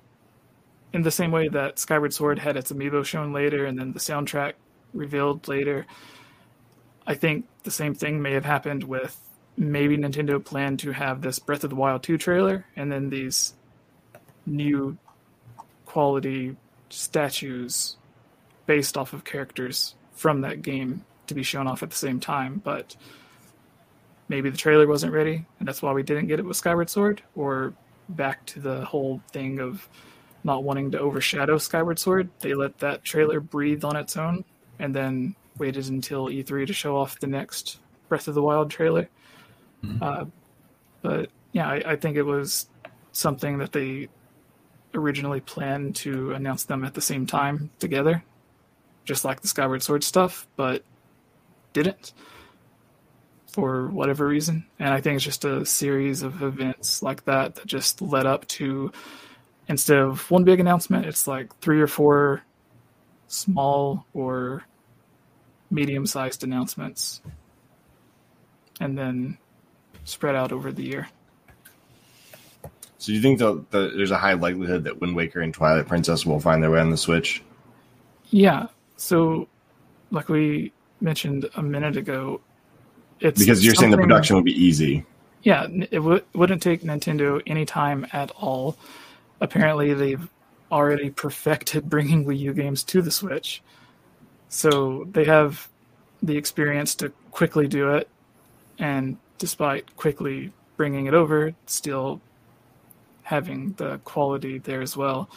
in 0.92 1.02
the 1.02 1.10
same 1.10 1.30
way 1.30 1.48
that 1.48 1.78
Skyward 1.78 2.12
Sword 2.12 2.38
had 2.38 2.56
its 2.56 2.70
amiibo 2.70 3.04
shown 3.04 3.32
later, 3.32 3.64
and 3.66 3.78
then 3.78 3.92
the 3.92 3.98
soundtrack 3.98 4.54
revealed 4.92 5.48
later. 5.48 5.86
I 7.06 7.14
think 7.14 7.46
the 7.64 7.70
same 7.70 7.94
thing 7.94 8.22
may 8.22 8.32
have 8.32 8.44
happened 8.44 8.84
with 8.84 9.18
maybe 9.56 9.96
Nintendo 9.96 10.42
planned 10.42 10.80
to 10.80 10.92
have 10.92 11.20
this 11.20 11.38
Breath 11.38 11.64
of 11.64 11.70
the 11.70 11.76
Wild 11.76 12.02
2 12.02 12.18
trailer 12.18 12.64
and 12.76 12.90
then 12.90 13.10
these 13.10 13.54
new 14.46 14.96
quality 15.84 16.56
statues 16.90 17.96
based 18.66 18.96
off 18.96 19.12
of 19.12 19.24
characters 19.24 19.94
from 20.12 20.42
that 20.42 20.62
game 20.62 21.04
to 21.26 21.34
be 21.34 21.42
shown 21.42 21.66
off 21.66 21.82
at 21.82 21.90
the 21.90 21.96
same 21.96 22.20
time, 22.20 22.60
but 22.62 22.96
maybe 24.28 24.50
the 24.50 24.56
trailer 24.56 24.86
wasn't 24.86 25.12
ready 25.12 25.44
and 25.58 25.68
that's 25.68 25.82
why 25.82 25.92
we 25.92 26.02
didn't 26.02 26.28
get 26.28 26.38
it 26.38 26.44
with 26.44 26.56
Skyward 26.56 26.88
Sword 26.88 27.22
or 27.34 27.74
back 28.08 28.44
to 28.46 28.60
the 28.60 28.84
whole 28.84 29.20
thing 29.32 29.58
of 29.58 29.88
not 30.44 30.64
wanting 30.64 30.90
to 30.90 30.98
overshadow 30.98 31.58
Skyward 31.58 31.98
Sword. 31.98 32.30
They 32.40 32.54
let 32.54 32.78
that 32.78 33.04
trailer 33.04 33.40
breathe 33.40 33.84
on 33.84 33.96
its 33.96 34.16
own 34.16 34.44
and 34.78 34.94
then 34.94 35.36
waited 35.58 35.88
until 35.88 36.26
E3 36.26 36.66
to 36.66 36.72
show 36.72 36.96
off 36.96 37.20
the 37.20 37.26
next 37.26 37.78
Breath 38.08 38.28
of 38.28 38.34
the 38.34 38.42
Wild 38.42 38.70
trailer. 38.70 39.08
Mm-hmm. 39.84 40.02
Uh, 40.02 40.24
but 41.02 41.30
yeah, 41.52 41.68
I, 41.68 41.82
I, 41.86 41.96
think 41.96 42.16
it 42.16 42.22
was 42.22 42.68
something 43.12 43.58
that 43.58 43.72
they 43.72 44.08
originally 44.94 45.40
planned 45.40 45.96
to 45.96 46.32
announce 46.32 46.64
them 46.64 46.84
at 46.84 46.94
the 46.94 47.00
same 47.00 47.26
time 47.26 47.70
together, 47.78 48.22
just 49.04 49.24
like 49.24 49.40
the 49.40 49.48
Skyward 49.48 49.82
Sword 49.82 50.04
stuff, 50.04 50.46
but 50.56 50.84
didn't 51.72 52.12
for 53.52 53.88
whatever 53.88 54.26
reason. 54.26 54.64
And 54.78 54.94
I 54.94 55.00
think 55.00 55.16
it's 55.16 55.24
just 55.24 55.44
a 55.44 55.66
series 55.66 56.22
of 56.22 56.42
events 56.42 57.02
like 57.02 57.24
that 57.24 57.56
that 57.56 57.66
just 57.66 58.00
led 58.00 58.26
up 58.26 58.46
to 58.48 58.92
instead 59.68 59.98
of 59.98 60.30
one 60.30 60.44
big 60.44 60.60
announcement, 60.60 61.06
it's 61.06 61.26
like 61.26 61.56
three 61.60 61.80
or 61.80 61.86
four 61.86 62.42
small 63.28 64.06
or 64.14 64.64
medium 65.72 66.06
sized 66.06 66.44
announcements. 66.44 67.20
And 68.80 68.96
then 68.96 69.38
spread 70.04 70.34
out 70.34 70.52
over 70.52 70.72
the 70.72 70.82
year. 70.82 71.08
So 72.98 73.06
do 73.06 73.14
you 73.14 73.20
think 73.20 73.38
that 73.40 73.70
there's 73.70 74.10
a 74.10 74.18
high 74.18 74.34
likelihood 74.34 74.84
that 74.84 75.00
Wind 75.00 75.16
Waker 75.16 75.40
and 75.40 75.52
Twilight 75.52 75.88
Princess 75.88 76.24
will 76.24 76.38
find 76.38 76.62
their 76.62 76.70
way 76.70 76.80
on 76.80 76.90
the 76.90 76.96
Switch? 76.96 77.42
Yeah. 78.30 78.68
So, 78.96 79.48
like 80.12 80.28
we 80.28 80.72
mentioned 81.00 81.48
a 81.56 81.62
minute 81.62 81.96
ago, 81.96 82.40
it's 83.18 83.40
because 83.40 83.64
you're 83.64 83.74
saying 83.74 83.90
the 83.90 83.96
production 83.96 84.36
would 84.36 84.44
be 84.44 84.52
easy. 84.52 85.04
Yeah, 85.42 85.66
it 85.68 85.98
w- 85.98 86.22
wouldn't 86.34 86.62
take 86.62 86.82
Nintendo 86.82 87.42
any 87.46 87.64
time 87.64 88.06
at 88.12 88.30
all. 88.32 88.76
Apparently, 89.40 89.94
they've 89.94 90.28
already 90.70 91.10
perfected 91.10 91.88
bringing 91.90 92.24
Wii 92.24 92.38
U 92.38 92.54
games 92.54 92.84
to 92.84 93.02
the 93.02 93.10
Switch, 93.10 93.62
so 94.52 95.08
they 95.10 95.24
have 95.24 95.66
the 96.22 96.36
experience 96.36 96.94
to 96.96 97.08
quickly 97.30 97.66
do 97.66 97.94
it 97.94 98.06
and 98.78 99.16
despite 99.38 99.96
quickly 99.96 100.52
bringing 100.76 101.06
it 101.06 101.14
over, 101.14 101.54
still 101.64 102.20
having 103.22 103.72
the 103.78 103.98
quality 104.04 104.58
there 104.58 104.82
as 104.82 104.94
well. 104.94 105.30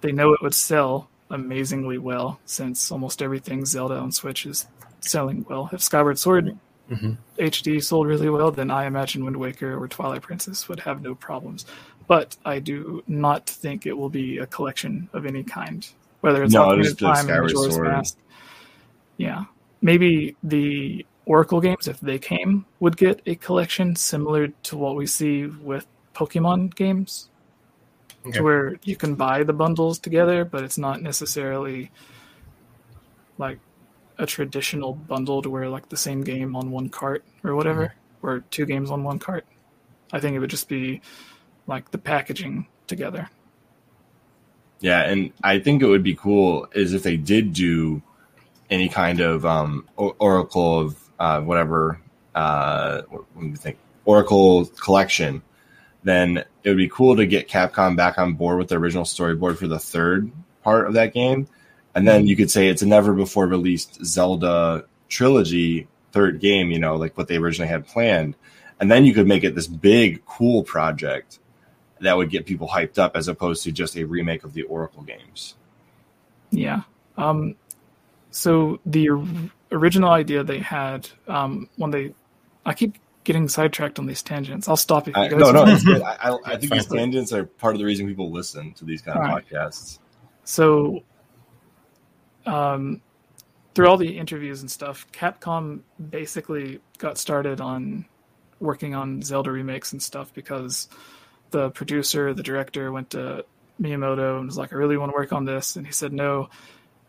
They 0.00 0.12
know 0.12 0.32
it 0.32 0.40
would 0.42 0.54
sell 0.54 1.08
amazingly 1.28 1.98
well 1.98 2.38
since 2.44 2.92
almost 2.92 3.20
everything 3.20 3.66
Zelda 3.66 3.96
on 3.96 4.12
Switch 4.12 4.46
is 4.46 4.68
selling 5.00 5.44
well. 5.48 5.68
If 5.72 5.82
Skyward 5.82 6.20
Sword 6.20 6.56
mm-hmm. 6.88 7.14
HD 7.38 7.82
sold 7.82 8.06
really 8.06 8.30
well, 8.30 8.52
then 8.52 8.70
I 8.70 8.84
imagine 8.84 9.24
Wind 9.24 9.38
Waker 9.38 9.76
or 9.76 9.88
Twilight 9.88 10.22
Princess 10.22 10.68
would 10.68 10.78
have 10.80 11.02
no 11.02 11.16
problems. 11.16 11.66
But 12.06 12.36
I 12.44 12.60
do 12.60 13.02
not 13.08 13.46
think 13.46 13.86
it 13.86 13.98
will 13.98 14.08
be 14.08 14.38
a 14.38 14.46
collection 14.46 15.08
of 15.12 15.26
any 15.26 15.42
kind, 15.42 15.84
whether 16.20 16.44
it's 16.44 16.54
no, 16.54 16.68
Ocarina 16.68 16.90
of 16.92 16.98
Time 16.98 17.28
or 17.28 17.42
Majora's 17.42 17.78
Mask. 17.78 18.18
Yeah, 19.16 19.44
maybe 19.80 20.36
the 20.42 21.06
Oracle 21.26 21.60
games, 21.60 21.86
if 21.86 22.00
they 22.00 22.18
came, 22.18 22.66
would 22.80 22.96
get 22.96 23.22
a 23.26 23.34
collection 23.36 23.94
similar 23.94 24.48
to 24.48 24.76
what 24.76 24.96
we 24.96 25.06
see 25.06 25.46
with 25.46 25.86
Pokemon 26.14 26.74
games, 26.74 27.28
okay. 28.26 28.38
to 28.38 28.42
where 28.42 28.76
you 28.84 28.96
can 28.96 29.14
buy 29.14 29.44
the 29.44 29.52
bundles 29.52 29.98
together, 29.98 30.44
but 30.44 30.64
it's 30.64 30.78
not 30.78 31.02
necessarily 31.02 31.90
like 33.38 33.58
a 34.18 34.26
traditional 34.26 34.94
bundle 34.94 35.42
to 35.42 35.50
where 35.50 35.68
like 35.68 35.88
the 35.88 35.96
same 35.96 36.22
game 36.22 36.56
on 36.56 36.70
one 36.70 36.88
cart 36.88 37.24
or 37.44 37.54
whatever, 37.54 37.86
mm-hmm. 37.86 38.26
or 38.26 38.40
two 38.50 38.66
games 38.66 38.90
on 38.90 39.04
one 39.04 39.18
cart. 39.18 39.46
I 40.12 40.20
think 40.20 40.34
it 40.34 40.40
would 40.40 40.50
just 40.50 40.68
be 40.68 41.00
like 41.66 41.90
the 41.90 41.98
packaging 41.98 42.66
together. 42.86 43.28
Yeah, 44.80 45.02
and 45.02 45.32
I 45.44 45.60
think 45.60 45.82
it 45.82 45.86
would 45.86 46.02
be 46.02 46.16
cool 46.16 46.66
is 46.72 46.92
if 46.92 47.04
they 47.04 47.16
did 47.16 47.52
do 47.52 48.02
any 48.72 48.88
kind 48.88 49.20
of 49.20 49.44
um, 49.44 49.86
oracle 49.96 50.80
of 50.80 51.10
uh, 51.18 51.40
whatever. 51.42 52.00
Uh, 52.34 53.02
do 53.02 53.26
you 53.38 53.56
think? 53.56 53.78
Oracle 54.04 54.66
collection, 54.66 55.42
then 56.02 56.38
it 56.64 56.68
would 56.68 56.78
be 56.78 56.88
cool 56.88 57.14
to 57.16 57.26
get 57.26 57.48
Capcom 57.48 57.96
back 57.96 58.18
on 58.18 58.34
board 58.34 58.58
with 58.58 58.68
the 58.68 58.76
original 58.76 59.04
storyboard 59.04 59.58
for 59.58 59.68
the 59.68 59.78
third 59.78 60.32
part 60.64 60.88
of 60.88 60.94
that 60.94 61.14
game. 61.14 61.46
And 61.94 62.08
then 62.08 62.26
you 62.26 62.34
could 62.34 62.50
say 62.50 62.68
it's 62.68 62.82
a 62.82 62.86
never 62.86 63.12
before 63.12 63.46
released 63.46 64.04
Zelda 64.04 64.86
trilogy 65.08 65.86
third 66.10 66.40
game, 66.40 66.70
you 66.70 66.78
know, 66.80 66.96
like 66.96 67.16
what 67.16 67.28
they 67.28 67.36
originally 67.36 67.68
had 67.68 67.86
planned. 67.86 68.34
And 68.80 68.90
then 68.90 69.04
you 69.04 69.14
could 69.14 69.28
make 69.28 69.44
it 69.44 69.54
this 69.54 69.68
big, 69.68 70.24
cool 70.24 70.64
project 70.64 71.38
that 72.00 72.16
would 72.16 72.30
get 72.30 72.46
people 72.46 72.68
hyped 72.68 72.98
up 72.98 73.14
as 73.14 73.28
opposed 73.28 73.62
to 73.64 73.72
just 73.72 73.96
a 73.96 74.04
remake 74.04 74.42
of 74.42 74.54
the 74.54 74.62
Oracle 74.64 75.02
games. 75.02 75.54
Yeah. 76.50 76.82
Um, 77.16 77.54
so 78.32 78.80
the 78.84 79.10
original 79.70 80.10
idea 80.10 80.42
they 80.42 80.58
had 80.58 81.08
um, 81.28 81.68
when 81.76 81.90
they, 81.90 82.14
I 82.66 82.74
keep 82.74 82.96
getting 83.24 83.48
sidetracked 83.48 83.98
on 83.98 84.06
these 84.06 84.22
tangents. 84.22 84.68
I'll 84.68 84.76
stop 84.76 85.06
if 85.06 85.16
you 85.16 85.28
guys. 85.28 85.32
I, 85.32 85.36
no, 85.36 85.52
no, 85.52 85.78
good. 85.78 86.02
I, 86.02 86.16
I, 86.20 86.38
I 86.44 86.56
think 86.56 86.72
these 86.72 86.86
tangents 86.86 87.32
are 87.32 87.44
part 87.44 87.74
of 87.74 87.78
the 87.78 87.84
reason 87.84 88.06
people 88.08 88.32
listen 88.32 88.72
to 88.74 88.84
these 88.84 89.02
kind 89.02 89.18
of 89.18 89.24
right. 89.24 89.44
podcasts. 89.46 89.98
So, 90.44 91.04
um, 92.46 93.02
through 93.74 93.86
all 93.86 93.96
the 93.96 94.18
interviews 94.18 94.62
and 94.62 94.70
stuff, 94.70 95.06
Capcom 95.12 95.80
basically 96.10 96.80
got 96.98 97.16
started 97.18 97.60
on 97.60 98.06
working 98.60 98.94
on 98.94 99.22
Zelda 99.22 99.50
remakes 99.50 99.92
and 99.92 100.02
stuff 100.02 100.32
because 100.34 100.88
the 101.50 101.70
producer, 101.70 102.34
the 102.34 102.42
director 102.42 102.90
went 102.90 103.10
to 103.10 103.44
Miyamoto 103.80 104.38
and 104.38 104.46
was 104.46 104.56
like, 104.56 104.72
I 104.72 104.76
really 104.76 104.96
want 104.96 105.10
to 105.10 105.14
work 105.14 105.32
on 105.32 105.44
this. 105.44 105.76
And 105.76 105.86
he 105.86 105.92
said 105.92 106.12
no. 106.12 106.48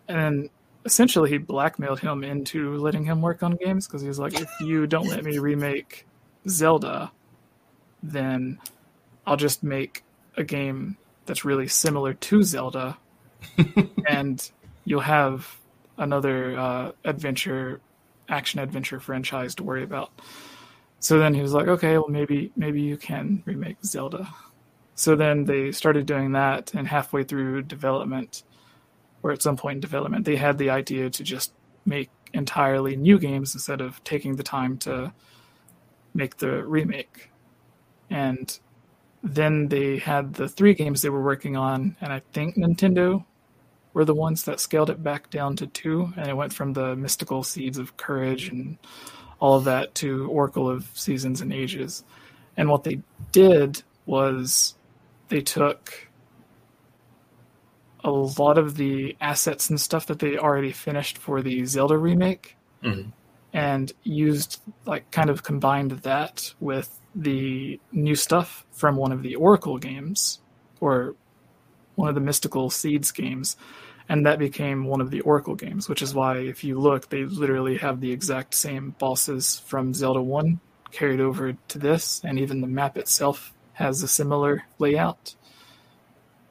And 0.07 0.19
then 0.19 0.49
essentially 0.85 1.29
he 1.29 1.37
blackmailed 1.37 1.99
him 1.99 2.23
into 2.23 2.77
letting 2.77 3.05
him 3.05 3.21
work 3.21 3.43
on 3.43 3.55
games 3.55 3.87
because 3.87 4.01
he 4.01 4.07
was 4.07 4.19
like, 4.19 4.39
if 4.39 4.49
you 4.59 4.87
don't 4.87 5.07
let 5.07 5.23
me 5.23 5.39
remake 5.39 6.05
Zelda, 6.47 7.11
then 8.01 8.59
I'll 9.25 9.37
just 9.37 9.63
make 9.63 10.03
a 10.35 10.43
game 10.43 10.97
that's 11.25 11.45
really 11.45 11.67
similar 11.67 12.13
to 12.13 12.43
Zelda. 12.43 12.97
and 14.07 14.51
you'll 14.85 15.01
have 15.01 15.57
another 15.97 16.57
uh, 16.57 16.91
adventure, 17.05 17.81
action 18.29 18.59
adventure 18.59 18.99
franchise 18.99 19.55
to 19.55 19.63
worry 19.63 19.83
about. 19.83 20.11
So 20.99 21.19
then 21.19 21.33
he 21.33 21.41
was 21.41 21.53
like, 21.53 21.67
okay, 21.67 21.97
well 21.97 22.07
maybe 22.09 22.51
maybe 22.55 22.81
you 22.81 22.97
can 22.97 23.43
remake 23.45 23.77
Zelda. 23.83 24.27
So 24.95 25.15
then 25.15 25.45
they 25.45 25.71
started 25.71 26.05
doing 26.05 26.33
that, 26.33 26.73
and 26.73 26.87
halfway 26.87 27.23
through 27.23 27.63
development, 27.63 28.43
or 29.23 29.31
at 29.31 29.41
some 29.41 29.57
point 29.57 29.77
in 29.77 29.79
development, 29.79 30.25
they 30.25 30.35
had 30.35 30.57
the 30.57 30.69
idea 30.69 31.09
to 31.09 31.23
just 31.23 31.53
make 31.85 32.09
entirely 32.33 32.95
new 32.95 33.17
games 33.17 33.53
instead 33.53 33.81
of 33.81 34.03
taking 34.03 34.35
the 34.35 34.43
time 34.43 34.77
to 34.77 35.13
make 36.13 36.37
the 36.37 36.63
remake. 36.63 37.31
And 38.09 38.57
then 39.23 39.69
they 39.69 39.97
had 39.97 40.33
the 40.33 40.49
three 40.49 40.73
games 40.73 41.01
they 41.01 41.09
were 41.09 41.23
working 41.23 41.55
on, 41.55 41.95
and 42.01 42.11
I 42.11 42.21
think 42.33 42.55
Nintendo 42.55 43.23
were 43.93 44.05
the 44.05 44.13
ones 44.13 44.43
that 44.43 44.59
scaled 44.59 44.89
it 44.89 45.01
back 45.01 45.29
down 45.29 45.55
to 45.55 45.67
two, 45.67 46.11
and 46.17 46.27
it 46.27 46.35
went 46.35 46.51
from 46.53 46.73
the 46.73 46.95
mystical 46.95 47.43
seeds 47.43 47.77
of 47.77 47.95
courage 47.95 48.49
and 48.49 48.77
all 49.39 49.57
of 49.57 49.63
that 49.65 49.95
to 49.95 50.27
Oracle 50.29 50.69
of 50.69 50.89
Seasons 50.93 51.41
and 51.41 51.53
Ages. 51.53 52.03
And 52.57 52.69
what 52.69 52.83
they 52.83 53.01
did 53.31 53.83
was 54.05 54.75
they 55.29 55.41
took 55.41 56.09
a 58.03 58.11
lot 58.11 58.57
of 58.57 58.75
the 58.75 59.15
assets 59.21 59.69
and 59.69 59.79
stuff 59.79 60.07
that 60.07 60.19
they 60.19 60.37
already 60.37 60.71
finished 60.71 61.17
for 61.17 61.41
the 61.41 61.65
Zelda 61.65 61.97
remake 61.97 62.57
mm-hmm. 62.83 63.09
and 63.53 63.93
used, 64.03 64.61
like, 64.85 65.09
kind 65.11 65.29
of 65.29 65.43
combined 65.43 65.91
that 65.91 66.53
with 66.59 66.99
the 67.15 67.79
new 67.91 68.15
stuff 68.15 68.65
from 68.71 68.95
one 68.95 69.11
of 69.11 69.21
the 69.21 69.35
Oracle 69.35 69.77
games 69.77 70.39
or 70.79 71.15
one 71.95 72.09
of 72.09 72.15
the 72.15 72.21
Mystical 72.21 72.69
Seeds 72.69 73.11
games 73.11 73.55
and 74.09 74.25
that 74.25 74.39
became 74.39 74.85
one 74.85 75.01
of 75.01 75.11
the 75.11 75.21
Oracle 75.21 75.55
games, 75.55 75.87
which 75.87 76.01
is 76.01 76.13
why 76.13 76.37
if 76.37 76.63
you 76.63 76.79
look, 76.79 77.09
they 77.09 77.23
literally 77.23 77.77
have 77.77 77.99
the 77.99 78.11
exact 78.11 78.53
same 78.53 78.95
bosses 78.99 79.59
from 79.65 79.93
Zelda 79.93 80.21
1 80.21 80.59
carried 80.91 81.19
over 81.19 81.53
to 81.69 81.79
this, 81.79 82.21
and 82.23 82.37
even 82.37 82.61
the 82.61 82.67
map 82.67 82.97
itself 82.97 83.53
has 83.73 84.03
a 84.03 84.07
similar 84.07 84.63
layout. 84.77 85.35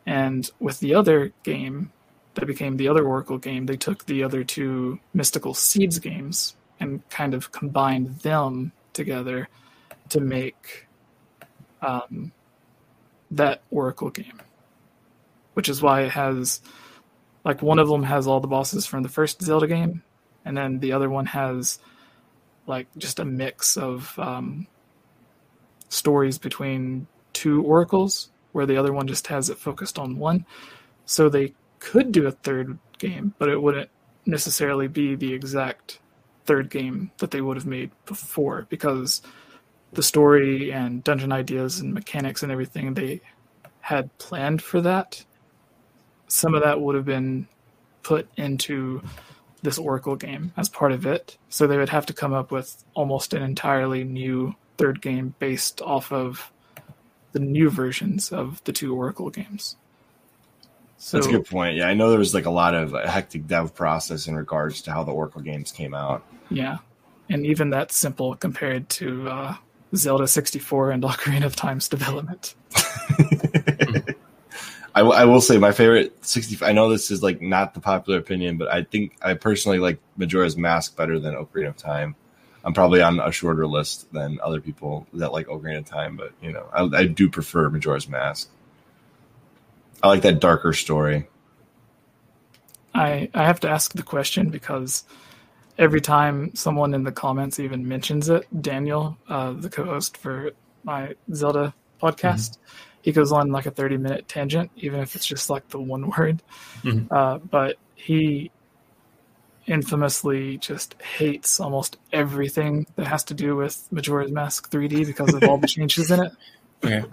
And 0.06 0.50
with 0.58 0.80
the 0.80 0.94
other 0.94 1.32
game 1.42 1.92
that 2.34 2.46
became 2.46 2.76
the 2.76 2.88
other 2.88 3.04
Oracle 3.04 3.38
game, 3.38 3.66
they 3.66 3.76
took 3.76 4.04
the 4.06 4.24
other 4.24 4.42
two 4.44 4.98
Mystical 5.14 5.54
Seeds 5.54 5.98
games 5.98 6.56
and 6.80 7.08
kind 7.10 7.34
of 7.34 7.52
combined 7.52 8.18
them 8.20 8.72
together 8.92 9.48
to 10.08 10.20
make 10.20 10.88
um, 11.80 12.32
that 13.30 13.62
Oracle 13.70 14.10
game, 14.10 14.40
which 15.54 15.68
is 15.68 15.80
why 15.80 16.02
it 16.02 16.10
has 16.10 16.60
like 17.44 17.62
one 17.62 17.78
of 17.78 17.88
them 17.88 18.02
has 18.02 18.26
all 18.26 18.40
the 18.40 18.48
bosses 18.48 18.86
from 18.86 19.02
the 19.02 19.08
first 19.08 19.42
Zelda 19.42 19.66
game, 19.66 20.02
and 20.44 20.56
then 20.56 20.78
the 20.78 20.92
other 20.92 21.10
one 21.10 21.26
has 21.26 21.78
like 22.66 22.86
just 22.96 23.18
a 23.18 23.24
mix 23.24 23.76
of 23.76 24.16
um, 24.18 24.66
stories 25.88 26.38
between 26.38 27.06
two 27.32 27.62
oracles, 27.62 28.30
where 28.52 28.66
the 28.66 28.76
other 28.76 28.92
one 28.92 29.06
just 29.06 29.26
has 29.26 29.50
it 29.50 29.58
focused 29.58 29.98
on 29.98 30.18
one. 30.18 30.46
So 31.04 31.28
they 31.28 31.54
could 31.78 32.12
do 32.12 32.26
a 32.26 32.32
third 32.32 32.78
game, 32.98 33.34
but 33.38 33.48
it 33.48 33.60
wouldn't 33.60 33.90
necessarily 34.24 34.88
be 34.88 35.14
the 35.14 35.32
exact 35.32 35.98
third 36.44 36.70
game 36.70 37.10
that 37.18 37.30
they 37.30 37.40
would 37.40 37.56
have 37.56 37.66
made 37.66 37.90
before 38.06 38.66
because 38.68 39.22
the 39.92 40.02
story 40.02 40.72
and 40.72 41.04
dungeon 41.04 41.32
ideas 41.32 41.80
and 41.80 41.92
mechanics 41.92 42.42
and 42.42 42.50
everything 42.50 42.94
they 42.94 43.20
had 43.80 44.16
planned 44.18 44.62
for 44.62 44.80
that 44.80 45.24
some 46.32 46.54
of 46.54 46.62
that 46.62 46.80
would 46.80 46.94
have 46.94 47.04
been 47.04 47.46
put 48.02 48.26
into 48.38 49.02
this 49.60 49.76
Oracle 49.76 50.16
game 50.16 50.50
as 50.56 50.70
part 50.70 50.90
of 50.90 51.04
it. 51.04 51.36
So 51.50 51.66
they 51.66 51.76
would 51.76 51.90
have 51.90 52.06
to 52.06 52.14
come 52.14 52.32
up 52.32 52.50
with 52.50 52.82
almost 52.94 53.34
an 53.34 53.42
entirely 53.42 54.02
new 54.02 54.54
third 54.78 55.02
game 55.02 55.34
based 55.38 55.82
off 55.82 56.10
of 56.10 56.50
the 57.32 57.40
new 57.40 57.70
versions 57.70 58.32
of 58.32 58.62
the 58.64 58.72
two 58.72 58.94
Oracle 58.94 59.30
games. 59.30 59.76
So, 60.98 61.16
That's 61.16 61.26
a 61.26 61.32
good 61.32 61.46
point. 61.46 61.76
Yeah, 61.76 61.88
I 61.88 61.94
know 61.94 62.10
there 62.10 62.18
was 62.18 62.32
like 62.32 62.46
a 62.46 62.50
lot 62.50 62.74
of 62.74 62.92
hectic 62.92 63.48
dev 63.48 63.74
process 63.74 64.28
in 64.28 64.36
regards 64.36 64.82
to 64.82 64.92
how 64.92 65.02
the 65.02 65.10
Oracle 65.10 65.40
games 65.40 65.72
came 65.72 65.94
out. 65.94 66.24
Yeah, 66.48 66.78
and 67.28 67.44
even 67.44 67.70
that 67.70 67.90
simple 67.90 68.36
compared 68.36 68.88
to 68.90 69.28
uh, 69.28 69.56
Zelda 69.96 70.28
64 70.28 70.92
and 70.92 71.02
Ocarina 71.02 71.44
of 71.44 71.56
Time's 71.56 71.88
development. 71.88 72.54
I, 74.94 75.00
w- 75.00 75.16
I 75.16 75.24
will 75.24 75.40
say 75.40 75.58
my 75.58 75.72
favorite 75.72 76.24
60. 76.24 76.64
I 76.64 76.72
know 76.72 76.90
this 76.90 77.10
is 77.10 77.22
like 77.22 77.40
not 77.40 77.74
the 77.74 77.80
popular 77.80 78.18
opinion, 78.18 78.58
but 78.58 78.68
I 78.68 78.84
think 78.84 79.16
I 79.22 79.34
personally 79.34 79.78
like 79.78 79.98
Majora's 80.16 80.56
Mask 80.56 80.96
better 80.96 81.18
than 81.18 81.34
Ocarina 81.34 81.68
of 81.68 81.76
Time. 81.76 82.14
I'm 82.64 82.74
probably 82.74 83.02
on 83.02 83.18
a 83.18 83.32
shorter 83.32 83.66
list 83.66 84.12
than 84.12 84.38
other 84.42 84.60
people 84.60 85.06
that 85.14 85.32
like 85.32 85.46
Ocarina 85.46 85.78
of 85.78 85.86
Time, 85.86 86.16
but 86.16 86.32
you 86.40 86.52
know, 86.52 86.66
I, 86.72 87.00
I 87.00 87.06
do 87.06 87.28
prefer 87.28 87.68
Majora's 87.68 88.08
Mask. 88.08 88.48
I 90.02 90.08
like 90.08 90.22
that 90.22 90.40
darker 90.40 90.72
story. 90.72 91.28
I 92.94 93.30
I 93.34 93.44
have 93.44 93.60
to 93.60 93.70
ask 93.70 93.92
the 93.92 94.02
question 94.02 94.50
because 94.50 95.04
every 95.78 96.00
time 96.00 96.54
someone 96.54 96.94
in 96.94 97.04
the 97.04 97.12
comments 97.12 97.58
even 97.58 97.88
mentions 97.88 98.28
it, 98.28 98.46
Daniel, 98.62 99.16
uh, 99.28 99.52
the 99.52 99.70
co-host 99.70 100.16
for 100.16 100.52
my 100.84 101.14
Zelda 101.32 101.74
podcast. 102.00 102.50
Mm-hmm 102.50 102.88
he 103.02 103.12
goes 103.12 103.32
on 103.32 103.50
like 103.50 103.66
a 103.66 103.70
30 103.70 103.98
minute 103.98 104.28
tangent, 104.28 104.70
even 104.76 105.00
if 105.00 105.14
it's 105.14 105.26
just 105.26 105.50
like 105.50 105.68
the 105.68 105.80
one 105.80 106.10
word. 106.16 106.42
Mm-hmm. 106.82 107.12
Uh, 107.12 107.38
but 107.38 107.76
he 107.94 108.50
infamously 109.66 110.58
just 110.58 110.94
hates 111.02 111.60
almost 111.60 111.98
everything 112.12 112.86
that 112.96 113.06
has 113.06 113.24
to 113.24 113.34
do 113.34 113.56
with 113.56 113.86
Majora's 113.90 114.30
Mask 114.30 114.70
3D 114.70 115.06
because 115.06 115.32
of 115.34 115.44
all 115.44 115.58
the 115.58 115.66
changes 115.68 116.10
in 116.10 116.24
it. 116.24 116.32
Okay. 116.84 117.04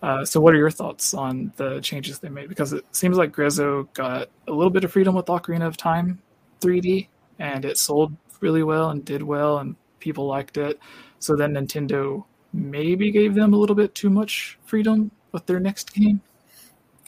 Uh, 0.00 0.24
so, 0.24 0.40
what 0.40 0.54
are 0.54 0.58
your 0.58 0.70
thoughts 0.70 1.12
on 1.12 1.52
the 1.56 1.80
changes 1.80 2.20
they 2.20 2.28
made? 2.28 2.48
Because 2.48 2.72
it 2.72 2.84
seems 2.92 3.16
like 3.16 3.32
Grezzo 3.32 3.92
got 3.94 4.28
a 4.46 4.52
little 4.52 4.70
bit 4.70 4.84
of 4.84 4.92
freedom 4.92 5.14
with 5.14 5.26
Ocarina 5.26 5.66
of 5.66 5.76
Time 5.76 6.20
3D, 6.60 7.08
and 7.38 7.64
it 7.64 7.78
sold 7.78 8.14
really 8.40 8.62
well 8.62 8.90
and 8.90 9.04
did 9.04 9.22
well, 9.22 9.58
and 9.58 9.74
people 9.98 10.26
liked 10.26 10.56
it. 10.56 10.78
So 11.18 11.34
then 11.34 11.54
Nintendo 11.54 12.24
maybe 12.52 13.10
gave 13.10 13.34
them 13.34 13.52
a 13.52 13.56
little 13.56 13.74
bit 13.74 13.94
too 13.94 14.10
much 14.10 14.58
freedom 14.64 15.10
with 15.32 15.46
their 15.46 15.58
next 15.58 15.92
game. 15.92 16.20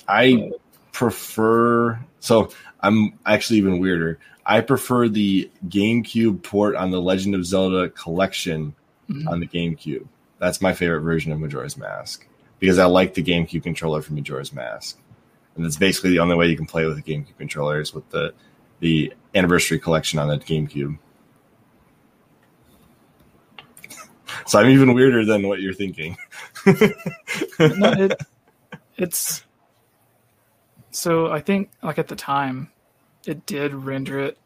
I 0.09 0.51
prefer 0.93 1.99
so 2.21 2.51
I'm 2.81 3.19
actually 3.27 3.59
even 3.59 3.79
weirder. 3.79 4.19
I 4.47 4.61
prefer 4.61 5.09
the 5.09 5.51
GameCube 5.69 6.43
port 6.43 6.77
on 6.77 6.91
the 6.91 7.01
Legend 7.01 7.35
of 7.35 7.45
Zelda 7.45 7.91
collection 7.91 8.75
mm-hmm. 9.09 9.29
on 9.29 9.41
the 9.41 9.47
GameCube. 9.47 10.07
That's 10.39 10.63
my 10.63 10.73
favorite 10.73 11.01
version 11.01 11.33
of 11.33 11.41
Majora's 11.41 11.77
Mask 11.77 12.27
because 12.59 12.79
I 12.79 12.87
like 12.87 13.15
the 13.15 13.23
GameCube 13.23 13.63
controller 13.63 14.03
for 14.03 14.13
Majora's 14.13 14.53
Mask, 14.53 14.99
and 15.55 15.65
that's 15.65 15.77
basically 15.77 16.11
the 16.11 16.19
only 16.21 16.37
way 16.37 16.49
you 16.49 16.57
can 16.57 16.67
play 16.67 16.87
with 16.87 16.97
the 16.97 17.03
GameCube 17.03 17.37
controller 17.39 17.81
is 17.81 17.93
with 17.93 18.09
the 18.11 18.33
the 18.81 19.13
anniversary 19.35 19.79
collection 19.79 20.19
on 20.19 20.29
the 20.29 20.39
GameCube. 20.39 20.99
So 24.47 24.59
I'm 24.59 24.71
even 24.71 24.95
weirder 24.95 25.25
than 25.25 25.47
what 25.47 25.61
you're 25.61 25.75
thinking. 25.75 26.17
no, 26.67 26.87
it, 27.59 28.21
it's 28.97 29.45
so 30.91 31.31
I 31.31 31.41
think 31.41 31.71
like 31.83 31.99
at 31.99 32.09
the 32.09 32.17
time, 32.17 32.71
it 33.27 33.47
did 33.47 33.75
render 33.75 34.21
it 34.21 34.39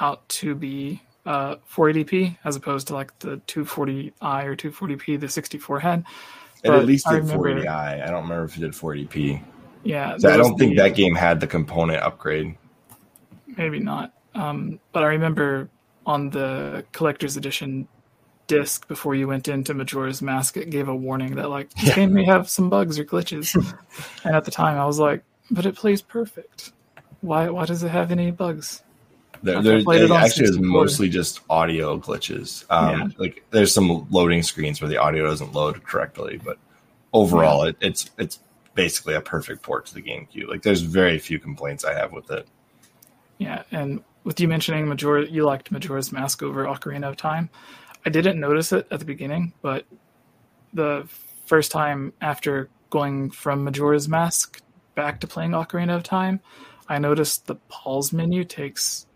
out 0.00 0.26
to 0.28 0.54
be 0.54 1.02
uh, 1.26 1.56
480p 1.70 2.38
as 2.44 2.56
opposed 2.56 2.88
to 2.88 2.94
like 2.94 3.16
the 3.20 3.36
240i 3.46 4.44
or 4.44 4.56
240p 4.56 5.20
the 5.20 5.28
64 5.28 5.80
had. 5.80 6.04
It 6.62 6.70
at 6.70 6.86
least 6.86 7.06
did 7.08 7.24
480i. 7.24 8.02
I 8.02 8.06
don't 8.06 8.22
remember 8.22 8.44
if 8.44 8.56
it 8.56 8.60
did 8.60 8.72
480p. 8.72 9.42
Yeah, 9.84 10.16
so 10.16 10.32
I 10.32 10.36
don't 10.36 10.56
think 10.56 10.76
the, 10.76 10.82
that 10.82 10.94
game 10.94 11.14
had 11.14 11.40
the 11.40 11.46
component 11.46 12.02
upgrade. 12.02 12.56
Maybe 13.56 13.80
not. 13.80 14.14
Um, 14.34 14.78
but 14.92 15.02
I 15.02 15.08
remember 15.08 15.68
on 16.06 16.30
the 16.30 16.84
collector's 16.92 17.36
edition 17.36 17.88
disc 18.46 18.86
before 18.86 19.14
you 19.14 19.26
went 19.26 19.48
into 19.48 19.74
Majora's 19.74 20.22
Mask, 20.22 20.56
it 20.56 20.70
gave 20.70 20.88
a 20.88 20.94
warning 20.94 21.34
that 21.34 21.50
like 21.50 21.70
this 21.74 21.88
yeah. 21.88 21.94
game 21.96 22.12
may 22.12 22.24
have 22.24 22.48
some 22.48 22.70
bugs 22.70 22.98
or 22.98 23.04
glitches. 23.04 23.54
and 24.24 24.36
at 24.36 24.44
the 24.44 24.50
time, 24.50 24.78
I 24.78 24.86
was 24.86 25.00
like, 25.00 25.24
"But 25.52 25.66
it 25.66 25.76
plays 25.76 26.02
perfect. 26.02 26.72
Why? 27.20 27.48
Why 27.48 27.66
does 27.66 27.84
it 27.84 27.90
have 27.90 28.10
any 28.10 28.32
bugs?" 28.32 28.82
There, 29.42 29.60
there 29.60 29.78
it 29.78 30.10
actually 30.10 30.44
is 30.44 30.58
mostly 30.58 31.08
just 31.08 31.40
audio 31.50 31.98
glitches. 31.98 32.64
Um, 32.70 33.00
yeah. 33.00 33.08
Like 33.18 33.44
there's 33.50 33.74
some 33.74 34.06
loading 34.10 34.42
screens 34.42 34.80
where 34.80 34.88
the 34.88 34.98
audio 34.98 35.26
doesn't 35.26 35.52
load 35.52 35.82
correctly, 35.84 36.40
but 36.42 36.58
overall, 37.12 37.64
yeah. 37.64 37.70
it, 37.70 37.76
it's 37.80 38.10
it's 38.18 38.38
basically 38.74 39.14
a 39.14 39.20
perfect 39.20 39.62
port 39.62 39.86
to 39.86 39.94
the 39.94 40.02
GameCube. 40.02 40.48
Like 40.48 40.62
there's 40.62 40.82
very 40.82 41.18
few 41.18 41.40
complaints 41.40 41.84
I 41.84 41.94
have 41.94 42.12
with 42.12 42.30
it. 42.30 42.46
Yeah, 43.38 43.64
and 43.72 44.04
with 44.22 44.38
you 44.38 44.46
mentioning 44.46 44.86
Majora, 44.86 45.26
you 45.26 45.44
liked 45.44 45.72
Majora's 45.72 46.12
Mask 46.12 46.42
over 46.42 46.64
Ocarina 46.64 47.08
of 47.08 47.16
Time. 47.16 47.50
I 48.06 48.10
didn't 48.10 48.38
notice 48.38 48.72
it 48.72 48.86
at 48.92 49.00
the 49.00 49.04
beginning, 49.04 49.52
but 49.60 49.84
the 50.72 51.08
first 51.46 51.72
time 51.72 52.12
after 52.20 52.68
going 52.90 53.30
from 53.30 53.64
Majora's 53.64 54.08
Mask 54.08 54.61
back 54.94 55.20
to 55.20 55.26
playing 55.26 55.52
Ocarina 55.52 55.96
of 55.96 56.02
Time, 56.02 56.40
I 56.88 56.98
noticed 56.98 57.46
the 57.46 57.56
pause 57.68 58.12
menu 58.12 58.44
takes 58.44 59.06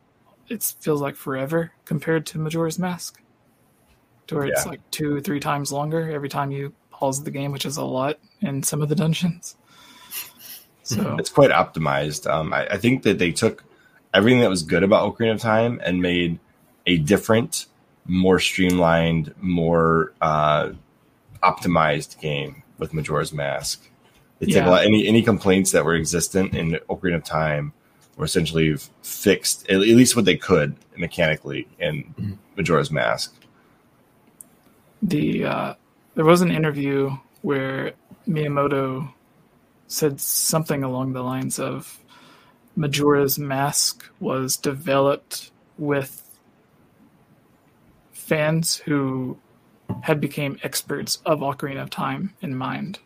it 0.49 0.75
feels 0.81 1.01
like 1.01 1.17
forever 1.17 1.73
compared 1.85 2.27
to 2.27 2.39
Majora's 2.39 2.79
Mask, 2.79 3.21
to 4.29 4.37
where 4.37 4.47
yeah. 4.47 4.53
it's 4.53 4.67
like 4.67 4.81
two 4.91 5.21
three 5.21 5.41
times 5.41 5.73
longer 5.73 6.11
every 6.11 6.29
time 6.29 6.51
you 6.51 6.73
pause 6.91 7.23
the 7.23 7.31
game, 7.31 7.53
which 7.53 7.67
is 7.67 7.77
a 7.77 7.85
lot 7.85 8.19
in 8.41 8.63
some 8.63 8.83
of 8.83 8.89
the 8.89 8.95
dungeons. 8.95 9.57
So 10.83 11.17
it's 11.19 11.31
quite 11.31 11.51
optimized. 11.51 12.31
Um, 12.31 12.53
I, 12.53 12.69
I 12.69 12.77
think 12.77 13.03
that 13.03 13.19
they 13.19 13.33
took 13.33 13.65
everything 14.15 14.39
that 14.43 14.49
was 14.49 14.63
good 14.63 14.85
about 14.85 15.13
Ocarina 15.13 15.33
of 15.33 15.41
Time 15.41 15.81
and 15.85 16.01
made 16.01 16.39
a 16.87 16.99
different, 16.99 17.67
more 18.07 18.39
streamlined, 18.39 19.35
more 19.41 20.13
uh, 20.21 20.71
optimized 21.43 22.21
game 22.21 22.63
with 22.79 22.95
Majora's 22.95 23.33
Mask. 23.33 23.91
They 24.39 24.49
yeah. 24.49 24.61
took 24.61 24.67
a 24.67 24.71
lot, 24.71 24.85
any 24.85 25.07
any 25.07 25.23
complaints 25.23 25.73
that 25.73 25.85
were 25.85 25.95
existent 25.95 26.55
in 26.55 26.73
Ocarina 26.91 27.17
of 27.17 27.25
Time 27.25 27.73
were 28.17 28.25
essentially 28.25 28.77
fixed, 29.03 29.69
at 29.71 29.79
least 29.79 30.17
what 30.17 30.25
they 30.25 30.37
could 30.37 30.77
mechanically 30.97 31.69
in 31.79 32.05
mm-hmm. 32.05 32.33
Majora's 32.57 32.91
Mask. 32.91 33.35
The 35.03 35.45
uh, 35.45 35.75
there 36.15 36.25
was 36.25 36.43
an 36.43 36.51
interview 36.51 37.17
where 37.43 37.93
Miyamoto 38.27 39.13
said 39.87 40.21
something 40.21 40.83
along 40.83 41.13
the 41.13 41.23
lines 41.23 41.59
of 41.59 41.99
Majora's 42.75 43.39
Mask 43.39 44.05
was 44.21 44.57
developed 44.57 45.51
with 45.79 46.23
fans 48.13 48.77
who 48.77 49.39
had 50.03 50.21
became 50.21 50.59
experts 50.63 51.21
of 51.25 51.41
Ocarina 51.41 51.83
of 51.83 51.91
Time 51.91 52.35
in 52.43 52.57
mind. 52.57 52.99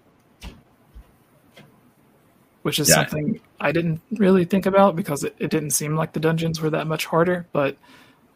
Which 2.63 2.79
is 2.79 2.89
yeah. 2.89 2.97
something 2.97 3.41
I 3.59 3.73
didn't 3.73 4.03
really 4.13 4.45
think 4.45 4.67
about 4.67 4.95
because 4.95 5.25
it, 5.25 5.35
it, 5.39 5.51
didn't 5.51 5.71
seem 5.71 5.97
like 5.97 6.13
the 6.13 6.21
dungeons 6.21 6.61
were 6.61 6.71
that 6.71 6.87
much 6.87 7.07
harder. 7.07 7.47
But 7.53 7.77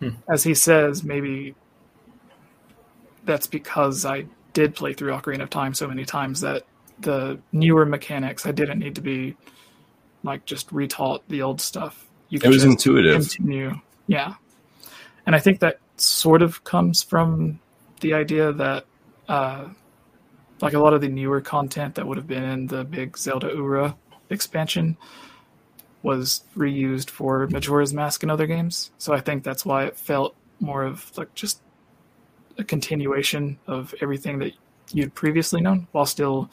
hmm. 0.00 0.10
as 0.32 0.42
he 0.42 0.54
says, 0.54 1.04
maybe 1.04 1.54
that's 3.24 3.46
because 3.46 4.06
I 4.06 4.24
did 4.54 4.74
play 4.74 4.94
through 4.94 5.12
Ocarina 5.12 5.42
of 5.42 5.50
Time 5.50 5.74
so 5.74 5.86
many 5.86 6.06
times 6.06 6.40
that 6.40 6.64
the 7.00 7.38
newer 7.52 7.84
mechanics 7.84 8.46
I 8.46 8.52
didn't 8.52 8.78
need 8.78 8.94
to 8.94 9.00
be 9.00 9.36
like 10.22 10.46
just 10.46 10.70
retaught 10.70 11.20
the 11.28 11.42
old 11.42 11.60
stuff. 11.60 12.08
You 12.30 12.40
it 12.42 12.48
was 12.48 12.64
intuitive. 12.64 13.28
Continue. 13.28 13.74
Yeah. 14.06 14.34
And 15.26 15.36
I 15.36 15.38
think 15.38 15.60
that 15.60 15.78
sort 15.96 16.42
of 16.42 16.64
comes 16.64 17.02
from 17.02 17.60
the 18.00 18.14
idea 18.14 18.52
that 18.52 18.86
uh, 19.28 19.68
like 20.60 20.74
a 20.74 20.78
lot 20.78 20.94
of 20.94 21.00
the 21.00 21.08
newer 21.08 21.40
content 21.40 21.94
that 21.94 22.06
would 22.06 22.16
have 22.16 22.26
been 22.26 22.44
in 22.44 22.66
the 22.66 22.84
big 22.84 23.16
Zelda 23.16 23.48
Ura 23.48 23.96
expansion 24.34 24.96
was 26.02 26.44
reused 26.56 27.08
for 27.08 27.46
Majora's 27.48 27.94
Mask 27.94 28.22
and 28.22 28.30
other 28.30 28.46
games. 28.46 28.90
So 28.98 29.14
I 29.14 29.20
think 29.20 29.42
that's 29.42 29.64
why 29.64 29.84
it 29.84 29.96
felt 29.96 30.36
more 30.60 30.84
of 30.84 31.16
like 31.16 31.34
just 31.34 31.60
a 32.58 32.64
continuation 32.64 33.58
of 33.66 33.94
everything 34.00 34.38
that 34.40 34.52
you'd 34.92 35.14
previously 35.14 35.60
known 35.60 35.88
while 35.92 36.06
still 36.06 36.50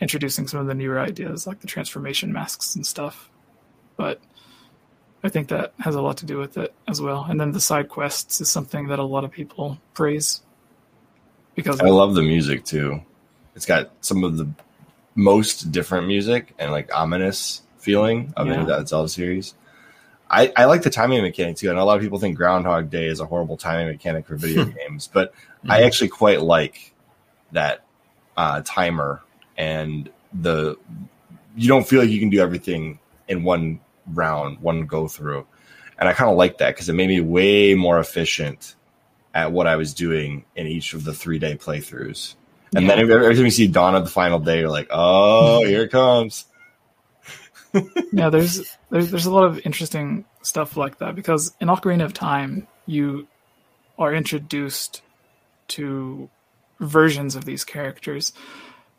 introducing 0.00 0.46
some 0.46 0.60
of 0.60 0.66
the 0.66 0.74
newer 0.74 1.00
ideas 1.00 1.46
like 1.46 1.60
the 1.60 1.66
transformation 1.66 2.32
masks 2.32 2.76
and 2.76 2.86
stuff. 2.86 3.30
But 3.96 4.20
I 5.22 5.28
think 5.28 5.48
that 5.48 5.74
has 5.80 5.94
a 5.94 6.02
lot 6.02 6.18
to 6.18 6.26
do 6.26 6.38
with 6.38 6.56
it 6.56 6.74
as 6.88 7.00
well. 7.00 7.24
And 7.28 7.40
then 7.40 7.52
the 7.52 7.60
side 7.60 7.88
quests 7.88 8.40
is 8.40 8.50
something 8.50 8.88
that 8.88 8.98
a 8.98 9.04
lot 9.04 9.24
of 9.24 9.30
people 9.30 9.78
praise 9.94 10.42
because 11.54 11.80
I 11.80 11.88
love 11.88 12.14
the 12.14 12.22
music 12.22 12.64
too. 12.64 13.02
It's 13.54 13.66
got 13.66 13.90
some 14.00 14.24
of 14.24 14.36
the 14.36 14.48
most 15.20 15.70
different 15.70 16.06
music 16.06 16.54
and 16.58 16.72
like 16.72 16.94
ominous 16.94 17.62
feeling 17.78 18.32
of 18.36 18.46
yeah. 18.46 18.64
that 18.64 18.88
Zelda 18.88 19.08
series. 19.08 19.54
I, 20.30 20.52
I 20.56 20.64
like 20.66 20.82
the 20.82 20.90
timing 20.90 21.22
mechanic 21.22 21.56
too. 21.56 21.70
I 21.70 21.74
know 21.74 21.82
a 21.82 21.84
lot 21.84 21.96
of 21.96 22.02
people 22.02 22.18
think 22.18 22.36
Groundhog 22.36 22.88
Day 22.88 23.06
is 23.06 23.20
a 23.20 23.26
horrible 23.26 23.56
timing 23.56 23.88
mechanic 23.88 24.26
for 24.26 24.36
video 24.36 24.64
games, 24.88 25.08
but 25.12 25.32
mm-hmm. 25.32 25.72
I 25.72 25.82
actually 25.82 26.08
quite 26.08 26.40
like 26.40 26.94
that 27.52 27.84
uh, 28.36 28.62
timer 28.64 29.22
and 29.56 30.08
the 30.32 30.76
you 31.56 31.68
don't 31.68 31.86
feel 31.86 32.00
like 32.00 32.10
you 32.10 32.20
can 32.20 32.30
do 32.30 32.40
everything 32.40 33.00
in 33.28 33.42
one 33.42 33.80
round, 34.06 34.60
one 34.60 34.86
go 34.86 35.08
through. 35.08 35.46
And 35.98 36.08
I 36.08 36.12
kind 36.12 36.30
of 36.30 36.36
like 36.36 36.58
that 36.58 36.74
because 36.74 36.88
it 36.88 36.94
made 36.94 37.08
me 37.08 37.20
way 37.20 37.74
more 37.74 37.98
efficient 37.98 38.76
at 39.34 39.52
what 39.52 39.66
I 39.66 39.76
was 39.76 39.92
doing 39.92 40.44
in 40.56 40.66
each 40.66 40.94
of 40.94 41.04
the 41.04 41.12
three 41.12 41.38
day 41.38 41.56
playthroughs. 41.56 42.36
And 42.74 42.86
yeah. 42.86 42.96
then 42.96 43.10
every 43.10 43.34
time 43.34 43.44
you 43.44 43.50
see 43.50 43.66
Dawn 43.66 43.94
of 43.94 44.04
the 44.04 44.10
final 44.10 44.38
day, 44.38 44.60
you're 44.60 44.68
like, 44.68 44.88
oh, 44.90 45.64
here 45.66 45.82
it 45.82 45.90
comes. 45.90 46.46
yeah, 48.12 48.30
there's, 48.30 48.76
there's 48.90 49.10
there's 49.10 49.26
a 49.26 49.32
lot 49.32 49.44
of 49.44 49.64
interesting 49.64 50.24
stuff 50.42 50.76
like 50.76 50.98
that 50.98 51.14
because 51.14 51.54
in 51.60 51.68
Ocarina 51.68 52.04
of 52.04 52.12
Time, 52.12 52.66
you 52.86 53.28
are 53.98 54.12
introduced 54.12 55.02
to 55.68 56.28
versions 56.80 57.36
of 57.36 57.44
these 57.44 57.64
characters 57.64 58.32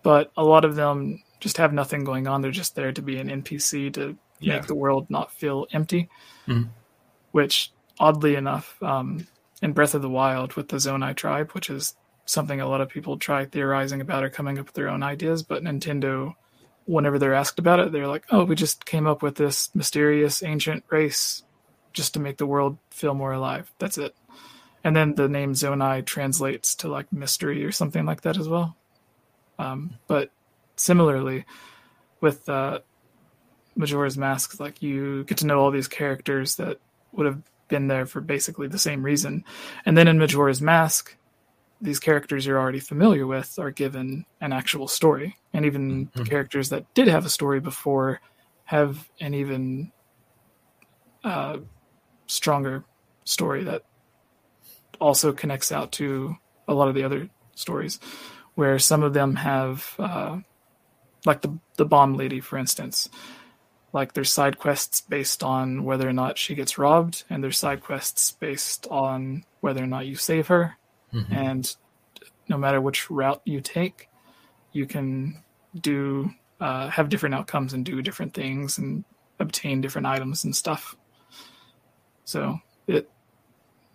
but 0.03 0.31
a 0.35 0.43
lot 0.43 0.65
of 0.65 0.75
them 0.75 1.23
just 1.39 1.57
have 1.57 1.73
nothing 1.73 2.03
going 2.03 2.27
on. 2.27 2.41
They're 2.41 2.51
just 2.51 2.75
there 2.75 2.91
to 2.91 3.01
be 3.01 3.17
an 3.17 3.29
NPC 3.29 3.93
to 3.93 4.17
yeah. 4.39 4.55
make 4.55 4.67
the 4.67 4.75
world 4.75 5.07
not 5.09 5.31
feel 5.31 5.67
empty. 5.71 6.09
Mm-hmm. 6.47 6.69
Which, 7.31 7.71
oddly 7.99 8.35
enough, 8.35 8.81
um, 8.83 9.27
in 9.61 9.73
Breath 9.73 9.95
of 9.95 10.01
the 10.01 10.09
Wild 10.09 10.53
with 10.53 10.69
the 10.69 10.77
Zonai 10.77 11.15
tribe, 11.15 11.51
which 11.51 11.69
is 11.69 11.95
something 12.31 12.61
a 12.61 12.67
lot 12.67 12.81
of 12.81 12.89
people 12.89 13.17
try 13.17 13.45
theorizing 13.45 14.01
about 14.01 14.23
or 14.23 14.29
coming 14.29 14.57
up 14.57 14.67
with 14.67 14.75
their 14.75 14.89
own 14.89 15.03
ideas, 15.03 15.43
but 15.43 15.63
Nintendo, 15.63 16.35
whenever 16.85 17.19
they're 17.19 17.33
asked 17.33 17.59
about 17.59 17.79
it, 17.79 17.91
they're 17.91 18.07
like, 18.07 18.25
"Oh, 18.31 18.43
we 18.45 18.55
just 18.55 18.85
came 18.85 19.07
up 19.07 19.21
with 19.21 19.35
this 19.35 19.73
mysterious 19.75 20.41
ancient 20.41 20.83
race 20.89 21.43
just 21.93 22.13
to 22.13 22.19
make 22.19 22.37
the 22.37 22.45
world 22.45 22.77
feel 22.89 23.13
more 23.13 23.33
alive. 23.33 23.71
That's 23.79 23.97
it." 23.97 24.15
And 24.83 24.95
then 24.95 25.15
the 25.15 25.29
name 25.29 25.53
Zonai 25.53 26.05
translates 26.05 26.73
to 26.75 26.87
like 26.87 27.11
mystery 27.13 27.63
or 27.63 27.71
something 27.71 28.05
like 28.05 28.21
that 28.21 28.37
as 28.37 28.47
well. 28.47 28.75
Um, 29.59 29.97
but 30.07 30.31
similarly, 30.75 31.45
with 32.19 32.47
uh, 32.49 32.79
Majora's 33.75 34.17
Mask, 34.17 34.59
like 34.59 34.81
you 34.81 35.23
get 35.25 35.37
to 35.39 35.45
know 35.45 35.59
all 35.59 35.71
these 35.71 35.87
characters 35.87 36.55
that 36.55 36.79
would 37.11 37.25
have 37.25 37.41
been 37.67 37.87
there 37.87 38.05
for 38.05 38.21
basically 38.21 38.67
the 38.67 38.79
same 38.79 39.03
reason. 39.03 39.43
And 39.85 39.97
then 39.97 40.07
in 40.07 40.17
Majora's 40.17 40.61
Mask, 40.61 41.15
these 41.81 41.99
characters 41.99 42.45
you're 42.45 42.59
already 42.59 42.79
familiar 42.79 43.25
with 43.25 43.57
are 43.57 43.71
given 43.71 44.25
an 44.39 44.53
actual 44.53 44.87
story. 44.87 45.35
And 45.53 45.65
even 45.65 46.07
mm-hmm. 46.07 46.23
characters 46.23 46.69
that 46.69 46.93
did 46.93 47.07
have 47.07 47.25
a 47.25 47.29
story 47.29 47.59
before 47.59 48.21
have 48.65 49.09
an 49.19 49.33
even 49.33 49.91
uh, 51.23 51.57
stronger 52.27 52.85
story 53.23 53.63
that 53.63 53.83
also 54.99 55.33
connects 55.33 55.71
out 55.71 55.91
to 55.93 56.35
a 56.67 56.73
lot 56.73 56.87
of 56.87 56.95
the 56.95 57.03
other 57.03 57.29
stories 57.55 57.99
where 58.55 58.79
some 58.79 59.03
of 59.03 59.13
them 59.13 59.35
have, 59.35 59.95
uh, 59.99 60.37
like 61.25 61.41
the 61.41 61.57
the 61.77 61.85
bomb 61.85 62.15
lady, 62.15 62.39
for 62.39 62.57
instance. 62.57 63.09
Like 63.93 64.13
there's 64.13 64.31
side 64.31 64.57
quests 64.57 65.01
based 65.01 65.43
on 65.43 65.83
whether 65.83 66.07
or 66.07 66.13
not 66.13 66.37
she 66.37 66.55
gets 66.55 66.77
robbed, 66.77 67.23
and 67.29 67.43
there's 67.43 67.57
side 67.57 67.81
quests 67.81 68.31
based 68.31 68.87
on 68.89 69.43
whether 69.59 69.83
or 69.83 69.87
not 69.87 70.05
you 70.05 70.15
save 70.15 70.47
her. 70.47 70.77
Mm-hmm. 71.13 71.33
And 71.33 71.75
no 72.47 72.57
matter 72.57 72.81
which 72.81 73.09
route 73.09 73.41
you 73.45 73.61
take, 73.61 74.09
you 74.71 74.85
can 74.85 75.41
do 75.79 76.31
uh, 76.59 76.89
have 76.89 77.09
different 77.09 77.35
outcomes 77.35 77.73
and 77.73 77.83
do 77.83 78.01
different 78.01 78.33
things 78.33 78.77
and 78.77 79.03
obtain 79.39 79.81
different 79.81 80.07
items 80.07 80.43
and 80.43 80.55
stuff. 80.55 80.95
So 82.25 82.59
it 82.87 83.09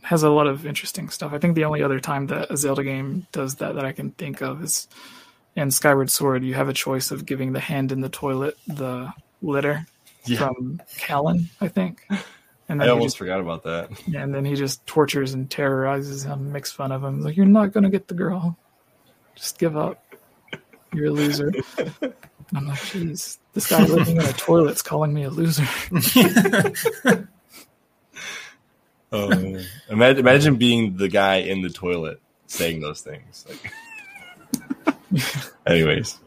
has 0.02 0.22
a 0.22 0.30
lot 0.30 0.46
of 0.46 0.66
interesting 0.66 1.08
stuff. 1.08 1.32
I 1.32 1.38
think 1.38 1.54
the 1.54 1.64
only 1.64 1.82
other 1.82 2.00
time 2.00 2.26
that 2.28 2.50
a 2.50 2.56
Zelda 2.56 2.84
game 2.84 3.26
does 3.32 3.56
that 3.56 3.74
that 3.74 3.84
I 3.84 3.92
can 3.92 4.10
think 4.12 4.40
of 4.40 4.62
is 4.62 4.88
in 5.54 5.70
Skyward 5.70 6.10
Sword. 6.10 6.44
You 6.44 6.54
have 6.54 6.68
a 6.68 6.74
choice 6.74 7.10
of 7.10 7.26
giving 7.26 7.52
the 7.52 7.60
hand 7.60 7.92
in 7.92 8.00
the 8.00 8.08
toilet 8.08 8.56
the 8.66 9.12
litter 9.42 9.86
yeah. 10.24 10.38
from 10.38 10.82
Cawlin, 10.98 11.48
I 11.60 11.68
think. 11.68 12.06
And 12.68 12.82
I 12.82 12.88
almost 12.88 13.06
just, 13.06 13.18
forgot 13.18 13.40
about 13.40 13.62
that. 13.62 13.90
Yeah, 14.08 14.22
and 14.22 14.34
then 14.34 14.44
he 14.44 14.54
just 14.54 14.84
tortures 14.86 15.34
and 15.34 15.48
terrorizes 15.48 16.24
him, 16.24 16.50
makes 16.50 16.72
fun 16.72 16.90
of 16.90 17.04
him. 17.04 17.16
He's 17.16 17.24
like, 17.24 17.36
"You're 17.36 17.46
not 17.46 17.72
gonna 17.72 17.90
get 17.90 18.08
the 18.08 18.14
girl. 18.14 18.58
Just 19.36 19.58
give 19.58 19.76
up. 19.76 20.02
You're 20.92 21.06
a 21.06 21.10
loser." 21.10 21.52
I'm 22.54 22.66
like, 22.66 22.78
"Jeez, 22.78 23.38
this 23.52 23.68
guy 23.68 23.84
living 23.84 24.16
in 24.16 24.24
a 24.24 24.32
toilet's 24.32 24.82
calling 24.82 25.14
me 25.14 25.22
a 25.24 25.30
loser." 25.30 25.64
oh. 29.12 29.30
Imagine, 29.88 30.18
imagine 30.18 30.56
being 30.56 30.96
the 30.96 31.08
guy 31.08 31.36
in 31.36 31.62
the 31.62 31.70
toilet 31.70 32.20
saying 32.46 32.80
those 32.80 33.00
things. 33.00 33.46
Like, 33.48 33.72
anyways. 35.66 36.18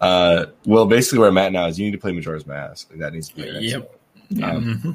Uh, 0.00 0.46
well, 0.64 0.86
basically, 0.86 1.18
where 1.18 1.28
I'm 1.28 1.38
at 1.38 1.52
now 1.52 1.66
is 1.66 1.78
you 1.78 1.84
need 1.84 1.92
to 1.92 1.98
play 1.98 2.12
Majora's 2.12 2.46
Mask. 2.46 2.88
Like, 2.90 3.00
that 3.00 3.12
needs 3.12 3.28
to 3.30 3.36
be. 3.36 3.42
Yep. 3.42 3.94
Um, 4.42 4.64
mm-hmm. 4.64 4.92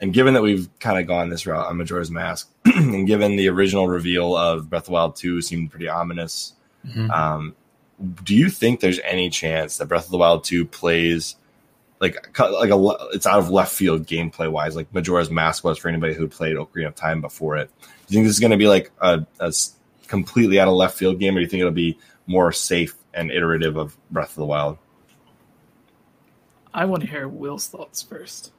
And 0.00 0.12
given 0.12 0.34
that 0.34 0.42
we've 0.42 0.68
kind 0.78 0.98
of 0.98 1.06
gone 1.06 1.28
this 1.28 1.46
route 1.46 1.66
on 1.66 1.76
Majora's 1.76 2.10
Mask, 2.10 2.50
and 2.64 3.06
given 3.06 3.36
the 3.36 3.48
original 3.48 3.88
reveal 3.88 4.36
of 4.36 4.70
Breath 4.70 4.82
of 4.82 4.86
the 4.86 4.92
Wild 4.92 5.16
2 5.16 5.42
seemed 5.42 5.70
pretty 5.70 5.88
ominous, 5.88 6.54
mm-hmm. 6.86 7.10
um, 7.10 7.56
do 8.22 8.36
you 8.36 8.48
think 8.48 8.80
there's 8.80 9.00
any 9.00 9.28
chance 9.28 9.78
that 9.78 9.86
Breath 9.86 10.04
of 10.04 10.10
the 10.10 10.18
Wild 10.18 10.44
2 10.44 10.64
plays 10.66 11.34
like 12.00 12.38
like 12.38 12.70
a 12.70 12.96
it's 13.12 13.26
out 13.26 13.40
of 13.40 13.50
left 13.50 13.72
field 13.72 14.06
gameplay 14.06 14.50
wise, 14.50 14.76
like 14.76 14.92
Majora's 14.94 15.30
Mask 15.30 15.64
was 15.64 15.78
for 15.78 15.88
anybody 15.88 16.14
who 16.14 16.28
played 16.28 16.56
Ocarina 16.56 16.88
of 16.88 16.94
Time 16.94 17.20
before 17.20 17.56
it? 17.56 17.70
Do 17.80 17.88
you 18.08 18.18
think 18.18 18.26
this 18.26 18.36
is 18.36 18.40
going 18.40 18.52
to 18.52 18.56
be 18.56 18.68
like 18.68 18.92
a, 19.00 19.26
a 19.40 19.52
completely 20.06 20.60
out 20.60 20.68
of 20.68 20.74
left 20.74 20.96
field 20.96 21.18
game, 21.18 21.34
or 21.34 21.38
do 21.38 21.42
you 21.42 21.48
think 21.48 21.60
it'll 21.60 21.72
be 21.72 21.98
more 22.26 22.52
safe 22.52 22.94
and 23.14 23.30
iterative 23.30 23.76
of 23.76 23.96
Breath 24.10 24.30
of 24.30 24.36
the 24.36 24.46
Wild? 24.46 24.78
I 26.72 26.84
want 26.84 27.02
to 27.02 27.08
hear 27.08 27.26
Will's 27.26 27.66
thoughts 27.66 28.02
first. 28.02 28.52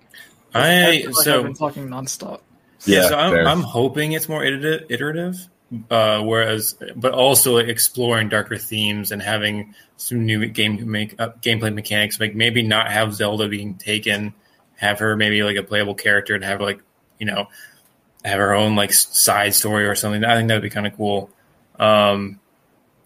I, 0.53 1.05
I 1.07 1.11
so 1.11 1.39
I've 1.39 1.43
been 1.43 1.53
talking 1.53 1.87
nonstop. 1.87 2.41
Yeah, 2.85 3.09
so 3.09 3.15
I'm, 3.17 3.45
I'm, 3.45 3.61
hoping 3.61 4.13
it's 4.13 4.29
more 4.29 4.43
iterative, 4.43 4.89
iterative 4.89 5.49
uh, 5.89 6.21
whereas, 6.21 6.75
but 6.95 7.13
also 7.13 7.57
exploring 7.57 8.29
darker 8.29 8.57
themes 8.57 9.11
and 9.11 9.21
having 9.21 9.75
some 9.97 10.25
new 10.25 10.45
game 10.47 10.89
make 10.89 11.19
uh, 11.19 11.29
gameplay 11.41 11.73
mechanics. 11.73 12.19
Like 12.19 12.35
maybe 12.35 12.63
not 12.63 12.91
have 12.91 13.13
Zelda 13.13 13.47
being 13.47 13.75
taken, 13.75 14.33
have 14.77 14.99
her 14.99 15.15
maybe 15.15 15.43
like 15.43 15.57
a 15.57 15.63
playable 15.63 15.95
character 15.95 16.35
and 16.35 16.43
have 16.43 16.61
like 16.61 16.81
you 17.19 17.25
know 17.25 17.49
have 18.25 18.39
her 18.39 18.53
own 18.53 18.75
like 18.75 18.93
side 18.93 19.53
story 19.53 19.85
or 19.85 19.95
something. 19.95 20.23
I 20.23 20.35
think 20.35 20.47
that 20.47 20.55
would 20.55 20.63
be 20.63 20.69
kind 20.69 20.87
of 20.87 20.95
cool. 20.95 21.29
Um, 21.77 22.39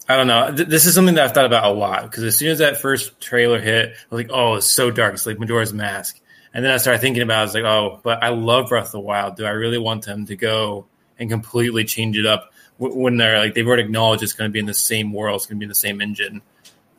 I 0.08 0.16
don't 0.16 0.26
know. 0.26 0.50
This 0.50 0.86
is 0.86 0.94
something 0.94 1.14
that 1.16 1.24
I've 1.24 1.32
thought 1.32 1.46
about 1.46 1.64
a 1.64 1.74
lot 1.74 2.02
because 2.02 2.24
as 2.24 2.36
soon 2.36 2.50
as 2.50 2.58
that 2.58 2.80
first 2.80 3.20
trailer 3.20 3.60
hit, 3.60 3.90
I 3.90 4.14
was 4.14 4.24
like, 4.24 4.30
"Oh, 4.32 4.54
it's 4.54 4.74
so 4.74 4.90
dark. 4.90 5.14
It's 5.14 5.26
like 5.26 5.38
Majora's 5.38 5.72
Mask." 5.72 6.18
And 6.54 6.64
then 6.64 6.70
I 6.70 6.76
started 6.76 7.00
thinking 7.00 7.22
about, 7.22 7.34
it, 7.34 7.40
I 7.40 7.42
was 7.42 7.54
like, 7.54 7.64
"Oh, 7.64 8.00
but 8.04 8.22
I 8.22 8.28
love 8.28 8.68
Breath 8.68 8.86
of 8.86 8.92
the 8.92 9.00
Wild. 9.00 9.36
Do 9.36 9.44
I 9.44 9.50
really 9.50 9.76
want 9.76 10.06
them 10.06 10.24
to 10.26 10.36
go 10.36 10.86
and 11.18 11.28
completely 11.28 11.84
change 11.84 12.16
it 12.16 12.26
up 12.26 12.52
when 12.78 13.16
they're 13.16 13.38
like 13.38 13.54
they've 13.54 13.66
already 13.66 13.82
acknowledged 13.82 14.22
it's 14.22 14.32
going 14.32 14.48
to 14.48 14.52
be 14.52 14.60
in 14.60 14.66
the 14.66 14.74
same 14.74 15.12
world, 15.12 15.36
it's 15.36 15.46
going 15.46 15.56
to 15.56 15.60
be 15.60 15.64
in 15.64 15.68
the 15.68 15.74
same 15.74 16.00
engine?" 16.00 16.42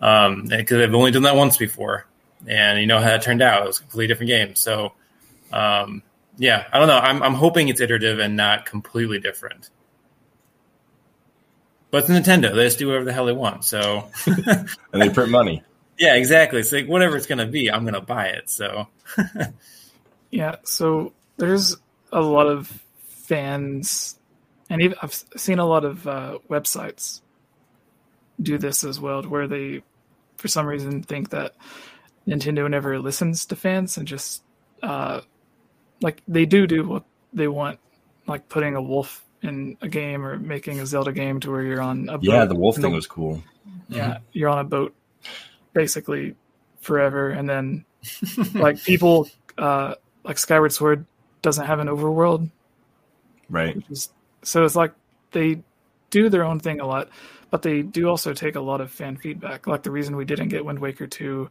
Um, 0.01 0.43
because 0.49 0.77
they've 0.79 0.93
only 0.93 1.11
done 1.11 1.23
that 1.23 1.37
once 1.37 1.55
before, 1.55 2.05
and 2.45 2.79
you 2.81 2.85
know 2.85 2.99
how 2.99 3.05
that 3.05 3.21
turned 3.21 3.41
out. 3.41 3.63
It 3.63 3.67
was 3.67 3.77
a 3.77 3.81
completely 3.81 4.07
different 4.07 4.27
game. 4.27 4.55
So, 4.55 4.91
um, 5.53 6.03
yeah, 6.37 6.65
I 6.73 6.79
don't 6.79 6.89
know. 6.89 6.97
I'm 6.97 7.23
I'm 7.23 7.33
hoping 7.33 7.69
it's 7.69 7.79
iterative 7.79 8.19
and 8.19 8.35
not 8.35 8.65
completely 8.65 9.19
different. 9.19 9.69
But 11.91 12.09
it's 12.09 12.09
Nintendo. 12.09 12.53
They 12.53 12.65
just 12.65 12.77
do 12.77 12.87
whatever 12.87 13.05
the 13.05 13.13
hell 13.13 13.25
they 13.25 13.31
want. 13.31 13.63
So 13.63 14.09
and 14.25 15.01
they 15.01 15.09
print 15.09 15.31
money. 15.31 15.63
Yeah, 15.97 16.15
exactly. 16.15 16.59
It's 16.59 16.71
like 16.71 16.87
whatever 16.87 17.17
it's 17.17 17.27
gonna 17.27 17.47
be, 17.47 17.71
I'm 17.71 17.85
gonna 17.85 18.01
buy 18.01 18.27
it. 18.27 18.49
So 18.49 18.87
Yeah, 20.31 20.57
so 20.63 21.13
there's 21.37 21.77
a 22.11 22.21
lot 22.21 22.47
of 22.47 22.83
fans 23.07 24.17
and 24.69 24.81
even 24.81 24.97
I've 25.01 25.13
seen 25.37 25.59
a 25.59 25.65
lot 25.65 25.85
of 25.85 26.07
uh, 26.07 26.39
websites 26.49 27.21
do 28.41 28.57
this 28.57 28.83
as 28.83 28.99
well, 28.99 29.23
where 29.23 29.47
they, 29.47 29.83
for 30.37 30.47
some 30.47 30.65
reason, 30.65 31.03
think 31.03 31.29
that 31.29 31.55
Nintendo 32.27 32.69
never 32.69 32.99
listens 32.99 33.45
to 33.47 33.55
fans 33.55 33.97
and 33.97 34.07
just 34.07 34.43
uh, 34.81 35.21
like 36.01 36.21
they 36.27 36.45
do 36.45 36.67
do 36.67 36.87
what 36.87 37.03
they 37.33 37.47
want, 37.47 37.79
like 38.27 38.49
putting 38.49 38.75
a 38.75 38.81
wolf 38.81 39.23
in 39.41 39.77
a 39.81 39.87
game 39.87 40.25
or 40.25 40.37
making 40.37 40.79
a 40.79 40.85
Zelda 40.85 41.11
game 41.11 41.39
to 41.41 41.51
where 41.51 41.61
you're 41.61 41.81
on 41.81 42.09
a 42.09 42.17
boat. 42.17 42.23
yeah. 42.23 42.45
The 42.45 42.55
wolf 42.55 42.77
thing 42.77 42.93
was 42.93 43.07
cool. 43.07 43.43
Yeah, 43.87 44.05
mm-hmm. 44.07 44.23
you're 44.33 44.49
on 44.49 44.59
a 44.59 44.63
boat 44.63 44.95
basically 45.75 46.35
forever, 46.81 47.29
and 47.29 47.47
then 47.47 47.85
like 48.55 48.83
people 48.83 49.29
uh, 49.59 49.93
like 50.23 50.39
Skyward 50.39 50.73
Sword 50.73 51.05
doesn't 51.43 51.67
have 51.67 51.79
an 51.79 51.87
overworld, 51.87 52.49
right? 53.49 53.77
Is, 53.91 54.09
so 54.41 54.65
it's 54.65 54.75
like 54.75 54.93
they 55.31 55.61
do 56.09 56.29
their 56.29 56.43
own 56.43 56.59
thing 56.59 56.79
a 56.79 56.87
lot, 56.87 57.09
but 57.51 57.61
they 57.61 57.83
do 57.83 58.07
also 58.07 58.33
take 58.33 58.55
a 58.55 58.61
lot 58.61 58.81
of 58.81 58.89
fan 58.89 59.17
feedback. 59.17 59.67
Like 59.67 59.83
the 59.83 59.91
reason 59.91 60.15
we 60.15 60.25
didn't 60.25 60.49
get 60.49 60.65
Wind 60.65 60.79
Waker 60.79 61.05
two 61.05 61.49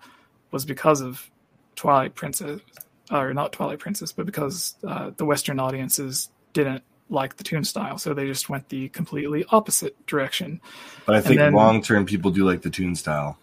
was 0.51 0.65
because 0.65 1.01
of 1.01 1.31
Twilight 1.77 2.17
Princess, 2.17 2.61
or 3.11 3.35
not 3.35 3.53
Twilight 3.53 3.79
Princess, 3.79 4.11
but 4.11 4.27
because 4.27 4.75
uh, 4.87 5.11
the 5.17 5.25
Western 5.25 5.61
audiences 5.61 6.31
didn't 6.53 6.83
like 7.11 7.37
the 7.37 7.45
toon 7.45 7.65
style, 7.65 7.99
so 7.99 8.15
they 8.15 8.27
just 8.27 8.49
went 8.49 8.69
the 8.71 8.89
completely 8.89 9.45
opposite 9.51 9.95
direction. 10.07 10.61
But 11.05 11.17
I 11.17 11.21
think 11.21 11.41
long 11.53 11.83
term, 11.83 12.07
people 12.07 12.31
do 12.31 12.45
like 12.45 12.63
the 12.63 12.71
toon 12.71 12.95
style. 12.95 13.37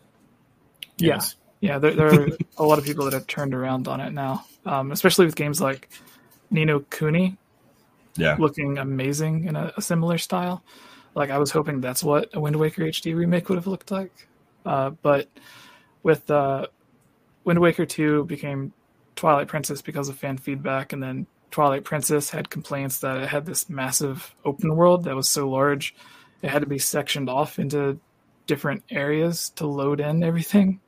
Yes. 1.01 1.35
Yeah, 1.59 1.73
yeah. 1.73 1.79
There, 1.79 1.93
there 1.93 2.21
are 2.21 2.27
a 2.57 2.63
lot 2.63 2.79
of 2.79 2.85
people 2.85 3.05
that 3.05 3.13
have 3.13 3.27
turned 3.27 3.53
around 3.53 3.87
on 3.87 3.99
it 3.99 4.13
now, 4.13 4.45
um, 4.65 4.91
especially 4.91 5.25
with 5.25 5.35
games 5.35 5.61
like 5.61 5.89
Ni 6.49 6.65
no 6.65 6.79
Kuni. 6.79 7.37
Yeah, 8.17 8.35
looking 8.37 8.77
amazing 8.77 9.45
in 9.45 9.55
a, 9.55 9.71
a, 9.77 9.81
similar 9.81 10.17
style. 10.17 10.63
Like 11.15 11.29
I 11.29 11.37
was 11.37 11.49
hoping 11.49 11.79
that's 11.79 12.03
what 12.03 12.29
a 12.33 12.41
Wind 12.41 12.57
Waker 12.57 12.81
HD 12.81 13.15
remake 13.15 13.47
would 13.47 13.55
have 13.55 13.67
looked 13.67 13.89
like, 13.89 14.27
uh, 14.65 14.89
but 14.89 15.29
with 16.03 16.29
uh, 16.29 16.67
Wind 17.45 17.59
Waker 17.59 17.85
two 17.85 18.25
became 18.25 18.73
Twilight 19.15 19.47
Princess 19.47 19.81
because 19.81 20.09
of 20.09 20.17
fan 20.17 20.37
feedback, 20.37 20.91
and 20.91 21.01
then 21.01 21.25
Twilight 21.51 21.85
Princess 21.85 22.29
had 22.29 22.49
complaints 22.49 22.99
that 22.99 23.17
it 23.17 23.29
had 23.29 23.45
this 23.45 23.69
massive 23.69 24.35
open 24.43 24.75
world 24.75 25.05
that 25.05 25.15
was 25.15 25.29
so 25.29 25.49
large 25.49 25.95
it 26.41 26.49
had 26.49 26.61
to 26.63 26.67
be 26.67 26.79
sectioned 26.79 27.29
off 27.29 27.59
into 27.59 27.99
different 28.47 28.83
areas 28.89 29.49
to 29.51 29.67
load 29.67 29.99
in 29.99 30.23
everything. 30.23 30.79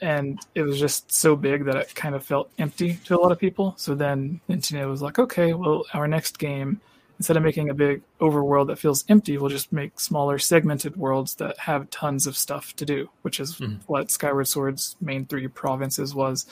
And 0.00 0.38
it 0.54 0.62
was 0.62 0.78
just 0.78 1.12
so 1.12 1.36
big 1.36 1.64
that 1.64 1.76
it 1.76 1.94
kind 1.94 2.14
of 2.14 2.24
felt 2.24 2.50
empty 2.58 2.98
to 3.04 3.16
a 3.16 3.20
lot 3.20 3.32
of 3.32 3.38
people. 3.38 3.74
So 3.76 3.94
then 3.94 4.40
Nintendo 4.48 4.88
was 4.88 5.02
like, 5.02 5.18
okay, 5.18 5.52
well, 5.52 5.84
our 5.94 6.08
next 6.08 6.38
game, 6.38 6.80
instead 7.18 7.36
of 7.36 7.42
making 7.42 7.70
a 7.70 7.74
big 7.74 8.02
overworld 8.20 8.68
that 8.68 8.78
feels 8.78 9.04
empty, 9.08 9.38
we'll 9.38 9.50
just 9.50 9.72
make 9.72 9.98
smaller 10.00 10.38
segmented 10.38 10.96
worlds 10.96 11.34
that 11.36 11.58
have 11.58 11.90
tons 11.90 12.26
of 12.26 12.36
stuff 12.36 12.74
to 12.76 12.84
do, 12.84 13.08
which 13.22 13.40
is 13.40 13.56
mm-hmm. 13.56 13.76
what 13.86 14.10
Skyward 14.10 14.48
Sword's 14.48 14.96
main 15.00 15.26
three 15.26 15.48
provinces 15.48 16.14
was 16.14 16.46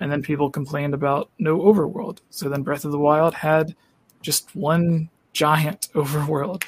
and 0.00 0.10
then 0.10 0.22
people 0.22 0.50
complained 0.50 0.94
about 0.94 1.30
no 1.38 1.58
overworld. 1.60 2.18
So 2.30 2.48
then 2.48 2.62
Breath 2.62 2.84
of 2.84 2.92
the 2.92 2.98
Wild 2.98 3.34
had 3.34 3.74
just 4.22 4.54
one 4.54 5.08
giant 5.32 5.88
overworld 5.94 6.64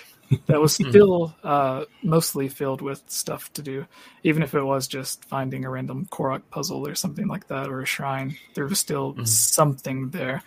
that 0.46 0.60
was 0.60 0.76
hmm. 0.76 0.88
still 0.88 1.36
uh, 1.42 1.84
mostly 2.02 2.48
filled 2.48 2.80
with 2.80 3.02
stuff 3.08 3.52
to 3.54 3.62
do, 3.62 3.86
even 4.22 4.42
if 4.42 4.54
it 4.54 4.62
was 4.62 4.86
just 4.88 5.24
finding 5.24 5.64
a 5.64 5.70
random 5.70 6.06
Korok 6.10 6.42
puzzle 6.50 6.86
or 6.86 6.94
something 6.94 7.26
like 7.26 7.48
that, 7.48 7.68
or 7.68 7.80
a 7.80 7.86
shrine. 7.86 8.36
There 8.54 8.66
was 8.66 8.78
still 8.78 9.12
mm-hmm. 9.12 9.24
something 9.24 10.10
there, 10.10 10.42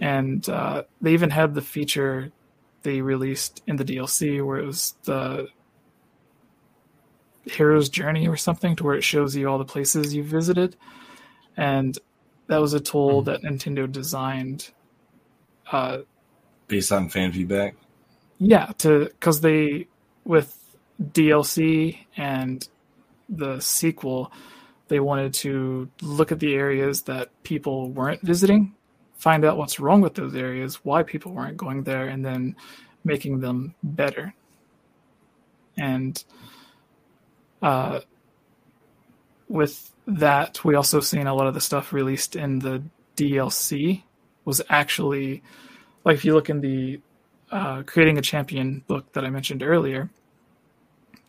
and 0.00 0.48
uh, 0.48 0.84
they 1.00 1.12
even 1.12 1.30
had 1.30 1.54
the 1.54 1.62
feature 1.62 2.32
they 2.82 3.00
released 3.00 3.62
in 3.66 3.76
the 3.76 3.84
DLC 3.84 4.44
where 4.44 4.58
it 4.58 4.66
was 4.66 4.94
the 5.04 5.48
hero's 7.44 7.88
journey 7.88 8.28
or 8.28 8.36
something, 8.36 8.76
to 8.76 8.84
where 8.84 8.94
it 8.94 9.04
shows 9.04 9.34
you 9.34 9.48
all 9.48 9.58
the 9.58 9.64
places 9.64 10.14
you 10.14 10.22
visited 10.22 10.76
and 11.58 11.98
that 12.46 12.58
was 12.58 12.72
a 12.72 12.80
tool 12.80 13.22
mm-hmm. 13.22 13.30
that 13.30 13.42
Nintendo 13.42 13.90
designed 13.90 14.70
uh, 15.70 15.98
based 16.68 16.92
on 16.92 17.10
fan 17.10 17.32
feedback. 17.32 17.74
Yeah, 18.38 18.66
to 18.78 19.06
because 19.06 19.40
they 19.40 19.88
with 20.24 20.56
DLC 21.02 21.98
and 22.16 22.66
the 23.28 23.60
sequel, 23.60 24.32
they 24.88 25.00
wanted 25.00 25.34
to 25.34 25.90
look 26.02 26.32
at 26.32 26.40
the 26.40 26.54
areas 26.54 27.02
that 27.02 27.30
people 27.42 27.90
weren't 27.90 28.22
visiting, 28.22 28.74
find 29.18 29.44
out 29.44 29.56
what's 29.58 29.80
wrong 29.80 30.00
with 30.00 30.14
those 30.14 30.34
areas, 30.34 30.84
why 30.84 31.02
people 31.02 31.32
weren't 31.32 31.56
going 31.56 31.82
there, 31.84 32.08
and 32.08 32.24
then 32.24 32.56
making 33.04 33.40
them 33.40 33.74
better. 33.82 34.34
and 35.76 36.24
uh, 37.62 38.00
with 39.48 39.92
that, 40.06 40.64
we 40.64 40.74
also 40.74 41.00
seen 41.00 41.26
a 41.26 41.34
lot 41.34 41.46
of 41.46 41.54
the 41.54 41.60
stuff 41.60 41.92
released 41.92 42.36
in 42.36 42.58
the 42.60 42.82
DLC 43.16 44.02
was 44.44 44.62
actually 44.70 45.42
like 46.04 46.14
if 46.16 46.24
you 46.24 46.34
look 46.34 46.48
in 46.48 46.60
the 46.60 47.00
uh, 47.50 47.82
creating 47.84 48.18
a 48.18 48.22
champion 48.22 48.84
book 48.86 49.12
that 49.12 49.24
I 49.24 49.30
mentioned 49.30 49.62
earlier, 49.62 50.10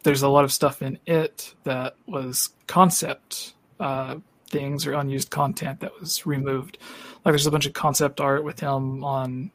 there's 0.03 0.21
a 0.21 0.29
lot 0.29 0.43
of 0.43 0.51
stuff 0.51 0.81
in 0.81 0.99
it 1.05 1.53
that 1.63 1.95
was 2.07 2.49
concept 2.67 3.53
uh, 3.79 4.15
things 4.49 4.85
or 4.85 4.93
unused 4.93 5.29
content 5.29 5.79
that 5.81 5.91
was 5.99 6.25
removed. 6.25 6.77
Like 7.23 7.33
there's 7.33 7.47
a 7.47 7.51
bunch 7.51 7.65
of 7.65 7.73
concept 7.73 8.19
art 8.19 8.43
with 8.43 8.59
him 8.59 9.03
on 9.03 9.51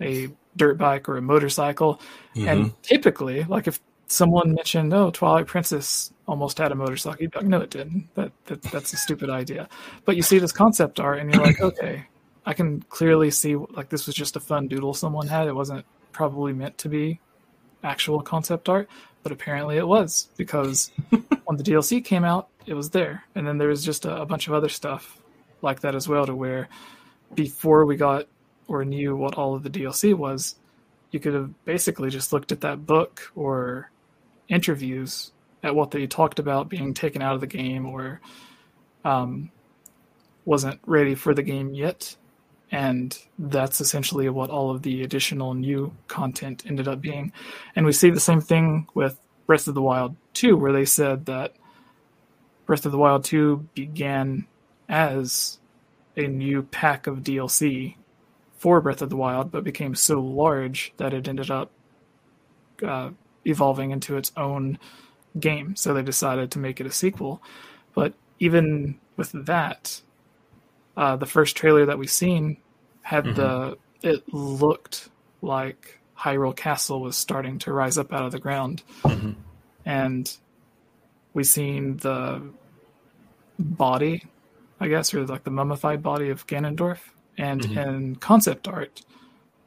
a 0.00 0.28
dirt 0.56 0.78
bike 0.78 1.08
or 1.08 1.16
a 1.16 1.22
motorcycle, 1.22 2.00
mm-hmm. 2.34 2.48
and 2.48 2.82
typically, 2.82 3.44
like 3.44 3.66
if 3.66 3.80
someone 4.06 4.54
mentioned, 4.54 4.92
"Oh, 4.92 5.10
Twilight 5.10 5.46
Princess 5.46 6.12
almost 6.26 6.58
had 6.58 6.72
a 6.72 6.74
motorcycle," 6.74 7.22
you'd 7.22 7.32
be 7.32 7.38
like, 7.38 7.46
"No, 7.46 7.60
it 7.60 7.70
didn't. 7.70 8.08
That, 8.14 8.32
that 8.46 8.62
that's 8.62 8.92
a 8.92 8.96
stupid 8.96 9.30
idea." 9.30 9.68
But 10.04 10.16
you 10.16 10.22
see 10.22 10.38
this 10.38 10.52
concept 10.52 11.00
art, 11.00 11.18
and 11.18 11.32
you're 11.32 11.42
like, 11.42 11.60
"Okay, 11.60 12.06
I 12.46 12.52
can 12.52 12.82
clearly 12.82 13.30
see 13.30 13.56
like 13.56 13.88
this 13.88 14.06
was 14.06 14.14
just 14.14 14.36
a 14.36 14.40
fun 14.40 14.68
doodle 14.68 14.94
someone 14.94 15.26
had. 15.26 15.48
It 15.48 15.54
wasn't 15.54 15.84
probably 16.12 16.52
meant 16.52 16.78
to 16.78 16.88
be 16.88 17.20
actual 17.82 18.20
concept 18.20 18.68
art, 18.68 18.88
but 19.22 19.32
apparently 19.32 19.76
it 19.76 19.86
was 19.86 20.28
because 20.36 20.90
when 21.44 21.56
the 21.56 21.64
DLC 21.64 22.04
came 22.04 22.24
out, 22.24 22.48
it 22.66 22.74
was 22.74 22.90
there. 22.90 23.24
And 23.34 23.46
then 23.46 23.58
there 23.58 23.68
was 23.68 23.84
just 23.84 24.04
a, 24.04 24.22
a, 24.22 24.26
bunch 24.26 24.46
of 24.46 24.54
other 24.54 24.68
stuff 24.68 25.18
like 25.62 25.80
that 25.80 25.94
as 25.94 26.08
well, 26.08 26.26
to 26.26 26.34
where 26.34 26.68
before 27.34 27.84
we 27.84 27.96
got 27.96 28.26
or 28.68 28.84
knew 28.84 29.16
what 29.16 29.34
all 29.34 29.54
of 29.54 29.62
the 29.62 29.70
DLC 29.70 30.14
was, 30.14 30.56
you 31.10 31.20
could 31.20 31.34
have 31.34 31.64
basically 31.64 32.10
just 32.10 32.32
looked 32.32 32.52
at 32.52 32.62
that 32.62 32.86
book 32.86 33.30
or 33.34 33.90
interviews 34.48 35.32
at 35.62 35.74
what 35.74 35.90
they 35.90 36.06
talked 36.06 36.38
about 36.38 36.68
being 36.68 36.92
taken 36.92 37.22
out 37.22 37.34
of 37.34 37.40
the 37.40 37.46
game 37.46 37.86
or 37.86 38.20
um, 39.04 39.50
wasn't 40.44 40.78
ready 40.86 41.14
for 41.14 41.34
the 41.34 41.42
game 41.42 41.74
yet 41.74 42.16
and 42.70 43.18
that's 43.38 43.80
essentially 43.80 44.28
what 44.28 44.50
all 44.50 44.70
of 44.70 44.82
the 44.82 45.02
additional 45.02 45.54
new 45.54 45.94
content 46.08 46.64
ended 46.66 46.88
up 46.88 47.00
being. 47.00 47.32
And 47.76 47.86
we 47.86 47.92
see 47.92 48.10
the 48.10 48.20
same 48.20 48.40
thing 48.40 48.88
with 48.94 49.18
Breath 49.46 49.68
of 49.68 49.74
the 49.74 49.82
Wild 49.82 50.16
2, 50.34 50.56
where 50.56 50.72
they 50.72 50.84
said 50.84 51.26
that 51.26 51.54
Breath 52.66 52.86
of 52.86 52.92
the 52.92 52.98
Wild 52.98 53.24
2 53.24 53.68
began 53.74 54.46
as 54.88 55.58
a 56.16 56.26
new 56.26 56.62
pack 56.62 57.06
of 57.06 57.18
DLC 57.18 57.96
for 58.56 58.80
Breath 58.80 59.02
of 59.02 59.10
the 59.10 59.16
Wild, 59.16 59.50
but 59.50 59.64
became 59.64 59.94
so 59.94 60.20
large 60.20 60.92
that 60.96 61.12
it 61.12 61.28
ended 61.28 61.50
up 61.50 61.70
uh, 62.82 63.10
evolving 63.44 63.90
into 63.90 64.16
its 64.16 64.32
own 64.36 64.78
game. 65.38 65.76
So 65.76 65.92
they 65.92 66.02
decided 66.02 66.50
to 66.52 66.58
make 66.58 66.80
it 66.80 66.86
a 66.86 66.92
sequel. 66.92 67.42
But 67.94 68.14
even 68.38 68.98
with 69.16 69.32
that, 69.32 70.00
uh, 70.96 71.16
the 71.16 71.26
first 71.26 71.56
trailer 71.56 71.86
that 71.86 71.98
we 71.98 72.06
seen 72.06 72.58
had 73.02 73.24
mm-hmm. 73.24 73.34
the 73.34 73.78
it 74.02 74.22
looked 74.32 75.08
like 75.42 76.00
Hyrule 76.18 76.54
Castle 76.54 77.00
was 77.00 77.16
starting 77.16 77.58
to 77.60 77.72
rise 77.72 77.98
up 77.98 78.12
out 78.12 78.24
of 78.24 78.32
the 78.32 78.38
ground, 78.38 78.82
mm-hmm. 79.02 79.32
and 79.84 80.36
we 81.32 81.44
seen 81.44 81.96
the 81.98 82.42
body, 83.58 84.24
I 84.80 84.88
guess, 84.88 85.12
or 85.14 85.26
like 85.26 85.44
the 85.44 85.50
mummified 85.50 86.02
body 86.02 86.30
of 86.30 86.46
Ganondorf, 86.46 86.98
and 87.36 87.60
mm-hmm. 87.60 87.78
in 87.78 88.16
concept 88.16 88.68
art 88.68 89.02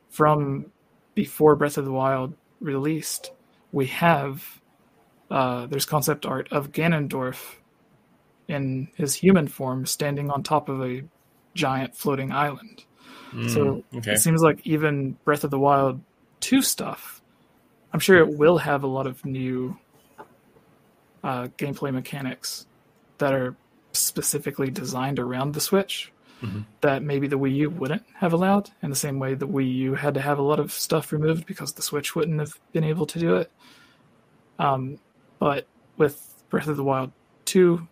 from 0.09 0.67
before 1.15 1.55
Breath 1.55 1.77
of 1.77 1.85
the 1.85 1.91
Wild 1.91 2.33
released, 2.59 3.31
we 3.71 3.87
have 3.87 4.61
uh, 5.29 5.65
there's 5.65 5.85
concept 5.85 6.25
art 6.25 6.47
of 6.51 6.71
Ganondorf 6.71 7.55
in 8.47 8.87
his 8.95 9.15
human 9.15 9.47
form 9.47 9.85
standing 9.85 10.29
on 10.29 10.41
top 10.41 10.69
of 10.69 10.81
a 10.81 11.03
giant 11.57 11.95
floating 11.95 12.31
island. 12.31 12.85
Mm, 13.31 13.49
so 13.49 13.83
okay. 13.97 14.13
it 14.13 14.19
seems 14.19 14.41
like 14.41 14.65
even 14.65 15.17
Breath 15.25 15.43
of 15.43 15.51
the 15.51 15.59
Wild 15.59 15.99
2 16.39 16.61
stuff, 16.61 17.21
I'm 17.91 17.99
sure 17.99 18.17
it 18.19 18.37
will 18.37 18.59
have 18.59 18.83
a 18.83 18.87
lot 18.87 19.07
of 19.07 19.25
new 19.25 19.77
uh, 21.23 21.47
gameplay 21.57 21.91
mechanics 21.91 22.65
that 23.17 23.33
are 23.33 23.55
specifically 23.91 24.69
designed 24.69 25.19
around 25.19 25.53
the 25.53 25.61
Switch 25.61 26.13
mm-hmm. 26.41 26.61
that 26.81 27.03
maybe 27.03 27.27
the 27.27 27.37
Wii 27.37 27.55
U 27.55 27.69
wouldn't 27.69 28.03
have 28.15 28.33
allowed, 28.33 28.69
in 28.81 28.89
the 28.89 28.95
same 28.95 29.19
way 29.19 29.33
the 29.33 29.47
Wii 29.47 29.73
U 29.75 29.95
had 29.95 30.13
to 30.13 30.21
have 30.21 30.37
a 30.37 30.43
lot 30.43 30.59
of 30.59 30.71
stuff 30.71 31.11
removed 31.11 31.45
because 31.45 31.73
the 31.73 31.81
Switch 31.81 32.15
wouldn't 32.15 32.39
have 32.39 32.59
been 32.71 32.83
able 32.83 33.05
to 33.07 33.19
do 33.19 33.35
it. 33.35 33.51
Um, 34.59 34.99
but 35.39 35.67
with 35.97 36.43
Breath 36.49 36.67
of 36.67 36.77
the 36.77 36.83
Wild 36.83 37.11
2, 37.45 37.87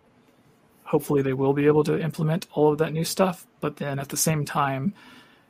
hopefully 0.85 1.21
they 1.21 1.33
will 1.33 1.53
be 1.53 1.65
able 1.65 1.83
to 1.83 1.99
implement 1.99 2.47
all 2.53 2.71
of 2.71 2.77
that 2.77 2.93
new 2.93 3.03
stuff. 3.03 3.45
But 3.59 3.77
then 3.77 3.99
at 3.99 4.09
the 4.09 4.17
same 4.17 4.45
time, 4.45 4.93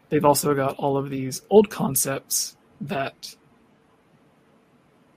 they've 0.10 0.26
also 0.26 0.56
got 0.56 0.76
all 0.78 0.98
of 0.98 1.10
these 1.10 1.42
old 1.50 1.70
concepts 1.70 2.58
that 2.82 3.36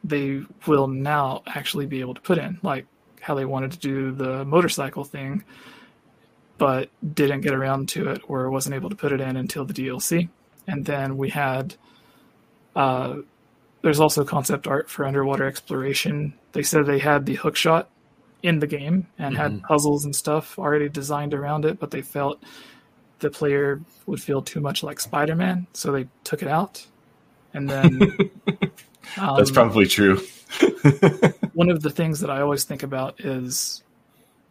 they 0.04 0.42
will 0.66 0.88
now 0.88 1.42
actually 1.46 1.86
be 1.86 2.00
able 2.00 2.14
to 2.14 2.20
put 2.20 2.38
in, 2.38 2.58
like 2.62 2.86
how 3.20 3.34
they 3.34 3.44
wanted 3.44 3.72
to 3.72 3.78
do 3.78 4.12
the 4.12 4.44
motorcycle 4.44 5.04
thing, 5.04 5.44
but 6.56 6.90
didn't 7.14 7.42
get 7.42 7.54
around 7.54 7.88
to 7.90 8.08
it 8.08 8.20
or 8.26 8.50
wasn't 8.50 8.74
able 8.74 8.90
to 8.90 8.96
put 8.96 9.12
it 9.12 9.20
in 9.20 9.36
until 9.36 9.64
the 9.64 9.74
DLC. 9.74 10.28
And 10.66 10.84
then 10.84 11.16
we 11.16 11.30
had, 11.30 11.76
uh, 12.74 13.16
there's 13.82 14.00
also 14.00 14.24
concept 14.24 14.66
art 14.66 14.90
for 14.90 15.04
underwater 15.04 15.46
exploration. 15.46 16.34
They 16.52 16.62
said 16.62 16.86
they 16.86 16.98
had 16.98 17.26
the 17.26 17.36
hook 17.36 17.56
shot 17.56 17.90
in 18.42 18.60
the 18.60 18.66
game 18.66 19.06
and 19.18 19.34
mm-hmm. 19.34 19.54
had 19.54 19.62
puzzles 19.62 20.04
and 20.04 20.14
stuff 20.14 20.58
already 20.58 20.88
designed 20.88 21.34
around 21.34 21.64
it, 21.64 21.78
but 21.78 21.90
they 21.90 22.02
felt 22.02 22.42
the 23.18 23.30
player 23.30 23.80
would 24.06 24.22
feel 24.22 24.42
too 24.42 24.60
much 24.60 24.82
like 24.82 25.00
Spider 25.00 25.34
Man, 25.34 25.66
so 25.72 25.92
they 25.92 26.08
took 26.24 26.42
it 26.42 26.48
out. 26.48 26.86
And 27.54 27.68
then 27.68 28.02
um, 29.16 29.36
that's 29.36 29.50
probably 29.50 29.86
true. 29.86 30.20
one 31.54 31.70
of 31.70 31.82
the 31.82 31.90
things 31.90 32.20
that 32.20 32.30
I 32.30 32.40
always 32.40 32.64
think 32.64 32.82
about 32.82 33.20
is 33.20 33.82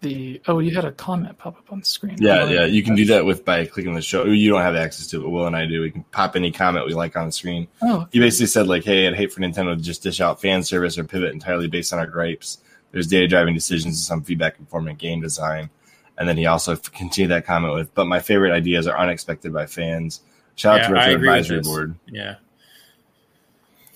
the 0.02 0.42
oh, 0.48 0.60
you 0.60 0.76
had 0.76 0.86
a 0.86 0.92
comment 0.92 1.38
pop 1.38 1.58
up 1.58 1.72
on 1.72 1.80
the 1.80 1.86
screen. 1.86 2.18
Yeah, 2.20 2.46
yeah, 2.46 2.66
you 2.66 2.84
can 2.84 2.96
do 2.96 3.06
that 3.06 3.26
with 3.26 3.44
by 3.44 3.66
clicking 3.66 3.94
the 3.94 4.02
show. 4.02 4.26
You 4.26 4.50
don't 4.50 4.62
have 4.62 4.76
access 4.76 5.08
to 5.08 5.20
it, 5.20 5.24
but 5.24 5.30
Will 5.30 5.48
and 5.48 5.56
I 5.56 5.66
do. 5.66 5.82
We 5.82 5.92
can 5.92 6.04
pop 6.12 6.36
any 6.36 6.52
comment 6.52 6.86
we 6.86 6.94
like 6.94 7.16
on 7.16 7.28
the 7.28 7.32
screen. 7.32 7.68
Oh, 7.82 8.08
he 8.12 8.20
basically 8.20 8.48
said 8.48 8.68
like, 8.68 8.84
"Hey, 8.84 9.08
I'd 9.08 9.16
hate 9.16 9.34
for 9.34 9.42
Nintendo 9.42 9.76
to 9.76 9.82
just 9.82 10.04
dish 10.04 10.22
out 10.22 10.42
fan 10.42 10.62
service 10.64 10.98
or 10.98 11.04
pivot 11.04 11.34
entirely 11.34 11.68
based 11.68 11.94
on 11.94 12.00
our 12.00 12.08
gripes. 12.08 12.60
There's 12.98 13.08
data 13.08 13.28
driving 13.28 13.54
decisions 13.54 13.96
and 13.96 13.96
some 13.96 14.24
feedback 14.24 14.58
informing 14.60 14.96
game 14.96 15.22
design." 15.22 15.70
And 16.18 16.28
then 16.28 16.38
he 16.38 16.48
also 16.48 16.76
continued 16.76 17.32
that 17.32 17.46
comment 17.46 17.74
with, 17.74 17.94
"But 17.94 18.06
my 18.06 18.20
favorite 18.20 18.52
ideas 18.52 18.88
are 18.88 18.98
unexpected 18.98 19.54
by 19.54 19.68
fans." 19.68 20.22
Shout 20.56 20.80
yeah, 20.80 20.86
out 20.86 21.06
to 21.06 21.10
the 21.10 21.16
advisory 21.16 21.62
board. 21.62 21.96
Yeah, 22.08 22.36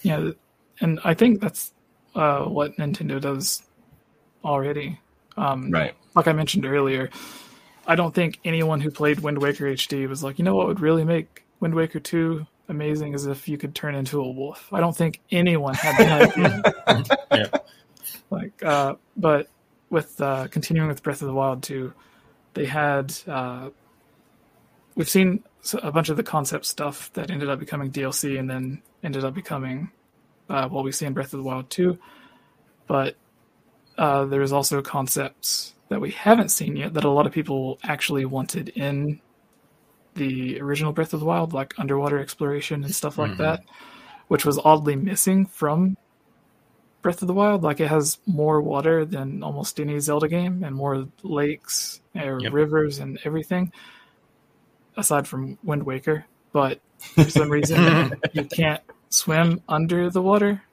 yeah, 0.03 0.31
and 0.79 0.99
I 1.03 1.13
think 1.13 1.41
that's 1.41 1.73
uh, 2.15 2.43
what 2.45 2.77
Nintendo 2.77 3.19
does 3.19 3.63
already. 4.43 4.99
Um, 5.37 5.71
right. 5.71 5.95
Like 6.15 6.27
I 6.27 6.33
mentioned 6.33 6.65
earlier, 6.65 7.09
I 7.87 7.95
don't 7.95 8.13
think 8.13 8.39
anyone 8.43 8.81
who 8.81 8.91
played 8.91 9.19
Wind 9.19 9.39
Waker 9.39 9.65
HD 9.65 10.07
was 10.07 10.23
like, 10.23 10.37
you 10.39 10.45
know 10.45 10.55
what 10.55 10.67
would 10.67 10.79
really 10.79 11.03
make 11.03 11.43
Wind 11.59 11.73
Waker 11.73 11.99
2 11.99 12.45
amazing 12.69 13.13
is 13.13 13.27
if 13.27 13.47
you 13.47 13.57
could 13.57 13.75
turn 13.75 13.95
into 13.95 14.19
a 14.19 14.31
wolf. 14.31 14.69
I 14.73 14.79
don't 14.79 14.95
think 14.95 15.19
anyone 15.31 15.75
had 15.75 15.97
that 15.97 16.37
idea. 16.87 17.13
yeah. 17.31 17.59
Like, 18.29 18.63
uh, 18.63 18.95
but 19.17 19.49
with 19.89 20.19
uh, 20.21 20.47
continuing 20.49 20.87
with 20.87 21.03
Breath 21.03 21.21
of 21.21 21.27
the 21.27 21.33
Wild 21.33 21.63
2, 21.63 21.93
they 22.53 22.65
had 22.65 23.13
uh, 23.27 23.69
we've 24.95 25.09
seen 25.09 25.43
a 25.81 25.91
bunch 25.91 26.09
of 26.09 26.17
the 26.17 26.23
concept 26.23 26.65
stuff 26.65 27.11
that 27.13 27.29
ended 27.29 27.49
up 27.49 27.59
becoming 27.59 27.91
DLC 27.91 28.39
and 28.39 28.49
then 28.49 28.81
ended 29.03 29.23
up 29.23 29.33
becoming 29.33 29.91
uh, 30.49 30.67
what 30.67 30.83
we 30.83 30.91
see 30.91 31.05
in 31.05 31.13
Breath 31.13 31.33
of 31.33 31.39
the 31.39 31.43
Wild 31.43 31.69
2. 31.69 31.97
But 32.87 33.15
uh, 33.97 34.25
there's 34.25 34.51
also 34.51 34.81
concepts 34.81 35.73
that 35.89 36.01
we 36.01 36.11
haven't 36.11 36.49
seen 36.49 36.75
yet 36.75 36.93
that 36.93 37.03
a 37.03 37.09
lot 37.09 37.25
of 37.25 37.31
people 37.31 37.77
actually 37.83 38.25
wanted 38.25 38.69
in 38.69 39.21
the 40.15 40.59
original 40.59 40.93
Breath 40.93 41.13
of 41.13 41.19
the 41.19 41.25
Wild, 41.25 41.53
like 41.53 41.73
underwater 41.77 42.19
exploration 42.19 42.83
and 42.83 42.93
stuff 42.93 43.17
like 43.17 43.31
mm-hmm. 43.31 43.43
that, 43.43 43.63
which 44.27 44.45
was 44.45 44.59
oddly 44.63 44.95
missing 44.95 45.45
from 45.45 45.97
Breath 47.01 47.21
of 47.21 47.27
the 47.27 47.33
Wild. 47.33 47.63
Like 47.63 47.79
it 47.79 47.87
has 47.87 48.19
more 48.25 48.61
water 48.61 49.05
than 49.05 49.43
almost 49.43 49.79
any 49.79 49.99
Zelda 49.99 50.27
game, 50.27 50.63
and 50.63 50.75
more 50.75 51.07
lakes 51.23 52.01
or 52.15 52.39
yep. 52.39 52.53
rivers 52.53 52.99
and 52.99 53.19
everything, 53.23 53.71
aside 54.97 55.27
from 55.27 55.57
Wind 55.63 55.83
Waker. 55.83 56.25
But 56.51 56.79
for 56.99 57.29
some 57.29 57.49
reason, 57.51 58.19
you 58.33 58.45
can't 58.45 58.81
swim 59.09 59.61
under 59.67 60.09
the 60.09 60.21
water, 60.21 60.63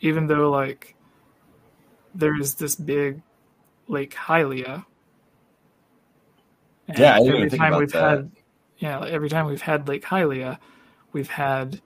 even 0.00 0.26
though 0.26 0.50
like 0.50 0.94
there's 2.14 2.54
this 2.54 2.74
big 2.76 3.22
Lake 3.86 4.14
Hylia. 4.14 4.84
And 6.86 6.98
yeah, 6.98 7.18
every 7.20 7.50
time 7.50 7.76
we've 7.76 7.92
that. 7.92 8.10
had, 8.10 8.30
yeah, 8.78 9.04
every 9.04 9.28
time 9.28 9.46
we've 9.46 9.62
had 9.62 9.88
Lake 9.88 10.04
Hylia, 10.04 10.58
we've 11.12 11.28
had 11.28 11.80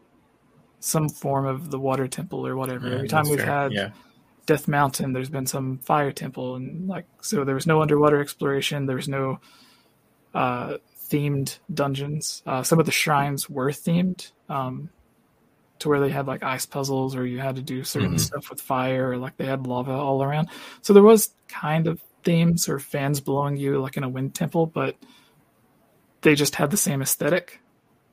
some 0.82 1.08
form 1.08 1.46
of 1.46 1.70
the 1.70 1.78
water 1.78 2.08
temple 2.08 2.46
or 2.46 2.56
whatever. 2.56 2.88
Yeah, 2.88 2.96
Every 2.96 3.08
time 3.08 3.28
we've 3.28 3.38
fair. 3.38 3.46
had 3.46 3.72
yeah. 3.72 3.90
Death 4.46 4.66
Mountain, 4.66 5.12
there's 5.12 5.30
been 5.30 5.46
some 5.46 5.78
fire 5.78 6.12
temple, 6.12 6.56
and 6.56 6.88
like 6.88 7.06
so, 7.20 7.44
there 7.44 7.54
was 7.54 7.66
no 7.66 7.80
underwater 7.80 8.20
exploration. 8.20 8.86
There 8.86 8.96
was 8.96 9.08
no 9.08 9.38
uh, 10.34 10.78
themed 11.08 11.58
dungeons. 11.72 12.42
Uh, 12.44 12.62
some 12.64 12.80
of 12.80 12.86
the 12.86 12.92
shrines 12.92 13.48
were 13.48 13.70
themed 13.70 14.32
um, 14.48 14.90
to 15.78 15.88
where 15.88 16.00
they 16.00 16.10
had 16.10 16.26
like 16.26 16.42
ice 16.42 16.66
puzzles, 16.66 17.14
or 17.14 17.24
you 17.24 17.38
had 17.38 17.56
to 17.56 17.62
do 17.62 17.84
certain 17.84 18.10
mm-hmm. 18.10 18.18
stuff 18.18 18.50
with 18.50 18.60
fire, 18.60 19.12
or 19.12 19.16
like 19.16 19.36
they 19.36 19.46
had 19.46 19.66
lava 19.66 19.92
all 19.92 20.22
around. 20.22 20.48
So 20.80 20.92
there 20.92 21.02
was 21.04 21.32
kind 21.46 21.86
of 21.86 22.02
themes 22.24 22.68
or 22.68 22.80
fans 22.80 23.20
blowing 23.20 23.56
you 23.56 23.80
like 23.80 23.96
in 23.96 24.02
a 24.02 24.08
wind 24.08 24.34
temple, 24.34 24.66
but 24.66 24.96
they 26.22 26.34
just 26.34 26.56
had 26.56 26.72
the 26.72 26.76
same 26.76 27.02
aesthetic. 27.02 27.60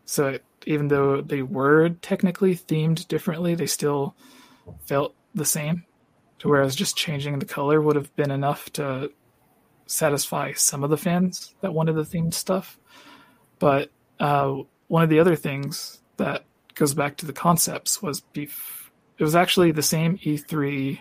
So 0.05 0.27
it, 0.27 0.43
even 0.69 0.87
though 0.87 1.19
they 1.19 1.41
were 1.41 1.89
technically 1.89 2.55
themed 2.55 3.07
differently, 3.07 3.55
they 3.55 3.65
still 3.65 4.15
felt 4.85 5.15
the 5.33 5.43
same. 5.43 5.83
To 6.39 6.47
whereas 6.47 6.75
just 6.75 6.95
changing 6.95 7.39
the 7.39 7.45
color 7.45 7.81
would 7.81 7.95
have 7.95 8.15
been 8.15 8.29
enough 8.29 8.71
to 8.73 9.11
satisfy 9.87 10.53
some 10.53 10.83
of 10.83 10.91
the 10.91 10.95
fans 10.97 11.55
that 11.61 11.73
wanted 11.73 11.93
the 11.93 12.03
themed 12.03 12.35
stuff. 12.35 12.79
But 13.57 13.89
uh, 14.19 14.57
one 14.87 15.01
of 15.01 15.09
the 15.09 15.19
other 15.19 15.35
things 15.35 16.01
that 16.17 16.45
goes 16.75 16.93
back 16.93 17.17
to 17.17 17.25
the 17.25 17.33
concepts 17.33 18.01
was 18.01 18.21
beef. 18.21 18.91
It 19.17 19.23
was 19.23 19.35
actually 19.35 19.71
the 19.71 19.81
same 19.81 20.19
E3, 20.19 20.99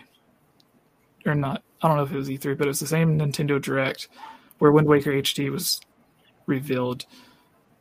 or 1.27 1.35
not. 1.35 1.61
I 1.81 1.87
don't 1.87 1.97
know 1.97 2.03
if 2.03 2.11
it 2.11 2.17
was 2.17 2.27
E3, 2.27 2.57
but 2.57 2.65
it 2.65 2.69
was 2.69 2.79
the 2.79 2.87
same 2.87 3.19
Nintendo 3.19 3.61
Direct 3.61 4.09
where 4.57 4.71
Wind 4.71 4.87
Waker 4.87 5.11
HD 5.11 5.51
was 5.51 5.79
revealed, 6.47 7.05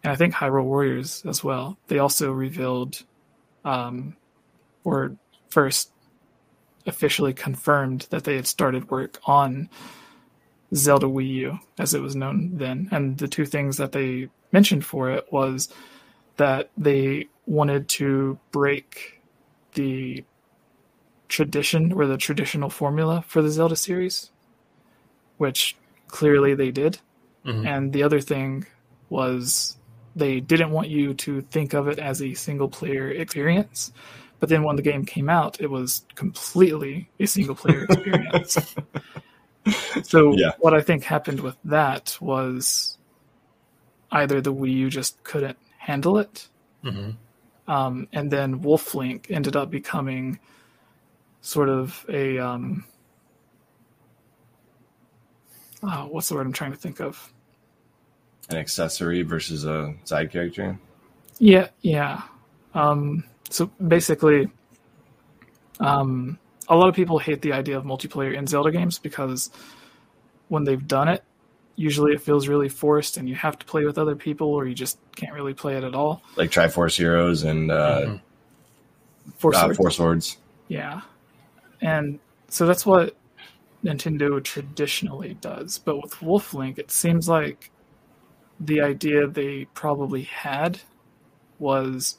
and 0.02 0.12
I 0.12 0.16
think 0.16 0.34
Hyrule 0.34 0.64
Warriors 0.64 1.24
as 1.26 1.42
well. 1.42 1.78
They 1.88 1.98
also 1.98 2.30
revealed, 2.30 3.02
um, 3.64 4.16
or 4.84 5.16
first 5.48 5.90
officially 6.86 7.34
confirmed 7.34 8.06
that 8.10 8.24
they 8.24 8.36
had 8.36 8.46
started 8.46 8.90
work 8.90 9.18
on 9.24 9.68
Zelda 10.74 11.06
Wii 11.06 11.28
U, 11.28 11.58
as 11.78 11.94
it 11.94 12.00
was 12.00 12.14
known 12.14 12.56
then. 12.56 12.88
And 12.92 13.18
the 13.18 13.28
two 13.28 13.46
things 13.46 13.76
that 13.78 13.92
they 13.92 14.28
mentioned 14.52 14.84
for 14.84 15.10
it 15.10 15.26
was 15.32 15.68
that 16.36 16.70
they 16.76 17.26
wanted 17.46 17.88
to 17.88 18.38
break 18.52 19.20
the 19.74 20.24
tradition 21.28 21.92
or 21.92 22.06
the 22.06 22.16
traditional 22.16 22.70
formula 22.70 23.22
for 23.26 23.42
the 23.42 23.50
Zelda 23.50 23.76
series, 23.76 24.30
which 25.36 25.76
clearly 26.06 26.54
they 26.54 26.70
did. 26.70 26.98
Mm-hmm. 27.44 27.66
And 27.66 27.92
the 27.92 28.02
other 28.02 28.20
thing 28.20 28.66
was 29.08 29.77
they 30.18 30.40
didn't 30.40 30.70
want 30.70 30.88
you 30.88 31.14
to 31.14 31.42
think 31.42 31.74
of 31.74 31.88
it 31.88 31.98
as 31.98 32.22
a 32.22 32.34
single 32.34 32.68
player 32.68 33.10
experience. 33.10 33.92
But 34.40 34.48
then 34.48 34.62
when 34.62 34.76
the 34.76 34.82
game 34.82 35.04
came 35.04 35.28
out, 35.28 35.60
it 35.60 35.70
was 35.70 36.04
completely 36.14 37.08
a 37.18 37.26
single 37.26 37.54
player 37.54 37.84
experience. 37.84 38.76
so 40.02 40.32
yeah. 40.36 40.52
what 40.58 40.74
I 40.74 40.80
think 40.80 41.04
happened 41.04 41.40
with 41.40 41.56
that 41.64 42.16
was 42.20 42.98
either 44.12 44.40
the 44.40 44.52
Wii 44.52 44.72
U 44.72 44.90
just 44.90 45.22
couldn't 45.24 45.58
handle 45.78 46.18
it, 46.18 46.48
mm-hmm. 46.84 47.10
um, 47.70 48.08
and 48.12 48.30
then 48.30 48.62
Wolf 48.62 48.94
Link 48.94 49.26
ended 49.30 49.56
up 49.56 49.70
becoming 49.70 50.38
sort 51.40 51.68
of 51.68 52.04
a 52.08 52.38
um, 52.38 52.84
oh, 55.82 56.08
what's 56.10 56.28
the 56.28 56.34
word 56.34 56.46
I'm 56.46 56.52
trying 56.52 56.72
to 56.72 56.78
think 56.78 57.00
of? 57.00 57.32
An 58.50 58.56
accessory 58.56 59.22
versus 59.22 59.64
a 59.64 59.94
side 60.04 60.30
character. 60.30 60.78
Yeah, 61.38 61.68
yeah. 61.82 62.22
Um, 62.74 63.24
so 63.50 63.66
basically, 63.86 64.48
um, 65.80 66.38
a 66.68 66.76
lot 66.76 66.88
of 66.88 66.94
people 66.94 67.18
hate 67.18 67.42
the 67.42 67.52
idea 67.52 67.76
of 67.76 67.84
multiplayer 67.84 68.34
in 68.34 68.46
Zelda 68.46 68.70
games 68.70 68.98
because 68.98 69.50
when 70.48 70.64
they've 70.64 70.86
done 70.86 71.08
it, 71.08 71.24
usually 71.76 72.12
it 72.12 72.20
feels 72.20 72.48
really 72.48 72.68
forced 72.68 73.16
and 73.16 73.28
you 73.28 73.34
have 73.34 73.58
to 73.58 73.64
play 73.64 73.84
with 73.84 73.98
other 73.98 74.16
people 74.16 74.48
or 74.48 74.66
you 74.66 74.74
just 74.74 74.98
can't 75.14 75.32
really 75.32 75.54
play 75.54 75.76
it 75.76 75.84
at 75.84 75.94
all. 75.94 76.22
Like 76.36 76.50
Triforce 76.50 76.96
Heroes 76.96 77.44
and 77.44 77.70
uh, 77.70 78.00
mm-hmm. 78.00 78.16
Four, 79.36 79.54
uh, 79.54 79.74
Four 79.74 79.90
Swords. 79.90 80.38
Yeah. 80.68 81.02
And 81.80 82.18
so 82.48 82.66
that's 82.66 82.84
what 82.84 83.16
Nintendo 83.84 84.42
traditionally 84.42 85.34
does. 85.40 85.78
But 85.78 86.02
with 86.02 86.20
Wolf 86.20 86.52
Link, 86.52 86.78
it 86.78 86.90
seems 86.90 87.28
like 87.28 87.70
the 88.60 88.80
idea 88.80 89.26
they 89.26 89.66
probably 89.74 90.22
had 90.22 90.80
was 91.59 92.18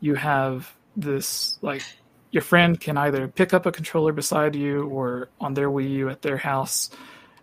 you 0.00 0.14
have 0.14 0.74
this 0.96 1.58
like 1.62 1.82
your 2.30 2.42
friend 2.42 2.80
can 2.80 2.96
either 2.96 3.28
pick 3.28 3.54
up 3.54 3.66
a 3.66 3.72
controller 3.72 4.12
beside 4.12 4.54
you 4.54 4.86
or 4.88 5.28
on 5.40 5.54
their 5.54 5.70
Wii 5.70 5.90
U 5.90 6.08
at 6.08 6.22
their 6.22 6.36
house 6.36 6.90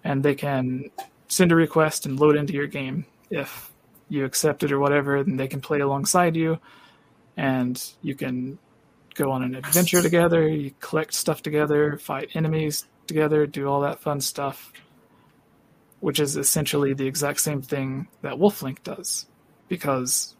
and 0.03 0.23
they 0.23 0.35
can 0.35 0.91
send 1.27 1.51
a 1.51 1.55
request 1.55 2.05
and 2.05 2.19
load 2.19 2.35
into 2.35 2.53
your 2.53 2.67
game. 2.67 3.05
If 3.29 3.71
you 4.09 4.25
accept 4.25 4.63
it 4.63 4.71
or 4.71 4.79
whatever, 4.79 5.23
then 5.23 5.37
they 5.37 5.47
can 5.47 5.61
play 5.61 5.79
alongside 5.79 6.35
you, 6.35 6.59
and 7.37 7.81
you 8.01 8.15
can 8.15 8.59
go 9.15 9.31
on 9.31 9.43
an 9.43 9.55
adventure 9.55 10.01
together. 10.01 10.47
You 10.47 10.71
collect 10.79 11.13
stuff 11.13 11.41
together, 11.41 11.97
fight 11.97 12.31
enemies 12.33 12.85
together, 13.07 13.45
do 13.47 13.67
all 13.67 13.81
that 13.81 14.01
fun 14.01 14.19
stuff, 14.19 14.73
which 16.01 16.19
is 16.19 16.35
essentially 16.35 16.93
the 16.93 17.07
exact 17.07 17.39
same 17.39 17.61
thing 17.61 18.07
that 18.21 18.33
Wolflink 18.33 18.83
does, 18.83 19.25
because 19.69 20.35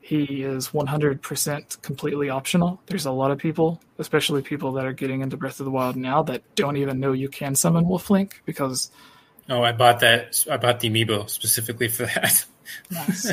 he 0.00 0.42
is 0.42 0.68
100% 0.68 1.82
completely 1.82 2.28
optional. 2.28 2.80
There's 2.86 3.06
a 3.06 3.12
lot 3.12 3.30
of 3.30 3.38
people, 3.38 3.80
especially 3.98 4.42
people 4.42 4.72
that 4.72 4.84
are 4.84 4.92
getting 4.92 5.20
into 5.20 5.36
Breath 5.36 5.60
of 5.60 5.64
the 5.64 5.70
Wild 5.70 5.96
now, 5.96 6.22
that 6.24 6.42
don't 6.54 6.76
even 6.76 7.00
know 7.00 7.12
you 7.12 7.28
can 7.28 7.54
summon 7.54 7.84
Wolflink 7.84 8.32
because 8.44 8.90
Oh, 9.48 9.62
I 9.62 9.72
bought 9.72 10.00
that. 10.00 10.44
I 10.50 10.56
bought 10.56 10.80
the 10.80 10.90
amiibo 10.90 11.30
specifically 11.30 11.88
for 11.88 12.06
that. 12.06 12.44
nice. 12.90 13.30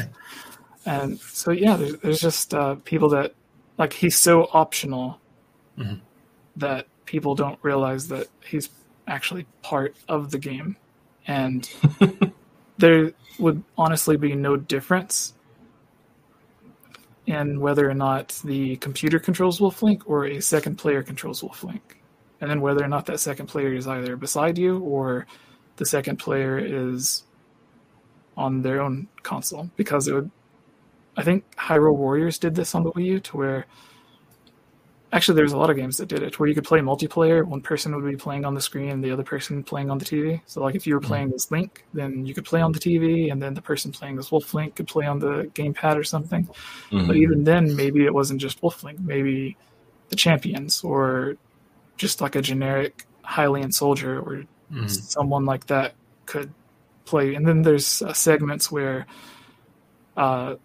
And 0.86 1.20
so 1.20 1.52
yeah, 1.52 1.76
there's, 1.76 1.98
there's 1.98 2.20
just 2.20 2.54
uh, 2.54 2.76
people 2.84 3.10
that 3.10 3.34
like 3.78 3.94
he's 3.94 4.18
so 4.18 4.50
optional 4.54 5.20
mm-hmm. 5.78 5.96
that 6.58 6.88
people 7.06 7.36
don't 7.36 7.58
realize 7.64 8.10
that 8.10 8.28
he's 8.46 8.70
actually 9.08 9.46
part 9.62 9.96
of 10.08 10.32
the 10.32 10.38
game, 10.38 10.76
and 11.28 11.70
there 12.78 13.12
would 13.40 13.64
honestly 13.78 14.18
be 14.18 14.36
no 14.36 14.56
difference 14.56 15.34
in 17.26 17.60
whether 17.60 17.90
or 17.90 17.94
not 17.94 18.40
the 18.44 18.76
computer 18.78 19.20
controls 19.20 19.60
Wolflink 19.60 20.02
or 20.06 20.26
a 20.26 20.42
second 20.42 20.78
player 20.78 21.02
controls 21.02 21.42
Wolflink, 21.42 21.82
and 22.42 22.50
then 22.50 22.62
whether 22.62 22.84
or 22.84 22.88
not 22.88 23.06
that 23.06 23.20
second 23.20 23.48
player 23.48 23.74
is 23.74 23.88
either 23.88 24.16
beside 24.16 24.58
you 24.58 24.80
or 24.80 25.26
the 25.78 25.86
second 25.86 26.18
player 26.18 26.60
is 26.60 27.24
on 28.36 28.62
their 28.62 28.82
own 28.82 29.08
console 29.24 29.70
because 29.78 30.08
it 30.08 30.14
would. 30.14 30.32
I 31.16 31.24
think 31.24 31.46
Hyrule 31.56 31.96
Warriors 31.96 32.40
did 32.40 32.56
this 32.56 32.74
on 32.74 32.84
the 32.84 32.92
Wii 32.92 33.06
U 33.06 33.20
to 33.22 33.38
where. 33.38 33.66
Actually, 35.14 35.36
there's 35.36 35.54
a 35.54 35.58
lot 35.58 35.70
of 35.70 35.76
games 35.76 35.98
that 35.98 36.08
did 36.08 36.24
it 36.24 36.40
where 36.40 36.50
you 36.50 36.56
could 36.56 36.64
play 36.64 36.80
multiplayer. 36.80 37.46
One 37.46 37.62
person 37.62 37.96
would 37.96 38.10
be 38.10 38.18
playing 38.18 38.46
on 38.46 38.56
the 38.56 38.62
screen, 38.62 38.90
and 38.90 39.04
the 39.04 39.12
other 39.12 39.24
person 39.24 39.62
playing 39.64 39.92
on 39.92 40.00
the 40.00 40.06
TV. 40.06 40.42
So, 40.48 40.60
like 40.64 40.74
if 40.74 40.88
you 40.88 40.96
were 40.96 41.00
playing 41.00 41.28
mm-hmm. 41.28 41.36
as 41.36 41.52
Link, 41.52 41.86
then 41.94 42.26
you 42.26 42.34
could 42.34 42.46
play 42.46 42.62
on 42.62 42.72
the 42.72 42.80
TV, 42.80 43.32
and 43.32 43.40
then 43.40 43.54
the 43.54 43.62
person 43.62 43.92
playing 43.92 44.18
as 44.18 44.32
Wolf 44.32 44.56
Link 44.56 44.76
could 44.76 44.88
play 44.88 45.06
on 45.06 45.20
the 45.20 45.52
gamepad 45.54 45.98
or 45.98 46.04
something. 46.04 46.46
Mm-hmm. 46.90 47.06
But 47.06 47.16
even 47.16 47.44
then, 47.44 47.76
maybe 47.76 48.06
it 48.06 48.14
wasn't 48.14 48.42
just 48.42 48.64
Wolf 48.64 48.84
Link. 48.84 49.00
Maybe 49.00 49.56
the 50.10 50.16
champions, 50.16 50.84
or 50.84 51.38
just 51.96 52.20
like 52.20 52.36
a 52.36 52.42
generic 52.42 53.06
Hylian 53.24 53.72
soldier, 53.72 54.20
or 54.20 54.46
mm-hmm. 54.72 54.88
someone 54.88 55.46
like 55.46 55.68
that 55.68 55.94
could 56.26 56.52
play. 57.06 57.36
And 57.36 57.48
then 57.48 57.62
there's 57.62 58.02
uh, 58.02 58.14
segments 58.14 58.72
where 58.72 59.06
uh, 60.18 60.56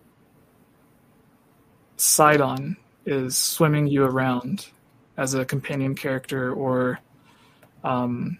Sidon 1.99 2.79
is 3.07 3.37
swimming 3.37 3.87
you 3.87 4.05
around 4.05 4.69
as 5.16 5.35
a 5.35 5.45
companion 5.45 5.95
character, 5.95 6.53
or 6.53 7.01
um, 7.85 8.39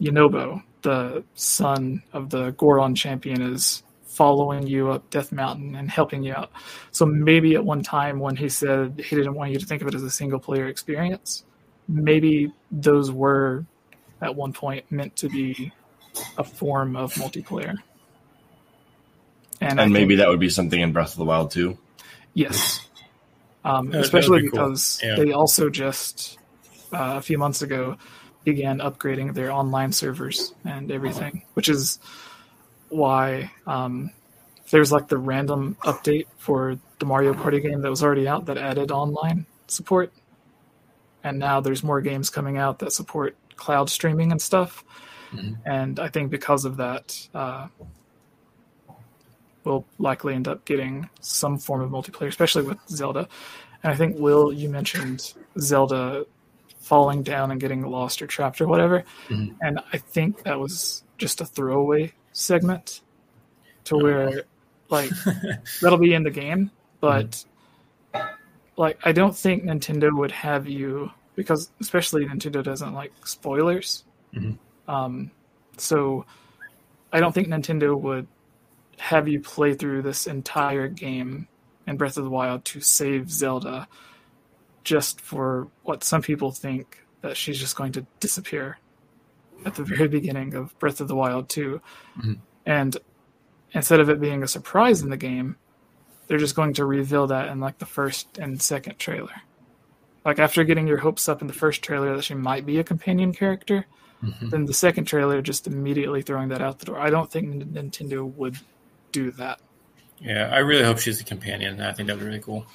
Yunobo, 0.00 0.62
the 0.82 1.24
son 1.34 2.02
of 2.12 2.30
the 2.30 2.50
Goron 2.52 2.94
champion, 2.94 3.42
is 3.42 3.82
following 4.04 4.66
you 4.66 4.90
up 4.90 5.08
Death 5.10 5.32
Mountain 5.32 5.74
and 5.74 5.90
helping 5.90 6.22
you 6.22 6.34
out. 6.34 6.50
So 6.90 7.06
maybe 7.06 7.54
at 7.54 7.64
one 7.64 7.82
time 7.82 8.18
when 8.18 8.36
he 8.36 8.48
said 8.48 9.00
he 9.00 9.16
didn't 9.16 9.34
want 9.34 9.52
you 9.52 9.58
to 9.58 9.66
think 9.66 9.82
of 9.82 9.88
it 9.88 9.94
as 9.94 10.02
a 10.02 10.10
single 10.10 10.38
player 10.38 10.66
experience, 10.66 11.44
maybe 11.88 12.52
those 12.70 13.10
were 13.10 13.64
at 14.20 14.34
one 14.34 14.52
point 14.52 14.90
meant 14.90 15.16
to 15.16 15.28
be 15.28 15.72
a 16.36 16.44
form 16.44 16.96
of 16.96 17.14
multiplayer. 17.14 17.74
And, 19.60 19.80
and 19.80 19.92
maybe 19.92 20.16
that 20.16 20.28
would 20.28 20.40
be 20.40 20.48
something 20.48 20.80
in 20.80 20.92
Breath 20.92 21.12
of 21.12 21.18
the 21.18 21.24
Wild 21.24 21.50
too. 21.50 21.78
Yes, 22.34 22.86
um, 23.64 23.92
especially 23.92 24.42
be 24.42 24.50
because 24.50 24.98
cool. 25.00 25.10
yeah. 25.10 25.16
they 25.16 25.32
also 25.32 25.68
just 25.68 26.38
uh, 26.92 27.16
a 27.16 27.22
few 27.22 27.38
months 27.38 27.62
ago 27.62 27.96
began 28.44 28.78
upgrading 28.78 29.34
their 29.34 29.52
online 29.52 29.92
servers 29.92 30.54
and 30.64 30.90
everything, 30.90 31.44
which 31.54 31.68
is 31.68 31.98
why 32.88 33.50
um, 33.66 34.10
there's 34.70 34.90
like 34.90 35.08
the 35.08 35.18
random 35.18 35.76
update 35.84 36.26
for 36.38 36.78
the 36.98 37.06
Mario 37.06 37.34
Party 37.34 37.60
game 37.60 37.82
that 37.82 37.90
was 37.90 38.02
already 38.02 38.26
out 38.26 38.46
that 38.46 38.58
added 38.58 38.90
online 38.90 39.46
support, 39.68 40.12
and 41.22 41.38
now 41.38 41.60
there's 41.60 41.82
more 41.82 42.00
games 42.00 42.30
coming 42.30 42.56
out 42.58 42.78
that 42.80 42.92
support 42.92 43.36
cloud 43.56 43.90
streaming 43.90 44.32
and 44.32 44.40
stuff. 44.40 44.84
Mm-hmm. 45.32 45.54
And 45.64 46.00
I 46.00 46.08
think 46.08 46.30
because 46.30 46.64
of 46.64 46.76
that, 46.76 47.28
uh, 47.34 47.68
we'll 49.64 49.84
likely 49.98 50.34
end 50.34 50.48
up 50.48 50.64
getting 50.64 51.08
some 51.20 51.58
form 51.58 51.80
of 51.80 51.90
multiplayer, 51.90 52.28
especially 52.28 52.62
with 52.62 52.78
Zelda. 52.88 53.28
And 53.82 53.92
I 53.92 53.96
think 53.96 54.18
Will, 54.18 54.52
you 54.52 54.68
mentioned 54.68 55.34
Zelda 55.58 56.24
falling 56.78 57.22
down 57.22 57.50
and 57.50 57.60
getting 57.60 57.82
lost 57.82 58.22
or 58.22 58.26
trapped 58.26 58.60
or 58.60 58.66
whatever, 58.66 59.04
mm-hmm. 59.28 59.54
and 59.60 59.80
I 59.92 59.98
think 59.98 60.42
that 60.44 60.58
was 60.58 61.04
just 61.18 61.40
a 61.40 61.46
throwaway 61.46 62.12
segment 62.32 63.00
to 63.84 63.96
where 63.96 64.44
like 64.88 65.10
that'll 65.80 65.98
be 65.98 66.14
in 66.14 66.22
the 66.22 66.30
game, 66.30 66.70
but 67.00 67.44
mm-hmm. 68.14 68.28
like 68.76 68.98
I 69.04 69.12
don't 69.12 69.36
think 69.36 69.64
Nintendo 69.64 70.16
would 70.16 70.32
have 70.32 70.68
you 70.68 71.10
because 71.34 71.70
especially 71.80 72.26
Nintendo 72.26 72.62
doesn't 72.62 72.92
like 72.92 73.12
spoilers. 73.24 74.04
Mm-hmm. 74.34 74.90
Um, 74.90 75.30
so 75.76 76.24
I 77.12 77.20
don't 77.20 77.32
think 77.32 77.48
Nintendo 77.48 77.98
would 77.98 78.26
have 79.02 79.26
you 79.26 79.40
play 79.40 79.74
through 79.74 80.00
this 80.00 80.28
entire 80.28 80.86
game 80.86 81.48
in 81.88 81.96
Breath 81.96 82.16
of 82.16 82.22
the 82.22 82.30
Wild 82.30 82.64
to 82.66 82.80
save 82.80 83.32
Zelda 83.32 83.88
just 84.84 85.20
for 85.20 85.66
what 85.82 86.04
some 86.04 86.22
people 86.22 86.52
think 86.52 87.04
that 87.20 87.36
she's 87.36 87.58
just 87.58 87.74
going 87.74 87.90
to 87.92 88.06
disappear 88.20 88.78
at 89.66 89.74
the 89.74 89.82
very 89.82 90.06
beginning 90.06 90.54
of 90.54 90.78
Breath 90.78 91.00
of 91.00 91.08
the 91.08 91.16
Wild 91.16 91.48
2. 91.48 91.80
Mm-hmm. 92.16 92.32
And 92.64 92.96
instead 93.72 93.98
of 93.98 94.08
it 94.08 94.20
being 94.20 94.44
a 94.44 94.48
surprise 94.48 95.02
in 95.02 95.10
the 95.10 95.16
game, 95.16 95.56
they're 96.28 96.38
just 96.38 96.54
going 96.54 96.74
to 96.74 96.84
reveal 96.84 97.26
that 97.26 97.48
in 97.48 97.58
like 97.58 97.78
the 97.78 97.86
first 97.86 98.38
and 98.38 98.62
second 98.62 99.00
trailer. 99.00 99.42
Like 100.24 100.38
after 100.38 100.62
getting 100.62 100.86
your 100.86 100.98
hopes 100.98 101.28
up 101.28 101.40
in 101.40 101.48
the 101.48 101.52
first 101.52 101.82
trailer 101.82 102.14
that 102.14 102.22
she 102.22 102.34
might 102.34 102.64
be 102.64 102.78
a 102.78 102.84
companion 102.84 103.32
character, 103.32 103.84
mm-hmm. 104.22 104.50
then 104.50 104.66
the 104.66 104.74
second 104.74 105.06
trailer 105.06 105.42
just 105.42 105.66
immediately 105.66 106.22
throwing 106.22 106.50
that 106.50 106.62
out 106.62 106.78
the 106.78 106.86
door. 106.86 107.00
I 107.00 107.10
don't 107.10 107.28
think 107.28 107.64
Nintendo 107.64 108.32
would 108.36 108.56
do 109.12 109.30
that. 109.32 109.60
Yeah, 110.20 110.50
I 110.52 110.58
really 110.58 110.84
hope 110.84 110.98
she's 110.98 111.20
a 111.20 111.24
companion. 111.24 111.80
I 111.80 111.92
think 111.92 112.06
that'd 112.06 112.20
be 112.20 112.26
really 112.26 112.40
cool. 112.40 112.66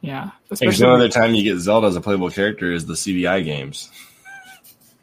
Yeah, 0.00 0.30
especially 0.50 0.86
the 0.86 0.92
other 0.92 1.08
time 1.08 1.34
you 1.34 1.42
get 1.42 1.58
Zelda 1.58 1.88
as 1.88 1.96
a 1.96 2.00
playable 2.00 2.30
character 2.30 2.72
is 2.72 2.86
the 2.86 2.96
CD-i 2.96 3.40
games. 3.40 3.90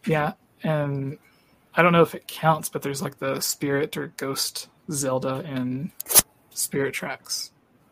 Yeah, 0.05 0.33
and 0.63 1.17
I 1.75 1.81
don't 1.81 1.91
know 1.91 2.01
if 2.01 2.15
it 2.15 2.27
counts, 2.27 2.69
but 2.69 2.81
there's 2.81 3.01
like 3.01 3.19
the 3.19 3.41
spirit 3.41 3.97
or 3.97 4.13
ghost 4.17 4.69
Zelda 4.89 5.43
in 5.45 5.91
Spirit 6.51 6.93
Tracks. 6.93 7.51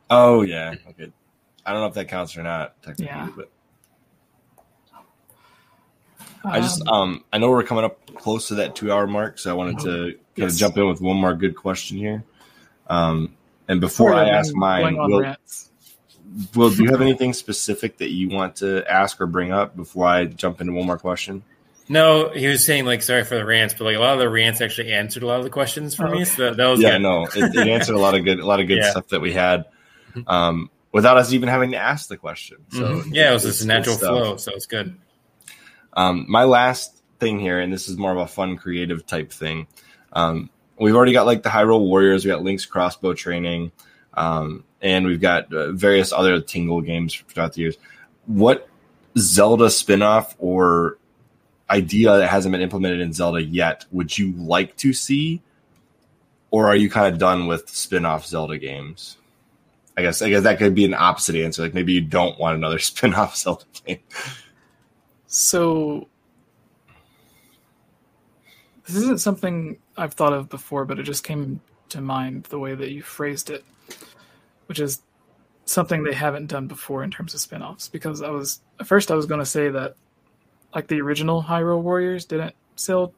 Oh 0.09 0.43
yeah, 0.43 0.75
okay. 0.89 1.11
I 1.65 1.71
don't 1.71 1.81
know 1.81 1.87
if 1.87 1.93
that 1.95 2.07
counts 2.07 2.37
or 2.37 2.43
not 2.43 2.81
technically, 2.81 3.05
yeah. 3.05 3.29
but 3.35 3.49
I 6.45 6.59
just 6.59 6.81
um, 6.87 6.93
um, 6.93 7.23
I 7.31 7.37
know 7.37 7.49
we're 7.49 7.63
coming 7.63 7.85
up 7.85 8.15
close 8.15 8.49
to 8.49 8.55
that 8.55 8.75
two 8.75 8.91
hour 8.91 9.07
mark, 9.07 9.39
so 9.39 9.49
I 9.49 9.53
wanted 9.53 9.79
to 9.79 10.11
kind 10.11 10.17
yes. 10.35 10.53
of 10.53 10.59
jump 10.59 10.77
in 10.77 10.87
with 10.87 11.01
one 11.01 11.17
more 11.17 11.33
good 11.35 11.55
question 11.55 11.97
here. 11.97 12.23
Um, 12.87 13.35
and 13.67 13.79
before 13.79 14.13
I 14.13 14.29
ask 14.29 14.53
mine, 14.53 14.97
will, 14.97 15.35
Will, 16.55 16.71
do 16.71 16.83
you 16.83 16.89
have 16.89 17.01
anything 17.01 17.33
specific 17.33 17.97
that 17.97 18.09
you 18.09 18.29
want 18.29 18.57
to 18.57 18.83
ask 18.91 19.21
or 19.21 19.27
bring 19.27 19.51
up 19.51 19.75
before 19.75 20.07
I 20.07 20.25
jump 20.25 20.61
into 20.61 20.73
one 20.73 20.87
more 20.87 20.97
question? 20.97 21.43
No, 21.89 22.29
he 22.29 22.47
was 22.47 22.65
saying 22.65 22.85
like 22.85 23.03
sorry 23.03 23.23
for 23.23 23.35
the 23.35 23.45
rants, 23.45 23.75
but 23.77 23.83
like 23.83 23.97
a 23.97 23.99
lot 23.99 24.13
of 24.13 24.19
the 24.19 24.29
rants 24.29 24.61
actually 24.61 24.93
answered 24.93 25.21
a 25.21 25.27
lot 25.27 25.37
of 25.37 25.43
the 25.43 25.49
questions 25.49 25.93
for 25.93 26.07
oh, 26.07 26.11
me. 26.11 26.25
So 26.25 26.45
that, 26.45 26.57
that 26.57 26.67
was 26.67 26.81
yeah, 26.81 26.93
good. 26.93 27.01
no, 27.01 27.25
it, 27.25 27.55
it, 27.55 27.67
answered 27.67 27.95
a 27.95 27.99
lot 27.99 28.15
of 28.15 28.23
good, 28.23 28.39
a 28.39 28.45
lot 28.45 28.59
of 28.59 28.67
good 28.67 28.79
yeah. 28.79 28.91
stuff 28.91 29.09
that 29.09 29.19
we 29.19 29.33
had, 29.33 29.65
um, 30.25 30.71
without 30.91 31.17
us 31.17 31.33
even 31.33 31.49
having 31.49 31.71
to 31.71 31.77
ask 31.77 32.07
the 32.07 32.17
question. 32.17 32.57
So 32.69 32.81
mm-hmm. 32.81 33.13
yeah, 33.13 33.31
it 33.31 33.33
was 33.33 33.43
just 33.43 33.61
a 33.63 33.67
natural 33.67 33.97
flow, 33.97 34.37
so 34.37 34.53
it's 34.53 34.65
good. 34.65 34.97
Um, 35.91 36.25
my 36.29 36.45
last 36.45 37.03
thing 37.19 37.39
here, 37.39 37.59
and 37.59 37.71
this 37.71 37.89
is 37.89 37.97
more 37.97 38.11
of 38.11 38.17
a 38.17 38.27
fun, 38.27 38.57
creative 38.57 39.05
type 39.05 39.31
thing. 39.31 39.67
Um, 40.13 40.49
we've 40.79 40.95
already 40.95 41.13
got 41.13 41.25
like 41.25 41.43
the 41.43 41.49
Hyrule 41.49 41.87
Warriors, 41.87 42.25
we 42.25 42.31
got 42.31 42.43
Link's 42.43 42.65
crossbow 42.65 43.13
training, 43.13 43.71
um, 44.13 44.63
and 44.81 45.05
we've 45.05 45.21
got 45.21 45.53
uh, 45.53 45.71
various 45.71 46.11
other 46.11 46.41
Tingle 46.41 46.81
games 46.81 47.13
throughout 47.13 47.53
the 47.53 47.61
years. 47.61 47.77
What 48.25 48.67
Zelda 49.17 49.65
spinoff 49.65 50.35
or 50.39 50.97
idea 51.69 52.17
that 52.17 52.29
hasn't 52.29 52.51
been 52.51 52.61
implemented 52.61 52.99
in 52.99 53.13
Zelda 53.13 53.41
yet 53.41 53.85
would 53.91 54.17
you 54.17 54.33
like 54.33 54.75
to 54.77 54.93
see, 54.93 55.41
or 56.51 56.67
are 56.67 56.75
you 56.75 56.89
kind 56.89 57.11
of 57.11 57.19
done 57.19 57.47
with 57.47 57.69
spin-off 57.69 58.25
Zelda 58.25 58.57
games? 58.57 59.17
I 59.95 60.01
guess 60.01 60.21
I 60.21 60.29
guess 60.29 60.43
that 60.43 60.57
could 60.57 60.73
be 60.73 60.85
an 60.85 60.93
opposite 60.93 61.35
answer. 61.35 61.61
Like 61.61 61.73
maybe 61.73 61.93
you 61.93 62.01
don't 62.01 62.39
want 62.39 62.57
another 62.57 62.79
spin-off 62.79 63.35
Zelda 63.37 63.65
game. 63.85 63.99
So 65.27 66.07
this 68.85 68.95
isn't 68.95 69.21
something 69.21 69.77
I've 69.97 70.13
thought 70.13 70.33
of 70.33 70.49
before, 70.49 70.85
but 70.85 70.99
it 70.99 71.03
just 71.03 71.23
came 71.23 71.61
to 71.89 72.01
mind 72.01 72.43
the 72.45 72.59
way 72.59 72.75
that 72.75 72.91
you 72.91 73.03
phrased 73.03 73.49
it, 73.49 73.63
which 74.67 74.79
is 74.79 75.01
something 75.65 76.03
they 76.03 76.13
haven't 76.13 76.47
done 76.47 76.67
before 76.67 77.03
in 77.03 77.11
terms 77.11 77.33
of 77.33 77.39
spin-offs. 77.39 77.87
Because 77.87 78.21
I 78.21 78.29
was 78.29 78.61
at 78.79 78.87
first 78.87 79.11
I 79.11 79.15
was 79.15 79.25
going 79.25 79.39
to 79.39 79.45
say 79.45 79.69
that 79.69 79.95
like 80.73 80.87
the 80.87 81.01
original 81.01 81.43
Hyrule 81.43 81.81
Warriors 81.81 82.25
didn't 82.25 82.55
sell 82.75 83.13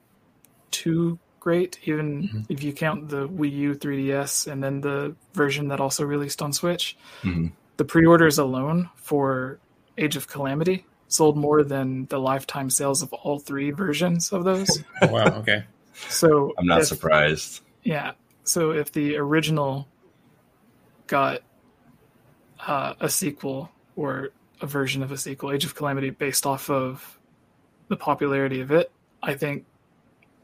too 0.71 1.17
great, 1.39 1.79
even 1.85 2.23
mm-hmm. 2.23 2.41
if 2.49 2.63
you 2.63 2.73
count 2.73 3.09
the 3.09 3.27
Wii 3.29 3.51
U 3.51 3.75
3DS 3.75 4.51
and 4.51 4.63
then 4.63 4.81
the 4.81 5.15
version 5.33 5.69
that 5.69 5.79
also 5.79 6.03
released 6.03 6.41
on 6.41 6.51
Switch. 6.51 6.97
Mm-hmm. 7.21 7.47
The 7.77 7.85
pre-orders 7.85 8.37
alone 8.37 8.89
for 8.95 9.59
Age 9.97 10.15
of 10.15 10.27
Calamity 10.27 10.85
sold 11.07 11.37
more 11.37 11.63
than 11.63 12.05
the 12.07 12.19
lifetime 12.19 12.69
sales 12.69 13.01
of 13.01 13.13
all 13.13 13.39
three 13.39 13.71
versions 13.71 14.33
of 14.33 14.43
those. 14.43 14.83
Oh, 15.01 15.07
wow. 15.07 15.25
Okay. 15.39 15.63
So 16.09 16.53
I'm 16.57 16.67
not 16.67 16.81
if, 16.81 16.87
surprised. 16.87 17.61
Yeah. 17.83 18.13
So 18.43 18.71
if 18.71 18.91
the 18.91 19.17
original 19.17 19.87
got 21.07 21.41
uh, 22.65 22.93
a 22.99 23.09
sequel 23.09 23.71
or 23.95 24.29
a 24.61 24.67
version 24.67 25.03
of 25.03 25.11
a 25.11 25.17
sequel, 25.17 25.51
Age 25.51 25.65
of 25.65 25.75
Calamity, 25.75 26.09
based 26.09 26.45
off 26.45 26.69
of 26.69 27.19
the 27.87 27.95
popularity 27.95 28.61
of 28.61 28.71
it, 28.71 28.91
I 29.21 29.33
think 29.33 29.65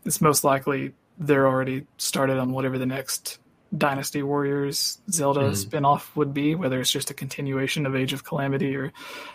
it's 0.06 0.22
most 0.22 0.44
likely 0.44 0.94
they're 1.18 1.48
already 1.48 1.86
started 1.98 2.38
on 2.38 2.52
whatever 2.52 2.78
the 2.78 2.86
next 2.86 3.40
Dynasty 3.78 4.22
Warriors 4.22 4.99
Zelda 5.10 5.41
mm. 5.41 5.56
spin-off 5.56 6.15
would 6.15 6.34
be, 6.34 6.56
whether 6.56 6.80
it's 6.80 6.91
just 6.91 7.10
a 7.10 7.14
continuation 7.14 7.86
of 7.86 7.95
Age 7.95 8.11
of 8.11 8.23
Calamity 8.23 8.76
or 8.76 8.91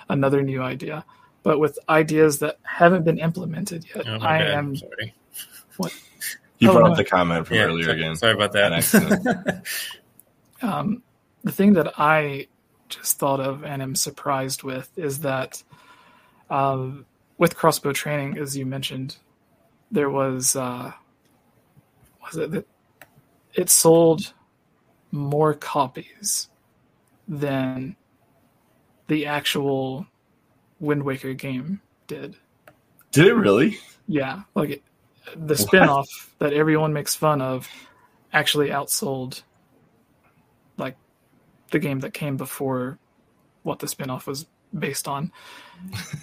another 0.09 0.43
new 0.43 0.63
idea. 0.63 1.05
But 1.43 1.59
with 1.61 1.79
ideas 1.89 2.41
that 2.41 2.59
haven't 2.63 3.05
been 3.05 3.19
implemented 3.19 3.87
yet, 3.95 4.07
oh 4.07 4.17
I 4.17 4.39
bad. 4.39 4.51
am 4.51 4.77
sorry. 4.77 5.15
What? 5.77 5.93
You 6.59 6.73
brought 6.73 6.89
oh, 6.89 6.93
up 6.93 6.97
the 6.97 7.05
comment 7.05 7.47
from 7.47 7.57
yeah, 7.57 7.65
earlier 7.65 7.85
sorry, 7.85 8.01
again. 8.01 8.17
Sorry 8.17 8.33
about 8.33 8.53
that. 8.53 9.63
um, 10.63 11.03
the 11.45 11.53
thing 11.53 11.75
that 11.75 11.93
I 11.99 12.47
just 12.89 13.19
thought 13.19 13.41
of 13.41 13.65
and 13.65 13.83
am 13.83 13.95
surprised 13.95 14.63
with 14.63 14.91
is 14.97 15.21
that 15.21 15.63
um, 16.49 17.05
with 17.39 17.57
crossbow 17.57 17.93
training, 17.93 18.39
as 18.39 18.57
you 18.57 18.65
mentioned, 18.65 19.17
there 19.91 20.11
was 20.11 20.57
uh, 20.57 20.93
was 22.25 22.37
it 22.37 22.51
that 22.51 22.67
it 23.55 23.71
sold 23.71 24.33
more 25.13 25.55
copies 25.55 26.49
than 27.29 27.97
the 29.09 29.27
actual 29.27 30.07
Wind 30.81 31.03
Waker 31.03 31.35
game 31.35 31.81
did. 32.07 32.37
Did 33.13 33.27
it 33.27 33.35
really? 33.35 33.79
Yeah, 34.09 34.43
like 34.55 34.71
it, 34.71 34.83
the 35.35 35.55
spinoff 35.55 36.07
that 36.39 36.53
everyone 36.53 36.93
makes 36.93 37.15
fun 37.15 37.41
of 37.41 37.69
actually 38.33 38.69
outsold 38.69 39.43
like 40.77 40.97
the 41.71 41.79
game 41.79 42.01
that 42.01 42.13
came 42.13 42.37
before 42.37 42.99
what 43.63 43.79
the 43.79 43.87
spinoff 43.87 44.27
was 44.27 44.47
based 44.77 45.09
on. 45.09 45.33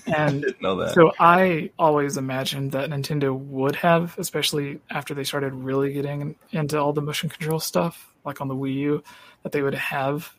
And 0.05 0.45
I 0.63 0.91
so 0.93 1.11
I 1.19 1.71
always 1.79 2.17
imagined 2.17 2.73
that 2.73 2.89
Nintendo 2.89 3.35
would 3.37 3.75
have, 3.77 4.15
especially 4.17 4.81
after 4.89 5.13
they 5.13 5.23
started 5.23 5.53
really 5.53 5.93
getting 5.93 6.35
into 6.51 6.79
all 6.79 6.91
the 6.91 7.01
motion 7.01 7.29
control 7.29 7.59
stuff, 7.59 8.13
like 8.25 8.41
on 8.41 8.47
the 8.47 8.55
Wii 8.55 8.73
U, 8.75 9.03
that 9.43 9.53
they 9.53 9.61
would 9.61 9.73
have 9.75 10.33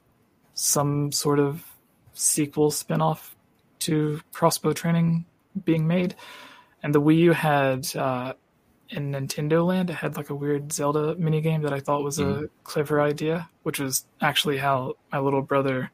some 0.53 1.13
sort 1.13 1.39
of 1.39 1.65
sequel 2.13 2.71
spinoff 2.71 3.31
to 3.81 4.21
crossbow 4.33 4.73
training 4.73 5.25
being 5.65 5.87
made. 5.87 6.15
And 6.83 6.95
the 6.95 7.01
Wii 7.01 7.19
U 7.19 7.33
had 7.33 7.95
uh, 7.97 8.35
in 8.95 9.13
Nintendo 9.13 9.67
Land, 9.67 9.91
it 9.91 9.95
had 9.95 10.17
like 10.17 10.31
a 10.31 10.35
weird 10.35 10.73
Zelda 10.73 11.17
minigame 11.17 11.63
that 11.63 11.73
I 11.73 11.81
thought 11.81 12.05
was 12.05 12.19
mm-hmm. 12.19 12.45
a 12.45 12.49
clever 12.63 13.01
idea, 13.01 13.51
which 13.65 13.81
was 13.81 14.07
actually 14.21 14.59
how 14.59 14.95
my 15.11 15.19
little 15.19 15.43
brother 15.43 15.91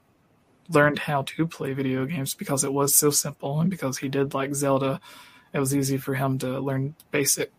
learned 0.69 1.01
how 1.01 1.23
to 1.23 1.47
play 1.47 1.73
video 1.73 2.05
games 2.05 2.35
because 2.35 2.63
it 2.63 2.73
was 2.73 2.95
so 2.95 3.11
simple 3.11 3.61
and 3.61 3.71
because 3.71 3.99
he 3.99 4.09
did 4.09 4.35
like 4.35 4.55
Zelda, 4.55 5.01
it 5.53 5.59
was 5.59 5.75
easy 5.75 5.97
for 5.97 6.15
him 6.15 6.39
to 6.39 6.61
learn 6.61 6.95
basic 7.11 7.53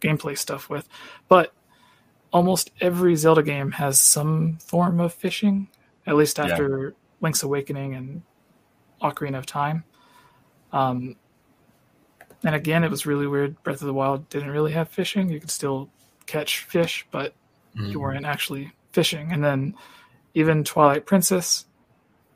gameplay 0.00 0.38
stuff 0.38 0.70
with. 0.70 0.88
But 1.28 1.52
almost 2.32 2.70
every 2.80 3.16
Zelda 3.16 3.42
game 3.42 3.72
has 3.72 3.98
some 4.00 4.58
form 4.58 5.00
of 5.00 5.12
fishing, 5.12 5.68
at 6.06 6.14
least 6.14 6.38
after 6.38 6.88
yeah. 6.88 6.90
Link's 7.20 7.42
Awakening 7.42 7.94
and 7.94 8.22
Ocarina 9.02 9.38
of 9.38 9.46
Time. 9.46 9.84
Um, 10.72 11.16
and 12.44 12.54
again, 12.54 12.84
it 12.84 12.90
was 12.90 13.06
really 13.06 13.26
weird. 13.26 13.62
Breath 13.62 13.80
of 13.80 13.86
the 13.86 13.94
Wild 13.94 14.28
didn't 14.28 14.50
really 14.50 14.72
have 14.72 14.88
fishing. 14.88 15.30
You 15.30 15.40
could 15.40 15.50
still 15.50 15.88
catch 16.26 16.60
fish, 16.60 17.06
but 17.10 17.34
mm. 17.76 17.90
you 17.90 18.00
weren't 18.00 18.26
actually 18.26 18.72
fishing. 18.92 19.32
And 19.32 19.42
then 19.42 19.74
even 20.34 20.64
Twilight 20.64 21.06
Princess 21.06 21.66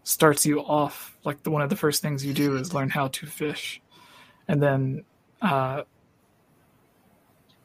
starts 0.03 0.47
you 0.47 0.61
off 0.61 1.17
like 1.25 1.43
the 1.43 1.51
one 1.51 1.63
of 1.63 1.71
the 1.71 1.77
first 1.77 2.03
things 2.03 2.25
you 2.25 2.33
do 2.33 2.57
is 2.57 2.75
learn 2.75 2.91
how 2.91 3.09
to 3.09 3.27
fish. 3.27 3.81
And 4.49 4.63
then 4.63 5.05
uh, 5.43 5.83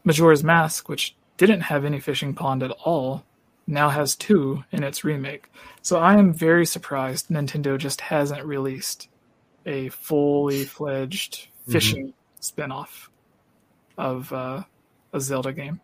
Majora's 0.04 0.44
Mask, 0.44 0.90
which 0.90 1.16
didn't 1.38 1.62
have 1.62 1.86
any 1.86 2.00
fishing 2.00 2.34
pond 2.34 2.64
at 2.64 2.72
all, 2.72 3.26
now 3.68 3.90
has 3.90 4.16
two 4.16 4.64
in 4.72 4.84
its 4.84 5.04
remake. 5.04 5.50
So 5.82 6.00
I 6.00 6.16
am 6.16 6.34
very 6.34 6.66
surprised 6.66 7.30
Nintendo 7.30 7.78
just 7.78 8.02
hasn't 8.02 8.46
released 8.46 9.08
a 9.66 9.90
fully 9.90 10.66
fledged 10.66 11.40
mm-hmm. 11.40 11.72
fishing 11.72 12.08
mm-hmm. 12.08 12.25
Spinoff 12.52 13.10
of 13.98 14.32
uh, 14.32 14.64
a 15.14 15.20
Zelda 15.20 15.54
game. 15.54 15.80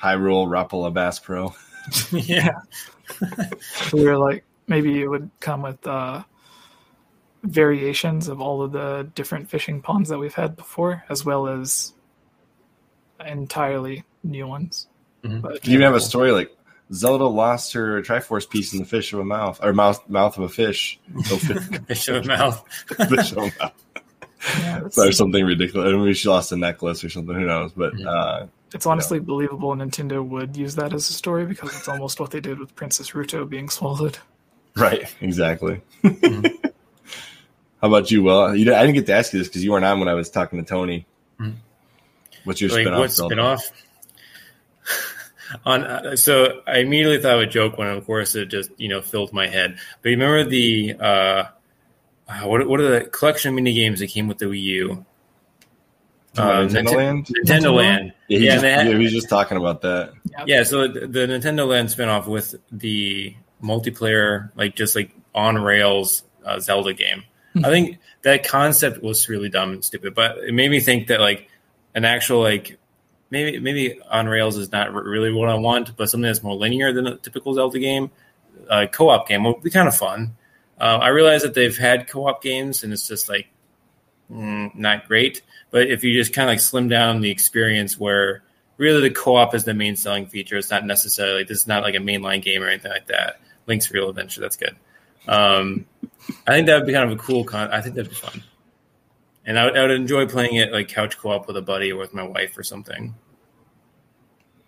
Hyrule 0.00 0.48
Rapala 0.48 0.92
Bass 0.92 1.18
Pro. 1.18 1.54
yeah. 2.12 2.50
we 3.92 4.04
were 4.04 4.18
like, 4.18 4.44
maybe 4.66 5.00
it 5.00 5.06
would 5.06 5.30
come 5.40 5.62
with 5.62 5.86
uh, 5.86 6.22
variations 7.44 8.28
of 8.28 8.40
all 8.40 8.62
of 8.62 8.72
the 8.72 9.08
different 9.14 9.48
fishing 9.48 9.80
ponds 9.80 10.08
that 10.08 10.18
we've 10.18 10.34
had 10.34 10.56
before, 10.56 11.04
as 11.08 11.24
well 11.24 11.46
as 11.46 11.92
entirely 13.24 14.04
new 14.22 14.46
ones. 14.46 14.88
Mm-hmm. 15.22 15.40
But, 15.40 15.66
you 15.66 15.74
even 15.74 15.84
have 15.84 15.94
a 15.94 16.00
story 16.00 16.32
like 16.32 16.56
Zelda 16.92 17.24
lost 17.24 17.72
her 17.72 18.02
Triforce 18.02 18.48
piece 18.48 18.72
in 18.72 18.80
the 18.80 18.84
fish 18.84 19.12
of 19.12 19.20
a 19.20 19.24
mouth 19.24 19.60
or 19.62 19.72
mouth 19.72 20.08
mouth 20.08 20.36
of 20.36 20.44
a 20.44 20.48
fish. 20.48 21.00
fish 21.86 22.08
of 22.08 22.24
a 22.24 22.26
mouth. 22.26 22.64
fish 23.08 23.32
of 23.32 23.38
a 23.38 23.52
mouth. 23.58 23.72
Yeah, 24.58 24.80
or 24.96 25.12
something 25.12 25.44
ridiculous. 25.44 25.92
Maybe 25.92 26.14
she 26.14 26.28
lost 26.28 26.52
a 26.52 26.56
necklace 26.56 27.04
or 27.04 27.10
something. 27.10 27.34
Who 27.34 27.46
knows? 27.46 27.72
But 27.72 28.00
uh, 28.04 28.46
it's 28.74 28.86
honestly 28.86 29.18
you 29.18 29.20
know. 29.20 29.26
believable 29.26 29.74
Nintendo 29.74 30.26
would 30.26 30.56
use 30.56 30.74
that 30.76 30.92
as 30.92 31.08
a 31.08 31.12
story 31.12 31.46
because 31.46 31.74
it's 31.76 31.88
almost 31.88 32.18
what 32.18 32.30
they 32.30 32.40
did 32.40 32.58
with 32.58 32.74
Princess 32.74 33.12
Ruto 33.12 33.48
being 33.48 33.68
swallowed. 33.68 34.18
Right. 34.76 35.14
Exactly. 35.20 35.80
Mm-hmm. 36.02 36.46
How 37.80 37.88
about 37.88 38.10
you? 38.10 38.22
Well, 38.22 38.56
you, 38.56 38.74
I 38.74 38.82
didn't 38.82 38.94
get 38.94 39.06
to 39.06 39.14
ask 39.14 39.32
you 39.32 39.38
this 39.38 39.48
because 39.48 39.64
you 39.64 39.72
weren't 39.72 39.84
on 39.84 39.98
when 39.98 40.08
I 40.08 40.14
was 40.14 40.30
talking 40.30 40.58
to 40.58 40.64
Tony. 40.64 41.06
Mm-hmm. 41.38 41.56
What's 42.44 42.60
your 42.60 42.70
like, 42.70 42.86
spinoff? 42.86 42.98
What 42.98 43.10
spinoff? 43.10 43.60
on 45.66 45.84
uh, 45.84 46.16
so 46.16 46.62
I 46.66 46.78
immediately 46.78 47.20
thought 47.20 47.34
of 47.34 47.40
a 47.40 47.46
joke 47.46 47.78
when, 47.78 47.88
of 47.88 48.06
course, 48.06 48.34
it 48.34 48.46
just 48.46 48.70
you 48.78 48.88
know 48.88 49.02
filled 49.02 49.32
my 49.32 49.48
head. 49.48 49.78
But 50.00 50.10
you 50.10 50.16
remember 50.16 50.48
the 50.48 50.94
uh, 50.98 51.44
uh 52.28 52.40
what 52.46 52.66
what 52.68 52.80
are 52.80 53.00
the 53.00 53.06
collection 53.06 53.50
of 53.50 53.54
mini 53.54 53.74
games 53.74 54.00
that 54.00 54.08
came 54.08 54.28
with 54.28 54.38
the 54.38 54.46
Wii 54.46 54.62
U? 54.62 55.06
Uh, 56.36 56.66
Nintendo 56.66 56.96
Land. 56.96 57.26
Nintendo 57.26 57.74
Land. 57.74 58.12
Yeah, 58.28 58.38
he, 58.38 58.46
yeah, 58.46 58.52
just, 58.52 58.64
had, 58.64 58.86
yeah, 58.86 58.96
he 58.96 59.02
was 59.02 59.12
just 59.12 59.28
talking 59.28 59.58
about 59.58 59.82
that. 59.82 60.14
Yeah, 60.46 60.62
so 60.62 60.88
the, 60.88 61.06
the 61.06 61.20
Nintendo 61.20 61.68
Land 61.68 61.88
spinoff 61.88 62.26
with 62.26 62.54
the 62.70 63.36
multiplayer, 63.62 64.50
like 64.56 64.74
just 64.74 64.96
like 64.96 65.12
on 65.34 65.56
rails 65.58 66.22
uh, 66.44 66.58
Zelda 66.58 66.94
game. 66.94 67.24
I 67.54 67.68
think 67.68 67.98
that 68.22 68.46
concept 68.46 69.02
was 69.02 69.28
really 69.28 69.50
dumb 69.50 69.72
and 69.72 69.84
stupid, 69.84 70.14
but 70.14 70.38
it 70.38 70.54
made 70.54 70.70
me 70.70 70.80
think 70.80 71.08
that 71.08 71.20
like 71.20 71.50
an 71.94 72.06
actual 72.06 72.40
like 72.40 72.78
maybe 73.30 73.58
maybe 73.58 74.00
on 74.10 74.26
rails 74.26 74.56
is 74.56 74.72
not 74.72 74.92
really 74.94 75.32
what 75.32 75.50
I 75.50 75.54
want, 75.54 75.96
but 75.96 76.08
something 76.08 76.26
that's 76.26 76.42
more 76.42 76.56
linear 76.56 76.94
than 76.94 77.06
a 77.06 77.16
typical 77.16 77.52
Zelda 77.52 77.78
game, 77.78 78.10
a 78.70 78.86
co-op 78.86 79.28
game 79.28 79.44
would 79.44 79.62
be 79.62 79.70
kind 79.70 79.86
of 79.86 79.94
fun. 79.94 80.34
Uh, 80.82 80.98
I 81.00 81.08
realize 81.08 81.42
that 81.42 81.54
they've 81.54 81.78
had 81.78 82.08
co-op 82.08 82.42
games 82.42 82.82
and 82.82 82.92
it's 82.92 83.06
just 83.06 83.28
like 83.28 83.46
mm, 84.28 84.74
not 84.74 85.06
great, 85.06 85.40
but 85.70 85.86
if 85.86 86.02
you 86.02 86.12
just 86.12 86.34
kind 86.34 86.50
of 86.50 86.54
like 86.54 86.60
slim 86.60 86.88
down 86.88 87.20
the 87.20 87.30
experience 87.30 88.00
where 88.00 88.42
really 88.78 89.00
the 89.00 89.14
co-op 89.14 89.54
is 89.54 89.62
the 89.62 89.74
main 89.74 89.94
selling 89.94 90.26
feature, 90.26 90.58
it's 90.58 90.72
not 90.72 90.84
necessarily 90.84 91.44
this 91.44 91.58
is 91.58 91.66
not 91.68 91.84
like 91.84 91.94
a 91.94 91.98
mainline 91.98 92.42
game 92.42 92.64
or 92.64 92.66
anything 92.66 92.90
like 92.90 93.06
that. 93.06 93.40
Link's 93.68 93.92
Real 93.92 94.08
Adventure, 94.08 94.40
that's 94.40 94.56
good. 94.56 94.74
Um, 95.28 95.86
I 96.48 96.54
think 96.54 96.66
that 96.66 96.78
would 96.78 96.86
be 96.88 96.94
kind 96.94 97.08
of 97.08 97.16
a 97.16 97.22
cool 97.22 97.44
con. 97.44 97.70
I 97.70 97.80
think 97.80 97.94
that'd 97.94 98.10
be 98.10 98.16
fun, 98.16 98.42
and 99.46 99.60
I 99.60 99.66
would, 99.66 99.78
I 99.78 99.82
would 99.82 99.92
enjoy 99.92 100.26
playing 100.26 100.56
it 100.56 100.72
like 100.72 100.88
couch 100.88 101.16
co-op 101.16 101.46
with 101.46 101.56
a 101.56 101.62
buddy 101.62 101.92
or 101.92 101.98
with 102.00 102.12
my 102.12 102.24
wife 102.24 102.58
or 102.58 102.64
something. 102.64 103.14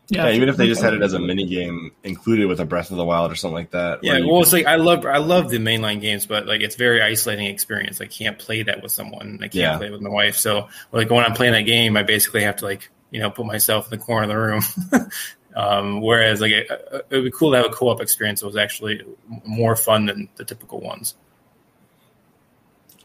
Yeah, 0.09 0.26
yeah 0.26 0.35
even 0.35 0.48
if 0.48 0.56
they 0.56 0.66
just 0.66 0.82
had 0.82 0.93
it 0.93 1.02
as 1.02 1.14
a 1.14 1.18
mini 1.18 1.47
game 1.47 1.93
included 2.02 2.47
with 2.47 2.60
a 2.60 2.64
Breath 2.64 2.90
of 2.90 2.98
the 2.98 3.05
Wild 3.05 3.32
or 3.32 3.35
something 3.35 3.55
like 3.55 3.70
that. 3.70 4.01
Yeah, 4.02 4.20
well, 4.20 4.43
it's 4.43 4.52
like 4.52 4.66
I 4.66 4.76
love 4.76 5.06
I 5.06 5.18
love 5.18 5.51
the 5.51 5.59
mainline 5.59 6.01
games, 6.01 6.26
but 6.26 6.47
like 6.47 6.60
it's 6.60 6.76
very 6.76 7.01
isolating 7.01 7.47
experience. 7.47 8.01
I 8.01 8.06
can't 8.06 8.39
play 8.39 8.62
that 8.64 8.82
with 8.82 8.93
someone. 8.93 9.39
I 9.40 9.48
can't 9.48 9.55
yeah. 9.55 9.78
play 9.78 9.86
it 9.86 9.93
with 9.93 10.02
my 10.02 10.10
wife. 10.10 10.36
So 10.36 10.68
like 10.93 11.10
when 11.10 11.24
I'm 11.24 11.35
playing 11.35 11.55
that 11.55 11.62
game, 11.62 11.97
I 11.97 12.02
basically 12.02 12.43
have 12.43 12.56
to 12.56 12.66
like 12.66 12.90
you 13.10 13.20
know 13.20 13.31
put 13.31 13.47
myself 13.47 13.90
in 13.90 13.98
the 13.98 14.05
corner 14.05 14.24
of 14.24 14.28
the 14.28 14.36
room 14.36 15.10
Um, 15.55 16.01
whereas 16.01 16.40
like 16.40 16.51
it, 16.51 16.66
it, 16.68 17.06
would 17.10 17.24
be 17.24 17.31
cool 17.31 17.52
to 17.52 17.59
have 17.59 17.66
a 17.66 17.70
co-op 17.70 18.01
experience 18.01 18.40
that 18.40 18.47
was 18.47 18.56
actually 18.56 19.02
more 19.44 19.76
fun 19.76 20.06
than 20.06 20.28
the 20.36 20.44
typical 20.44 20.81
ones. 20.81 21.14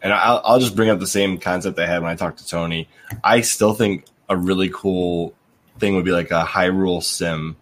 And 0.01 0.11
I'll, 0.11 0.41
I'll 0.43 0.59
just 0.59 0.75
bring 0.75 0.89
up 0.89 0.99
the 0.99 1.07
same 1.07 1.37
concept 1.37 1.77
I 1.77 1.85
had 1.85 2.01
when 2.01 2.09
I 2.09 2.15
talked 2.15 2.39
to 2.39 2.47
Tony. 2.47 2.87
I 3.23 3.41
still 3.41 3.73
think 3.73 4.05
a 4.29 4.35
really 4.35 4.69
cool 4.73 5.35
thing 5.79 5.95
would 5.95 6.05
be 6.05 6.11
like 6.11 6.31
a 6.31 6.43
Hyrule 6.43 7.03
sim, 7.03 7.57